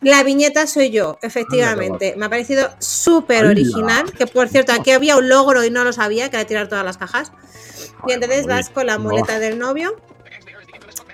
La 0.00 0.22
viñeta 0.22 0.66
soy 0.66 0.88
yo, 0.88 1.18
efectivamente. 1.20 2.14
Me 2.16 2.24
ha 2.24 2.30
parecido 2.30 2.70
súper 2.78 3.44
original. 3.44 4.10
Que 4.12 4.26
por 4.26 4.48
cierto, 4.48 4.72
aquí 4.72 4.92
había 4.92 5.18
un 5.18 5.28
logro 5.28 5.62
y 5.64 5.70
no 5.70 5.84
lo 5.84 5.92
sabía, 5.92 6.30
que 6.30 6.36
era 6.36 6.46
tirar 6.46 6.68
todas 6.68 6.86
las 6.86 6.96
cajas. 6.96 7.32
Y 8.06 8.12
entonces 8.12 8.46
vas 8.46 8.70
con 8.70 8.86
la 8.86 8.98
muleta 8.98 9.38
del 9.38 9.58
novio. 9.58 9.96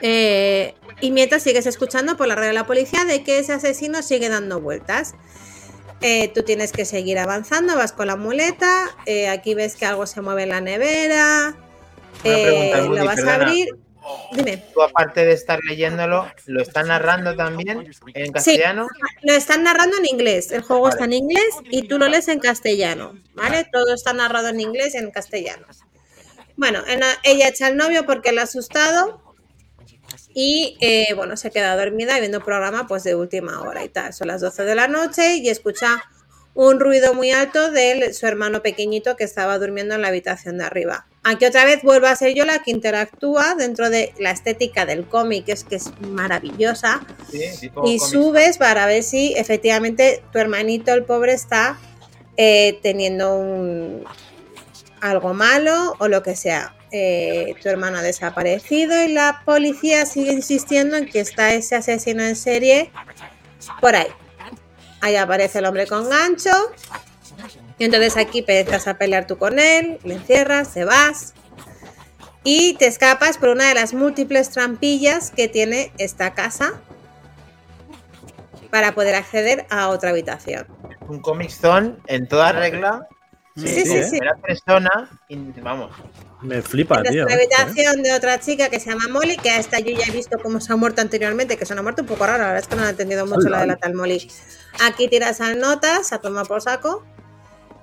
Eh, 0.03 0.75
y 1.01 1.11
mientras 1.11 1.43
sigues 1.43 1.67
escuchando 1.67 2.17
por 2.17 2.27
la 2.29 2.35
radio 2.35 2.49
de 2.49 2.55
la 2.55 2.67
policía 2.67 3.05
de 3.05 3.23
que 3.25 3.39
ese 3.39 3.53
asesino 3.53 4.03
sigue 4.03 4.29
dando 4.29 4.61
vueltas. 4.61 5.15
Eh, 6.01 6.29
tú 6.35 6.43
tienes 6.43 6.73
que 6.73 6.85
seguir 6.85 7.19
avanzando, 7.19 7.77
vas 7.77 7.93
con 7.93 8.07
la 8.09 8.17
muleta. 8.17 8.91
eh, 9.07 9.29
aquí 9.29 9.55
ves 9.55 9.75
que 9.77 9.87
algo 9.87 10.07
se 10.07 10.21
mueve 10.21 10.43
en 10.43 10.49
la 10.51 10.61
nevera. 10.61 11.57
Lo 12.25 13.05
vas 13.05 13.23
a 13.25 13.35
abrir. 13.35 13.69
Dime. 14.33 14.63
Tú, 14.75 14.83
aparte 14.83 15.25
de 15.25 15.33
estar 15.33 15.59
leyéndolo, 15.67 16.27
¿lo 16.45 16.61
están 16.61 16.89
narrando 16.89 17.35
también 17.37 17.91
en 18.13 18.33
castellano? 18.33 18.87
Sí, 18.93 19.01
lo 19.23 19.33
están 19.33 19.63
narrando 19.63 19.97
en 19.97 20.05
inglés. 20.05 20.53
El 20.53 20.61
juego 20.61 20.83
Vale. 20.83 20.93
está 20.95 21.05
en 21.07 21.13
inglés 21.15 21.49
y 21.71 21.89
tú 21.89 21.99
lo 21.99 22.07
lees 22.09 22.29
en 22.29 22.39
castellano, 22.39 23.15
¿vale? 23.33 23.67
Todo 23.73 23.95
está 23.95 24.13
narrado 24.13 24.49
en 24.49 24.61
inglés 24.61 24.95
y 24.95 24.99
en 24.99 25.11
castellano. 25.11 25.67
Bueno, 26.57 26.83
en 26.87 27.01
la- 27.01 27.17
ella 27.23 27.49
echa 27.49 27.67
al 27.69 27.79
novio 27.79 28.05
porque 28.05 28.31
le 28.33 28.41
ha 28.41 28.45
asustado 28.45 29.23
y, 30.35 30.77
eh, 30.81 31.15
bueno, 31.15 31.37
se 31.37 31.51
queda 31.51 31.77
dormida 31.77 32.17
y 32.17 32.21
viendo 32.21 32.39
un 32.39 32.45
programa 32.45 32.87
pues 32.87 33.05
de 33.05 33.15
última 33.15 33.63
hora 33.63 33.85
y 33.85 33.89
tal. 33.89 34.13
Son 34.13 34.27
las 34.27 34.41
12 34.41 34.65
de 34.65 34.75
la 34.75 34.89
noche 34.89 35.37
y 35.37 35.49
escucha 35.49 36.03
un 36.55 36.79
ruido 36.79 37.15
muy 37.15 37.31
alto 37.31 37.71
de 37.71 38.13
su 38.15 38.27
hermano 38.27 38.63
pequeñito 38.63 39.17
que 39.17 39.25
estaba 39.25 39.59
durmiendo 39.59 39.95
en 39.95 40.03
la 40.03 40.09
habitación 40.09 40.59
de 40.59 40.65
arriba. 40.65 41.07
Aquí 41.25 41.47
otra 41.47 41.65
vez 41.65 41.83
vuelvo 41.83 42.07
a 42.07 42.17
ser 42.17 42.35
yo 42.35 42.45
la 42.45 42.61
que 42.61 42.71
interactúa 42.71 43.55
dentro 43.57 43.91
de 43.91 44.13
la 44.19 44.31
estética 44.31 44.87
del 44.87 45.07
cómic, 45.07 45.47
que 45.47 45.53
es 45.53 45.65
que 45.65 45.77
es 45.77 45.91
maravillosa 46.01 47.05
Sí, 47.31 47.71
y 47.85 47.99
subes 47.99 48.59
para 48.59 48.87
ver 48.87 49.03
si 49.03 49.35
efectivamente 49.35 50.23
tu 50.33 50.39
hermanito, 50.39 50.93
el 50.93 51.05
pobre, 51.05 51.33
está 51.33 51.79
eh, 52.37 52.79
teniendo 52.83 53.37
un, 53.37 54.05
algo 55.01 55.35
malo 55.35 55.95
o 55.99 56.09
lo 56.09 56.23
que 56.23 56.37
sea. 56.37 56.75
Eh, 56.97 57.57
tu 57.61 57.69
hermano 57.69 57.99
ha 57.99 58.03
desaparecido 58.03 59.03
y 59.03 59.09
la 59.09 59.43
policía 59.45 60.07
sigue 60.07 60.31
insistiendo 60.33 60.95
en 60.95 61.07
que 61.07 61.19
está 61.19 61.53
ese 61.53 61.75
asesino 61.75 62.23
en 62.23 62.37
serie 62.37 62.93
por 63.81 63.97
ahí. 63.97 64.07
Ahí 65.01 65.17
aparece 65.17 65.59
el 65.59 65.67
hombre 65.67 65.89
con 65.89 66.09
gancho. 66.09 66.53
Y 67.81 67.87
entonces 67.87 68.17
aquí 68.17 68.39
empiezas 68.39 68.87
a 68.87 68.97
pelear 68.97 69.27
tú 69.27 69.37
con 69.39 69.59
él, 69.59 69.99
le 70.05 70.15
encierras, 70.15 70.73
te 70.73 70.85
vas. 70.85 71.35
Y 72.45 72.75
te 72.75 72.87
escapas 72.87 73.39
por 73.39 73.49
una 73.49 73.67
de 73.67 73.75
las 73.75 73.93
múltiples 73.93 74.51
trampillas 74.51 75.33
que 75.33 75.49
tiene 75.49 75.91
esta 75.99 76.33
casa 76.33 76.75
para 78.71 78.95
poder 78.95 79.17
acceder 79.17 79.67
a 79.69 79.89
otra 79.89 80.11
habitación. 80.11 80.69
Un 81.09 81.19
Comic 81.19 81.51
Zone 81.51 81.97
en 82.07 82.29
toda 82.29 82.53
regla. 82.53 83.09
Sí, 83.57 83.67
sí, 83.67 83.85
sí. 83.85 83.97
¿eh? 83.97 84.05
sí. 84.05 84.21
Persona, 84.43 85.11
vamos. 85.61 85.91
Me 86.45 86.61
flipa, 86.63 87.03
tío. 87.03 87.25
la 87.25 87.33
¿eh? 87.33 87.35
habitación 87.35 88.03
de 88.03 88.13
otra 88.13 88.39
chica 88.39 88.69
que 88.69 88.79
se 88.79 88.91
llama 88.91 89.09
Molly, 89.09 89.37
que 89.37 89.51
a 89.51 89.59
esta 89.59 89.79
yo 89.81 89.97
ya 89.97 90.05
he 90.07 90.11
visto 90.11 90.39
cómo 90.43 90.61
se 90.61 90.73
ha 90.73 90.77
muerto 90.77 91.01
anteriormente, 91.01 91.57
que 91.57 91.65
es 91.65 91.71
una 91.71 91.83
muerte 91.83 92.03
un 92.03 92.07
poco 92.07 92.27
rara, 92.27 92.39
la 92.39 92.45
verdad 92.53 92.63
es 92.63 92.69
que 92.69 92.77
no 92.77 92.87
he 92.87 92.91
entendido 92.91 93.27
mucho 93.27 93.49
la 93.49 93.61
de 93.61 93.67
la 93.67 93.77
tal 93.77 93.95
Molly. 93.95 94.31
Aquí 94.83 95.09
tiras 95.09 95.41
a 95.41 95.55
notas, 95.55 96.13
a 96.13 96.19
tomar 96.19 96.47
por 96.47 96.61
saco. 96.61 97.05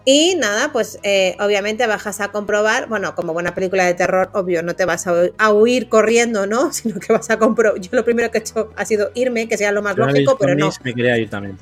Y 0.04 0.36
nada, 0.36 0.72
pues 0.72 0.98
eh, 1.04 1.36
obviamente 1.40 1.86
bajas 1.86 2.22
a 2.22 2.30
comprobar, 2.32 2.88
bueno, 2.88 3.14
como 3.14 3.34
buena 3.34 3.54
película 3.54 3.86
de 3.86 3.94
terror, 3.94 4.30
obvio, 4.34 4.64
no 4.64 4.76
te 4.76 4.86
vas 4.86 5.06
a, 5.06 5.12
hu- 5.14 5.34
a 5.38 5.52
huir 5.54 5.90
corriendo, 5.90 6.48
¿no? 6.48 6.74
Sino 6.74 7.00
que 7.00 7.14
vas 7.14 7.30
a 7.30 7.38
comprobar. 7.38 7.80
Yo 7.80 7.90
lo 7.94 8.04
primero 8.04 8.32
que 8.32 8.40
he 8.40 8.42
hecho 8.42 8.72
ha 8.76 8.86
sido 8.86 9.12
irme, 9.14 9.48
que 9.48 9.58
sea 9.58 9.72
lo 9.72 9.82
más 9.82 9.96
Yo 9.96 10.06
lógico, 10.06 10.38
pero 10.40 10.56
no. 10.56 10.72
Me 10.84 10.94
quería 10.94 11.18
ir 11.18 11.30
también. 11.30 11.58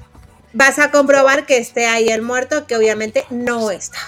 Vas 0.54 0.80
a 0.80 0.90
comprobar 0.92 1.46
que 1.46 1.58
esté 1.58 1.86
ahí 1.86 2.08
el 2.10 2.22
muerto, 2.22 2.66
que 2.66 2.76
obviamente 2.76 3.26
no 3.30 3.72
está. 3.72 4.00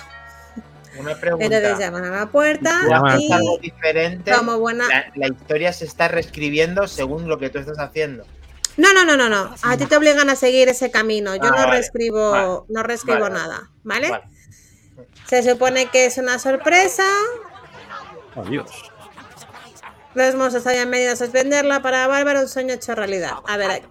Una 1.00 1.16
pregunta. 1.16 1.46
Entonces 1.46 1.80
llaman 1.80 2.04
a 2.06 2.10
la 2.12 2.26
puerta 2.32 2.82
Llaman 2.88 3.20
y 3.22 3.26
Es 3.28 3.32
algo 3.32 3.58
diferente. 3.60 4.32
como 4.32 4.60
buena... 4.60 4.88
La, 4.88 5.06
la 5.16 5.28
historia 5.28 5.72
se 5.74 5.86
está 5.86 6.08
reescribiendo 6.08 6.88
según 6.88 7.28
lo 7.28 7.40
que 7.40 7.50
tú 7.50 7.60
estás 7.60 7.80
haciendo. 7.80 8.26
No, 8.78 8.94
no, 8.94 9.06
no, 9.06 9.16
no, 9.18 9.30
no. 9.30 9.54
A 9.64 9.78
ti 9.78 9.86
te 9.86 9.96
obligan 9.98 10.30
a 10.30 10.36
seguir 10.36 10.68
ese 10.70 10.92
camino. 10.92 11.36
Yo 11.36 11.44
Ah, 11.44 11.50
no 11.50 11.56
vale. 11.56 11.72
reescribo, 11.72 12.32
Vale. 12.32 12.60
no 12.70 12.84
reescribo 12.84 13.20
Vale, 13.20 13.36
nada, 13.36 13.70
¿vale? 13.84 14.10
Vale. 14.10 14.24
Se 15.28 15.44
supone 15.44 15.88
que 15.88 16.06
es 16.06 16.18
una 16.18 16.40
sorpresa. 16.40 17.04
Dios. 18.50 18.70
Los 20.14 20.36
monstruos 20.36 20.68
habían 20.68 20.92
venido 20.92 21.14
a 21.14 21.16
suspenderla 21.16 21.82
para 21.82 22.06
Bárbara, 22.08 22.42
un 22.42 22.50
sueño 22.50 22.74
hecho 22.74 22.96
realidad. 22.96 23.32
A 23.48 23.56
ver, 23.56 23.72
aquí. 23.72 23.86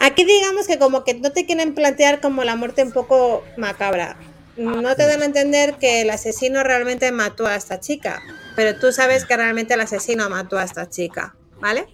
aquí 0.00 0.24
digamos 0.24 0.66
que 0.68 0.78
como 0.78 1.02
que 1.02 1.14
no 1.14 1.32
te 1.32 1.44
quieren 1.46 1.74
plantear 1.74 2.20
como 2.20 2.44
la 2.44 2.54
muerte 2.54 2.82
un 2.84 2.92
poco 2.92 3.44
macabra. 3.56 4.16
No 4.58 4.96
te 4.96 5.06
dan 5.06 5.22
a 5.22 5.24
entender 5.24 5.76
que 5.76 6.02
el 6.02 6.10
asesino 6.10 6.64
realmente 6.64 7.12
mató 7.12 7.46
a 7.46 7.54
esta 7.54 7.78
chica, 7.78 8.20
pero 8.56 8.78
tú 8.78 8.90
sabes 8.92 9.24
que 9.24 9.36
realmente 9.36 9.74
el 9.74 9.80
asesino 9.80 10.28
mató 10.28 10.58
a 10.58 10.64
esta 10.64 10.88
chica, 10.88 11.36
¿vale? 11.60 11.86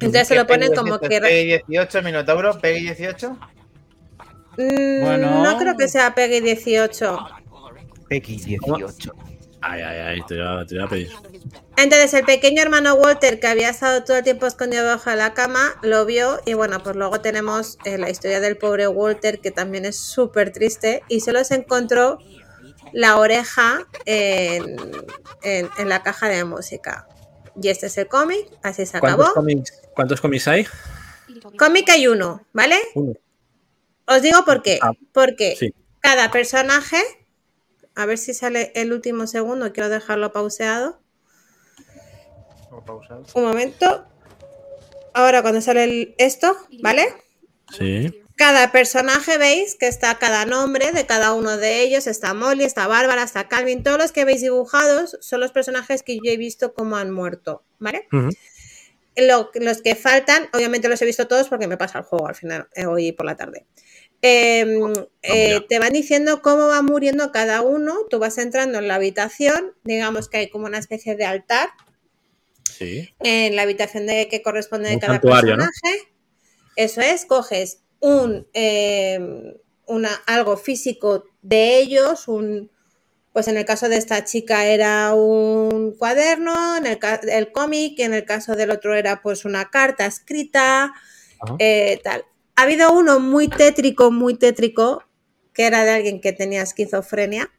Entonces 0.00 0.28
se 0.28 0.34
lo 0.34 0.46
ponen 0.46 0.70
Peggy 0.70 0.76
como 0.76 0.98
18, 0.98 1.08
que... 1.08 1.20
Peggy 1.20 1.62
18, 1.68 2.02
Minotauro, 2.02 2.58
Peggy 2.58 2.80
18. 2.80 3.30
Mm, 4.56 5.04
Bueno. 5.04 5.42
No 5.44 5.58
creo 5.58 5.76
que 5.76 5.88
sea 5.88 6.14
Peggy 6.14 6.40
18. 6.40 7.18
Peggy 8.08 8.36
18. 8.36 9.14
Ay, 9.66 9.80
ay, 9.82 9.98
ay, 9.98 10.20
te 10.28 10.34
voy 10.36 10.44
a, 10.62 10.66
te 10.66 10.74
voy 10.74 10.84
a 10.84 10.88
pedir. 10.88 11.10
Entonces 11.76 12.12
el 12.14 12.24
pequeño 12.24 12.60
hermano 12.62 12.94
Walter, 12.94 13.40
que 13.40 13.46
había 13.46 13.70
estado 13.70 14.04
todo 14.04 14.18
el 14.18 14.24
tiempo 14.24 14.46
escondido 14.46 14.82
debajo 14.84 15.08
de 15.10 15.16
la 15.16 15.32
cama, 15.32 15.74
lo 15.82 16.04
vio 16.04 16.40
y 16.44 16.52
bueno, 16.54 16.82
pues 16.82 16.96
luego 16.96 17.20
tenemos 17.20 17.78
eh, 17.84 17.96
la 17.98 18.10
historia 18.10 18.40
del 18.40 18.56
pobre 18.58 18.86
Walter, 18.88 19.40
que 19.40 19.50
también 19.50 19.84
es 19.86 19.96
súper 19.98 20.52
triste, 20.52 21.02
y 21.08 21.20
solo 21.20 21.42
se 21.44 21.54
encontró 21.54 22.18
la 22.92 23.16
oreja 23.18 23.86
en, 24.04 24.76
en- 25.42 25.70
en 25.78 25.88
la 25.88 26.02
caja 26.02 26.28
de 26.28 26.44
música. 26.44 27.08
Y 27.60 27.68
este 27.68 27.86
es 27.86 27.96
el 27.98 28.06
cómic, 28.08 28.46
así 28.62 28.84
se 28.84 29.00
¿Cuántos 29.00 29.20
acabó. 29.28 29.34
cómics, 29.34 29.72
¿Cuántos 29.94 30.20
cómics 30.20 30.46
hay? 30.48 30.66
Cómic 31.58 31.88
hay 31.88 32.06
uno, 32.06 32.44
¿vale? 32.52 32.76
Uno. 32.94 33.14
Os 34.06 34.20
digo 34.22 34.44
por 34.44 34.62
qué. 34.62 34.78
Ah, 34.82 34.90
Porque 35.12 35.56
sí. 35.58 35.72
cada 36.00 36.30
personaje, 36.30 36.98
a 37.94 38.06
ver 38.06 38.18
si 38.18 38.34
sale 38.34 38.72
el 38.74 38.92
último 38.92 39.26
segundo, 39.26 39.72
quiero 39.72 39.88
dejarlo 39.88 40.32
pauseado. 40.32 41.00
Un 43.34 43.44
momento. 43.44 44.06
Ahora 45.12 45.42
cuando 45.42 45.60
sale 45.60 45.84
el- 45.84 46.14
esto, 46.18 46.56
¿vale? 46.82 47.06
Sí. 47.76 48.20
Cada 48.36 48.72
personaje 48.72 49.38
veis 49.38 49.76
que 49.76 49.86
está 49.86 50.18
cada 50.18 50.44
nombre 50.44 50.90
de 50.90 51.06
cada 51.06 51.34
uno 51.34 51.56
de 51.56 51.82
ellos. 51.82 52.08
Está 52.08 52.34
Molly, 52.34 52.64
está 52.64 52.88
Bárbara, 52.88 53.22
está 53.22 53.46
Calvin. 53.46 53.84
Todos 53.84 53.96
los 53.98 54.10
que 54.10 54.24
veis 54.24 54.40
dibujados 54.40 55.16
son 55.20 55.38
los 55.38 55.52
personajes 55.52 56.02
que 56.02 56.16
yo 56.16 56.32
he 56.32 56.36
visto 56.36 56.74
como 56.74 56.96
han 56.96 57.12
muerto, 57.12 57.62
¿vale? 57.78 58.08
Lo- 59.16 59.52
los 59.54 59.82
que 59.82 59.94
faltan, 59.94 60.48
obviamente 60.52 60.88
los 60.88 61.00
he 61.00 61.04
visto 61.06 61.28
todos 61.28 61.48
porque 61.48 61.68
me 61.68 61.76
pasa 61.76 61.98
el 62.00 62.04
juego 62.04 62.26
al 62.26 62.34
final, 62.34 62.68
eh, 62.74 62.86
hoy 62.86 63.12
por 63.12 63.24
la 63.26 63.36
tarde. 63.36 63.66
Eh, 64.26 64.64
eh, 65.20 65.60
te 65.68 65.78
van 65.78 65.92
diciendo 65.92 66.40
cómo 66.40 66.68
va 66.68 66.80
muriendo 66.80 67.30
cada 67.30 67.60
uno. 67.60 67.94
Tú 68.08 68.18
vas 68.18 68.38
entrando 68.38 68.78
en 68.78 68.88
la 68.88 68.94
habitación, 68.94 69.74
digamos 69.84 70.30
que 70.30 70.38
hay 70.38 70.48
como 70.48 70.64
una 70.64 70.78
especie 70.78 71.14
de 71.14 71.26
altar 71.26 71.68
Sí. 72.62 73.14
en 73.20 73.54
la 73.54 73.62
habitación 73.62 74.06
de 74.06 74.26
que 74.28 74.40
corresponde 74.40 74.88
de 74.88 74.98
cada 74.98 75.20
personaje. 75.20 75.70
Eso 76.74 77.02
es, 77.02 77.26
coges 77.26 77.82
un 78.00 78.46
eh, 78.54 79.20
una, 79.86 80.10
algo 80.26 80.56
físico 80.56 81.24
de 81.42 81.78
ellos, 81.78 82.26
un 82.26 82.70
pues 83.34 83.46
en 83.48 83.58
el 83.58 83.66
caso 83.66 83.90
de 83.90 83.98
esta 83.98 84.24
chica 84.24 84.64
era 84.64 85.12
un 85.12 85.96
cuaderno, 85.98 86.78
en 86.78 86.86
el, 86.86 86.98
el 87.28 87.52
cómic, 87.52 87.98
en 87.98 88.14
el 88.14 88.24
caso 88.24 88.56
del 88.56 88.70
otro 88.70 88.94
era 88.94 89.20
pues 89.20 89.44
una 89.44 89.70
carta 89.70 90.06
escrita, 90.06 90.94
eh, 91.58 92.00
tal. 92.02 92.24
Ha 92.56 92.62
habido 92.62 92.92
uno 92.92 93.20
muy 93.20 93.48
tétrico, 93.48 94.10
muy 94.10 94.34
tétrico, 94.36 95.02
que 95.52 95.66
era 95.66 95.84
de 95.84 95.90
alguien 95.90 96.20
que 96.20 96.32
tenía 96.32 96.62
esquizofrenia, 96.62 97.50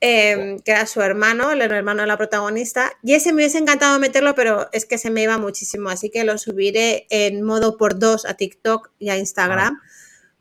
eh, 0.00 0.56
que 0.64 0.70
era 0.72 0.86
su 0.86 1.00
hermano, 1.02 1.50
el 1.50 1.60
hermano 1.60 2.02
de 2.02 2.06
la 2.08 2.16
protagonista, 2.16 2.92
y 3.02 3.14
ese 3.14 3.32
me 3.32 3.36
hubiese 3.42 3.58
encantado 3.58 3.98
meterlo, 3.98 4.34
pero 4.34 4.68
es 4.72 4.86
que 4.86 4.98
se 4.98 5.10
me 5.10 5.22
iba 5.22 5.38
muchísimo, 5.38 5.88
así 5.88 6.10
que 6.10 6.24
lo 6.24 6.38
subiré 6.38 7.06
en 7.10 7.42
modo 7.42 7.76
por 7.76 7.98
dos 7.98 8.24
a 8.24 8.34
TikTok 8.34 8.90
y 8.98 9.10
a 9.10 9.16
Instagram, 9.16 9.80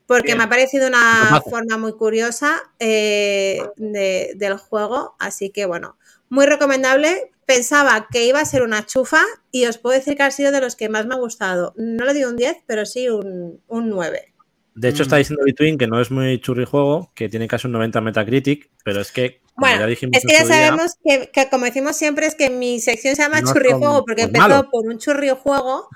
porque 0.05 0.27
Bien. 0.27 0.37
me 0.37 0.43
ha 0.45 0.49
parecido 0.49 0.87
una 0.87 1.41
forma 1.49 1.77
muy 1.77 1.93
curiosa 1.93 2.61
eh, 2.79 3.61
de- 3.77 4.33
del 4.35 4.57
juego, 4.57 5.15
así 5.19 5.49
que 5.49 5.65
bueno, 5.65 5.97
muy 6.29 6.45
recomendable. 6.45 7.31
Pensaba 7.47 8.07
que 8.11 8.25
iba 8.27 8.41
a 8.41 8.45
ser 8.45 8.61
una 8.61 8.85
chufa 8.85 9.23
y 9.51 9.65
os 9.65 9.77
puedo 9.77 9.97
decir 9.97 10.15
que 10.17 10.23
ha 10.23 10.31
sido 10.31 10.51
de 10.51 10.59
los 10.61 10.75
que 10.75 10.89
más 10.89 11.07
me 11.07 11.15
ha 11.15 11.17
gustado. 11.17 11.73
No 11.77 12.03
le 12.05 12.13
digo 12.13 12.29
un 12.29 12.35
10, 12.35 12.57
pero 12.67 12.85
sí 12.85 13.07
un, 13.09 13.61
un 13.67 13.89
9. 13.89 14.33
De 14.75 14.89
hecho, 14.89 15.03
está 15.03 15.15
diciendo 15.15 15.43
Between 15.45 15.77
que 15.77 15.87
no 15.87 15.99
es 15.99 16.11
muy 16.11 16.39
churri 16.41 16.65
juego, 16.65 17.09
que 17.15 17.29
tiene 17.29 17.47
casi 17.47 17.65
un 17.67 17.73
90 17.73 18.01
Metacritic, 18.01 18.69
pero 18.83 18.99
es 19.01 19.11
que, 19.13 19.39
como 19.55 19.65
Bueno, 19.65 19.79
ya 19.79 19.85
dijimos 19.87 20.17
es 20.17 20.23
que 20.25 20.33
ya 20.33 20.43
día, 20.43 20.53
sabemos 20.67 20.91
que, 21.03 21.31
que 21.31 21.49
como 21.49 21.65
decimos 21.65 21.95
siempre 21.95 22.27
es 22.27 22.35
que 22.35 22.49
mi 22.49 22.79
sección 22.81 23.15
se 23.15 23.23
llama 23.23 23.41
No 23.41 23.53
churri 23.53 23.71
juego 23.71 24.03
porque 24.05 24.27
pues, 24.27 24.35
empezó 24.43 24.69
por 24.69 24.85
un 24.85 24.99
churri 24.99 25.29
juego, 25.29 25.87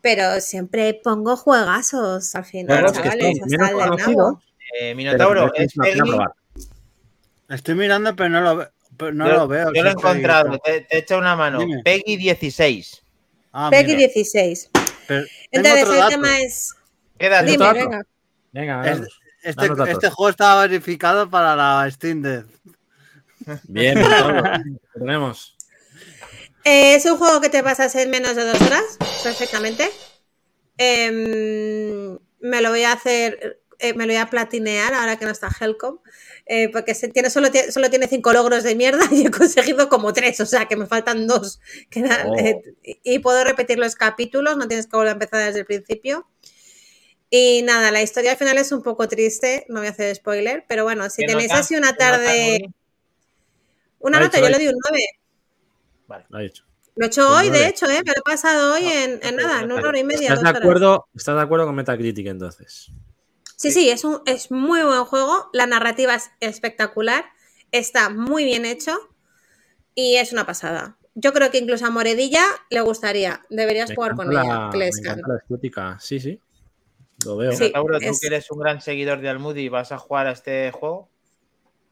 pero 0.00 0.40
siempre 0.40 0.94
pongo 1.02 1.36
juegazos 1.36 2.34
al 2.36 2.44
final, 2.44 2.86
que 2.86 2.92
chavales, 2.92 3.40
hasta 3.42 3.70
el 3.70 3.90
nabo. 3.96 4.42
Eh, 4.80 4.94
Minotauro, 4.94 5.52
que 5.52 5.64
es 5.64 5.74
es 5.84 5.96
probar. 5.98 6.30
Estoy 7.48 7.74
mirando, 7.74 8.14
pero 8.16 8.30
no 8.30 8.40
lo, 8.40 8.56
ve- 8.56 8.68
pero 8.96 9.12
no 9.12 9.26
yo, 9.28 9.34
lo 9.34 9.48
veo. 9.48 9.72
yo 9.72 9.82
lo 9.82 9.88
he 9.88 9.92
encontrado, 9.92 10.58
te, 10.58 10.80
te 10.82 10.96
he 10.96 10.98
hecho 11.00 11.18
una 11.18 11.36
mano. 11.36 11.58
Dime. 11.60 11.82
Peggy 11.84 12.16
16. 12.16 13.02
Ah, 13.52 13.68
Peggy 13.70 13.94
mira. 13.96 14.08
16. 14.08 14.70
Pero 15.06 15.24
tengo 15.50 15.68
Entonces 15.68 15.88
el 15.88 15.96
dato. 15.96 16.08
tema 16.08 16.40
es... 16.40 16.74
¿Qué 17.18 17.26
edad 17.26 17.44
Dime, 17.44 17.64
dato? 17.64 17.74
venga. 17.78 18.02
Venga, 18.52 18.90
Es- 18.90 19.00
vamos. 19.00 19.78
este, 19.78 19.92
este 19.92 20.10
juego 20.10 20.30
está 20.30 20.60
verificado 20.60 21.28
para 21.28 21.54
la 21.54 21.90
Steam 21.90 22.22
Deck. 22.22 22.46
Bien. 23.64 24.00
Lo 24.00 24.42
tenemos. 24.94 25.56
Eh, 26.64 26.94
es 26.94 27.04
un 27.04 27.18
juego 27.18 27.40
que 27.42 27.50
te 27.50 27.62
pasas 27.62 27.94
en 27.96 28.10
menos 28.10 28.34
de 28.36 28.44
dos 28.44 28.60
horas, 28.62 28.96
perfectamente. 29.22 29.90
Em, 30.78 32.18
me 32.40 32.60
lo 32.62 32.70
voy 32.70 32.84
a 32.84 32.92
hacer, 32.92 33.60
eh, 33.78 33.92
me 33.94 34.06
lo 34.06 34.12
voy 34.12 34.20
a 34.20 34.30
platinear 34.30 34.94
ahora 34.94 35.16
que 35.18 35.24
no 35.24 35.30
está 35.30 35.48
Helcom, 35.60 35.98
eh, 36.46 36.68
porque 36.70 36.94
se 36.94 37.08
tiene, 37.08 37.30
solo, 37.30 37.50
tiene, 37.50 37.72
solo 37.72 37.88
tiene 37.90 38.06
cinco 38.06 38.32
logros 38.32 38.62
de 38.64 38.74
mierda 38.74 39.04
y 39.12 39.26
he 39.26 39.30
conseguido 39.30 39.88
como 39.88 40.12
tres, 40.12 40.40
o 40.40 40.46
sea 40.46 40.66
que 40.66 40.76
me 40.76 40.86
faltan 40.86 41.26
dos. 41.26 41.60
que 41.90 42.00
eran, 42.00 42.28
Oh. 42.30 42.36
eh, 42.38 42.60
y 43.02 43.18
puedo 43.20 43.42
repetir 43.44 43.78
los 43.78 43.94
capítulos, 43.94 44.56
no 44.56 44.68
tienes 44.68 44.86
que 44.86 44.96
volver 44.96 45.10
a 45.10 45.12
empezar 45.12 45.44
desde 45.46 45.60
el 45.60 45.66
principio. 45.66 46.26
Y 47.30 47.62
nada, 47.62 47.90
la 47.90 48.02
historia 48.02 48.32
al 48.32 48.36
final 48.36 48.58
es 48.58 48.70
un 48.70 48.82
poco 48.82 49.08
triste, 49.08 49.66
no 49.68 49.80
voy 49.80 49.88
a 49.88 49.90
hacer 49.90 50.14
spoiler, 50.14 50.64
pero 50.68 50.84
bueno, 50.84 51.08
si 51.10 51.22
¿Qué 51.22 51.26
tenéis 51.28 51.48
nota? 51.48 51.60
así 51.60 51.74
una 51.74 51.88
¿Qué 51.88 51.92
nota, 52.04 52.10
tarde... 52.10 52.74
Una 53.98 54.20
nota, 54.20 54.38
hecho, 54.38 54.46
yo 54.46 54.52
le 54.52 54.58
di 54.58 54.68
un 54.68 54.74
9. 56.08 56.24
Lo 56.28 56.38
ha 56.38 56.40
dicho. 56.42 56.64
Lo 56.96 57.06
he 57.06 57.08
hecho 57.08 57.28
hoy, 57.28 57.50
de 57.50 57.66
hecho, 57.66 57.86
¿eh? 57.86 58.02
me 58.04 58.12
lo 58.12 58.18
he 58.18 58.22
pasado 58.22 58.74
hoy 58.74 58.84
en, 58.86 59.18
en 59.22 59.36
nada, 59.36 59.62
en 59.62 59.72
una 59.72 59.88
hora 59.88 59.98
y 59.98 60.04
media, 60.04 60.28
¿Estás 60.28 60.36
dos 60.36 60.42
de, 60.44 60.48
horas. 60.50 60.60
acuerdo, 60.62 61.06
¿Estás 61.14 61.34
de 61.34 61.40
acuerdo 61.42 61.66
con 61.66 61.74
Metacritic 61.74 62.26
entonces? 62.26 62.92
Sí, 63.70 63.80
sí, 63.80 63.90
es, 63.90 64.04
un, 64.04 64.20
es 64.26 64.50
muy 64.50 64.82
buen 64.82 65.04
juego. 65.04 65.48
La 65.52 65.66
narrativa 65.66 66.14
es 66.14 66.30
espectacular. 66.40 67.24
Está 67.72 68.10
muy 68.10 68.44
bien 68.44 68.64
hecho. 68.64 68.92
Y 69.94 70.16
es 70.16 70.32
una 70.32 70.44
pasada. 70.46 70.96
Yo 71.14 71.32
creo 71.32 71.50
que 71.50 71.58
incluso 71.58 71.86
a 71.86 71.90
Moredilla 71.90 72.44
le 72.70 72.80
gustaría. 72.80 73.42
Deberías 73.50 73.88
Me 73.90 73.94
jugar 73.96 74.14
con 74.16 74.30
ella. 74.30 74.42
la- 74.44 74.68
que 74.72 74.78
le 74.78 74.88
estética. 74.88 75.98
Sí, 76.00 76.18
sí. 76.20 76.40
Lo 77.24 77.36
veo. 77.36 77.52
Sí. 77.52 77.72
Tú 77.72 77.94
es- 78.00 78.20
que 78.20 78.26
eres 78.26 78.50
un 78.50 78.58
gran 78.58 78.80
seguidor 78.80 79.20
de 79.20 79.28
Almudi, 79.28 79.68
¿vas 79.68 79.92
a 79.92 79.98
jugar 79.98 80.26
a 80.26 80.32
este 80.32 80.70
juego? 80.72 81.08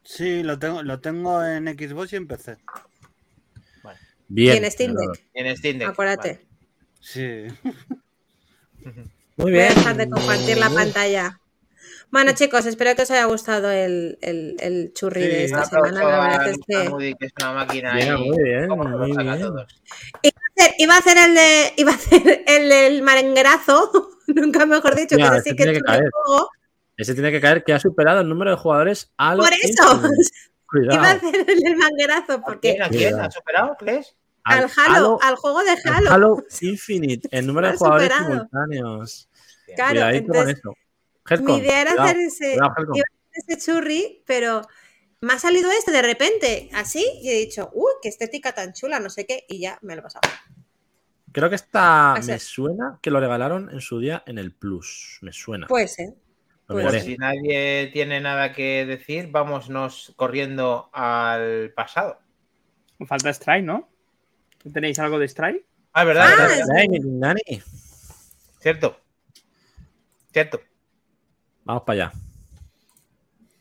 Sí, 0.03 0.43
lo 0.43 0.59
tengo, 0.59 0.83
lo 0.83 0.99
tengo 0.99 1.43
en 1.45 1.67
Xbox 1.67 2.11
y 2.13 2.15
en 2.17 2.27
PC. 2.27 2.57
Bien. 4.27 4.55
Y 4.55 4.65
en 4.65 4.71
Steam 4.71 4.93
Deck. 4.95 5.23
En 5.33 5.57
Steam 5.57 5.77
Deck. 5.79 5.89
Acuérdate. 5.89 6.45
Sí. 6.99 7.45
Muy 8.83 9.51
Voy 9.51 9.51
a 9.59 9.63
bien. 9.67 9.75
dejar 9.75 9.95
de 9.97 10.09
compartir 10.09 10.57
la 10.57 10.69
pantalla. 10.69 11.39
Bueno, 12.13 12.33
chicos, 12.33 12.63
espero 12.67 12.95
que 12.95 13.01
os 13.01 13.09
haya 13.09 13.25
gustado 13.25 13.71
el, 13.71 14.19
el, 14.21 14.55
el 14.59 14.93
churri 14.93 15.21
de 15.21 15.37
Un 15.39 15.45
esta 15.45 15.65
semana. 15.65 15.99
La 16.03 16.19
verdad 16.19 16.41
a 16.41 16.49
es 16.51 16.57
que 16.67 16.87
Moody, 16.87 17.15
que 17.15 17.25
es 17.25 17.33
una 17.41 17.53
máquina 17.53 17.95
Bien, 17.95 18.13
ahí, 18.13 18.29
muy 18.29 18.43
bien, 18.43 18.69
muy 18.69 19.11
bien. 19.15 19.39
todos. 19.41 19.81
iba 20.77 20.93
a 20.93 20.97
hacer 20.99 21.17
el 21.17 21.33
de 21.33 21.73
iba 21.75 21.91
a 21.91 21.95
hacer 21.95 22.43
el 22.45 22.69
del 22.69 23.01
marenguerazo, 23.01 24.11
nunca 24.27 24.67
mejor 24.67 24.93
dicho, 24.95 25.17
Ya, 25.17 25.31
que 25.31 25.37
ese 25.37 25.43
sí 25.49 25.55
que 25.55 25.63
tiene 25.63 25.71
es 25.71 25.79
que 25.83 25.91
un 25.91 26.11
juego. 26.11 26.49
Ese 26.97 27.13
tiene 27.15 27.31
que 27.31 27.41
caer 27.41 27.63
que 27.63 27.73
ha 27.73 27.79
superado 27.79 28.21
el 28.21 28.29
número 28.29 28.51
de 28.51 28.57
jugadores 28.57 29.11
a 29.17 29.33
los 29.33 29.43
Por 29.49 29.55
eso 29.55 30.01
Cuidado. 30.67 30.93
iba 30.93 31.07
a 31.07 31.11
hacer 31.13 31.49
el 31.49 31.59
del 31.61 31.77
manguerazo, 31.77 32.43
porque 32.43 32.73
¿Quién, 32.73 32.83
¿A 32.83 32.89
quién? 32.89 33.19
¿Ha 33.19 33.31
superado? 33.31 33.75
¿Crees? 33.79 34.15
al 34.43 34.69
Halo, 34.77 35.17
al 35.19 35.35
juego 35.37 35.63
de 35.63 35.71
al 35.71 35.79
Halo. 35.95 36.11
Halo 36.11 36.43
Infinite, 36.61 37.27
el 37.31 37.47
número 37.47 37.71
de 37.71 37.77
jugadores 37.77 38.07
superado. 38.09 38.33
simultáneos. 38.33 39.29
Claro, 39.75 39.91
Cuidadito 39.93 40.27
con 40.27 40.35
entonces, 40.49 40.61
Mi 41.41 41.57
idea 41.57 41.81
era 41.81 41.91
cuidado, 41.91 42.09
hacer 42.09 42.17
ese, 42.21 42.51
cuidado, 42.53 42.73
Helcom. 42.77 42.95
iba 42.95 43.05
a 43.05 43.29
hacer 43.29 43.43
ese 43.47 43.65
churri, 43.65 44.23
pero 44.25 44.61
me 45.21 45.33
ha 45.33 45.39
salido 45.39 45.71
este 45.71 45.91
de 45.91 46.01
repente, 46.01 46.69
así, 46.73 47.05
y 47.21 47.29
he 47.29 47.39
dicho, 47.39 47.69
uy, 47.73 47.93
qué 48.01 48.09
estética 48.09 48.53
tan 48.53 48.73
chula, 48.73 48.99
no 48.99 49.09
sé 49.09 49.25
qué, 49.25 49.45
y 49.47 49.59
ya 49.59 49.79
me 49.81 49.95
lo 49.95 50.01
he 50.01 50.03
pasado. 50.03 50.29
Creo 51.31 51.49
que 51.49 51.55
esta 51.55 52.15
me 52.23 52.39
suena 52.39 52.99
que 53.01 53.09
lo 53.09 53.19
regalaron 53.19 53.69
en 53.71 53.81
su 53.81 53.99
día 53.99 54.21
en 54.27 54.37
el 54.37 54.53
Plus. 54.53 55.17
Me 55.21 55.33
suena. 55.33 55.65
Puede 55.65 55.87
ser. 55.87 56.13
Pues 56.67 56.85
miraré. 56.85 57.01
Si 57.01 57.17
nadie 57.17 57.89
tiene 57.91 58.21
nada 58.21 58.53
que 58.53 58.85
decir, 58.85 59.29
vámonos 59.31 60.13
corriendo 60.15 60.89
al 60.93 61.71
pasado. 61.73 62.19
Falta 63.07 63.31
Strike, 63.31 63.65
¿no? 63.65 63.89
¿Tenéis 64.71 64.99
algo 64.99 65.17
de 65.17 65.25
Strike? 65.25 65.65
Ah, 65.93 66.03
¿verdad? 66.03 66.27
Ah, 66.37 66.47
¿verdad? 66.47 67.35
Cierto. 68.59 69.01
Cierto. 70.31 70.61
Vamos 71.65 71.83
para 71.83 72.05
allá. 72.07 72.13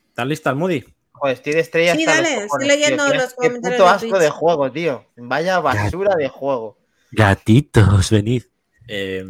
¿Estás 0.09 0.27
lista, 0.27 0.51
el 0.51 0.57
Moody? 0.57 0.85
Joder, 1.13 1.35
estoy 1.37 1.53
de 1.53 1.61
estrella 1.61 1.95
Sí, 1.95 2.05
los 2.05 2.15
dale, 2.15 2.45
estoy 2.45 2.67
leyendo 2.67 3.05
tío. 3.07 3.15
Los 3.15 3.31
Qué 3.31 3.35
comentarios 3.47 3.79
puto 3.79 3.85
de 3.85 3.91
asco 3.91 4.09
Twitch. 4.09 4.21
de 4.23 4.31
juego, 4.31 4.73
tío. 4.73 5.05
Vaya 5.17 5.61
basura 5.61 6.17
de 6.17 6.29
juego. 6.29 6.79
Gatitos, 7.13 8.11
venid. 8.11 8.43
Eh, 8.89 9.25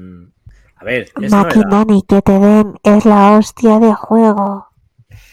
a 0.77 0.85
ver, 0.85 1.11
es 1.21 1.31
novedad. 1.31 1.87
Que 2.09 2.23
te 2.23 2.33
den 2.39 2.81
es 2.83 3.05
la 3.05 3.33
hostia 3.33 3.79
de 3.79 3.93
juego. 3.93 4.69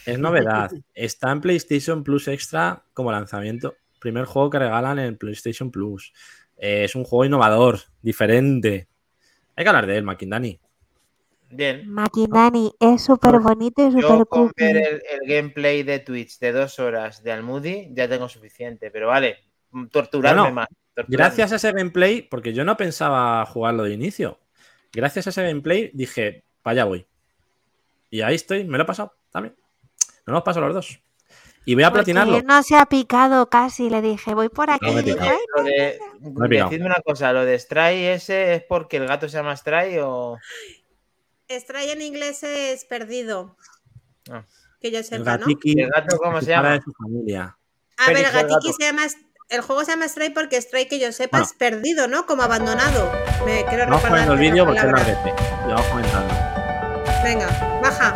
Es 0.05 0.19
novedad. 0.19 0.71
Está 0.93 1.31
en 1.31 1.41
PlayStation 1.41 2.03
Plus 2.03 2.27
Extra 2.27 2.83
como 2.93 3.11
lanzamiento. 3.11 3.75
Primer 3.99 4.25
juego 4.25 4.49
que 4.49 4.59
regalan 4.59 4.99
en 4.99 5.17
PlayStation 5.17 5.71
Plus. 5.71 6.13
Eh, 6.57 6.83
es 6.83 6.95
un 6.95 7.03
juego 7.03 7.25
innovador, 7.25 7.79
diferente. 8.01 8.87
Hay 9.55 9.63
que 9.63 9.69
hablar 9.69 9.87
de 9.87 9.97
él, 9.97 10.03
Makindani. 10.03 10.59
Bien. 11.51 11.89
Maquinani 11.89 12.73
es 12.79 13.03
súper 13.03 13.39
bonito 13.39 13.87
y 13.87 13.91
Yo 14.01 14.07
súper 14.07 14.27
con 14.27 14.51
ver 14.55 14.77
el, 14.77 15.01
el 15.09 15.19
gameplay 15.27 15.83
de 15.83 15.99
Twitch 15.99 16.37
de 16.39 16.51
dos 16.51 16.77
horas 16.79 17.23
de 17.23 17.31
Almudi 17.31 17.89
ya 17.91 18.07
tengo 18.07 18.29
suficiente. 18.29 18.91
Pero 18.91 19.07
vale, 19.07 19.37
torturarme 19.91 20.41
Bueno, 20.41 20.55
más. 20.55 20.67
torturarme. 20.93 21.15
Gracias 21.17 21.51
a 21.51 21.55
ese 21.55 21.71
gameplay, 21.71 22.21
porque 22.21 22.53
yo 22.53 22.63
no 22.63 22.77
pensaba 22.77 23.45
jugarlo 23.45 23.83
de 23.83 23.93
inicio. 23.93 24.39
Gracias 24.93 25.27
a 25.27 25.29
ese 25.31 25.43
gameplay 25.43 25.91
dije, 25.93 26.43
para 26.61 26.73
allá 26.73 26.85
voy. 26.85 27.07
Y 28.11 28.21
ahí 28.21 28.35
estoy, 28.35 28.63
me 28.63 28.77
lo 28.77 28.83
he 28.83 28.87
pasado 28.87 29.13
también. 29.31 29.55
No 30.25 30.33
nos 30.33 30.43
paso 30.43 30.61
los 30.61 30.73
dos. 30.73 30.99
Y 31.65 31.75
voy 31.75 31.83
a 31.83 31.91
Porque 31.91 32.13
platinarlo. 32.13 32.41
no 32.47 32.63
se 32.63 32.75
ha 32.75 32.85
picado 32.87 33.49
casi, 33.49 33.89
le 33.89 34.01
dije, 34.01 34.33
voy 34.33 34.49
por 34.49 34.71
aquí. 34.71 34.85
No 34.87 34.93
me 34.93 35.01
he 35.01 35.03
picado. 35.03 35.37
Lo 35.55 35.63
de- 35.63 35.99
Me 36.19 36.45
he 36.45 36.49
picado. 36.49 36.69
decidme 36.69 36.85
una 36.87 37.01
cosa, 37.03 37.33
¿lo 37.33 37.45
de 37.45 37.59
Stray 37.59 38.05
ese 38.05 38.55
es 38.55 38.63
porque 38.63 38.97
el 38.97 39.05
gato 39.07 39.27
se 39.29 39.37
llama 39.37 39.55
Stray 39.55 39.97
o...? 39.99 40.37
Stray 41.51 41.89
en 41.89 42.01
inglés 42.03 42.43
es 42.43 42.85
perdido, 42.85 43.55
Ah. 44.31 44.43
que 44.79 44.91
yo 44.91 44.99
El 44.99 45.03
sepa, 45.03 45.37
¿no? 45.37 45.45
gatiki, 45.47 45.81
¿El 45.81 45.89
gato 45.89 46.17
cómo 46.17 46.39
se 46.41 46.51
llama? 46.51 46.73
de 46.73 46.81
su 46.81 46.93
familia. 46.93 47.57
A 47.97 48.07
ver, 48.07 48.17
el 48.17 48.25
el 48.25 48.31
Gatiki 48.31 48.53
gato. 48.67 48.73
se 48.79 48.85
llama. 48.85 49.01
El 49.49 49.61
juego 49.61 49.83
se 49.83 49.91
llama 49.91 50.07
Stray 50.07 50.29
porque 50.29 50.61
Stray, 50.61 50.87
que 50.87 50.99
yo 50.99 51.11
sepa, 51.11 51.39
Bueno. 51.39 51.45
es 51.51 51.53
perdido, 51.57 52.07
¿no? 52.07 52.27
Como 52.27 52.43
abandonado. 52.43 53.11
Me 53.47 53.65
quiero 53.65 53.85
Vamos 53.85 54.03
recordar 54.03 54.29
el 54.31 54.37
vídeo 54.37 54.63
porque 54.63 54.79
es. 54.79 54.87
Y 55.65 55.69
vamos 55.71 55.85
comentando. 55.87 56.33
Venga, 57.23 57.79
baja. 57.81 58.13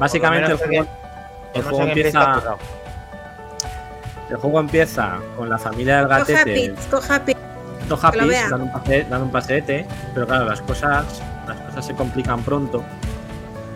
Básicamente 0.00 0.46
el 0.46 0.50
lo 0.50 0.58
juego, 0.58 0.84
que- 1.52 1.58
el 1.60 1.64
no 1.64 1.70
juego 1.70 1.86
empieza. 1.86 2.18
currado. 2.34 2.58
El 4.30 4.36
juego 4.38 4.60
empieza 4.60 5.18
con 5.36 5.48
la 5.48 5.58
familia 5.58 5.98
del 5.98 6.06
Coja 6.08 6.18
gatete. 6.18 6.54
pits, 6.54 6.86
coja 6.90 7.24
pits. 7.24 7.33
Dos 7.88 8.02
happys, 8.02 8.50
dan 8.50 8.62
un, 8.62 8.72
pase- 8.72 9.06
dan 9.10 9.22
un 9.22 9.30
paseete, 9.30 9.86
pero 10.14 10.26
claro, 10.26 10.46
las 10.46 10.60
cosas, 10.62 11.04
las 11.46 11.56
cosas 11.60 11.86
se 11.86 11.94
complican 11.94 12.42
pronto 12.42 12.82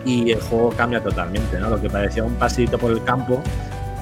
y 0.05 0.31
el 0.31 0.41
juego 0.41 0.69
cambia 0.71 1.01
totalmente, 1.01 1.59
¿no? 1.59 1.69
Lo 1.69 1.79
que 1.81 1.89
parecía 1.89 2.23
un 2.23 2.33
paseito 2.35 2.77
por 2.77 2.91
el 2.91 3.03
campo, 3.03 3.41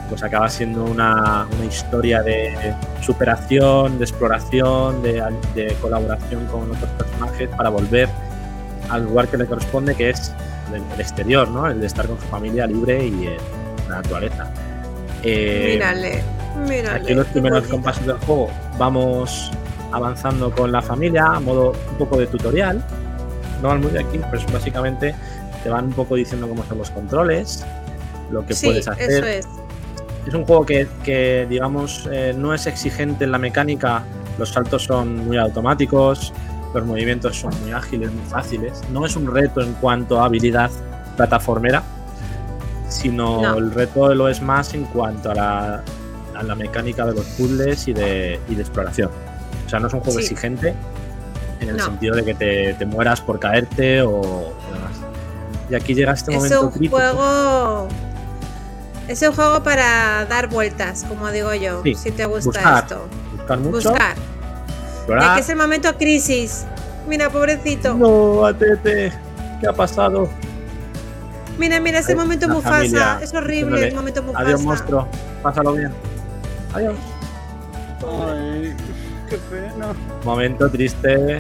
pues 0.10 0.24
acaba 0.24 0.48
siendo 0.50 0.86
una, 0.86 1.46
una 1.58 1.66
historia 1.66 2.22
de 2.22 2.74
superación, 3.02 3.98
de 3.98 4.06
exploración, 4.06 5.02
de, 5.04 5.22
de 5.56 5.74
colaboración 5.82 6.46
con 6.46 6.72
otros 6.72 6.90
personajes 6.98 7.50
para 7.58 7.70
volver 7.70 8.08
al 8.90 9.04
lugar 9.04 9.28
que 9.28 9.36
le 9.38 9.46
corresponde, 9.46 9.96
que 9.96 10.12
es 10.12 10.32
el, 10.74 10.82
el 10.94 11.02
exterior, 11.02 11.50
¿no? 11.50 11.68
El 11.68 11.82
de 11.82 11.88
estar 11.88 12.08
con 12.08 12.18
su 12.20 12.26
familia 12.28 12.66
libre 12.68 13.06
y 13.06 13.30
la 13.90 13.96
naturaleza. 13.98 14.48
Eh, 15.24 15.72
Mírale, 15.74 16.24
mírale. 16.66 17.00
Aquí 17.04 17.14
los 17.14 17.26
primeros 17.28 17.68
compases 17.68 18.06
del 18.06 18.18
juego 18.20 18.50
vamos 18.78 19.52
avanzando 19.92 20.52
con 20.52 20.72
la 20.72 20.82
familia 20.82 21.26
a 21.36 21.40
modo 21.40 21.74
un 21.92 21.98
poco 21.98 22.18
de 22.18 22.28
tutorial. 22.28 22.84
No 23.62 23.72
al 23.72 23.82
de 23.92 24.00
aquí, 24.00 24.20
pues 24.30 24.46
básicamente 24.52 25.16
te 25.64 25.70
van 25.70 25.86
un 25.86 25.94
poco 25.94 26.16
diciendo 26.16 26.48
cómo 26.48 26.64
son 26.66 26.78
los 26.78 26.90
controles, 26.92 27.66
lo 28.32 28.46
que 28.46 28.54
Sí, 28.54 28.68
puedes 28.68 28.88
hacer. 28.88 29.10
eso 29.10 29.26
es. 29.26 29.48
Es 30.28 30.34
un 30.34 30.46
juego 30.46 30.66
que, 30.66 30.88
que, 31.04 31.48
digamos, 31.50 32.08
eh, 32.12 32.34
no 32.38 32.54
es 32.54 32.68
exigente 32.68 33.24
en 33.24 33.32
la 33.32 33.38
mecánica, 33.38 34.04
los 34.38 34.50
saltos 34.50 34.84
son 34.84 35.26
muy 35.26 35.38
automáticos, 35.38 36.34
los 36.74 36.86
movimientos 36.86 37.38
son 37.40 37.54
muy 37.62 37.72
ágiles, 37.72 38.12
muy 38.12 38.26
fáciles. 38.26 38.82
No 38.92 39.06
es 39.06 39.16
un 39.16 39.34
reto 39.34 39.62
en 39.62 39.74
cuanto 39.74 40.20
a 40.22 40.26
habilidad 40.26 40.70
plataformera, 41.16 41.82
sino 42.90 43.42
No. 43.42 43.58
el 43.58 43.72
reto 43.72 44.14
lo 44.14 44.28
es 44.30 44.42
más 44.42 44.74
en 44.74 44.84
cuanto 44.86 45.32
a 45.32 45.36
la, 45.36 45.84
a 46.36 46.44
la 46.44 46.56
mecánica 46.56 47.06
de 47.06 47.14
los 47.14 47.26
puzzles 47.26 47.88
y 47.88 47.94
de, 47.94 48.40
y 48.50 48.56
de 48.56 48.62
exploración. 48.62 49.10
O 49.68 49.70
sea, 49.70 49.80
no 49.80 49.88
es 49.88 49.94
un 49.94 50.00
juego 50.00 50.18
Sí. 50.20 50.26
exigente 50.26 50.74
en 51.60 51.70
el 51.70 51.78
No. 51.78 51.86
sentido 51.86 52.16
de 52.16 52.24
que 52.26 52.34
te, 52.34 52.74
te 52.74 52.86
mueras 52.86 53.22
por 53.22 53.40
caerte 53.40 54.02
o, 54.02 54.12
o 54.12 54.54
demás. 54.74 54.94
Y 55.70 55.76
aquí 55.76 55.94
llega 55.94 56.14
este 56.14 56.32
Es 56.32 56.38
momento 56.38 56.62
un 56.64 56.70
crítico. 56.72 56.96
juego. 56.98 57.88
Es 59.08 59.22
un 59.22 59.34
juego 59.34 59.64
para 59.64 60.26
dar 60.26 60.48
vueltas, 60.50 61.06
como 61.08 61.30
digo 61.32 61.54
yo. 61.54 61.82
Sí, 61.84 61.96
Si 61.96 62.12
te 62.12 62.26
gusta 62.26 62.50
buscar, 62.50 62.84
esto. 62.84 63.08
Buscar 63.38 63.60
mucho. 63.60 63.90
Buscar. 63.92 64.16
explorar. 64.98 65.24
Ya 65.24 65.36
que 65.36 65.42
es 65.42 65.50
el 65.50 65.56
momento 65.58 65.98
crisis. 65.98 66.66
Mira, 67.08 67.30
pobrecito. 67.30 67.94
No, 67.94 68.46
Atete, 68.46 69.14
¿qué 69.62 69.68
ha 69.68 69.72
pasado? 69.74 70.28
Mira, 71.58 71.80
mira, 71.80 72.00
ese 72.00 72.16
momento 72.16 72.48
Mufasa. 72.50 72.76
familia 72.76 73.20
Es 73.22 73.34
horrible 73.34 73.88
el 73.88 73.96
momento 73.96 74.22
Mufasa. 74.24 74.46
Adiós, 74.46 74.62
monstruo. 74.62 75.08
Pásalo 75.42 75.74
bien. 75.74 75.92
Adiós. 76.74 76.96
Ay, 78.02 78.76
qué 79.30 79.38
pena. 79.38 79.94
Momento 80.24 80.70
triste. 80.70 81.16
Bueno, 81.18 81.40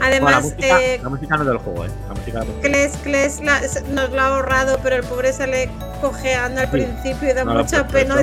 la, 0.00 0.06
Además, 0.06 0.42
música, 0.44 0.82
eh, 0.82 1.00
la 1.02 1.08
música 1.08 1.36
no 1.36 1.42
es 1.42 1.48
del 1.48 1.58
juego, 1.58 1.84
¿eh? 1.86 1.88
La 2.08 2.14
música 2.14 2.38
no. 2.40 2.60
Kles, 2.60 2.96
Kles 3.02 3.40
la- 3.40 3.60
nos 3.90 4.10
lo 4.10 4.20
ha 4.20 4.26
ahorrado, 4.36 4.78
pero 4.82 4.96
el 4.96 5.04
pobre 5.04 5.32
sale 5.32 5.70
cojeando 6.00 6.60
al 6.60 6.66
Sí, 6.66 6.72
principio 6.72 7.30
y 7.30 7.32
da 7.32 7.44
no 7.44 7.54
mucha 7.54 7.86
pena. 7.88 8.16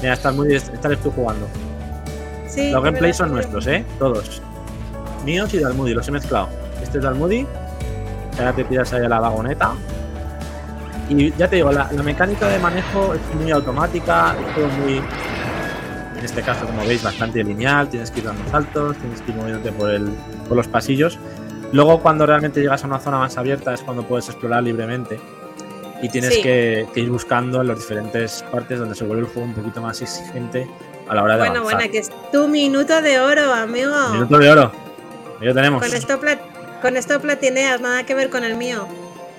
Mira, 0.00 0.14
estás 0.14 0.34
muy. 0.34 0.52
Estás 0.54 0.98
tú 0.98 1.10
jugando. 1.12 1.46
Sí, 2.48 2.70
Los 2.70 2.82
me 2.82 2.88
gameplays 2.88 3.16
son 3.16 3.30
nuestros, 3.32 3.66
¿eh? 3.66 3.84
Todos. 3.98 4.42
Míos 5.24 5.54
y 5.54 5.58
de 5.58 5.66
Almudi, 5.66 5.94
los 5.94 6.08
he 6.08 6.10
mezclado. 6.10 6.48
Este 6.82 6.98
es 6.98 7.02
de 7.02 7.08
Almudi. 7.08 7.46
Ahora 8.38 8.52
te 8.52 8.64
tiras 8.64 8.92
ahí 8.92 9.04
a 9.04 9.08
la 9.08 9.20
vagoneta. 9.20 9.72
Y 11.08 11.32
ya 11.36 11.46
te 11.48 11.56
digo, 11.56 11.70
la, 11.70 11.88
la 11.92 12.02
mecánica 12.02 12.48
de 12.48 12.58
manejo 12.58 13.14
es 13.14 13.20
muy 13.40 13.50
automática, 13.52 14.34
es 14.48 14.54
todo 14.54 14.66
muy. 14.68 15.00
En 16.22 16.26
este 16.26 16.42
caso, 16.42 16.64
como 16.66 16.86
veis, 16.86 17.02
bastante 17.02 17.42
lineal. 17.42 17.88
Tienes 17.88 18.12
que 18.12 18.20
ir 18.20 18.26
dando 18.26 18.48
saltos, 18.48 18.96
tienes 18.98 19.20
que 19.22 19.32
ir 19.32 19.36
moviéndote 19.36 19.72
por, 19.72 19.90
el, 19.90 20.08
por 20.46 20.56
los 20.56 20.68
pasillos. 20.68 21.18
Luego, 21.72 22.00
cuando 22.00 22.26
realmente 22.26 22.60
llegas 22.60 22.84
a 22.84 22.86
una 22.86 23.00
zona 23.00 23.18
más 23.18 23.36
abierta, 23.38 23.74
es 23.74 23.80
cuando 23.82 24.04
puedes 24.06 24.28
explorar 24.28 24.62
libremente. 24.62 25.18
Y 26.00 26.08
tienes 26.10 26.34
Sí. 26.34 26.42
que, 26.42 26.86
que 26.94 27.00
ir 27.00 27.10
buscando 27.10 27.60
en 27.62 27.66
las 27.66 27.78
diferentes 27.78 28.44
partes 28.52 28.78
donde 28.78 28.94
se 28.94 29.02
vuelve 29.04 29.22
el 29.24 29.28
juego 29.32 29.48
un 29.48 29.54
poquito 29.54 29.80
más 29.82 30.00
exigente 30.00 30.70
a 31.08 31.14
la 31.16 31.24
hora 31.24 31.34
de 31.34 31.40
Bueno, 31.40 31.56
avanzar. 31.56 31.76
bueno, 31.78 31.90
que 31.92 31.98
es 31.98 32.10
tu 32.30 32.46
minuto 32.46 33.02
de 33.02 33.18
oro, 33.18 33.52
amigo. 33.52 33.92
Minuto 34.12 34.38
de 34.38 34.48
oro. 34.48 34.72
Ahí 35.40 35.48
lo 35.48 35.54
tenemos. 35.54 35.82
Con 35.84 35.92
esto, 35.92 36.20
con 36.80 36.96
esto 36.96 37.20
platineas, 37.20 37.80
nada 37.80 38.06
que 38.06 38.14
ver 38.14 38.30
con 38.30 38.44
el 38.44 38.54
mío. 38.54 38.86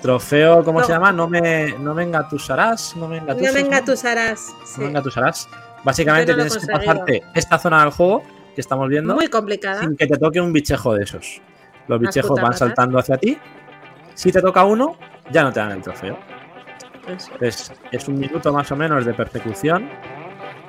Trofeo, 0.02 0.62
¿cómo 0.64 0.80
No. 0.80 0.86
se 0.86 0.92
llama? 0.92 1.12
No 1.12 1.28
me, 1.28 1.72
no 1.78 1.94
me 1.94 2.02
engatusarás. 2.02 2.94
No 2.94 3.08
me 3.08 3.16
No 3.16 3.22
engatusas. 3.22 3.54
me 3.54 3.60
¿no? 3.62 3.66
engatusarás. 3.68 4.48
No 4.60 4.66
Sí. 4.66 4.80
me 4.82 4.86
engatusarás. 4.88 5.48
Básicamente 5.84 6.32
no 6.32 6.38
tienes 6.38 6.58
que 6.58 6.72
pasarte 6.72 7.22
esta 7.34 7.58
zona 7.58 7.82
del 7.82 7.90
juego 7.90 8.22
que 8.54 8.60
estamos 8.60 8.88
viendo 8.88 9.14
Muy 9.14 9.28
complicada. 9.28 9.80
sin 9.80 9.96
que 9.96 10.06
te 10.06 10.16
toque 10.16 10.40
un 10.40 10.52
bichejo 10.52 10.94
de 10.94 11.04
esos. 11.04 11.40
Los 11.88 12.00
bichejos 12.00 12.30
putas 12.30 12.42
van 12.42 12.56
saltando 12.56 12.98
hacia 12.98 13.18
ti. 13.18 13.36
Si 14.14 14.32
te 14.32 14.40
toca 14.40 14.64
uno, 14.64 14.96
ya 15.30 15.42
no 15.42 15.52
te 15.52 15.60
dan 15.60 15.72
el 15.72 15.82
trofeo. 15.82 16.18
Eso. 17.06 17.30
Entonces, 17.32 17.72
es 17.92 18.08
un 18.08 18.18
minuto 18.18 18.52
más 18.52 18.70
o 18.72 18.76
menos 18.76 19.04
de 19.04 19.12
persecución 19.12 19.90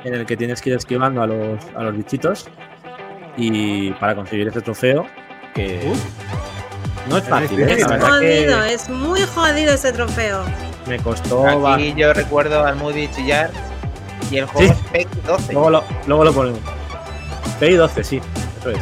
en 0.03 0.13
el 0.13 0.25
que 0.25 0.35
tienes 0.35 0.61
que 0.61 0.71
ir 0.71 0.75
esquivando 0.75 1.21
a 1.21 1.27
los, 1.27 1.63
a 1.75 1.83
los 1.83 1.95
bichitos 1.95 2.47
y 3.37 3.91
para 3.91 4.15
conseguir 4.15 4.47
este 4.47 4.61
trofeo 4.61 5.05
que 5.53 5.93
no 7.09 7.17
es 7.17 7.23
fácil, 7.23 7.59
¿eh? 7.61 7.77
la 7.79 7.87
verdad 7.87 8.09
Jodido, 8.09 8.61
que 8.63 8.73
es 8.73 8.89
muy 8.89 9.21
jodido 9.21 9.73
ese 9.73 9.91
trofeo. 9.91 10.43
me 10.87 10.97
costó 10.99 11.67
Aquí 11.67 11.93
yo 11.95 12.13
recuerdo 12.13 12.63
al 12.63 12.75
Moody 12.75 13.07
chillar 13.09 13.51
y 14.31 14.37
el 14.37 14.45
juego 14.45 14.67
Sí. 14.67 14.73
es 14.73 14.91
PEC 14.91 15.07
12. 15.25 15.53
luego 15.53 15.69
lo, 15.69 15.83
luego 16.07 16.23
lo 16.25 16.33
ponemos 16.33 16.59
PI 17.59 17.73
12, 17.75 18.03
sí, 18.03 18.21
eso 18.59 18.69
es 18.71 18.79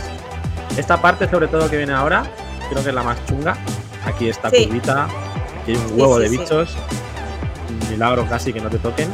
esta 0.77 1.01
parte 1.01 1.29
sobre 1.29 1.47
todo 1.47 1.69
que 1.69 1.77
viene 1.77 1.93
ahora 1.93 2.23
creo 2.69 2.81
que 2.83 2.89
es 2.89 2.95
la 2.95 3.03
más 3.03 3.17
chunga 3.25 3.55
aquí 4.05 4.29
está 4.29 4.49
Sí. 4.49 4.65
curvita 4.67 5.03
aquí 5.61 5.71
hay 5.71 5.75
un 5.77 5.99
huevo 5.99 6.17
sí, 6.17 6.23
de 6.23 6.29
sí. 6.29 6.37
bichos 6.37 6.75
un 7.69 7.89
milagro 7.89 8.25
casi 8.27 8.51
que 8.53 8.59
no 8.61 8.69
te 8.69 8.79
toquen 8.79 9.09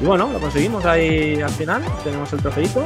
y 0.00 0.04
bueno, 0.04 0.28
lo 0.30 0.38
conseguimos 0.40 0.84
ahí 0.84 1.40
al 1.40 1.50
final 1.50 1.82
tenemos 2.04 2.30
el 2.32 2.40
trofeito 2.40 2.84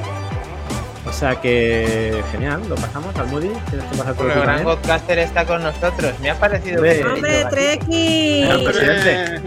o 1.08 1.12
sea 1.12 1.40
que 1.40 2.22
genial, 2.30 2.60
lo 2.68 2.76
pasamos 2.76 3.16
al 3.16 3.26
Moody 3.28 3.48
tienes 3.70 3.86
que 3.90 3.96
pasar 3.96 4.14
por 4.14 4.26
El 4.26 4.32
el 4.32 4.42
gran 4.42 4.56
también. 4.58 4.76
Godcaster 4.76 5.18
está 5.18 5.44
con 5.46 5.62
nosotros. 5.62 6.12
Me 6.20 6.30
ha 6.30 6.38
parecido 6.38 6.76
Hombre. 6.82 7.44
Treki. 7.50 8.44
Presidente. 8.64 9.42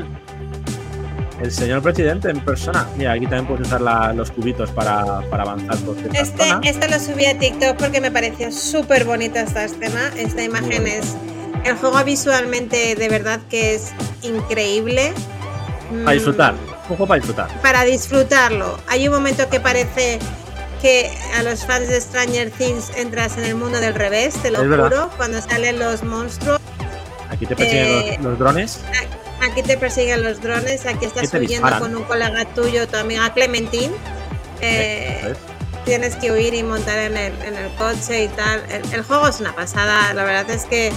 El 1.44 1.52
señor 1.52 1.82
presidente 1.82 2.30
en 2.30 2.40
persona. 2.40 2.88
Mira, 2.95 3.11
aquí 3.11 3.26
también 3.26 3.45
puedes 3.48 3.68
usar 3.68 3.82
la- 3.82 4.14
los 4.14 4.32
cubitos 4.32 4.72
para, 4.72 5.20
para 5.30 5.44
avanzar 5.44 5.76
por 5.80 5.95
Este, 6.15 6.44
este 6.64 6.88
lo 6.90 6.99
subí 6.99 7.26
a 7.26 7.38
TikTok 7.38 7.76
porque 7.78 7.99
me 7.99 8.11
pareció 8.11 8.49
súper 8.52 9.03
bonita 9.03 9.41
esta 9.41 9.65
escena. 9.65 10.11
Esta 10.18 10.41
imagen 10.41 10.88
es. 10.88 11.15
El 11.65 11.76
juego 11.76 12.02
visualmente 12.03 12.95
de 12.95 13.10
verdad 13.10 13.41
que 13.49 13.76
es 13.76 13.91
increíble. 14.22 15.14
Para 15.90 16.11
Mm, 16.11 16.14
disfrutar. 16.14 16.53
Un 16.53 16.88
juego 16.98 17.07
para 17.07 17.18
disfrutar. 17.20 17.61
Para 17.61 17.84
disfrutarlo. 17.84 18.78
Hay 18.88 19.07
un 19.07 19.14
momento 19.14 19.49
que 19.49 19.60
parece 19.60 20.20
que 20.82 21.11
a 21.38 21.44
los 21.44 21.65
fans 21.65 21.88
de 21.90 21.99
Stranger 22.02 22.52
Things 22.52 22.91
entras 22.98 23.38
en 23.38 23.44
el 23.45 23.56
mundo 23.56 23.80
del 23.82 23.94
revés, 23.95 24.34
te 24.41 24.49
lo 24.49 24.61
Es 24.61 24.70
verdad. 24.70 24.84
juro, 24.90 25.10
cuando 25.18 25.41
salen 25.41 25.78
los 25.80 26.03
monstruos. 26.03 26.60
Aquí 27.30 27.45
te 27.45 27.56
persiguen 27.56 27.86
Eh, 27.88 28.15
los, 28.22 28.26
los 28.32 28.40
drones. 28.40 28.80
Aquí 28.98 29.07
te 29.52 29.78
persiguen 29.78 30.24
los 30.24 30.41
drones, 30.41 30.86
aquí 30.86 31.06
estás 31.06 31.24
huyendo 31.34 31.48
disparan. 31.49 31.80
con 31.80 31.95
un 31.95 32.03
colega 32.03 32.45
tuyo, 32.56 32.88
tu 32.88 32.95
amiga 32.98 33.34
Clementine. 33.34 33.94
Eh, 34.61 35.34
tienes 35.86 36.15
que 36.15 36.32
huir 36.32 36.53
y 36.53 36.64
montar 36.64 36.98
en 36.99 37.18
el, 37.18 37.34
en 37.41 37.56
el 37.56 37.70
coche 37.76 38.24
y 38.24 38.28
tal. 38.30 38.64
El, 38.70 38.94
el 38.94 39.03
juego 39.03 39.28
es 39.28 39.40
una 39.40 39.53
pasada, 39.53 40.14
la 40.14 40.24
verdad 40.24 40.49
es 40.49 40.65
que 40.65 40.91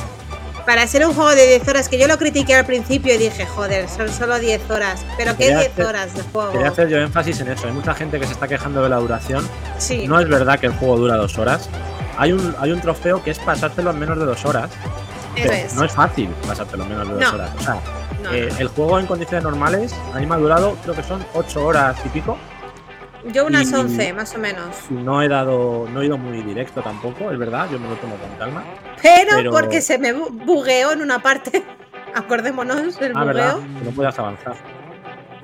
para 0.64 0.86
ser 0.88 1.06
un 1.06 1.14
juego 1.14 1.30
de 1.34 1.46
10 1.46 1.68
horas, 1.68 1.88
que 1.88 1.96
yo 1.98 2.08
lo 2.08 2.18
critiqué 2.18 2.54
al 2.54 2.66
principio 2.66 3.14
y 3.14 3.18
dije, 3.18 3.46
joder, 3.46 3.88
son 3.88 4.08
solo 4.12 4.38
10 4.38 4.68
horas, 4.70 5.04
pero 5.16 5.32
¿qué 5.32 5.44
Quería 5.44 5.58
10 5.60 5.72
hacer- 5.72 5.86
horas 5.86 6.14
de 6.14 6.22
juego? 6.22 6.52
Quería 6.52 6.68
hacer 6.68 6.88
yo 6.88 6.98
énfasis 6.98 7.40
en 7.40 7.48
eso. 7.48 7.66
Hay 7.66 7.72
mucha 7.72 7.94
gente 7.94 8.18
que 8.18 8.26
se 8.26 8.32
está 8.32 8.48
quejando 8.48 8.82
de 8.82 8.88
la 8.88 8.96
duración. 8.96 9.48
Sí. 9.78 10.06
No 10.08 10.18
es 10.20 10.28
verdad 10.28 10.58
que 10.58 10.66
el 10.66 10.72
juego 10.72 10.96
dura 10.96 11.16
dos 11.16 11.38
horas. 11.38 11.68
Hay 12.18 12.32
un, 12.32 12.54
hay 12.58 12.72
un 12.72 12.80
trofeo 12.80 13.22
que 13.22 13.30
es 13.30 13.38
pasártelo 13.38 13.90
en 13.90 13.98
menos 14.00 14.18
de 14.18 14.24
dos 14.24 14.44
horas. 14.44 14.70
Pero 15.36 15.52
es. 15.52 15.74
No 15.74 15.84
es 15.84 15.92
fácil 15.92 16.30
pasártelo 16.46 16.82
en 16.84 16.88
menos 16.88 17.08
de 17.08 17.14
dos 17.14 17.22
No. 17.22 17.30
horas. 17.34 17.50
O 17.58 17.62
sea, 17.62 17.76
No, 18.26 18.32
eh, 18.34 18.48
el 18.58 18.68
juego 18.68 18.98
en 18.98 19.06
condiciones 19.06 19.44
normales 19.44 19.94
a 20.14 20.18
mí 20.18 20.26
me 20.26 20.34
ha 20.34 20.38
durado, 20.38 20.76
creo 20.82 20.94
que 20.94 21.02
son 21.02 21.24
ocho 21.34 21.64
horas 21.66 21.96
y 22.04 22.08
pico. 22.10 22.36
Yo 23.32 23.46
unas 23.46 23.70
y- 23.70 23.74
11, 23.74 24.12
más 24.12 24.34
o 24.34 24.38
menos. 24.38 24.68
No 24.90 25.20
he 25.22 25.28
dado, 25.28 25.88
no 25.92 26.00
he 26.02 26.06
ido 26.06 26.16
muy 26.18 26.42
directo 26.42 26.80
tampoco, 26.82 27.30
es 27.32 27.38
verdad, 27.38 27.68
yo 27.72 27.78
me 27.78 27.88
lo 27.88 27.94
tomo 27.96 28.14
con 28.16 28.30
calma. 28.38 28.62
Pero, 29.02 29.30
Pero- 29.36 29.50
porque 29.50 29.80
se 29.80 29.98
me 29.98 30.14
bu- 30.14 30.30
bugueó 30.44 30.92
en 30.92 31.02
una 31.02 31.20
parte. 31.20 31.64
Acordémonos 32.14 32.98
del 32.98 33.12
Ah, 33.16 33.24
verdad, 33.24 33.56
bugueo. 33.56 33.78
que 33.80 33.84
no 33.84 33.90
puedas 33.90 34.18
avanzar. 34.18 34.54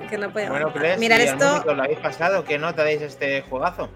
Que 0.09 0.17
no 0.17 0.31
podía 0.31 0.49
Bueno, 0.49 0.65
avanzar. 0.67 0.81
¿crees? 0.81 0.99
Mirar 0.99 1.19
y 1.19 1.23
esto, 1.23 1.63
¿Lo 1.73 1.83
habéis 1.83 1.99
pasado? 1.99 2.43
¿Qué 2.45 2.57
nota 2.57 2.83
dais 2.83 3.01
a 3.01 3.05
este 3.05 3.41
juegazo? 3.49 3.89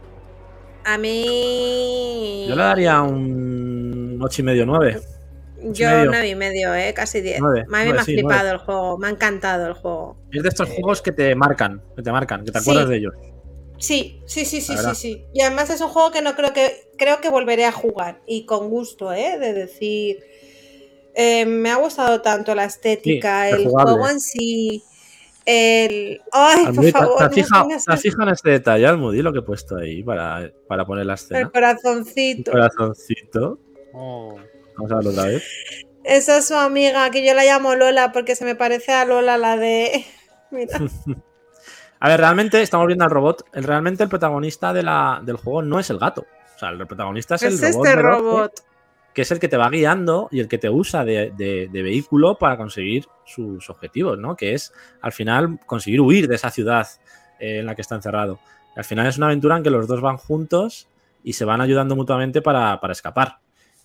a 0.85 0.97
mí. 0.97 2.45
Yo 2.47 2.55
le 2.55 2.63
daría 2.63 3.01
un 3.01 4.17
8 4.21 4.41
y 4.41 4.45
medio 4.45 4.65
9. 4.65 5.01
Yo 5.61 5.89
medio. 5.89 6.05
nueve 6.11 6.27
y 6.29 6.35
medio, 6.35 6.73
eh, 6.75 6.93
casi 6.93 7.21
10. 7.21 7.39
Nueve, 7.39 7.61
a 7.61 7.83
mí 7.85 7.91
me 7.93 7.99
ha 7.99 8.03
sí, 8.03 8.13
flipado 8.13 8.33
nueve. 8.43 8.51
el 8.51 8.57
juego, 8.59 8.97
me 8.97 9.07
ha 9.07 9.09
encantado 9.09 9.65
el 9.67 9.73
juego. 9.73 10.17
Es 10.31 10.43
de 10.43 10.49
estos 10.49 10.69
juegos 10.69 11.01
que 11.01 11.11
te 11.11 11.33
marcan, 11.35 11.81
que 11.95 12.03
te 12.03 12.11
marcan, 12.11 12.45
que 12.45 12.51
te 12.51 12.59
Sí. 12.59 12.69
acuerdas 12.69 12.89
de 12.89 12.97
ellos. 12.97 13.13
Sí, 13.79 14.21
sí, 14.25 14.45
sí, 14.45 14.61
sí, 14.61 14.75
sí, 14.77 14.95
sí. 14.95 15.25
Y 15.33 15.41
además 15.41 15.69
es 15.69 15.81
un 15.81 15.89
juego 15.89 16.11
que 16.11 16.21
no 16.21 16.35
creo 16.35 16.51
que 16.53 16.89
creo 16.97 17.21
que 17.21 17.29
volveré 17.29 17.65
a 17.65 17.71
jugar 17.71 18.21
y 18.25 18.45
con 18.45 18.69
gusto, 18.69 19.13
¿eh? 19.13 19.37
De 19.39 19.53
decir, 19.53 20.17
eh, 21.15 21.45
me 21.45 21.69
ha 21.69 21.75
gustado 21.77 22.21
tanto 22.21 22.53
la 22.55 22.65
estética, 22.65 23.47
Sí, 23.49 23.55
el 23.63 23.67
juego 23.69 24.07
en 24.09 24.19
sí, 24.19 24.83
el, 25.45 26.21
ay, 26.31 26.57
por 26.57 26.67
Almudí, 26.69 26.85
¿te- 26.87 26.91
favor, 26.91 27.17
¿te, 27.17 27.23
no 27.23 27.29
te 27.29 27.35
fijado 27.97 28.23
en 28.23 28.29
este 28.33 28.49
detalle, 28.49 28.85
Almudí, 28.87 29.21
lo 29.21 29.31
que 29.31 29.39
he 29.39 29.43
puesto 29.43 29.77
ahí 29.77 30.03
para, 30.03 30.51
para 30.67 30.85
poner 30.85 31.05
la 31.05 31.13
el 31.13 31.19
escena? 31.19 31.39
Un 31.45 31.49
corazoncito. 31.51 32.51
corazoncito. 32.51 33.59
Oh. 33.93 34.35
Vamos 34.77 34.91
a 34.91 34.95
verlo 34.95 35.09
otra 35.11 35.25
vez. 35.25 35.43
Esa 36.03 36.37
es 36.37 36.47
su 36.47 36.55
amiga, 36.55 37.09
que 37.11 37.25
yo 37.25 37.33
la 37.33 37.43
llamo 37.43 37.75
Lola 37.75 38.11
porque 38.11 38.35
se 38.35 38.45
me 38.45 38.55
parece 38.55 38.93
a 38.93 39.05
Lola 39.05 39.37
la 39.37 39.57
de. 39.57 40.05
Mira. 40.51 40.79
A 41.99 42.09
ver, 42.09 42.19
realmente 42.19 42.61
estamos 42.61 42.85
viendo 42.85 43.03
al 43.05 43.09
robot. 43.09 43.43
El, 43.53 43.63
realmente 43.63 44.03
el 44.03 44.09
protagonista 44.09 44.71
de 44.71 44.83
la, 44.83 45.19
del 45.23 45.37
juego 45.37 45.63
no 45.63 45.79
es 45.79 45.89
el 45.89 45.97
gato. 45.97 46.25
O 46.55 46.59
sea, 46.59 46.69
el 46.69 46.85
protagonista 46.85 47.35
es, 47.35 47.41
Es 47.43 47.63
el 47.63 47.71
robot. 47.73 47.85
este 47.87 48.01
robot. 48.01 48.51
Que 49.15 49.23
es 49.23 49.31
el 49.31 49.39
que 49.39 49.47
te 49.47 49.57
va 49.57 49.67
guiando 49.71 50.27
y 50.31 50.39
el 50.39 50.47
que 50.47 50.59
te 50.59 50.69
usa 50.69 51.03
de, 51.03 51.31
de- 51.35 51.69
de 51.71 51.81
vehículo 51.81 52.37
para 52.37 52.55
conseguir 52.55 53.07
sus 53.25 53.67
objetivos, 53.71 54.15
¿no? 54.19 54.35
Que 54.35 54.53
es, 54.53 54.71
al 55.01 55.11
final, 55.11 55.59
conseguir 55.65 55.99
huir 56.01 56.27
de 56.27 56.35
esa 56.35 56.51
ciudad 56.51 56.87
eh, 57.39 57.59
en 57.61 57.65
la 57.65 57.73
que 57.73 57.81
está 57.81 57.95
encerrado. 57.95 58.39
Al 58.75 58.83
final 58.83 59.07
es 59.07 59.17
una 59.17 59.25
aventura 59.25 59.57
en 59.57 59.63
que 59.63 59.71
los 59.71 59.87
dos 59.87 59.99
van 59.99 60.17
juntos 60.17 60.87
y 61.23 61.33
se 61.33 61.45
van 61.45 61.61
ayudando 61.61 61.95
mutuamente 61.95 62.43
para, 62.43 62.79
para 62.79 62.93
escapar. 62.93 63.39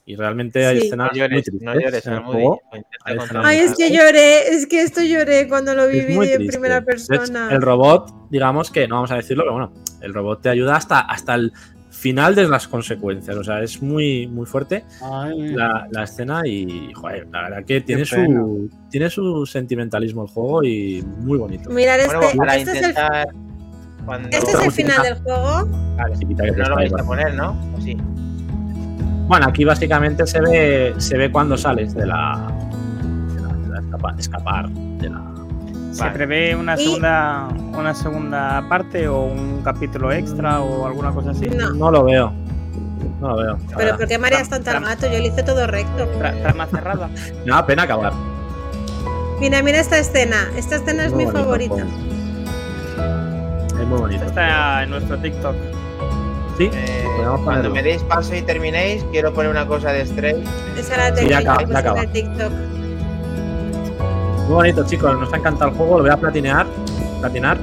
Y 0.04 0.16
realmente 0.16 0.66
hay 0.66 0.80
Sí. 0.80 0.86
escenas 0.88 1.10
No 1.12 1.16
llores, 1.18 1.32
muy 1.32 1.42
tristes 1.42 1.62
no 1.62 1.74
llores, 1.74 2.06
en 2.06 2.12
el 2.14 2.20
juego. 2.24 2.60
escenas 3.06 3.44
Ay, 3.44 3.58
es 3.58 3.74
que 3.76 3.90
lloré, 3.92 4.48
es 4.48 4.66
que 4.66 4.82
esto 4.82 5.00
lloré 5.02 5.46
cuando 5.48 5.74
lo 5.74 5.86
viví 5.86 6.16
en 6.30 6.46
primera 6.48 6.78
hecho, 6.78 6.86
persona. 6.86 7.50
el 7.52 7.62
robot, 7.62 8.28
digamos 8.30 8.70
que 8.70 8.88
no 8.88 8.96
vamos 8.96 9.12
a 9.12 9.16
decirlo, 9.16 9.44
pero 9.44 9.52
bueno, 9.52 9.72
el 10.00 10.12
robot 10.12 10.42
te 10.42 10.48
ayuda 10.48 10.74
hasta, 10.76 11.00
hasta 11.00 11.34
el 11.36 11.52
final 11.90 12.34
de 12.34 12.48
las 12.48 12.66
consecuencias. 12.66 13.36
O 13.36 13.44
sea, 13.44 13.62
es 13.62 13.80
muy, 13.80 14.26
muy 14.26 14.44
fuerte 14.46 14.84
Ay. 15.02 15.48
la, 15.50 15.86
la 15.92 16.02
escena 16.02 16.40
y, 16.44 16.90
joder, 16.94 17.28
la 17.30 17.42
verdad 17.42 17.64
que 17.64 17.80
tiene 17.82 18.04
su, 18.04 18.68
tiene 18.90 19.08
su 19.08 19.46
sentimentalismo 19.46 20.22
el 20.24 20.28
juego 20.30 20.64
y 20.64 21.00
muy 21.18 21.38
bonito. 21.38 21.70
Mirar 21.70 22.00
este, 22.00 22.16
Bueno, 22.16 22.30
para 22.38 22.56
este, 22.56 22.72
es 22.72 22.82
el, 22.86 22.94
este 24.32 24.50
es 24.50 24.64
el 24.64 24.72
final 24.72 25.02
del 25.02 25.14
juego. 25.22 25.68
Vale, 25.96 26.18
que 26.18 26.50
no 26.52 26.68
lo 26.70 26.74
vais 26.74 26.92
a 26.92 27.04
poner, 27.04 27.34
¿no? 27.34 27.56
¿O 27.76 27.80
sí? 27.80 27.96
Bueno, 29.32 29.46
aquí 29.48 29.64
básicamente 29.64 30.26
se 30.26 30.42
ve, 30.42 30.94
se 30.98 31.16
ve 31.16 31.32
cuando 31.32 31.56
sales 31.56 31.94
de 31.94 32.04
la, 32.04 32.52
de 33.34 33.40
la, 33.40 33.48
de 33.54 33.68
la 33.70 33.80
escapa- 33.80 34.14
escapar 34.18 34.68
de 34.68 35.08
la. 35.08 35.22
¿Se 35.90 36.00
Vale. 36.02 36.12
prevé 36.12 36.54
una 36.54 36.74
Y- 36.78 36.84
segunda, 36.84 37.48
una 37.72 37.94
segunda 37.94 38.62
parte 38.68 39.08
o 39.08 39.22
un 39.24 39.62
capítulo 39.64 40.12
extra 40.12 40.60
o 40.60 40.84
alguna 40.86 41.12
cosa 41.12 41.30
así? 41.30 41.46
No. 41.46 41.70
No 41.70 41.90
lo 41.90 42.04
veo. 42.04 42.30
No 43.22 43.28
lo 43.30 43.36
veo. 43.38 43.56
Pero 43.68 43.78
verdad. 43.78 43.96
¿por 43.96 44.06
qué 44.06 44.18
mareas 44.18 44.50
tanto 44.50 44.70
al 44.70 44.84
gato? 44.84 45.06
Yo 45.06 45.12
le 45.18 45.28
hice 45.28 45.42
todo 45.42 45.66
recto. 45.66 46.04
Tra- 46.20 46.38
trama 46.42 46.66
cerrada. 46.66 47.08
Da 47.46 47.64
pena 47.64 47.84
acabar. 47.84 48.12
Mira, 49.40 49.62
mira 49.62 49.80
esta 49.80 49.96
escena. 49.98 50.36
Esta 50.58 50.76
escena 50.76 51.06
es 51.06 51.12
Muy 51.14 51.24
mi 51.24 51.32
bonito 51.32 51.42
favorita. 51.42 51.86
Es 53.80 53.86
muy 53.88 53.98
bonito. 53.98 54.24
Está 54.26 54.82
en 54.82 54.90
nuestro 54.90 55.16
TikTok. 55.16 55.56
Sí, 56.58 56.70
Eh, 56.72 57.04
podemos 57.16 57.40
cuando 57.42 57.70
me 57.70 57.82
deis 57.82 58.02
paso 58.02 58.34
y 58.34 58.42
terminéis, 58.42 59.04
quiero 59.10 59.32
poner 59.32 59.50
una 59.50 59.66
cosa 59.66 59.90
de 59.92 60.04
Stray. 60.06 60.44
Esa 60.78 60.96
la 61.10 61.16
Sí, 61.16 61.32
acaba, 61.32 61.64
ya 61.66 61.78
acaba. 61.78 62.06
TikTok. 62.06 62.50
Muy 64.46 64.54
bonito, 64.54 64.84
chicos. 64.86 65.18
Nos 65.18 65.32
ha 65.32 65.36
encantado 65.36 65.70
el 65.70 65.76
juego. 65.76 65.96
Lo 65.98 66.02
voy 66.04 66.10
a 66.12 66.16
platinear. 66.16 66.66
Platinar. 67.20 67.58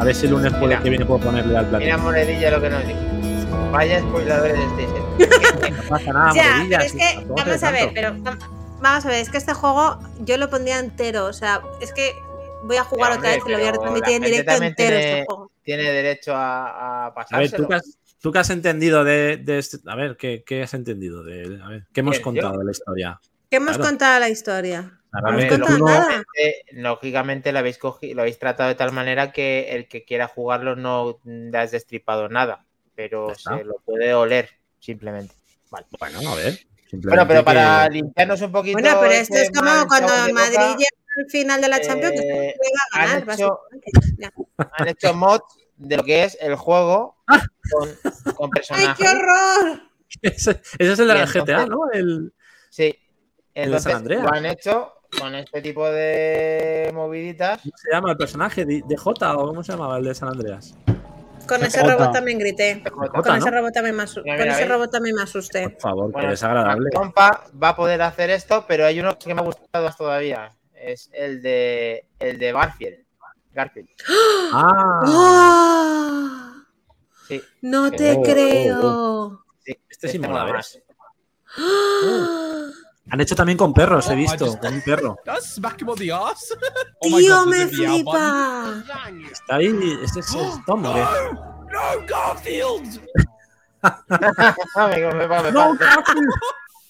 A 0.00 0.04
ver 0.04 0.14
si 0.14 0.26
el 0.26 0.32
lunes 0.32 0.52
puede, 0.54 0.68
Mira. 0.68 0.82
que 0.82 0.90
viene 0.90 1.04
puedo 1.06 1.20
ponerle 1.20 1.56
al 1.56 1.66
Mira, 1.66 1.78
platino. 1.78 1.98
monedilla, 1.98 2.50
lo 2.50 2.60
que 2.60 2.70
nos 2.70 2.86
dijo. 2.86 2.98
Vaya 3.70 4.00
spoiladores 4.00 4.54
de 4.76 4.82
este. 4.84 5.02
No 5.70 5.82
pasa 5.88 6.12
nada, 6.12 6.32
ya, 6.34 6.66
pero 6.70 6.82
es 6.82 6.92
que, 6.92 7.26
vamos 7.28 7.62
a 7.62 7.70
ver, 7.70 7.90
pero 7.94 8.08
vam- 8.14 8.38
vamos 8.80 9.04
a 9.04 9.08
ver, 9.08 9.18
es 9.20 9.28
que 9.30 9.36
este 9.38 9.52
juego 9.54 9.98
yo 10.20 10.36
lo 10.38 10.48
pondría 10.50 10.78
entero. 10.78 11.26
O 11.26 11.32
sea, 11.32 11.60
es 11.80 11.92
que 11.92 12.12
voy 12.64 12.76
a 12.78 12.84
jugar 12.84 13.12
Ya, 13.12 13.18
otra 13.18 13.30
hombre, 13.34 13.36
vez 13.36 13.46
y 13.46 13.50
lo 13.52 13.58
voy 13.58 13.66
a 13.68 13.72
retransmitir 13.72 14.14
en 14.14 14.22
directo 14.22 14.52
entero 14.54 14.74
tiene- 14.74 14.96
este 15.20 15.24
juego. 15.26 15.51
Tiene 15.62 15.84
derecho 15.90 16.34
a, 16.34 16.66
a 16.68 17.06
A 17.06 17.10
ver, 17.10 17.14
pasárselo. 17.14 17.62
¿tú 17.64 17.68
qué 17.68 17.74
has, 17.76 17.98
tú 18.20 18.32
qué 18.32 18.38
has 18.40 18.50
entendido 18.50 19.04
de, 19.04 19.36
de 19.36 19.58
este- 19.58 19.78
A 19.86 19.94
ver, 19.96 20.16
¿qué, 20.16 20.42
qué 20.44 20.62
has 20.62 20.74
entendido 20.74 21.22
de. 21.22 21.60
A 21.62 21.68
ver, 21.68 21.86
¿qué 21.92 22.00
hemos 22.00 22.16
Bien, 22.16 22.22
contado 22.22 22.52
yo. 22.54 22.58
de 22.58 22.64
la 22.64 22.70
historia? 22.72 23.20
¿Qué 23.50 23.56
hemos 23.56 23.76
Claro. 23.76 23.90
contado 23.90 24.20
la 24.20 24.28
historia? 24.28 24.98
A 25.12 25.20
Realmente 25.20 25.58
ver, 25.58 25.60
lógicamente, 25.68 26.64
lógicamente 26.72 27.52
lo 27.52 27.58
habéis, 27.58 27.78
cogi- 27.78 28.14
lo 28.14 28.22
habéis 28.22 28.38
tratado 28.38 28.70
de 28.70 28.74
tal 28.76 28.92
manera 28.92 29.30
que 29.30 29.74
el 29.76 29.86
que 29.86 30.04
quiera 30.04 30.26
jugarlo 30.26 30.74
no 30.74 31.18
le 31.24 31.58
has 31.58 31.70
destripado 31.70 32.28
nada, 32.30 32.64
pero 32.94 33.34
se 33.34 33.62
lo 33.62 33.74
puede 33.84 34.14
oler 34.14 34.48
simplemente. 34.80 35.34
Vale. 35.70 35.86
Bueno, 35.98 36.30
a 36.30 36.34
ver. 36.34 36.58
Bueno, 36.92 37.26
pero 37.28 37.44
para 37.44 37.88
que- 37.88 37.94
limpiarnos 37.94 38.40
un 38.40 38.52
poquito. 38.52 38.78
Bueno, 38.80 38.98
pero 39.00 39.12
esto 39.12 39.34
este 39.34 39.42
es 39.46 39.50
como 39.58 39.86
cuando 39.86 40.12
de 40.14 40.28
el 40.28 40.32
Madrid 40.34 40.56
al 40.56 40.76
final 41.28 41.60
de 41.60 41.68
la 41.68 41.80
Champions, 41.80 42.14
eh, 42.20 42.54
le 42.56 42.98
va 42.98 43.00
a 43.00 43.02
han 43.04 43.20
ganar, 43.26 43.34
hecho- 43.38 43.60
han 44.78 44.88
hecho 44.88 45.14
mods 45.14 45.44
de 45.76 45.96
lo 45.96 46.04
que 46.04 46.24
es 46.24 46.38
el 46.40 46.54
juego 46.56 47.16
con, 47.70 47.88
con 48.34 48.50
¡Ay, 48.54 48.54
personajes. 48.54 48.96
qué 48.98 49.08
horror! 49.08 49.80
Ese, 50.20 50.50
ese 50.78 50.92
es 50.92 50.98
el 50.98 51.08
de 51.08 51.14
la 51.14 51.26
GTA, 51.26 51.66
¿no? 51.66 51.90
El... 51.92 52.32
Sí. 52.70 52.94
El 53.54 53.70
de 53.72 53.80
San 53.80 53.96
Andreas. 53.96 54.22
lo 54.22 54.32
han 54.32 54.46
hecho 54.46 54.92
con 55.18 55.34
este 55.34 55.60
tipo 55.60 55.86
de 55.90 56.90
moviditas. 56.94 57.60
¿Cómo 57.62 57.72
se 57.76 57.90
llama 57.92 58.10
el 58.12 58.16
personaje? 58.16 58.64
¿De, 58.64 58.96
J 58.96 59.36
o 59.36 59.46
cómo 59.48 59.62
se 59.62 59.72
llamaba 59.72 59.98
el 59.98 60.04
de 60.04 60.14
San 60.14 60.28
Andreas? 60.30 60.74
Con 61.46 61.62
ese 61.64 61.80
Jota. 61.80 61.92
robot 61.96 62.12
también 62.12 62.38
grité. 62.38 62.82
Jota, 62.90 63.20
Con 63.22 63.36
ese 63.36 63.50
robot 63.50 63.72
también 63.74 63.96
me 63.96 64.04
asu- 64.04 64.22
Mira, 64.24 64.38
con 64.38 64.48
ese 64.48 64.64
robot 64.64 64.90
también 64.90 65.16
me 65.16 65.22
asusté. 65.22 65.68
Por 65.70 65.80
favor, 65.80 66.12
Bueno, 66.12 66.28
que 66.28 66.30
desagradable. 66.30 66.90
Trompa 66.90 67.44
va 67.62 67.68
a 67.70 67.76
poder 67.76 68.00
hacer 68.02 68.30
esto, 68.30 68.64
pero 68.66 68.86
hay 68.86 69.00
uno 69.00 69.18
que 69.18 69.34
me 69.34 69.40
ha 69.40 69.44
gustado 69.44 69.84
más 69.84 69.96
todavía. 69.96 70.50
Es 70.84 71.10
el 71.12 71.40
de 71.42 72.06
el 72.18 72.38
de 72.38 72.52
Garfield. 72.52 73.04
Garfield. 73.52 73.88
Ah, 74.52 75.02
¡Ah! 75.04 76.64
Sí. 77.28 77.40
No 77.62 77.90
te 77.92 78.12
Oh, 78.14 78.18
oh, 78.18 78.22
creo. 78.22 79.44
sí. 79.64 79.76
este 79.88 80.08
sí 80.08 80.16
Este 80.16 80.28
mola, 80.28 80.40
mola 80.44 80.52
¿ves? 80.56 80.82
¡Ah! 81.58 82.68
Han 83.10 83.20
hecho 83.20 83.34
también 83.34 83.58
con 83.58 83.74
perros, 83.74 84.08
he 84.08 84.12
Oh, 84.12 84.16
visto, 84.16 84.58
con 84.58 84.74
un 84.74 84.82
perro. 84.82 85.16
Oh 87.04 87.18
¡Tío, 87.18 87.46
me 87.46 87.66
flipa! 87.66 88.82
Está 89.30 89.56
ahí, 89.56 89.98
este 90.02 90.20
es 90.20 90.26
Tom, 90.66 90.84
¿o 90.84 90.94
qué? 90.94 91.00
button. 91.00 91.40
No, 91.70 92.06
Garfield! 92.06 93.00
me, 94.08 95.14
me, 95.14 95.26
me, 95.28 95.42
me- 95.42 95.52
No, 95.52 95.72
me- 95.74 95.78
Garfield. 95.78 96.28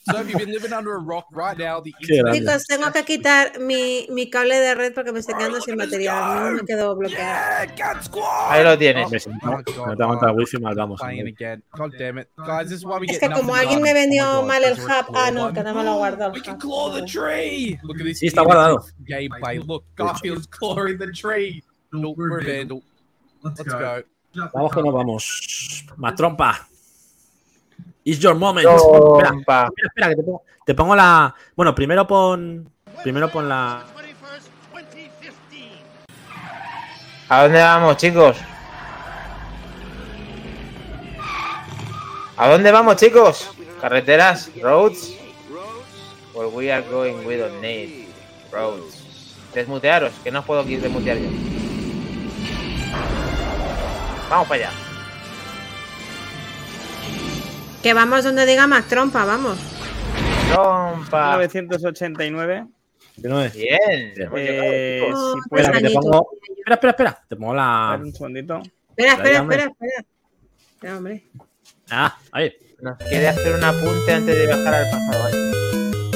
So 0.04 0.16
have 0.16 0.28
you 0.28 0.36
been 0.36 0.50
living 0.50 0.72
under 0.72 0.94
a 0.94 0.98
rock 0.98 1.26
right 1.30 1.56
now? 1.56 1.80
The 1.80 1.94
internet. 2.00 2.34
Chicos, 2.34 2.64
tengo 2.66 2.90
que 2.92 3.04
quitar 3.04 3.60
mi, 3.60 4.06
mi 4.10 4.28
cable 4.28 4.58
de 4.58 4.74
red 4.74 4.94
porque 4.94 5.12
me 5.12 5.20
estoy 5.20 5.36
quedando 5.36 5.60
sin 5.60 5.76
batería. 5.76 6.50
Me 6.56 6.62
quedó 6.66 6.96
bloqueado. 6.96 7.72
Yeah! 7.72 8.50
Ahí 8.50 8.64
lo 8.64 8.76
tienes. 8.76 9.28
No, 9.28 9.34
Oh 9.44 9.62
God, 9.64 9.86
no 9.86 9.96
te 9.96 10.02
aguanta 10.02 10.32
wifi, 10.32 10.58
mal 10.58 10.74
vamos. 10.74 11.00
Playing 11.00 11.28
again. 11.28 11.62
God 11.76 11.92
damn 11.98 12.18
it. 12.18 12.28
Guys, 12.36 12.68
this 12.68 12.78
is 12.78 12.84
why 12.84 12.98
we 12.98 13.06
Es 13.06 13.20
get 13.20 13.28
que 13.30 13.36
como 13.40 13.54
alguien 13.54 13.80
me 13.80 13.94
vendió 13.94 14.24
Oh 14.24 14.40
God, 14.40 14.48
mal 14.48 14.64
el 14.64 14.74
hub. 14.74 15.06
Ah, 15.14 15.30
no, 15.30 15.52
que 15.52 15.62
no 15.62 15.72
me 15.72 15.84
lo 15.84 15.94
guardó. 15.96 16.26
el 16.26 16.32
We 16.32 16.40
can 16.42 16.54
hub. 16.56 16.60
claw 16.60 16.90
the 16.92 17.06
tree! 17.06 17.78
Look 17.84 18.00
at 18.00 18.04
this 18.04 18.18
Sí, 18.18 18.26
está 18.26 18.42
guardado. 18.42 18.84
gameplay. 19.06 19.58
Look, 19.64 19.84
Garfield's 19.94 20.48
clawing 20.48 20.98
the 20.98 21.12
tree. 21.12 21.62
We're 21.92 22.42
vandal. 22.44 22.82
Let's 23.44 23.62
go. 23.62 24.02
Vamos 24.52 24.72
que 24.72 24.82
nos 24.82 24.92
vamos. 24.94 25.84
Más 25.96 26.14
trompa. 26.16 26.66
It's 28.04 28.18
your 28.18 28.34
moment. 28.34 28.66
Trompa. 28.66 29.70
Espera, 29.76 29.86
espera, 29.86 30.08
que 30.08 30.16
te 30.16 30.22
pongo, 30.22 30.42
te 30.66 30.74
pongo 30.74 30.96
la. 30.96 31.34
Bueno, 31.54 31.74
primero 31.74 32.06
pon. 32.06 32.68
Primero 33.02 33.30
pon 33.30 33.48
la. 33.48 33.84
¿A 37.28 37.42
dónde 37.42 37.60
vamos, 37.60 37.96
chicos? 37.96 38.36
¿A 42.36 42.48
dónde 42.48 42.72
vamos, 42.72 42.96
chicos? 42.96 43.50
¿Carreteras? 43.80 44.50
¿Roads? 44.60 45.16
Where 46.34 46.48
we 46.48 46.70
are 46.70 46.82
going, 46.90 47.24
we 47.24 47.36
don't 47.36 47.60
need 47.60 48.08
roads. 48.50 49.36
Desmutearos, 49.54 50.12
que 50.24 50.30
no 50.30 50.40
os 50.40 50.44
puedo 50.44 50.64
desmutear 50.64 51.18
yo. 51.18 51.28
Vamos 54.28 54.48
para 54.48 54.68
allá. 54.68 54.91
Que 57.82 57.94
vamos 57.94 58.22
donde 58.24 58.46
diga 58.46 58.66
Mac 58.66 58.86
Trompa, 58.86 59.24
vamos. 59.24 59.58
Trompa. 60.52 61.36
1989. 61.38 62.66
que 63.20 63.28
no 63.28 63.42
es. 63.42 63.52
Bien. 63.54 64.12
hemos 64.16 64.38
llegado, 64.40 64.72
Eh. 64.72 65.10
Oh, 65.12 65.32
si 65.34 65.48
pues 65.48 65.48
puedes, 65.48 65.66
Espera, 65.66 65.72
que 65.72 65.80
te 65.80 65.86
añitos. 65.86 66.04
pongo. 66.04 66.30
Espera, 66.58 66.74
espera, 66.74 66.90
espera. 66.90 67.24
Te 67.28 67.36
pongo 67.36 67.52
a 67.52 67.56
la. 67.56 67.96
ver 67.96 68.06
un 68.06 68.12
segundito. 68.12 68.62
Espera, 68.90 69.12
espera, 69.14 69.38
espera, 69.40 69.62
espera. 69.64 70.04
Espera, 70.74 70.96
hombre. 70.96 71.24
Ah, 71.90 72.16
ahí. 72.32 72.52
Nos 72.80 72.96
quiere 72.98 73.28
hacer 73.28 73.54
un 73.54 73.64
apunte 73.64 74.12
antes 74.12 74.34
de 74.36 74.46
viajar 74.46 74.74
al 74.74 74.90
pasado. 74.90 75.22
¿vale? 75.24 75.36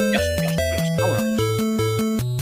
Dios, 0.09 0.23
Dios, 0.41 0.55
Dios. 0.55 0.97
Vámonos. 0.99 2.37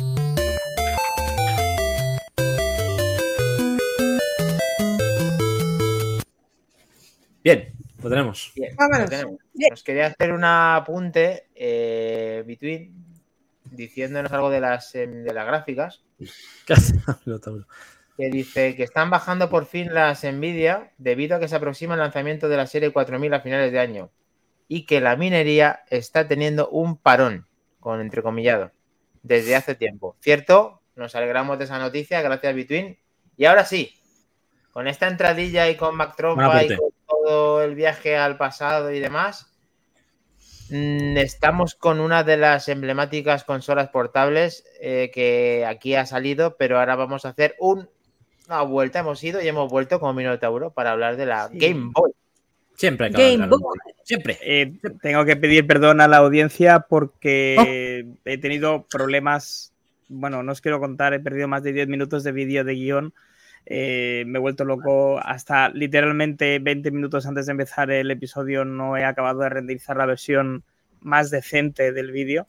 Bien, 7.43 7.71
lo 8.05 8.09
tenemos. 8.09 8.51
Bien, 8.55 8.75
Vámonos. 8.75 9.01
lo 9.01 9.09
tenemos. 9.09 9.39
Bien. 9.53 9.69
Nos 9.71 9.83
quería 9.83 10.05
hacer 10.07 10.31
un 10.31 10.43
apunte, 10.43 11.47
eh, 11.55 12.43
Between, 12.45 12.93
diciéndonos 13.71 14.31
algo 14.31 14.51
de 14.51 14.61
las, 14.61 14.93
em, 14.93 15.23
de 15.23 15.33
las 15.33 15.45
gráficas. 15.45 16.03
Que 18.17 18.29
dice 18.29 18.77
que 18.77 18.83
están 18.83 19.09
bajando 19.09 19.49
por 19.49 19.65
fin 19.65 19.93
las 19.93 20.23
Nvidia 20.23 20.93
debido 20.97 21.35
a 21.35 21.39
que 21.41 21.49
se 21.49 21.55
aproxima 21.57 21.95
el 21.95 21.99
lanzamiento 21.99 22.47
de 22.47 22.55
la 22.55 22.65
serie 22.65 22.93
4000 22.93 23.33
a 23.33 23.41
finales 23.41 23.73
de 23.73 23.79
año 23.79 24.09
y 24.69 24.85
que 24.85 25.01
la 25.01 25.17
minería 25.17 25.81
está 25.89 26.25
teniendo 26.25 26.69
un 26.69 26.95
parón, 26.95 27.45
con 27.81 27.99
entrecomillado, 27.99 28.71
desde 29.21 29.57
hace 29.57 29.75
tiempo. 29.75 30.15
¿Cierto? 30.21 30.81
Nos 30.95 31.13
alegramos 31.15 31.57
de 31.57 31.65
esa 31.65 31.77
noticia, 31.77 32.21
gracias 32.21 32.55
Between. 32.55 32.97
Y 33.35 33.43
ahora 33.43 33.65
sí, 33.65 33.93
con 34.71 34.87
esta 34.87 35.09
entradilla 35.09 35.69
y 35.69 35.75
con 35.75 35.97
Mac 35.97 36.15
Trompa 36.15 36.63
y 36.63 36.73
con 36.73 36.94
todo 37.25 37.63
el 37.63 37.75
viaje 37.75 38.15
al 38.17 38.37
pasado 38.37 38.91
y 38.91 38.99
demás, 38.99 39.47
mm, 40.69 41.17
estamos 41.17 41.75
con 41.75 41.99
una 41.99 42.23
de 42.23 42.37
las 42.37 42.69
emblemáticas 42.69 43.43
consolas 43.43 43.89
portables 43.89 44.63
eh, 44.79 45.11
que 45.13 45.65
aquí 45.67 45.95
ha 45.95 46.05
salido, 46.05 46.55
pero 46.57 46.79
ahora 46.79 46.95
vamos 46.95 47.25
a 47.25 47.29
hacer 47.29 47.55
un- 47.59 47.89
una 48.47 48.61
vuelta. 48.61 48.99
Hemos 48.99 49.23
ido 49.23 49.41
y 49.41 49.47
hemos 49.47 49.71
vuelto 49.71 49.99
como 49.99 50.13
Minotauro 50.13 50.71
para 50.71 50.91
hablar 50.91 51.17
de 51.17 51.25
la 51.25 51.47
Sí. 51.49 51.57
Game 51.57 51.91
Boy. 51.93 52.11
Siempre 52.75 53.09
Game 53.09 53.47
Boy. 53.47 53.59
Siempre. 54.03 54.37
Eh, 54.43 54.73
tengo 55.01 55.25
que 55.25 55.35
pedir 55.35 55.65
perdón 55.65 56.01
a 56.01 56.07
la 56.07 56.17
audiencia 56.17 56.81
porque 56.81 58.05
Oh. 58.13 58.19
he 58.25 58.37
tenido 58.37 58.85
problemas. 58.91 59.71
Bueno, 60.09 60.43
no 60.43 60.51
os 60.51 60.61
quiero 60.61 60.79
contar, 60.79 61.13
he 61.15 61.19
perdido 61.19 61.47
más 61.47 61.63
de 61.63 61.73
10 61.73 61.87
minutos 61.87 62.23
de 62.23 62.31
vídeo 62.31 62.63
de 62.63 62.73
guion. 62.75 63.13
Eh, 63.65 64.23
me 64.27 64.37
he 64.37 64.41
vuelto 64.41 64.63
loco 64.65 65.19
hasta 65.19 65.69
literalmente 65.69 66.59
20 66.59 66.91
minutos 66.91 67.25
antes 67.25 67.45
de 67.47 67.51
empezar 67.53 67.89
el 67.91 68.11
episodio. 68.11 68.63
No 68.65 68.95
he 68.97 69.03
acabado 69.05 69.39
de 69.41 69.49
renderizar 69.49 69.97
la 69.97 70.05
versión 70.05 70.63
más 71.01 71.29
decente 71.31 71.91
del 71.91 72.11
vídeo. 72.11 72.47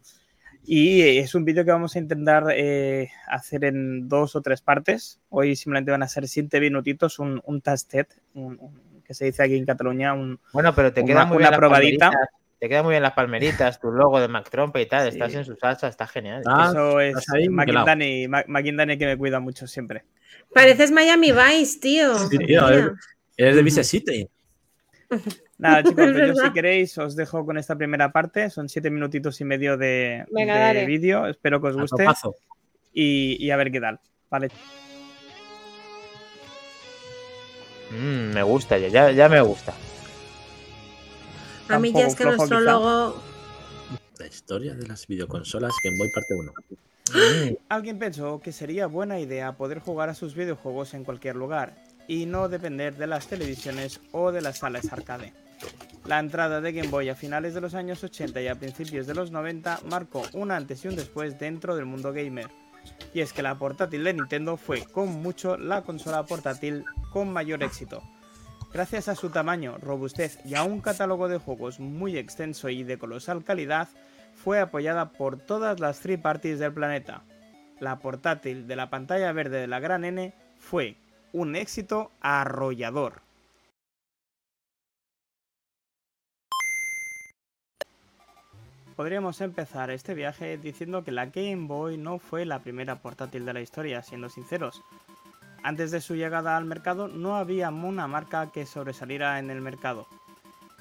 Y 0.68 1.18
es 1.18 1.34
un 1.36 1.44
vídeo 1.44 1.64
que 1.64 1.70
vamos 1.70 1.94
a 1.94 2.00
intentar 2.00 2.46
eh, 2.52 3.10
hacer 3.28 3.64
en 3.64 4.08
dos 4.08 4.34
o 4.34 4.42
tres 4.42 4.60
partes. 4.62 5.20
Hoy 5.28 5.54
simplemente 5.54 5.92
van 5.92 6.02
a 6.02 6.08
ser 6.08 6.26
7 6.26 6.60
minutitos, 6.60 7.18
un, 7.20 7.40
un 7.44 7.60
tastet, 7.60 8.08
un- 8.34 8.58
un- 8.60 8.86
que 9.04 9.14
se 9.14 9.26
dice 9.26 9.44
aquí 9.44 9.54
en 9.56 9.64
Cataluña, 9.64 10.12
un, 10.14 10.40
Bueno, 10.52 10.74
pero 10.74 10.92
te 10.92 11.00
Una- 11.02 11.06
queda 11.06 11.24
muy 11.26 11.36
una 11.36 11.38
bien 11.44 11.50
las 11.52 11.58
probadita. 11.58 12.10
Te 12.58 12.68
quedan 12.68 12.84
muy 12.84 12.92
bien 12.92 13.02
las 13.02 13.12
palmeritas, 13.12 13.78
tu 13.78 13.90
logo 13.90 14.18
de 14.18 14.28
Mac 14.28 14.48
Trompa 14.48 14.80
y 14.80 14.86
tal. 14.86 15.02
Sí. 15.02 15.18
Estás 15.18 15.34
en 15.34 15.44
su 15.44 15.56
salsa, 15.56 15.88
está 15.88 16.06
genial. 16.06 16.42
Ah, 16.46 16.68
Eso 16.70 17.00
es. 17.00 17.14
McIndani, 17.50 18.98
que 18.98 19.06
me 19.06 19.16
cuida 19.18 19.40
mucho 19.40 19.66
siempre. 19.66 20.04
Pareces 20.54 20.90
Miami 20.90 21.32
Vice, 21.32 21.80
tío. 21.80 22.18
Sí, 22.18 22.38
tío, 22.38 22.68
eres, 22.68 22.92
eres 23.36 23.56
de 23.56 23.62
Vice 23.62 23.84
City. 23.84 24.28
Nada, 25.58 25.82
chicos, 25.82 26.06
Es 26.06 26.12
pues 26.12 26.28
yo 26.28 26.34
si 26.34 26.52
queréis 26.52 26.96
os 26.98 27.14
dejo 27.14 27.44
con 27.44 27.58
esta 27.58 27.76
primera 27.76 28.10
parte. 28.10 28.48
Son 28.48 28.68
siete 28.68 28.90
minutitos 28.90 29.40
y 29.40 29.44
medio 29.44 29.76
de, 29.76 30.24
de 30.30 30.84
vídeo. 30.86 31.26
Espero 31.26 31.60
que 31.60 31.68
os 31.68 31.76
guste 31.76 32.04
y, 32.92 33.36
y 33.44 33.50
a 33.50 33.56
ver 33.56 33.70
qué 33.70 33.80
tal. 33.80 34.00
Vale. 34.30 34.48
Mm, 37.90 38.34
me 38.34 38.42
gusta, 38.42 38.78
ya, 38.78 39.10
ya 39.10 39.28
me 39.28 39.40
gusta. 39.42 39.74
A 41.68 41.78
mí 41.78 41.92
ya 41.92 42.06
es 42.06 42.14
que 42.14 42.24
nuestro 42.24 42.58
quizá. 42.58 42.60
logo. 42.60 43.22
La 44.18 44.26
historia 44.26 44.74
de 44.74 44.86
las 44.86 45.06
videoconsolas 45.06 45.72
Game 45.82 45.96
Boy 45.98 46.08
parte 46.10 46.34
1. 46.34 46.52
Mm, 47.12 47.54
Alguien 47.68 47.98
pensó 47.98 48.40
que 48.40 48.52
sería 48.52 48.86
buena 48.86 49.20
idea 49.20 49.56
poder 49.56 49.78
jugar 49.78 50.08
a 50.08 50.14
sus 50.14 50.34
videojuegos 50.34 50.94
en 50.94 51.04
cualquier 51.04 51.36
lugar 51.36 51.76
y 52.08 52.26
no 52.26 52.48
depender 52.48 52.96
de 52.96 53.06
las 53.06 53.26
televisiones 53.26 54.00
o 54.12 54.32
de 54.32 54.40
las 54.40 54.58
salas 54.58 54.92
arcade. 54.92 55.32
La 56.06 56.18
entrada 56.18 56.60
de 56.60 56.72
Game 56.72 56.88
Boy 56.88 57.08
a 57.08 57.14
finales 57.14 57.54
de 57.54 57.60
los 57.60 57.74
años 57.74 58.02
80 58.02 58.40
y 58.40 58.48
a 58.48 58.54
principios 58.54 59.06
de 59.06 59.14
los 59.14 59.30
90 59.30 59.80
marcó 59.90 60.22
un 60.32 60.50
antes 60.50 60.84
y 60.84 60.88
un 60.88 60.96
después 60.96 61.38
dentro 61.38 61.76
del 61.76 61.84
mundo 61.86 62.12
gamer. 62.12 62.48
Y 63.12 63.20
es 63.20 63.32
que 63.32 63.42
la 63.42 63.58
portátil 63.58 64.04
de 64.04 64.14
Nintendo 64.14 64.56
fue 64.56 64.84
con 64.84 65.08
mucho 65.08 65.56
la 65.56 65.82
consola 65.82 66.24
portátil 66.24 66.84
con 67.12 67.32
mayor 67.32 67.62
éxito. 67.62 68.02
Gracias 68.76 69.08
a 69.08 69.14
su 69.14 69.30
tamaño, 69.30 69.78
robustez 69.78 70.38
y 70.44 70.54
a 70.54 70.62
un 70.62 70.82
catálogo 70.82 71.28
de 71.28 71.38
juegos 71.38 71.80
muy 71.80 72.18
extenso 72.18 72.68
y 72.68 72.84
de 72.84 72.98
colosal 72.98 73.42
calidad, 73.42 73.88
fue 74.34 74.60
apoyada 74.60 75.12
por 75.12 75.38
todas 75.38 75.80
las 75.80 76.00
three 76.00 76.18
parties 76.18 76.58
del 76.58 76.74
planeta. 76.74 77.22
La 77.80 78.00
portátil 78.00 78.68
de 78.68 78.76
la 78.76 78.90
pantalla 78.90 79.32
verde 79.32 79.60
de 79.60 79.66
la 79.66 79.80
gran 79.80 80.04
N 80.04 80.34
fue 80.58 80.98
un 81.32 81.56
éxito 81.56 82.10
arrollador. 82.20 83.22
podríamos 88.94 89.40
empezar 89.42 89.90
este 89.90 90.14
viaje 90.14 90.58
diciendo 90.58 91.04
que 91.04 91.12
la 91.12 91.26
Game 91.26 91.66
Boy 91.66 91.96
no 91.96 92.18
fue 92.18 92.44
la 92.44 92.60
primera 92.60 92.96
portátil 92.96 93.44
de 93.44 93.52
la 93.52 93.60
historia, 93.60 94.02
siendo 94.02 94.28
sinceros. 94.28 94.82
Antes 95.62 95.90
de 95.90 96.00
su 96.00 96.14
llegada 96.14 96.56
al 96.56 96.64
mercado 96.64 97.08
no 97.08 97.36
había 97.36 97.70
una 97.70 98.06
marca 98.06 98.50
que 98.52 98.66
sobresaliera 98.66 99.38
en 99.38 99.50
el 99.50 99.60
mercado. 99.60 100.06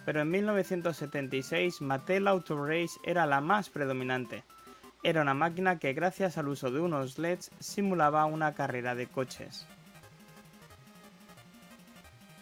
Pero 0.06 0.22
en 0.22 0.30
1976 0.30 1.82
Mattel 1.82 2.28
Auto 2.28 2.64
Race 2.64 3.00
era 3.04 3.26
la 3.26 3.42
más 3.42 3.70
predominante. 3.70 4.44
Era 5.04 5.22
una 5.22 5.34
máquina 5.34 5.80
que 5.80 5.94
gracias 5.94 6.38
al 6.38 6.48
uso 6.48 6.72
de 6.72 6.80
unos 6.80 7.18
LEDs 7.20 7.52
simulaba 7.60 8.26
una 8.26 8.54
carrera 8.54 8.96
de 8.96 9.08
coches. 9.08 9.68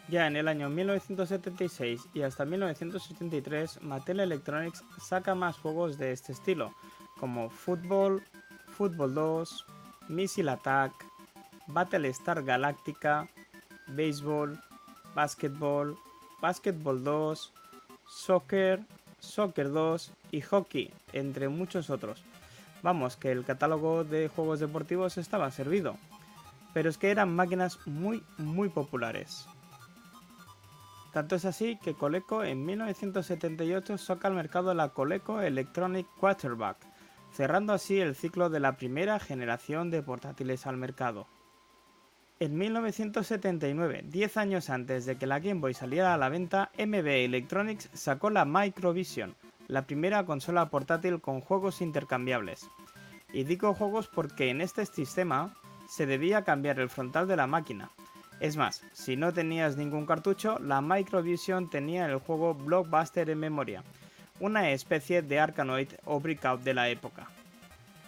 Ya 0.10 0.28
en 0.28 0.36
el 0.36 0.48
año 0.48 0.70
1976 0.70 2.10
y 2.14 2.22
hasta 2.22 2.46
1983, 2.46 3.82
Mattel 3.82 4.20
Electronics 4.20 4.84
saca 5.02 5.34
más 5.34 5.58
juegos 5.58 5.98
de 5.98 6.12
este 6.12 6.34
estilo, 6.34 6.74
como 7.20 7.50
Football, 7.50 8.22
Football 8.68 9.14
2, 9.14 9.66
Missile 10.10 10.52
Attack, 10.52 10.94
Battlestar 11.68 12.44
Galactica, 12.44 13.28
Baseball, 13.88 14.60
Basketball, 15.16 15.98
Basketball 16.42 17.04
2, 17.04 17.54
Soccer, 18.08 18.82
Soccer 19.20 19.72
2 19.72 20.12
y 20.32 20.42
Hockey, 20.42 20.94
entre 21.14 21.48
muchos 21.50 21.90
otros. 21.90 22.24
Vamos, 22.82 23.16
que 23.16 23.32
el 23.32 23.46
catálogo 23.46 24.04
de 24.04 24.28
juegos 24.28 24.60
deportivos 24.60 25.18
estaba 25.18 25.50
servido. 25.52 25.96
Pero 26.74 26.90
es 26.90 26.98
que 26.98 27.12
eran 27.12 27.34
máquinas 27.34 27.80
muy, 27.88 28.24
muy 28.38 28.68
populares. 28.70 29.48
Tanto 31.14 31.36
es 31.36 31.46
así 31.46 31.78
que 31.78 31.94
Coleco 31.94 32.44
en 32.44 32.66
1978 32.66 34.00
saca 34.00 34.28
al 34.28 34.34
mercado 34.34 34.74
la 34.74 34.90
Coleco 34.90 35.42
Electronic 35.42 36.08
Quarterback, 36.20 36.78
cerrando 37.32 37.72
así 37.72 38.00
el 38.00 38.16
ciclo 38.16 38.50
de 38.50 38.60
la 38.60 38.78
primera 38.78 39.20
generación 39.20 39.92
de 39.92 40.02
portátiles 40.02 40.66
al 40.66 40.78
mercado. 40.78 41.28
En 42.40 42.58
1979, 42.58 44.04
10 44.06 44.38
años 44.38 44.70
antes 44.70 45.06
de 45.06 45.18
que 45.18 45.28
la 45.28 45.40
Game 45.40 45.62
Boy 45.62 45.74
saliera 45.74 46.14
a 46.14 46.18
la 46.18 46.30
venta, 46.30 46.72
MB 46.78 47.08
Electronics 47.08 47.90
sacó 47.94 48.30
la 48.30 48.46
Microvision, 48.46 49.36
la 49.68 49.86
primera 49.86 50.26
consola 50.26 50.70
portátil 50.70 51.22
con 51.22 51.42
juegos 51.42 51.82
intercambiables. 51.82 52.68
Y 53.32 53.44
digo 53.44 53.74
juegos 53.74 54.08
porque 54.08 54.50
en 54.50 54.62
este 54.62 54.86
sistema 54.86 55.56
se 55.88 56.06
debía 56.06 56.44
cambiar 56.44 56.80
el 56.80 56.90
frontal 56.90 57.28
de 57.28 57.36
la 57.36 57.48
máquina, 57.48 57.90
es 58.44 58.58
más, 58.58 58.84
si 58.92 59.16
no 59.16 59.32
tenías 59.32 59.78
ningún 59.78 60.06
cartucho, 60.06 60.60
la 60.60 60.82
Microvision 60.82 61.70
tenía 61.70 62.08
el 62.08 62.18
juego 62.18 62.54
Blockbuster 62.54 63.30
en 63.30 63.40
memoria, 63.40 63.84
una 64.42 64.72
especie 64.72 65.22
de 65.22 65.40
Arkanoid 65.40 65.88
o 66.04 66.20
Breakout 66.20 66.62
de 66.62 66.74
la 66.74 66.90
época. 66.90 67.28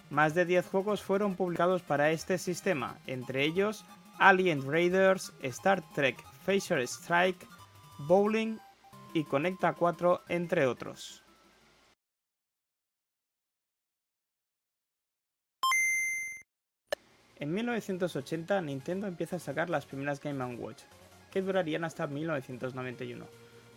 Más 0.10 0.36
de 0.36 0.44
10 0.44 0.66
juegos 0.66 1.02
fueron 1.02 1.36
publicados 1.36 1.84
para 1.84 2.12
este 2.12 2.38
sistema, 2.38 2.98
entre 3.08 3.44
ellos 3.44 3.86
Alien 4.20 4.70
Raiders, 4.70 5.34
Star 5.42 5.84
Trek 5.94 6.24
Phaser 6.46 6.80
Strike, 6.88 7.48
Bowling 8.08 8.58
y 9.14 9.24
Conecta 9.24 9.74
4, 9.74 10.22
entre 10.30 10.68
otros. 10.68 11.24
En 17.38 17.54
1980 17.54 18.62
Nintendo 18.62 19.08
empieza 19.08 19.36
a 19.36 19.40
sacar 19.40 19.70
las 19.70 19.86
primeras 19.86 20.22
Game 20.22 20.44
Watch, 20.56 20.84
que 21.32 21.42
durarían 21.42 21.84
hasta 21.84 22.08
1991. 22.08 23.26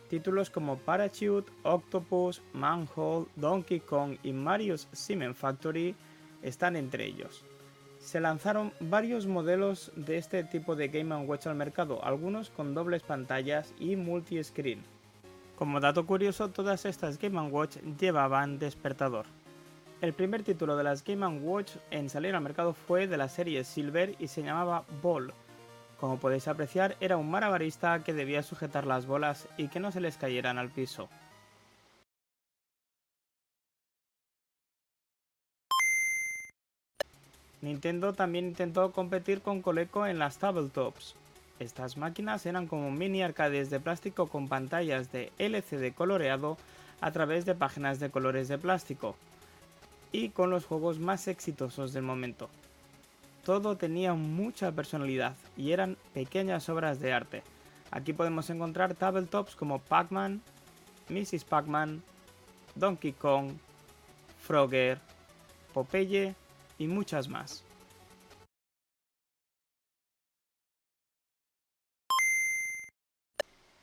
Títulos 0.08 0.48
como 0.48 0.78
Parachute, 0.78 1.50
Octopus, 1.64 2.40
Manhole, 2.52 3.26
Donkey 3.36 3.80
Kong 3.80 4.16
y 4.22 4.32
Mario's 4.32 4.88
Cement 4.92 5.34
Factory 5.34 5.94
están 6.42 6.76
entre 6.76 7.04
ellos. 7.04 7.44
Se 8.08 8.20
lanzaron 8.20 8.72
varios 8.80 9.26
modelos 9.26 9.92
de 9.94 10.16
este 10.16 10.42
tipo 10.42 10.76
de 10.76 10.88
Game 10.88 11.14
Watch 11.14 11.46
al 11.46 11.56
mercado, 11.56 12.02
algunos 12.02 12.48
con 12.48 12.72
dobles 12.72 13.02
pantallas 13.02 13.74
y 13.78 13.96
multi-screen. 13.96 14.82
Como 15.58 15.78
dato 15.78 16.06
curioso, 16.06 16.48
todas 16.48 16.86
estas 16.86 17.18
Game 17.18 17.38
Watch 17.38 17.76
llevaban 18.00 18.58
despertador. 18.58 19.26
El 20.00 20.14
primer 20.14 20.42
título 20.42 20.74
de 20.78 20.84
las 20.84 21.04
Game 21.04 21.26
Watch 21.40 21.72
en 21.90 22.08
salir 22.08 22.34
al 22.34 22.40
mercado 22.40 22.72
fue 22.72 23.08
de 23.08 23.18
la 23.18 23.28
serie 23.28 23.62
Silver 23.62 24.16
y 24.18 24.28
se 24.28 24.42
llamaba 24.42 24.86
Ball. 25.02 25.34
Como 26.00 26.18
podéis 26.18 26.48
apreciar, 26.48 26.96
era 27.00 27.18
un 27.18 27.30
marabarista 27.30 28.02
que 28.04 28.14
debía 28.14 28.42
sujetar 28.42 28.86
las 28.86 29.04
bolas 29.04 29.48
y 29.58 29.68
que 29.68 29.80
no 29.80 29.92
se 29.92 30.00
les 30.00 30.16
cayeran 30.16 30.56
al 30.56 30.70
piso. 30.70 31.10
Nintendo 37.60 38.12
también 38.12 38.46
intentó 38.46 38.92
competir 38.92 39.40
con 39.40 39.62
Coleco 39.62 40.06
en 40.06 40.18
las 40.18 40.38
tabletops. 40.38 41.14
Estas 41.58 41.96
máquinas 41.96 42.46
eran 42.46 42.66
como 42.68 42.90
mini 42.90 43.22
arcades 43.22 43.68
de 43.68 43.80
plástico 43.80 44.28
con 44.28 44.48
pantallas 44.48 45.10
de 45.10 45.32
LCD 45.38 45.92
coloreado 45.92 46.56
a 47.00 47.10
través 47.10 47.44
de 47.46 47.54
páginas 47.54 47.98
de 47.98 48.10
colores 48.10 48.48
de 48.48 48.58
plástico, 48.58 49.16
y 50.12 50.30
con 50.30 50.50
los 50.50 50.64
juegos 50.64 50.98
más 50.98 51.28
exitosos 51.28 51.92
del 51.92 52.02
momento. 52.02 52.48
Todo 53.44 53.76
tenía 53.76 54.14
mucha 54.14 54.72
personalidad 54.72 55.34
y 55.56 55.72
eran 55.72 55.96
pequeñas 56.12 56.68
obras 56.68 57.00
de 57.00 57.12
arte. 57.12 57.42
Aquí 57.90 58.12
podemos 58.12 58.50
encontrar 58.50 58.94
tabletops 58.94 59.56
como 59.56 59.78
Pac-Man, 59.78 60.42
Mrs. 61.08 61.44
Pac-Man, 61.44 62.02
Donkey 62.74 63.12
Kong, 63.12 63.52
Frogger, 64.42 64.98
Popeye 65.72 66.34
y 66.78 66.86
muchas 66.86 67.28
más. 67.28 67.64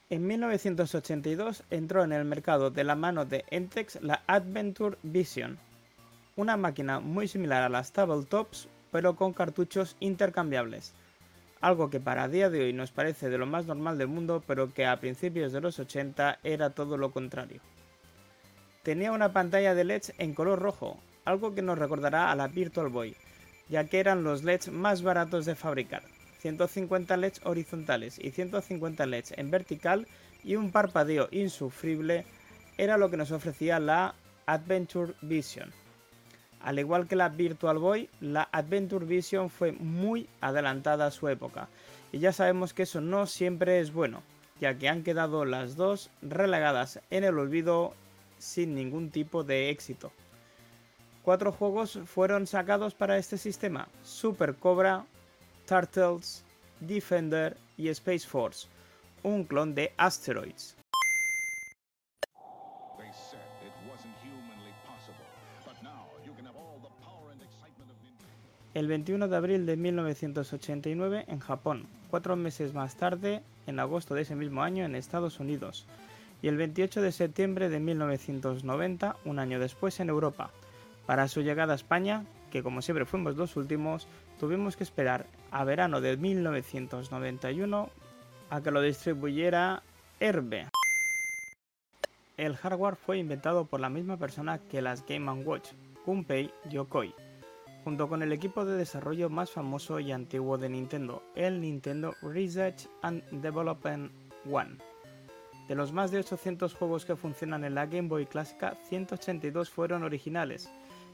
En 0.10 0.28
1982 0.28 1.64
entró 1.72 2.04
en 2.04 2.14
el 2.14 2.26
mercado 2.26 2.70
de 2.70 2.84
la 2.84 2.96
mano 2.96 3.26
de 3.26 3.44
Entex 3.50 4.00
la 4.04 4.22
Adventure 4.28 4.98
Vision, 5.02 5.58
una 6.36 6.58
máquina 6.58 7.00
muy 7.00 7.28
similar 7.28 7.64
a 7.64 7.70
las 7.70 7.92
tabletops, 7.92 8.68
pero 8.92 9.16
con 9.16 9.34
cartuchos 9.34 9.98
intercambiables. 10.00 10.94
Algo 11.60 11.90
que 11.90 12.00
para 12.00 12.28
día 12.28 12.52
de 12.52 12.66
hoy 12.66 12.74
nos 12.74 12.92
parece 12.92 13.30
de 13.30 13.40
lo 13.40 13.48
más 13.48 13.66
normal 13.66 13.98
del 13.98 14.08
mundo, 14.08 14.44
pero 14.46 14.72
que 14.72 14.86
a 14.86 15.00
principios 15.00 15.52
de 15.52 15.62
los 15.62 15.80
80 15.80 16.38
era 16.44 16.70
todo 16.70 16.98
lo 16.98 17.12
contrario. 17.12 17.60
Tenía 18.84 19.12
una 19.12 19.34
pantalla 19.34 19.74
de 19.74 19.86
LEDs 19.86 20.14
en 20.20 20.36
color 20.36 20.60
rojo, 20.60 21.00
algo 21.26 21.54
que 21.54 21.62
nos 21.62 21.78
recordará 21.78 22.32
a 22.32 22.36
la 22.36 22.48
Virtual 22.48 22.90
Boy, 22.90 23.16
ya 23.70 23.86
que 23.86 24.00
eran 24.00 24.24
los 24.24 24.44
LEDs 24.44 24.72
más 24.72 25.02
baratos 25.02 25.46
de 25.46 25.56
fabricar. 25.56 26.04
150 26.40 27.18
LEDs 27.18 27.42
horizontales 27.44 28.20
y 28.20 28.32
150 28.32 29.06
LEDs 29.08 29.34
en 29.36 29.50
vertical 29.50 30.08
y 30.44 30.56
un 30.56 30.72
parpadeo 30.72 31.28
insufrible 31.32 32.24
era 32.78 32.98
lo 32.98 33.10
que 33.10 33.18
nos 33.18 33.32
ofrecía 33.32 33.80
la 33.80 34.14
Adventure 34.46 35.14
Vision. 35.22 35.72
Al 36.62 36.80
igual 36.80 37.08
que 37.08 37.16
la 37.16 37.30
Virtual 37.30 37.78
Boy, 37.78 38.10
la 38.22 38.48
Adventure 38.52 39.06
Vision 39.06 39.50
fue 39.50 39.72
muy 39.72 40.28
adelantada 40.42 41.08
a 41.08 41.12
su 41.12 41.28
época, 41.30 41.68
y 42.12 42.20
ya 42.20 42.32
sabemos 42.32 42.74
que 42.74 42.84
eso 42.84 43.02
no 43.02 43.28
siempre 43.28 43.80
es 43.80 43.92
bueno, 43.92 44.22
ya 44.60 44.76
que 44.76 44.90
han 44.90 45.04
quedado 45.04 45.46
las 45.46 45.76
dos 45.76 46.10
relegadas 46.22 47.00
en 47.10 47.24
el 47.24 47.38
olvido 47.38 47.94
sin 48.38 48.76
ningún 48.76 49.10
tipo 49.10 49.44
de 49.44 49.70
éxito. 49.70 50.12
Cuatro 51.26 51.52
juegos 51.52 51.98
fueron 52.06 52.46
sacados 52.46 52.94
para 52.94 53.18
este 53.18 53.40
sistema, 53.40 53.88
Super 54.04 54.54
Cobra, 54.54 55.06
Turtles, 55.68 56.44
Defender 56.80 57.58
y 57.78 57.90
Space 57.90 58.28
Force, 58.28 58.68
un 59.24 59.44
clon 59.44 59.74
de 59.74 59.92
Asteroids. 59.98 60.78
el 68.76 68.88
21 68.88 69.30
de 69.30 69.36
abril 69.38 69.66
de 69.66 69.78
1989 69.78 71.24
en 71.30 71.40
Japón, 71.40 71.88
cuatro 72.12 72.36
meses 72.36 72.74
más 72.74 72.98
tarde, 72.98 73.42
en 73.68 73.80
agosto 73.80 74.14
de 74.14 74.24
ese 74.24 74.36
mismo 74.36 74.64
año, 74.64 74.84
en 74.84 74.96
Estados 74.96 75.40
Unidos, 75.40 75.88
y 76.42 76.50
el 76.50 76.58
28 76.58 77.02
de 77.02 77.14
septiembre 77.14 77.70
de 77.70 77.80
1990, 77.80 79.16
un 79.24 79.40
año 79.40 79.60
después, 79.62 80.02
en 80.02 80.10
Europa. 80.10 80.52
Para 81.06 81.28
su 81.28 81.42
llegada 81.42 81.74
a 81.74 81.76
España, 81.76 82.26
que 82.52 82.64
como 82.64 82.82
siempre 82.82 83.06
fuimos 83.06 83.36
los 83.36 83.58
últimos, 83.58 84.08
tuvimos 84.40 84.76
que 84.76 84.84
esperar 84.84 85.28
a 85.52 85.64
verano 85.64 86.02
de 86.02 86.18
1991 86.18 87.90
a 88.50 88.62
que 88.62 88.72
lo 88.72 88.82
distribuyera 88.82 89.84
Herbe. 90.20 90.70
El 92.38 92.56
hardware 92.56 92.96
fue 92.96 93.18
inventado 93.18 93.66
por 93.66 93.80
la 93.80 93.90
misma 93.90 94.18
persona 94.18 94.60
que 94.60 94.82
las 94.82 95.06
Game 95.06 95.32
Watch, 95.44 95.70
Gunpei 96.06 96.52
Yokoi, 96.70 97.14
junto 97.84 98.10
con 98.10 98.22
el 98.24 98.32
equipo 98.32 98.66
de 98.66 98.78
desarrollo 98.78 99.30
más 99.30 99.52
famoso 99.52 100.00
y 100.00 100.12
antiguo 100.12 100.58
de 100.58 100.70
Nintendo, 100.70 101.24
el 101.36 101.62
Nintendo 101.62 102.14
Research 102.22 102.88
and 103.04 103.24
Development 103.42 104.12
One. 104.52 104.78
De 105.68 105.76
los 105.76 105.94
más 105.94 106.12
de 106.12 106.20
800 106.20 106.74
juegos 106.76 107.06
que 107.06 107.16
funcionan 107.16 107.64
en 107.64 107.76
la 107.76 107.86
Game 107.86 108.08
Boy 108.08 108.26
clásica, 108.26 108.76
182 108.90 109.70
fueron 109.70 110.04
originales, 110.04 110.70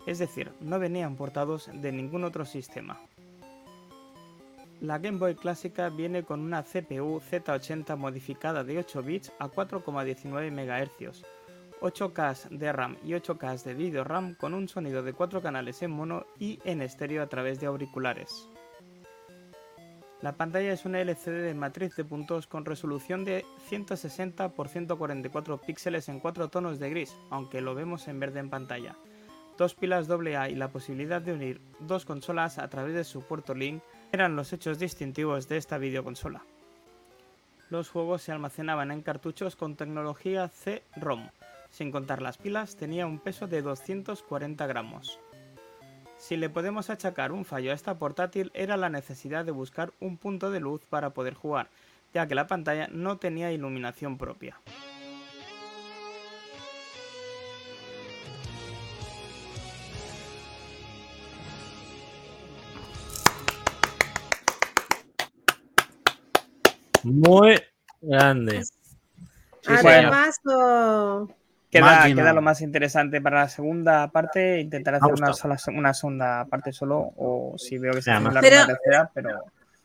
es 0.06 0.20
decir, 0.20 0.52
no 0.60 0.80
venían 0.80 1.16
portados 1.16 1.70
de 1.74 1.92
ningún 1.92 2.24
otro 2.24 2.46
sistema. 2.46 3.00
La 4.82 4.98
Game 4.98 5.20
Boy 5.20 5.36
clásica 5.36 5.90
viene 5.90 6.24
con 6.24 6.40
una 6.40 6.64
CPU 6.64 7.20
Z80 7.20 7.96
modificada 7.98 8.64
de 8.64 8.80
8 8.80 9.04
bits 9.04 9.32
a 9.38 9.48
4,19 9.48 10.52
MHz, 10.52 11.24
8K 11.82 12.50
de 12.50 12.72
RAM 12.72 12.98
y 13.04 13.12
8K 13.12 13.64
de 13.64 13.74
video 13.76 14.04
RAM 14.04 14.34
con 14.34 14.56
un 14.56 14.68
sonido 14.68 15.04
de 15.04 15.14
4 15.14 15.42
canales 15.42 15.84
en 15.84 15.92
mono 15.92 16.26
y 16.40 16.60
en 16.64 16.82
estéreo 16.82 17.22
a 17.22 17.28
través 17.28 17.60
de 17.60 17.68
auriculares. 17.68 18.50
La 20.22 20.34
pantalla 20.34 20.72
es 20.72 20.86
una 20.86 21.00
LCD 21.02 21.44
de 21.44 21.54
matriz 21.56 21.96
de 21.96 22.06
puntos 22.06 22.46
con 22.46 22.66
resolución 22.66 23.26
de 23.26 23.44
160 23.70 24.46
x 24.46 24.72
144 24.72 25.62
píxeles 25.62 26.10
en 26.10 26.20
4 26.20 26.50
tonos 26.50 26.80
de 26.80 26.90
gris, 26.92 27.16
aunque 27.32 27.62
lo 27.62 27.74
vemos 27.74 28.08
en 28.08 28.20
verde 28.20 28.40
en 28.40 28.52
pantalla. 28.52 28.96
Dos 29.58 29.76
pilas 29.76 30.10
AA 30.10 30.50
y 30.50 30.56
la 30.56 30.70
posibilidad 30.70 31.22
de 31.22 31.34
unir 31.34 31.62
dos 31.80 32.06
consolas 32.06 32.58
a 32.58 32.70
través 32.70 32.96
de 32.96 33.04
su 33.04 33.22
puerto 33.22 33.54
Link 33.54 33.82
eran 34.12 34.36
los 34.36 34.54
hechos 34.54 34.80
distintivos 34.80 35.48
de 35.48 35.58
esta 35.58 35.78
videoconsola. 35.78 36.44
Los 37.70 37.90
juegos 37.90 38.24
se 38.24 38.32
almacenaban 38.32 38.92
en 38.92 39.02
cartuchos 39.02 39.56
con 39.56 39.76
tecnología 39.76 40.50
C-ROM. 40.50 41.30
Sin 41.70 41.92
contar 41.92 42.22
las 42.22 42.38
pilas, 42.38 42.76
tenía 42.76 43.08
un 43.08 43.20
peso 43.20 43.48
de 43.48 43.62
240 43.62 44.68
gramos. 44.68 45.20
Si 46.18 46.38
le 46.38 46.50
podemos 46.50 46.90
achacar 46.90 47.32
un 47.32 47.46
fallo 47.46 47.72
a 47.72 47.74
esta 47.74 47.98
portátil 47.98 48.52
era 48.54 48.78
la 48.78 48.90
necesidad 48.90 49.46
de 49.46 49.52
buscar 49.52 49.92
un 50.00 50.18
punto 50.18 50.52
de 50.52 50.60
luz 50.60 50.86
para 50.86 51.12
poder 51.12 51.34
jugar, 51.34 51.70
ya 52.14 52.28
que 52.28 52.36
la 52.36 52.48
pantalla 52.48 52.88
no 52.92 53.18
tenía 53.18 53.52
iluminación 53.52 54.18
propia. 54.18 54.60
Muy 67.04 67.60
grande. 68.02 68.64
Además, 69.68 70.40
o- 70.46 71.28
Queda, 71.70 71.86
Máquina. 71.86 72.22
queda 72.24 72.34
lo 72.34 72.42
más 72.42 72.60
interesante 72.62 73.22
para 73.22 73.42
la 73.42 73.50
segunda 73.50 74.10
parte. 74.12 74.60
Intentar 74.60 74.96
hacer 74.96 75.14
una, 75.14 75.32
sola, 75.34 75.58
una 75.74 75.94
segunda 75.94 76.46
parte 76.46 76.74
solo, 76.74 77.14
o 77.16 77.56
si 77.58 77.78
veo 77.78 77.94
que 77.94 78.02
se 78.02 78.12
hace 78.12 78.26
Pero- 78.42 78.66
tercera, 78.68 79.10
pero 79.14 79.30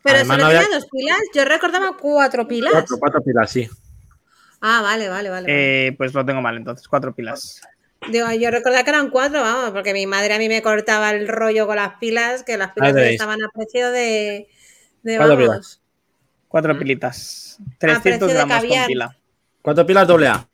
pero 0.02 0.18
Además, 0.18 0.36
solo 0.36 0.42
no 0.44 0.46
había- 0.50 0.60
tenía 0.62 0.76
dos 0.78 0.88
pilas. 0.90 1.18
Yo 1.34 1.44
recordaba 1.44 1.96
cuatro 2.00 2.46
pilas. 2.48 2.72
Cuatro, 2.72 2.96
cuatro 2.98 3.22
pilas, 3.22 3.50
sí. 3.50 3.68
Ah, 4.60 4.80
vale, 4.82 5.08
vale, 5.08 5.30
vale. 5.30 5.46
eh, 5.48 5.92
pues 5.96 6.12
lo 6.14 6.24
tengo 6.24 6.40
mal 6.40 6.56
entonces, 6.56 6.88
cuatro 6.88 7.14
pilas. 7.14 7.60
Digo, 8.10 8.30
yo 8.32 8.50
recordaba 8.50 8.82
que 8.84 8.90
eran 8.90 9.10
cuatro, 9.10 9.40
vamos, 9.40 9.70
porque 9.70 9.92
mi 9.92 10.06
madre 10.06 10.34
a 10.34 10.38
mí 10.38 10.48
me 10.48 10.62
cortaba 10.62 11.10
el 11.10 11.26
rollo 11.28 11.66
con 11.66 11.76
las 11.76 11.94
pilas, 11.98 12.42
que 12.42 12.56
las 12.56 12.72
pilas 12.72 12.96
estaban 12.96 13.38
a 13.42 13.48
precio 13.52 13.90
de, 13.90 14.48
de 15.02 15.18
vamos. 15.18 15.82
Cuatro 16.56 16.78
pilitas. 16.78 17.58
300 17.78 18.02
precio 18.02 18.26
de 18.28 18.34
gramos 18.34 18.64
con 18.64 18.86
pila. 18.86 19.16
Cuatro 19.62 19.86
pilas 19.86 20.06
doble 20.08 20.28
A. 20.28 20.48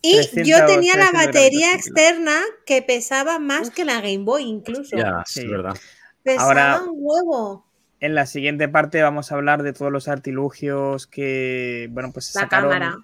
Y 0.00 0.14
300, 0.14 0.46
yo 0.48 0.66
tenía 0.66 0.94
la 0.96 1.10
300 1.10 1.26
batería 1.26 1.74
externa 1.74 2.40
que 2.64 2.80
pesaba 2.82 3.38
más 3.38 3.70
que 3.70 3.84
la 3.84 3.96
Game 4.00 4.18
Boy 4.24 4.44
incluso. 4.44 4.96
Ya, 4.96 5.22
Sí. 5.26 5.40
es 5.42 5.50
verdad. 5.50 5.76
Pesaba 6.22 6.46
Ahora- 6.48 6.82
un 6.82 6.90
huevo. 6.94 7.66
En 8.00 8.14
la 8.14 8.26
siguiente 8.26 8.68
parte 8.68 9.02
vamos 9.02 9.32
a 9.32 9.34
hablar 9.34 9.62
de 9.64 9.72
todos 9.72 9.90
los 9.90 10.06
artilugios 10.08 11.06
que, 11.08 11.88
bueno, 11.90 12.12
pues 12.12 12.32
La 12.34 12.42
sacaron 12.42 12.70
cámara. 12.70 12.96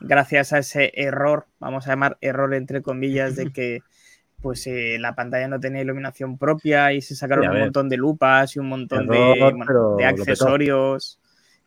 gracias 0.00 0.52
a 0.52 0.58
ese 0.58 0.92
error, 0.94 1.46
vamos 1.58 1.86
a 1.86 1.90
llamar 1.90 2.16
error 2.20 2.54
entre 2.54 2.80
comillas, 2.82 3.34
de 3.36 3.52
que 3.52 3.80
pues 4.40 4.64
eh, 4.68 4.96
la 5.00 5.16
pantalla 5.16 5.48
no 5.48 5.58
tenía 5.58 5.82
iluminación 5.82 6.38
propia 6.38 6.92
y 6.92 7.02
se 7.02 7.16
sacaron 7.16 7.48
un 7.48 7.58
montón 7.58 7.88
de 7.88 7.96
lupas 7.96 8.54
y 8.54 8.60
un 8.60 8.68
montón 8.68 9.08
de, 9.08 9.36
bueno, 9.40 9.96
accesorios. 10.06 11.18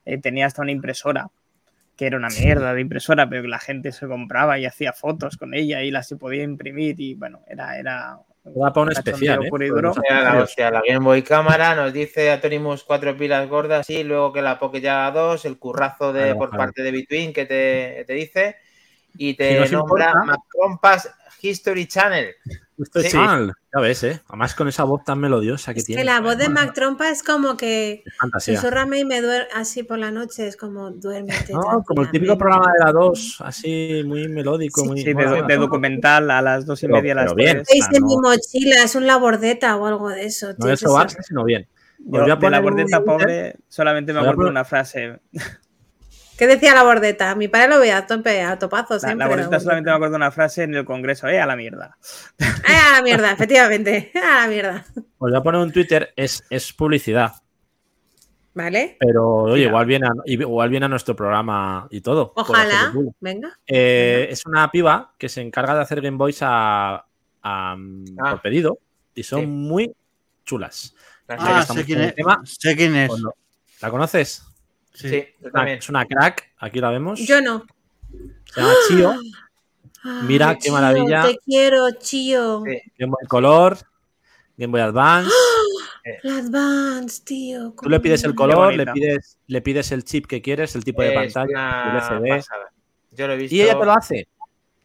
Eh, 0.05 0.17
tenía 0.19 0.45
hasta 0.47 0.61
una 0.61 0.71
impresora, 0.71 1.29
que 1.95 2.07
era 2.07 2.17
una 2.17 2.29
mierda 2.29 2.73
de 2.73 2.81
impresora, 2.81 3.29
pero 3.29 3.43
que 3.43 3.47
la 3.47 3.59
gente 3.59 3.91
se 3.91 4.07
compraba 4.07 4.57
y 4.59 4.65
hacía 4.65 4.93
fotos 4.93 5.37
con 5.37 5.53
ella 5.53 5.83
y 5.83 5.91
las 5.91 6.07
se 6.07 6.15
podía 6.15 6.43
imprimir 6.43 6.99
y 6.99 7.13
bueno, 7.15 7.41
era... 7.47 7.77
era 7.77 8.17
Da 8.43 8.73
para 8.73 8.85
un 8.87 8.91
especial, 8.91 9.45
¿eh? 9.45 9.49
la, 10.09 10.41
hostia, 10.41 10.71
la 10.71 10.81
Game 10.87 11.05
Boy 11.05 11.21
Cámara 11.21 11.75
nos 11.75 11.93
dice 11.93 12.31
Atonimus 12.31 12.83
cuatro 12.83 13.15
pilas 13.15 13.47
gordas 13.47 13.87
y 13.87 14.03
luego 14.03 14.33
que 14.33 14.41
la 14.41 14.57
Pocket 14.57 14.81
ya 14.81 15.11
dos, 15.11 15.45
el 15.45 15.59
currazo 15.59 16.11
de 16.11 16.33
por 16.33 16.49
claro. 16.49 16.63
parte 16.63 16.81
de 16.81 16.91
Between 16.91 17.33
que 17.33 17.45
te, 17.45 18.03
te 18.07 18.13
dice 18.13 18.55
y 19.15 19.31
Si 19.31 19.37
te 19.37 19.59
nos 19.59 19.71
nombra 19.71 20.07
importa- 20.07 20.25
Macrompass 20.25 21.13
History 21.39 21.85
Channel. 21.85 22.33
Esto 22.81 22.99
es 22.99 23.11
Sí. 23.11 23.17
mal, 23.17 23.53
ya 23.73 23.81
ves, 23.81 24.03
¿eh? 24.03 24.21
Además 24.27 24.55
con 24.55 24.67
esa 24.67 24.83
voz 24.83 25.03
tan 25.03 25.19
melodiosa 25.19 25.73
que 25.73 25.79
Es 25.81 25.85
tiene. 25.85 26.01
que 26.01 26.05
la 26.05 26.19
voz 26.21 26.37
de 26.37 26.49
Mac 26.49 26.73
Trompa 26.73 27.09
es 27.09 27.21
como 27.23 27.57
que 27.57 28.03
susurrame 28.39 28.99
y 28.99 29.05
me 29.05 29.21
duerme 29.21 29.47
así 29.55 29.83
por 29.83 29.97
la 29.99 30.11
noche, 30.11 30.47
es 30.47 30.57
como 30.57 30.89
duérmete. 30.91 31.53
No, 31.53 31.83
como 31.83 32.01
el 32.01 32.11
típico 32.11 32.37
programa 32.37 32.71
de 32.73 32.83
la 32.85 32.91
2, 32.91 33.37
así 33.45 34.03
muy 34.05 34.27
melódico, 34.27 34.83
muy. 34.85 34.99
Sí, 35.01 35.13
de, 35.13 35.43
de 35.47 35.57
documental 35.57 36.31
a 36.31 36.41
las 36.41 36.65
dos 36.65 36.81
y 36.83 36.87
Pero- 36.87 36.97
media, 36.97 37.11
a 37.13 37.15
las 37.15 37.25
pero 37.25 37.35
bien. 37.35 37.57
tres. 37.57 37.67
Veis 37.71 37.87
en 37.93 38.05
mi 38.05 38.17
mochila, 38.17 38.83
es 38.83 38.95
un 38.95 39.05
labordeta 39.07 39.75
o 39.77 39.85
algo 39.85 40.09
de 40.09 40.25
eso. 40.25 40.47
No 40.49 40.55
tío, 40.55 40.71
eso 40.71 41.01
es- 41.03 41.17
sino 41.27 41.43
bien. 41.43 41.67
Yo, 41.99 42.05
voy 42.09 42.19
a 42.19 42.23
de 42.23 42.29
la 42.29 42.39
poner 42.39 42.61
bordeta 42.63 43.03
pobre 43.03 43.55
solamente 43.67 44.11
me 44.11 44.19
acuerdo 44.19 44.31
de 44.41 44.45
poner- 44.47 44.51
una 44.51 44.65
frase. 44.65 45.19
¿Qué 46.41 46.47
decía 46.47 46.73
la 46.73 46.81
bordeta? 46.81 47.35
Mi 47.35 47.47
padre 47.49 47.67
lo 47.67 47.79
veía 47.79 47.97
a 47.97 48.07
tope, 48.07 48.41
a 48.41 48.57
topazo 48.57 48.95
La, 48.95 48.99
siempre. 48.99 49.17
la 49.19 49.27
bordeta 49.27 49.59
solamente 49.59 49.91
me 49.91 49.95
acuerdo 49.95 50.13
de 50.13 50.17
una 50.17 50.31
frase 50.31 50.63
en 50.63 50.73
el 50.73 50.85
congreso, 50.85 51.27
eh, 51.27 51.39
a 51.39 51.45
la 51.45 51.55
mierda. 51.55 51.95
Eh, 52.39 52.45
a 52.89 52.95
la 52.95 53.03
mierda, 53.03 53.31
efectivamente. 53.33 54.11
A 54.15 54.41
la 54.41 54.47
mierda. 54.47 54.83
Os 54.95 55.03
voy 55.19 55.35
a 55.35 55.43
poner 55.43 55.61
un 55.61 55.71
Twitter, 55.71 56.11
es, 56.15 56.43
es 56.49 56.73
publicidad. 56.73 57.33
¿Vale? 58.55 58.97
Pero 58.99 59.27
oye, 59.43 59.65
igual 59.65 59.85
viene, 59.85 60.07
a, 60.07 60.11
igual 60.25 60.69
viene 60.71 60.87
a 60.87 60.89
nuestro 60.89 61.15
programa 61.15 61.87
y 61.91 62.01
todo. 62.01 62.33
Ojalá. 62.35 62.89
culo. 62.91 63.13
Venga. 63.19 63.59
Eh, 63.67 64.25
es 64.31 64.43
una 64.47 64.71
piba 64.71 65.13
que 65.19 65.29
se 65.29 65.41
encarga 65.41 65.75
de 65.75 65.81
hacer 65.81 66.01
Game 66.01 66.17
Boys 66.17 66.39
a, 66.41 66.95
a- 66.95 67.05
Ah. 67.43 67.75
por 68.31 68.41
pedido 68.41 68.79
y 69.13 69.21
son 69.21 69.41
Sí. 69.41 69.45
muy 69.45 69.93
chulas. 70.43 70.95
La 71.27 71.35
Ah, 71.39 71.61
sé 71.67 71.85
quién 71.85 72.01
es. 72.01 72.15
Sé 72.45 72.75
quién 72.75 72.95
es. 72.95 73.11
¿La 73.79 73.91
conoces? 73.91 74.43
Sí, 74.93 75.09
Sí. 75.09 75.23
yo 75.39 75.47
Una- 75.47 75.51
también. 75.51 75.77
es 75.79 75.89
una 75.89 76.05
crack, 76.05 76.51
aquí 76.57 76.79
la 76.79 76.89
vemos. 76.91 77.19
Yo 77.19 77.41
no. 77.41 77.65
Se 78.53 78.61
llama 78.61 78.73
Chio. 78.87 79.11
Ay, 80.03 80.23
Mira 80.23 80.53
qué 80.55 80.59
Chío, 80.61 80.73
maravilla. 80.73 81.23
Te 81.27 81.37
quiero, 81.45 81.91
Chío. 81.99 82.63
Sí. 82.65 82.81
Game 82.97 83.11
Boy 83.11 83.27
Color, 83.27 83.77
Game 84.57 84.71
Boy 84.71 84.81
Advance. 84.81 85.31
La 86.23 86.37
Advance, 86.39 87.21
tío. 87.23 87.73
Tú 87.79 87.87
le 87.89 87.99
pides 87.99 88.23
el 88.23 88.33
color, 88.35 88.73
le 88.75 88.85
pides, 88.87 89.37
le 89.47 89.61
pides 89.61 89.91
el 89.91 90.03
chip 90.03 90.25
que 90.25 90.41
quieres, 90.41 90.75
el 90.75 90.83
tipo 90.83 91.01
de 91.03 91.09
Es 91.09 91.33
pantalla, 91.33 91.91
el 91.91 91.97
LCD. 91.97 92.29
pasada. 92.37 92.71
Yo 93.11 93.27
lo 93.27 93.33
he 93.33 93.37
visto. 93.37 93.55
Y 93.55 93.61
ella 93.61 93.77
te 93.79 93.85
lo 93.85 93.91
hace. 93.93 94.27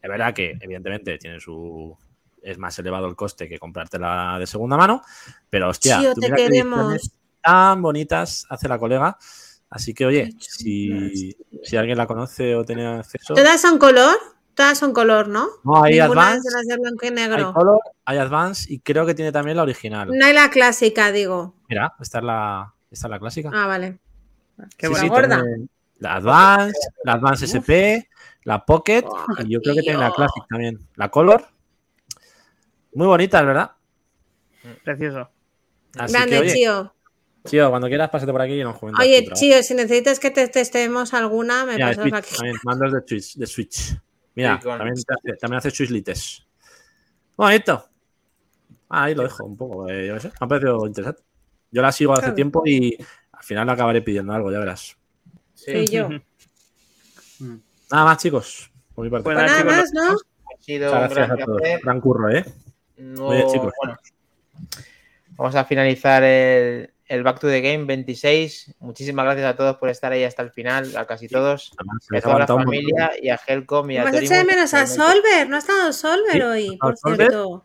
Es 0.02 0.10
verdad 0.10 0.34
que, 0.34 0.56
evidentemente, 0.60 1.16
tiene 1.18 1.40
su. 1.40 1.96
Es 2.42 2.58
más 2.58 2.78
elevado 2.78 3.06
el 3.08 3.16
coste 3.16 3.48
que 3.48 3.58
comprártela 3.58 4.36
de 4.38 4.46
segunda 4.46 4.76
mano. 4.76 5.02
Pero, 5.50 5.70
hostia, 5.70 5.98
Chío, 6.00 6.14
tú 6.14 6.20
te 6.20 6.26
mira 6.26 6.36
queremos. 6.36 7.10
tan 7.40 7.80
bonitas 7.82 8.46
hace 8.50 8.68
la 8.68 8.78
colega. 8.78 9.16
Así 9.76 9.92
que, 9.92 10.06
oye, 10.06 10.34
si, 10.40 11.36
si 11.62 11.76
alguien 11.76 11.98
la 11.98 12.06
conoce 12.06 12.54
o 12.56 12.64
tiene 12.64 12.86
acceso. 12.86 13.34
¿Todas 13.34 13.60
son 13.60 13.78
color? 13.78 14.16
Todas 14.54 14.78
son 14.78 14.94
color, 14.94 15.28
¿no? 15.28 15.48
No, 15.64 15.84
hay 15.84 15.98
Ninguna 16.00 16.28
Advance, 16.30 16.48
de 16.48 16.54
las 16.56 16.66
de 16.66 16.76
blanco 16.78 16.98
y 17.02 17.08
hay 17.08 17.14
negro. 17.14 17.52
Color, 17.52 17.78
hay 18.06 18.16
Advance 18.16 18.72
y 18.72 18.78
creo 18.78 19.04
que 19.04 19.14
tiene 19.14 19.32
también 19.32 19.58
la 19.58 19.64
original. 19.64 20.08
No 20.10 20.24
hay 20.24 20.32
la 20.32 20.48
clásica, 20.48 21.12
digo. 21.12 21.54
Mira, 21.68 21.92
esta 22.00 22.18
es 22.20 22.24
la, 22.24 22.74
esta 22.90 23.06
es 23.06 23.10
la 23.10 23.18
clásica. 23.18 23.50
Ah, 23.52 23.66
vale. 23.66 23.98
Qué 24.78 24.86
Sí, 24.86 24.92
buena 24.92 25.02
sí, 25.02 25.08
gorda. 25.10 25.44
La 25.98 26.14
Advance, 26.14 26.78
la 27.04 27.12
Advance 27.12 27.44
SP, 27.44 28.08
la 28.44 28.64
Pocket 28.64 29.04
y 29.44 29.50
yo 29.50 29.60
creo 29.60 29.74
que 29.74 29.82
tiene 29.82 29.98
la 29.98 30.06
tío. 30.06 30.16
Classic 30.16 30.42
también. 30.48 30.80
La 30.94 31.10
Color. 31.10 31.46
Muy 32.94 33.06
bonita, 33.06 33.42
¿verdad? 33.42 33.72
Precioso. 34.82 35.28
Así 35.98 36.14
Grande, 36.14 36.30
que, 36.36 36.40
oye, 36.40 36.52
Chío. 36.54 36.94
Chío, 37.46 37.70
cuando 37.70 37.88
quieras 37.88 38.10
pásate 38.10 38.32
por 38.32 38.40
aquí 38.42 38.60
y 38.60 38.64
nos 38.64 38.78
comentas. 38.78 39.04
Oye. 39.04 39.26
Chío, 39.34 39.62
si 39.62 39.74
necesitas 39.74 40.18
que 40.20 40.30
te 40.30 40.48
testemos 40.48 41.14
alguna, 41.14 41.64
me 41.64 41.74
Mira, 41.74 41.88
pasas 41.88 42.02
Switch, 42.02 42.14
aquí. 42.14 42.34
también, 42.36 42.56
mandos 42.64 42.92
de 42.92 43.00
Switch. 43.06 43.34
De 43.36 43.46
Switch. 43.46 43.96
Mira, 44.34 44.56
Sí, 44.58 44.64
con- 44.64 44.78
también, 44.78 44.94
hace, 44.98 45.36
también 45.38 45.58
hace 45.58 45.70
Switch 45.70 45.90
Lites. 45.90 46.46
Bonito. 47.36 47.88
Ah, 48.88 49.04
ahí 49.04 49.14
lo 49.14 49.22
dejo 49.24 49.44
un 49.44 49.56
poco. 49.56 49.88
eh, 49.88 50.06
yo 50.08 50.20
sé, 50.20 50.28
me 50.28 50.34
ha 50.40 50.46
parecido 50.46 50.86
interesante. 50.86 51.22
Yo 51.70 51.82
la 51.82 51.90
sigo 51.92 52.12
hace 52.12 52.22
Claro. 52.22 52.34
tiempo 52.34 52.62
y 52.64 52.96
al 53.32 53.42
final 53.42 53.66
la 53.66 53.72
acabaré 53.72 54.00
pidiendo 54.02 54.32
algo, 54.32 54.52
ya 54.52 54.58
verás. 54.58 54.96
Sí, 55.54 55.86
Sí, 55.86 55.92
yo. 55.94 56.08
Nada 57.90 58.04
más, 58.04 58.18
chicos. 58.18 58.70
Por 58.94 59.04
mi 59.04 59.10
parte. 59.10 59.24
Pues 59.24 59.36
Pues 59.36 59.50
nada, 59.52 59.64
más, 59.64 59.92
¿no? 59.92 60.02
ha 60.12 60.62
sido 60.62 60.86
Muchas 60.94 61.10
un 61.10 61.14
gracias 61.14 61.28
gran 61.28 61.42
a 61.42 61.44
todos. 61.44 61.60
Gran 61.82 62.00
curro, 62.00 62.30
¿eh? 62.30 62.44
No- 62.98 63.24
Muy 63.26 63.36
bien, 63.36 63.48
chicos. 63.48 63.72
bueno, 63.82 63.98
vamos 65.36 65.54
a 65.54 65.64
finalizar 65.64 66.22
el, 66.22 66.90
el 67.08 67.22
Back 67.22 67.38
to 67.40 67.48
the 67.48 67.60
Game 67.60 67.84
26. 67.84 68.74
Muchísimas 68.80 69.24
gracias 69.24 69.46
a 69.52 69.56
todos 69.56 69.76
por 69.76 69.88
estar 69.88 70.12
ahí 70.12 70.24
hasta 70.24 70.42
el 70.42 70.50
final, 70.50 70.96
a 70.96 71.06
casi 71.06 71.28
todos, 71.28 71.72
a 72.14 72.20
toda 72.20 72.38
la 72.40 72.46
familia 72.46 73.12
y 73.20 73.28
a 73.28 73.38
Helcom 73.46 73.90
y 73.90 73.96
a 73.98 74.08
hecho 74.08 74.34
de 74.34 74.44
menos 74.44 74.74
a. 74.74 74.86
Solver. 74.86 75.48
No 75.48 75.56
ha 75.56 75.58
estado 75.60 75.92
Solver 75.92 76.32
Sí, 76.32 76.40
hoy, 76.42 76.76
por 76.78 76.96
Solver. 76.96 77.28
cierto. 77.28 77.64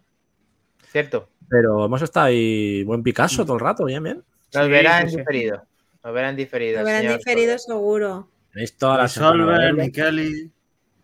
Cierto. 0.91 1.29
Pero 1.49 1.85
hemos 1.85 2.01
estado 2.01 2.27
ahí 2.27 2.83
buen 2.83 3.03
Picasso 3.03 3.43
todo 3.45 3.55
el 3.55 3.61
rato, 3.61 3.85
bien, 3.85 4.03
bien. 4.03 4.23
Nos 4.53 4.65
Sí, 4.65 4.69
verán 4.71 5.03
sí, 5.05 5.11
sí. 5.11 5.17
diferido. 5.17 5.63
Nos 6.03 6.13
verán 6.13 6.35
diferido. 6.35 6.79
Lo 6.79 6.85
verán 6.85 7.17
diferido 7.17 7.57
seguro. 7.57 8.29
Tenéis 8.53 8.77
toda 8.77 8.97
la. 8.97 9.07
Solver, 9.07 9.73
Mikeli. 9.73 10.51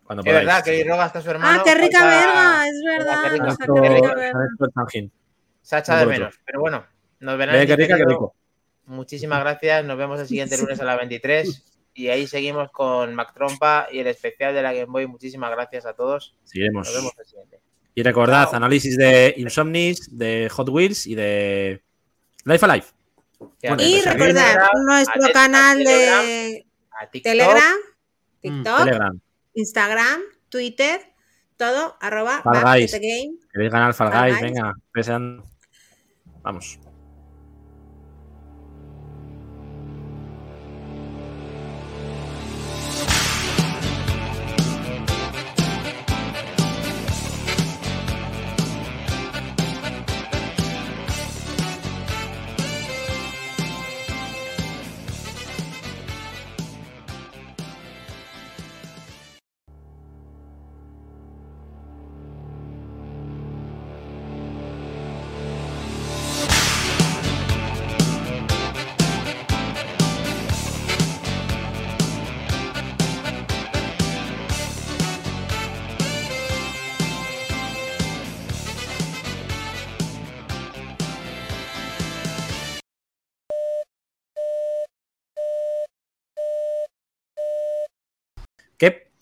Cuando 0.04 0.22
Es 0.24 0.32
verdad 0.32 0.64
que 0.64 0.84
Roga 0.84 1.06
está 1.06 1.20
su 1.20 1.30
hermano. 1.30 1.60
Ah, 1.60 1.62
qué 1.64 1.74
rica 1.74 2.02
verga, 2.06 2.66
es 2.68 2.82
verdad. 2.82 3.22
qué 3.24 3.28
rica- 3.30 3.44
o 3.44 3.50
sea, 3.50 3.56
Esto- 3.60 3.74
qué 3.74 3.80
rica 3.80 3.94
rica 3.94 4.14
verga. 4.14 4.40
esto 4.52 4.64
es 4.66 4.72
Tangin. 4.74 5.12
Se 5.60 5.76
ha 5.76 5.78
echado 5.80 6.00
de 6.00 6.06
menos. 6.06 6.40
Pero 6.46 6.60
bueno, 6.60 6.86
nos 7.20 7.38
verán 7.38 7.56
rica, 7.78 7.96
rico. 7.96 8.34
Muchísimas 8.86 9.40
gracias. 9.40 9.84
Nos 9.84 9.98
vemos 9.98 10.20
el 10.20 10.26
siguiente 10.28 10.56
lunes 10.58 10.80
a 10.80 10.84
las 10.84 10.96
23. 10.98 11.64
Y 11.94 12.08
ahí 12.08 12.26
seguimos 12.26 12.70
con 12.70 13.14
Mac 13.14 13.34
Trompa 13.34 13.88
y 13.90 13.98
el 13.98 14.06
especial 14.06 14.54
de 14.54 14.62
la 14.62 14.72
Game 14.72 14.86
Boy. 14.86 15.06
Muchísimas 15.06 15.50
gracias 15.50 15.84
a 15.84 15.94
todos. 15.94 16.36
Seguiremos. 16.44 16.86
Nos 16.86 16.94
vemos 16.96 17.12
el 17.18 17.26
siguiente. 17.26 17.60
Y 17.94 18.02
recordad, 18.04 18.44
Chao. 18.44 18.54
análisis 18.56 18.96
de 18.96 19.34
Insomnis, 19.36 20.16
de 20.16 20.48
Hot 20.50 20.68
Wheels 20.68 21.06
y 21.08 21.16
de 21.16 21.82
Life 22.44 22.64
Alive. 22.64 22.86
Bueno, 23.40 23.82
Y 23.82 24.00
recordad 24.02 24.56
nuestro 24.86 25.24
a 25.26 25.32
canal 25.32 25.78
Telegram, 25.78 26.24
de 26.24 26.66
A 27.00 27.10
TikTok. 27.10 27.32
Telegram, 27.32 27.76
Mm, 28.40 28.40
TikTok, 28.40 28.78
Telegram. 28.84 29.20
Instagram, 29.54 30.20
Twitter, 30.48 31.00
todo, 31.56 31.96
arroba 32.00 32.42
Fall 32.42 32.52
Back 32.54 32.62
to 32.62 32.68
Guys. 32.70 32.90
the 32.92 32.98
Game. 33.00 33.38
¿Queréis 33.52 33.72
ganar 33.72 33.94
Fall 33.94 34.12
Fall 34.12 34.22
Guys? 34.30 34.40
Guys. 34.40 34.42
Venga, 34.52 34.72
deseando. 34.94 35.48
Vamos. 36.42 36.78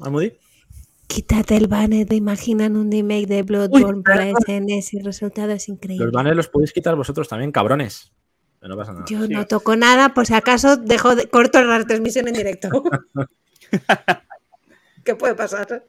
¿Almudí? 0.00 0.38
Quítate 1.06 1.56
el 1.56 1.68
banner 1.68 2.06
de 2.06 2.16
imaginan 2.16 2.76
un 2.76 2.90
remake 2.90 3.26
de 3.26 3.42
Bloodborne 3.42 4.02
para 4.02 4.30
SNS 4.30 4.94
y 4.94 4.98
el 4.98 5.04
resultado 5.04 5.52
es 5.52 5.68
increíble. 5.68 6.04
Los 6.04 6.12
banners 6.12 6.36
los 6.36 6.48
podéis 6.48 6.72
quitar 6.72 6.96
vosotros 6.96 7.28
también, 7.28 7.52
cabrones. 7.52 8.12
Pero 8.58 8.74
no 8.74 8.76
pasa 8.76 8.92
nada. 8.92 9.04
Yo 9.08 9.26
no 9.28 9.46
toco 9.46 9.76
nada, 9.76 10.14
por 10.14 10.26
si 10.26 10.34
acaso 10.34 10.76
dejo 10.76 11.14
de, 11.14 11.28
corto 11.28 11.62
la 11.62 11.84
transmisión 11.84 12.26
en 12.28 12.34
directo. 12.34 12.70
¿Qué 15.04 15.14
puede 15.14 15.34
pasar? 15.34 15.86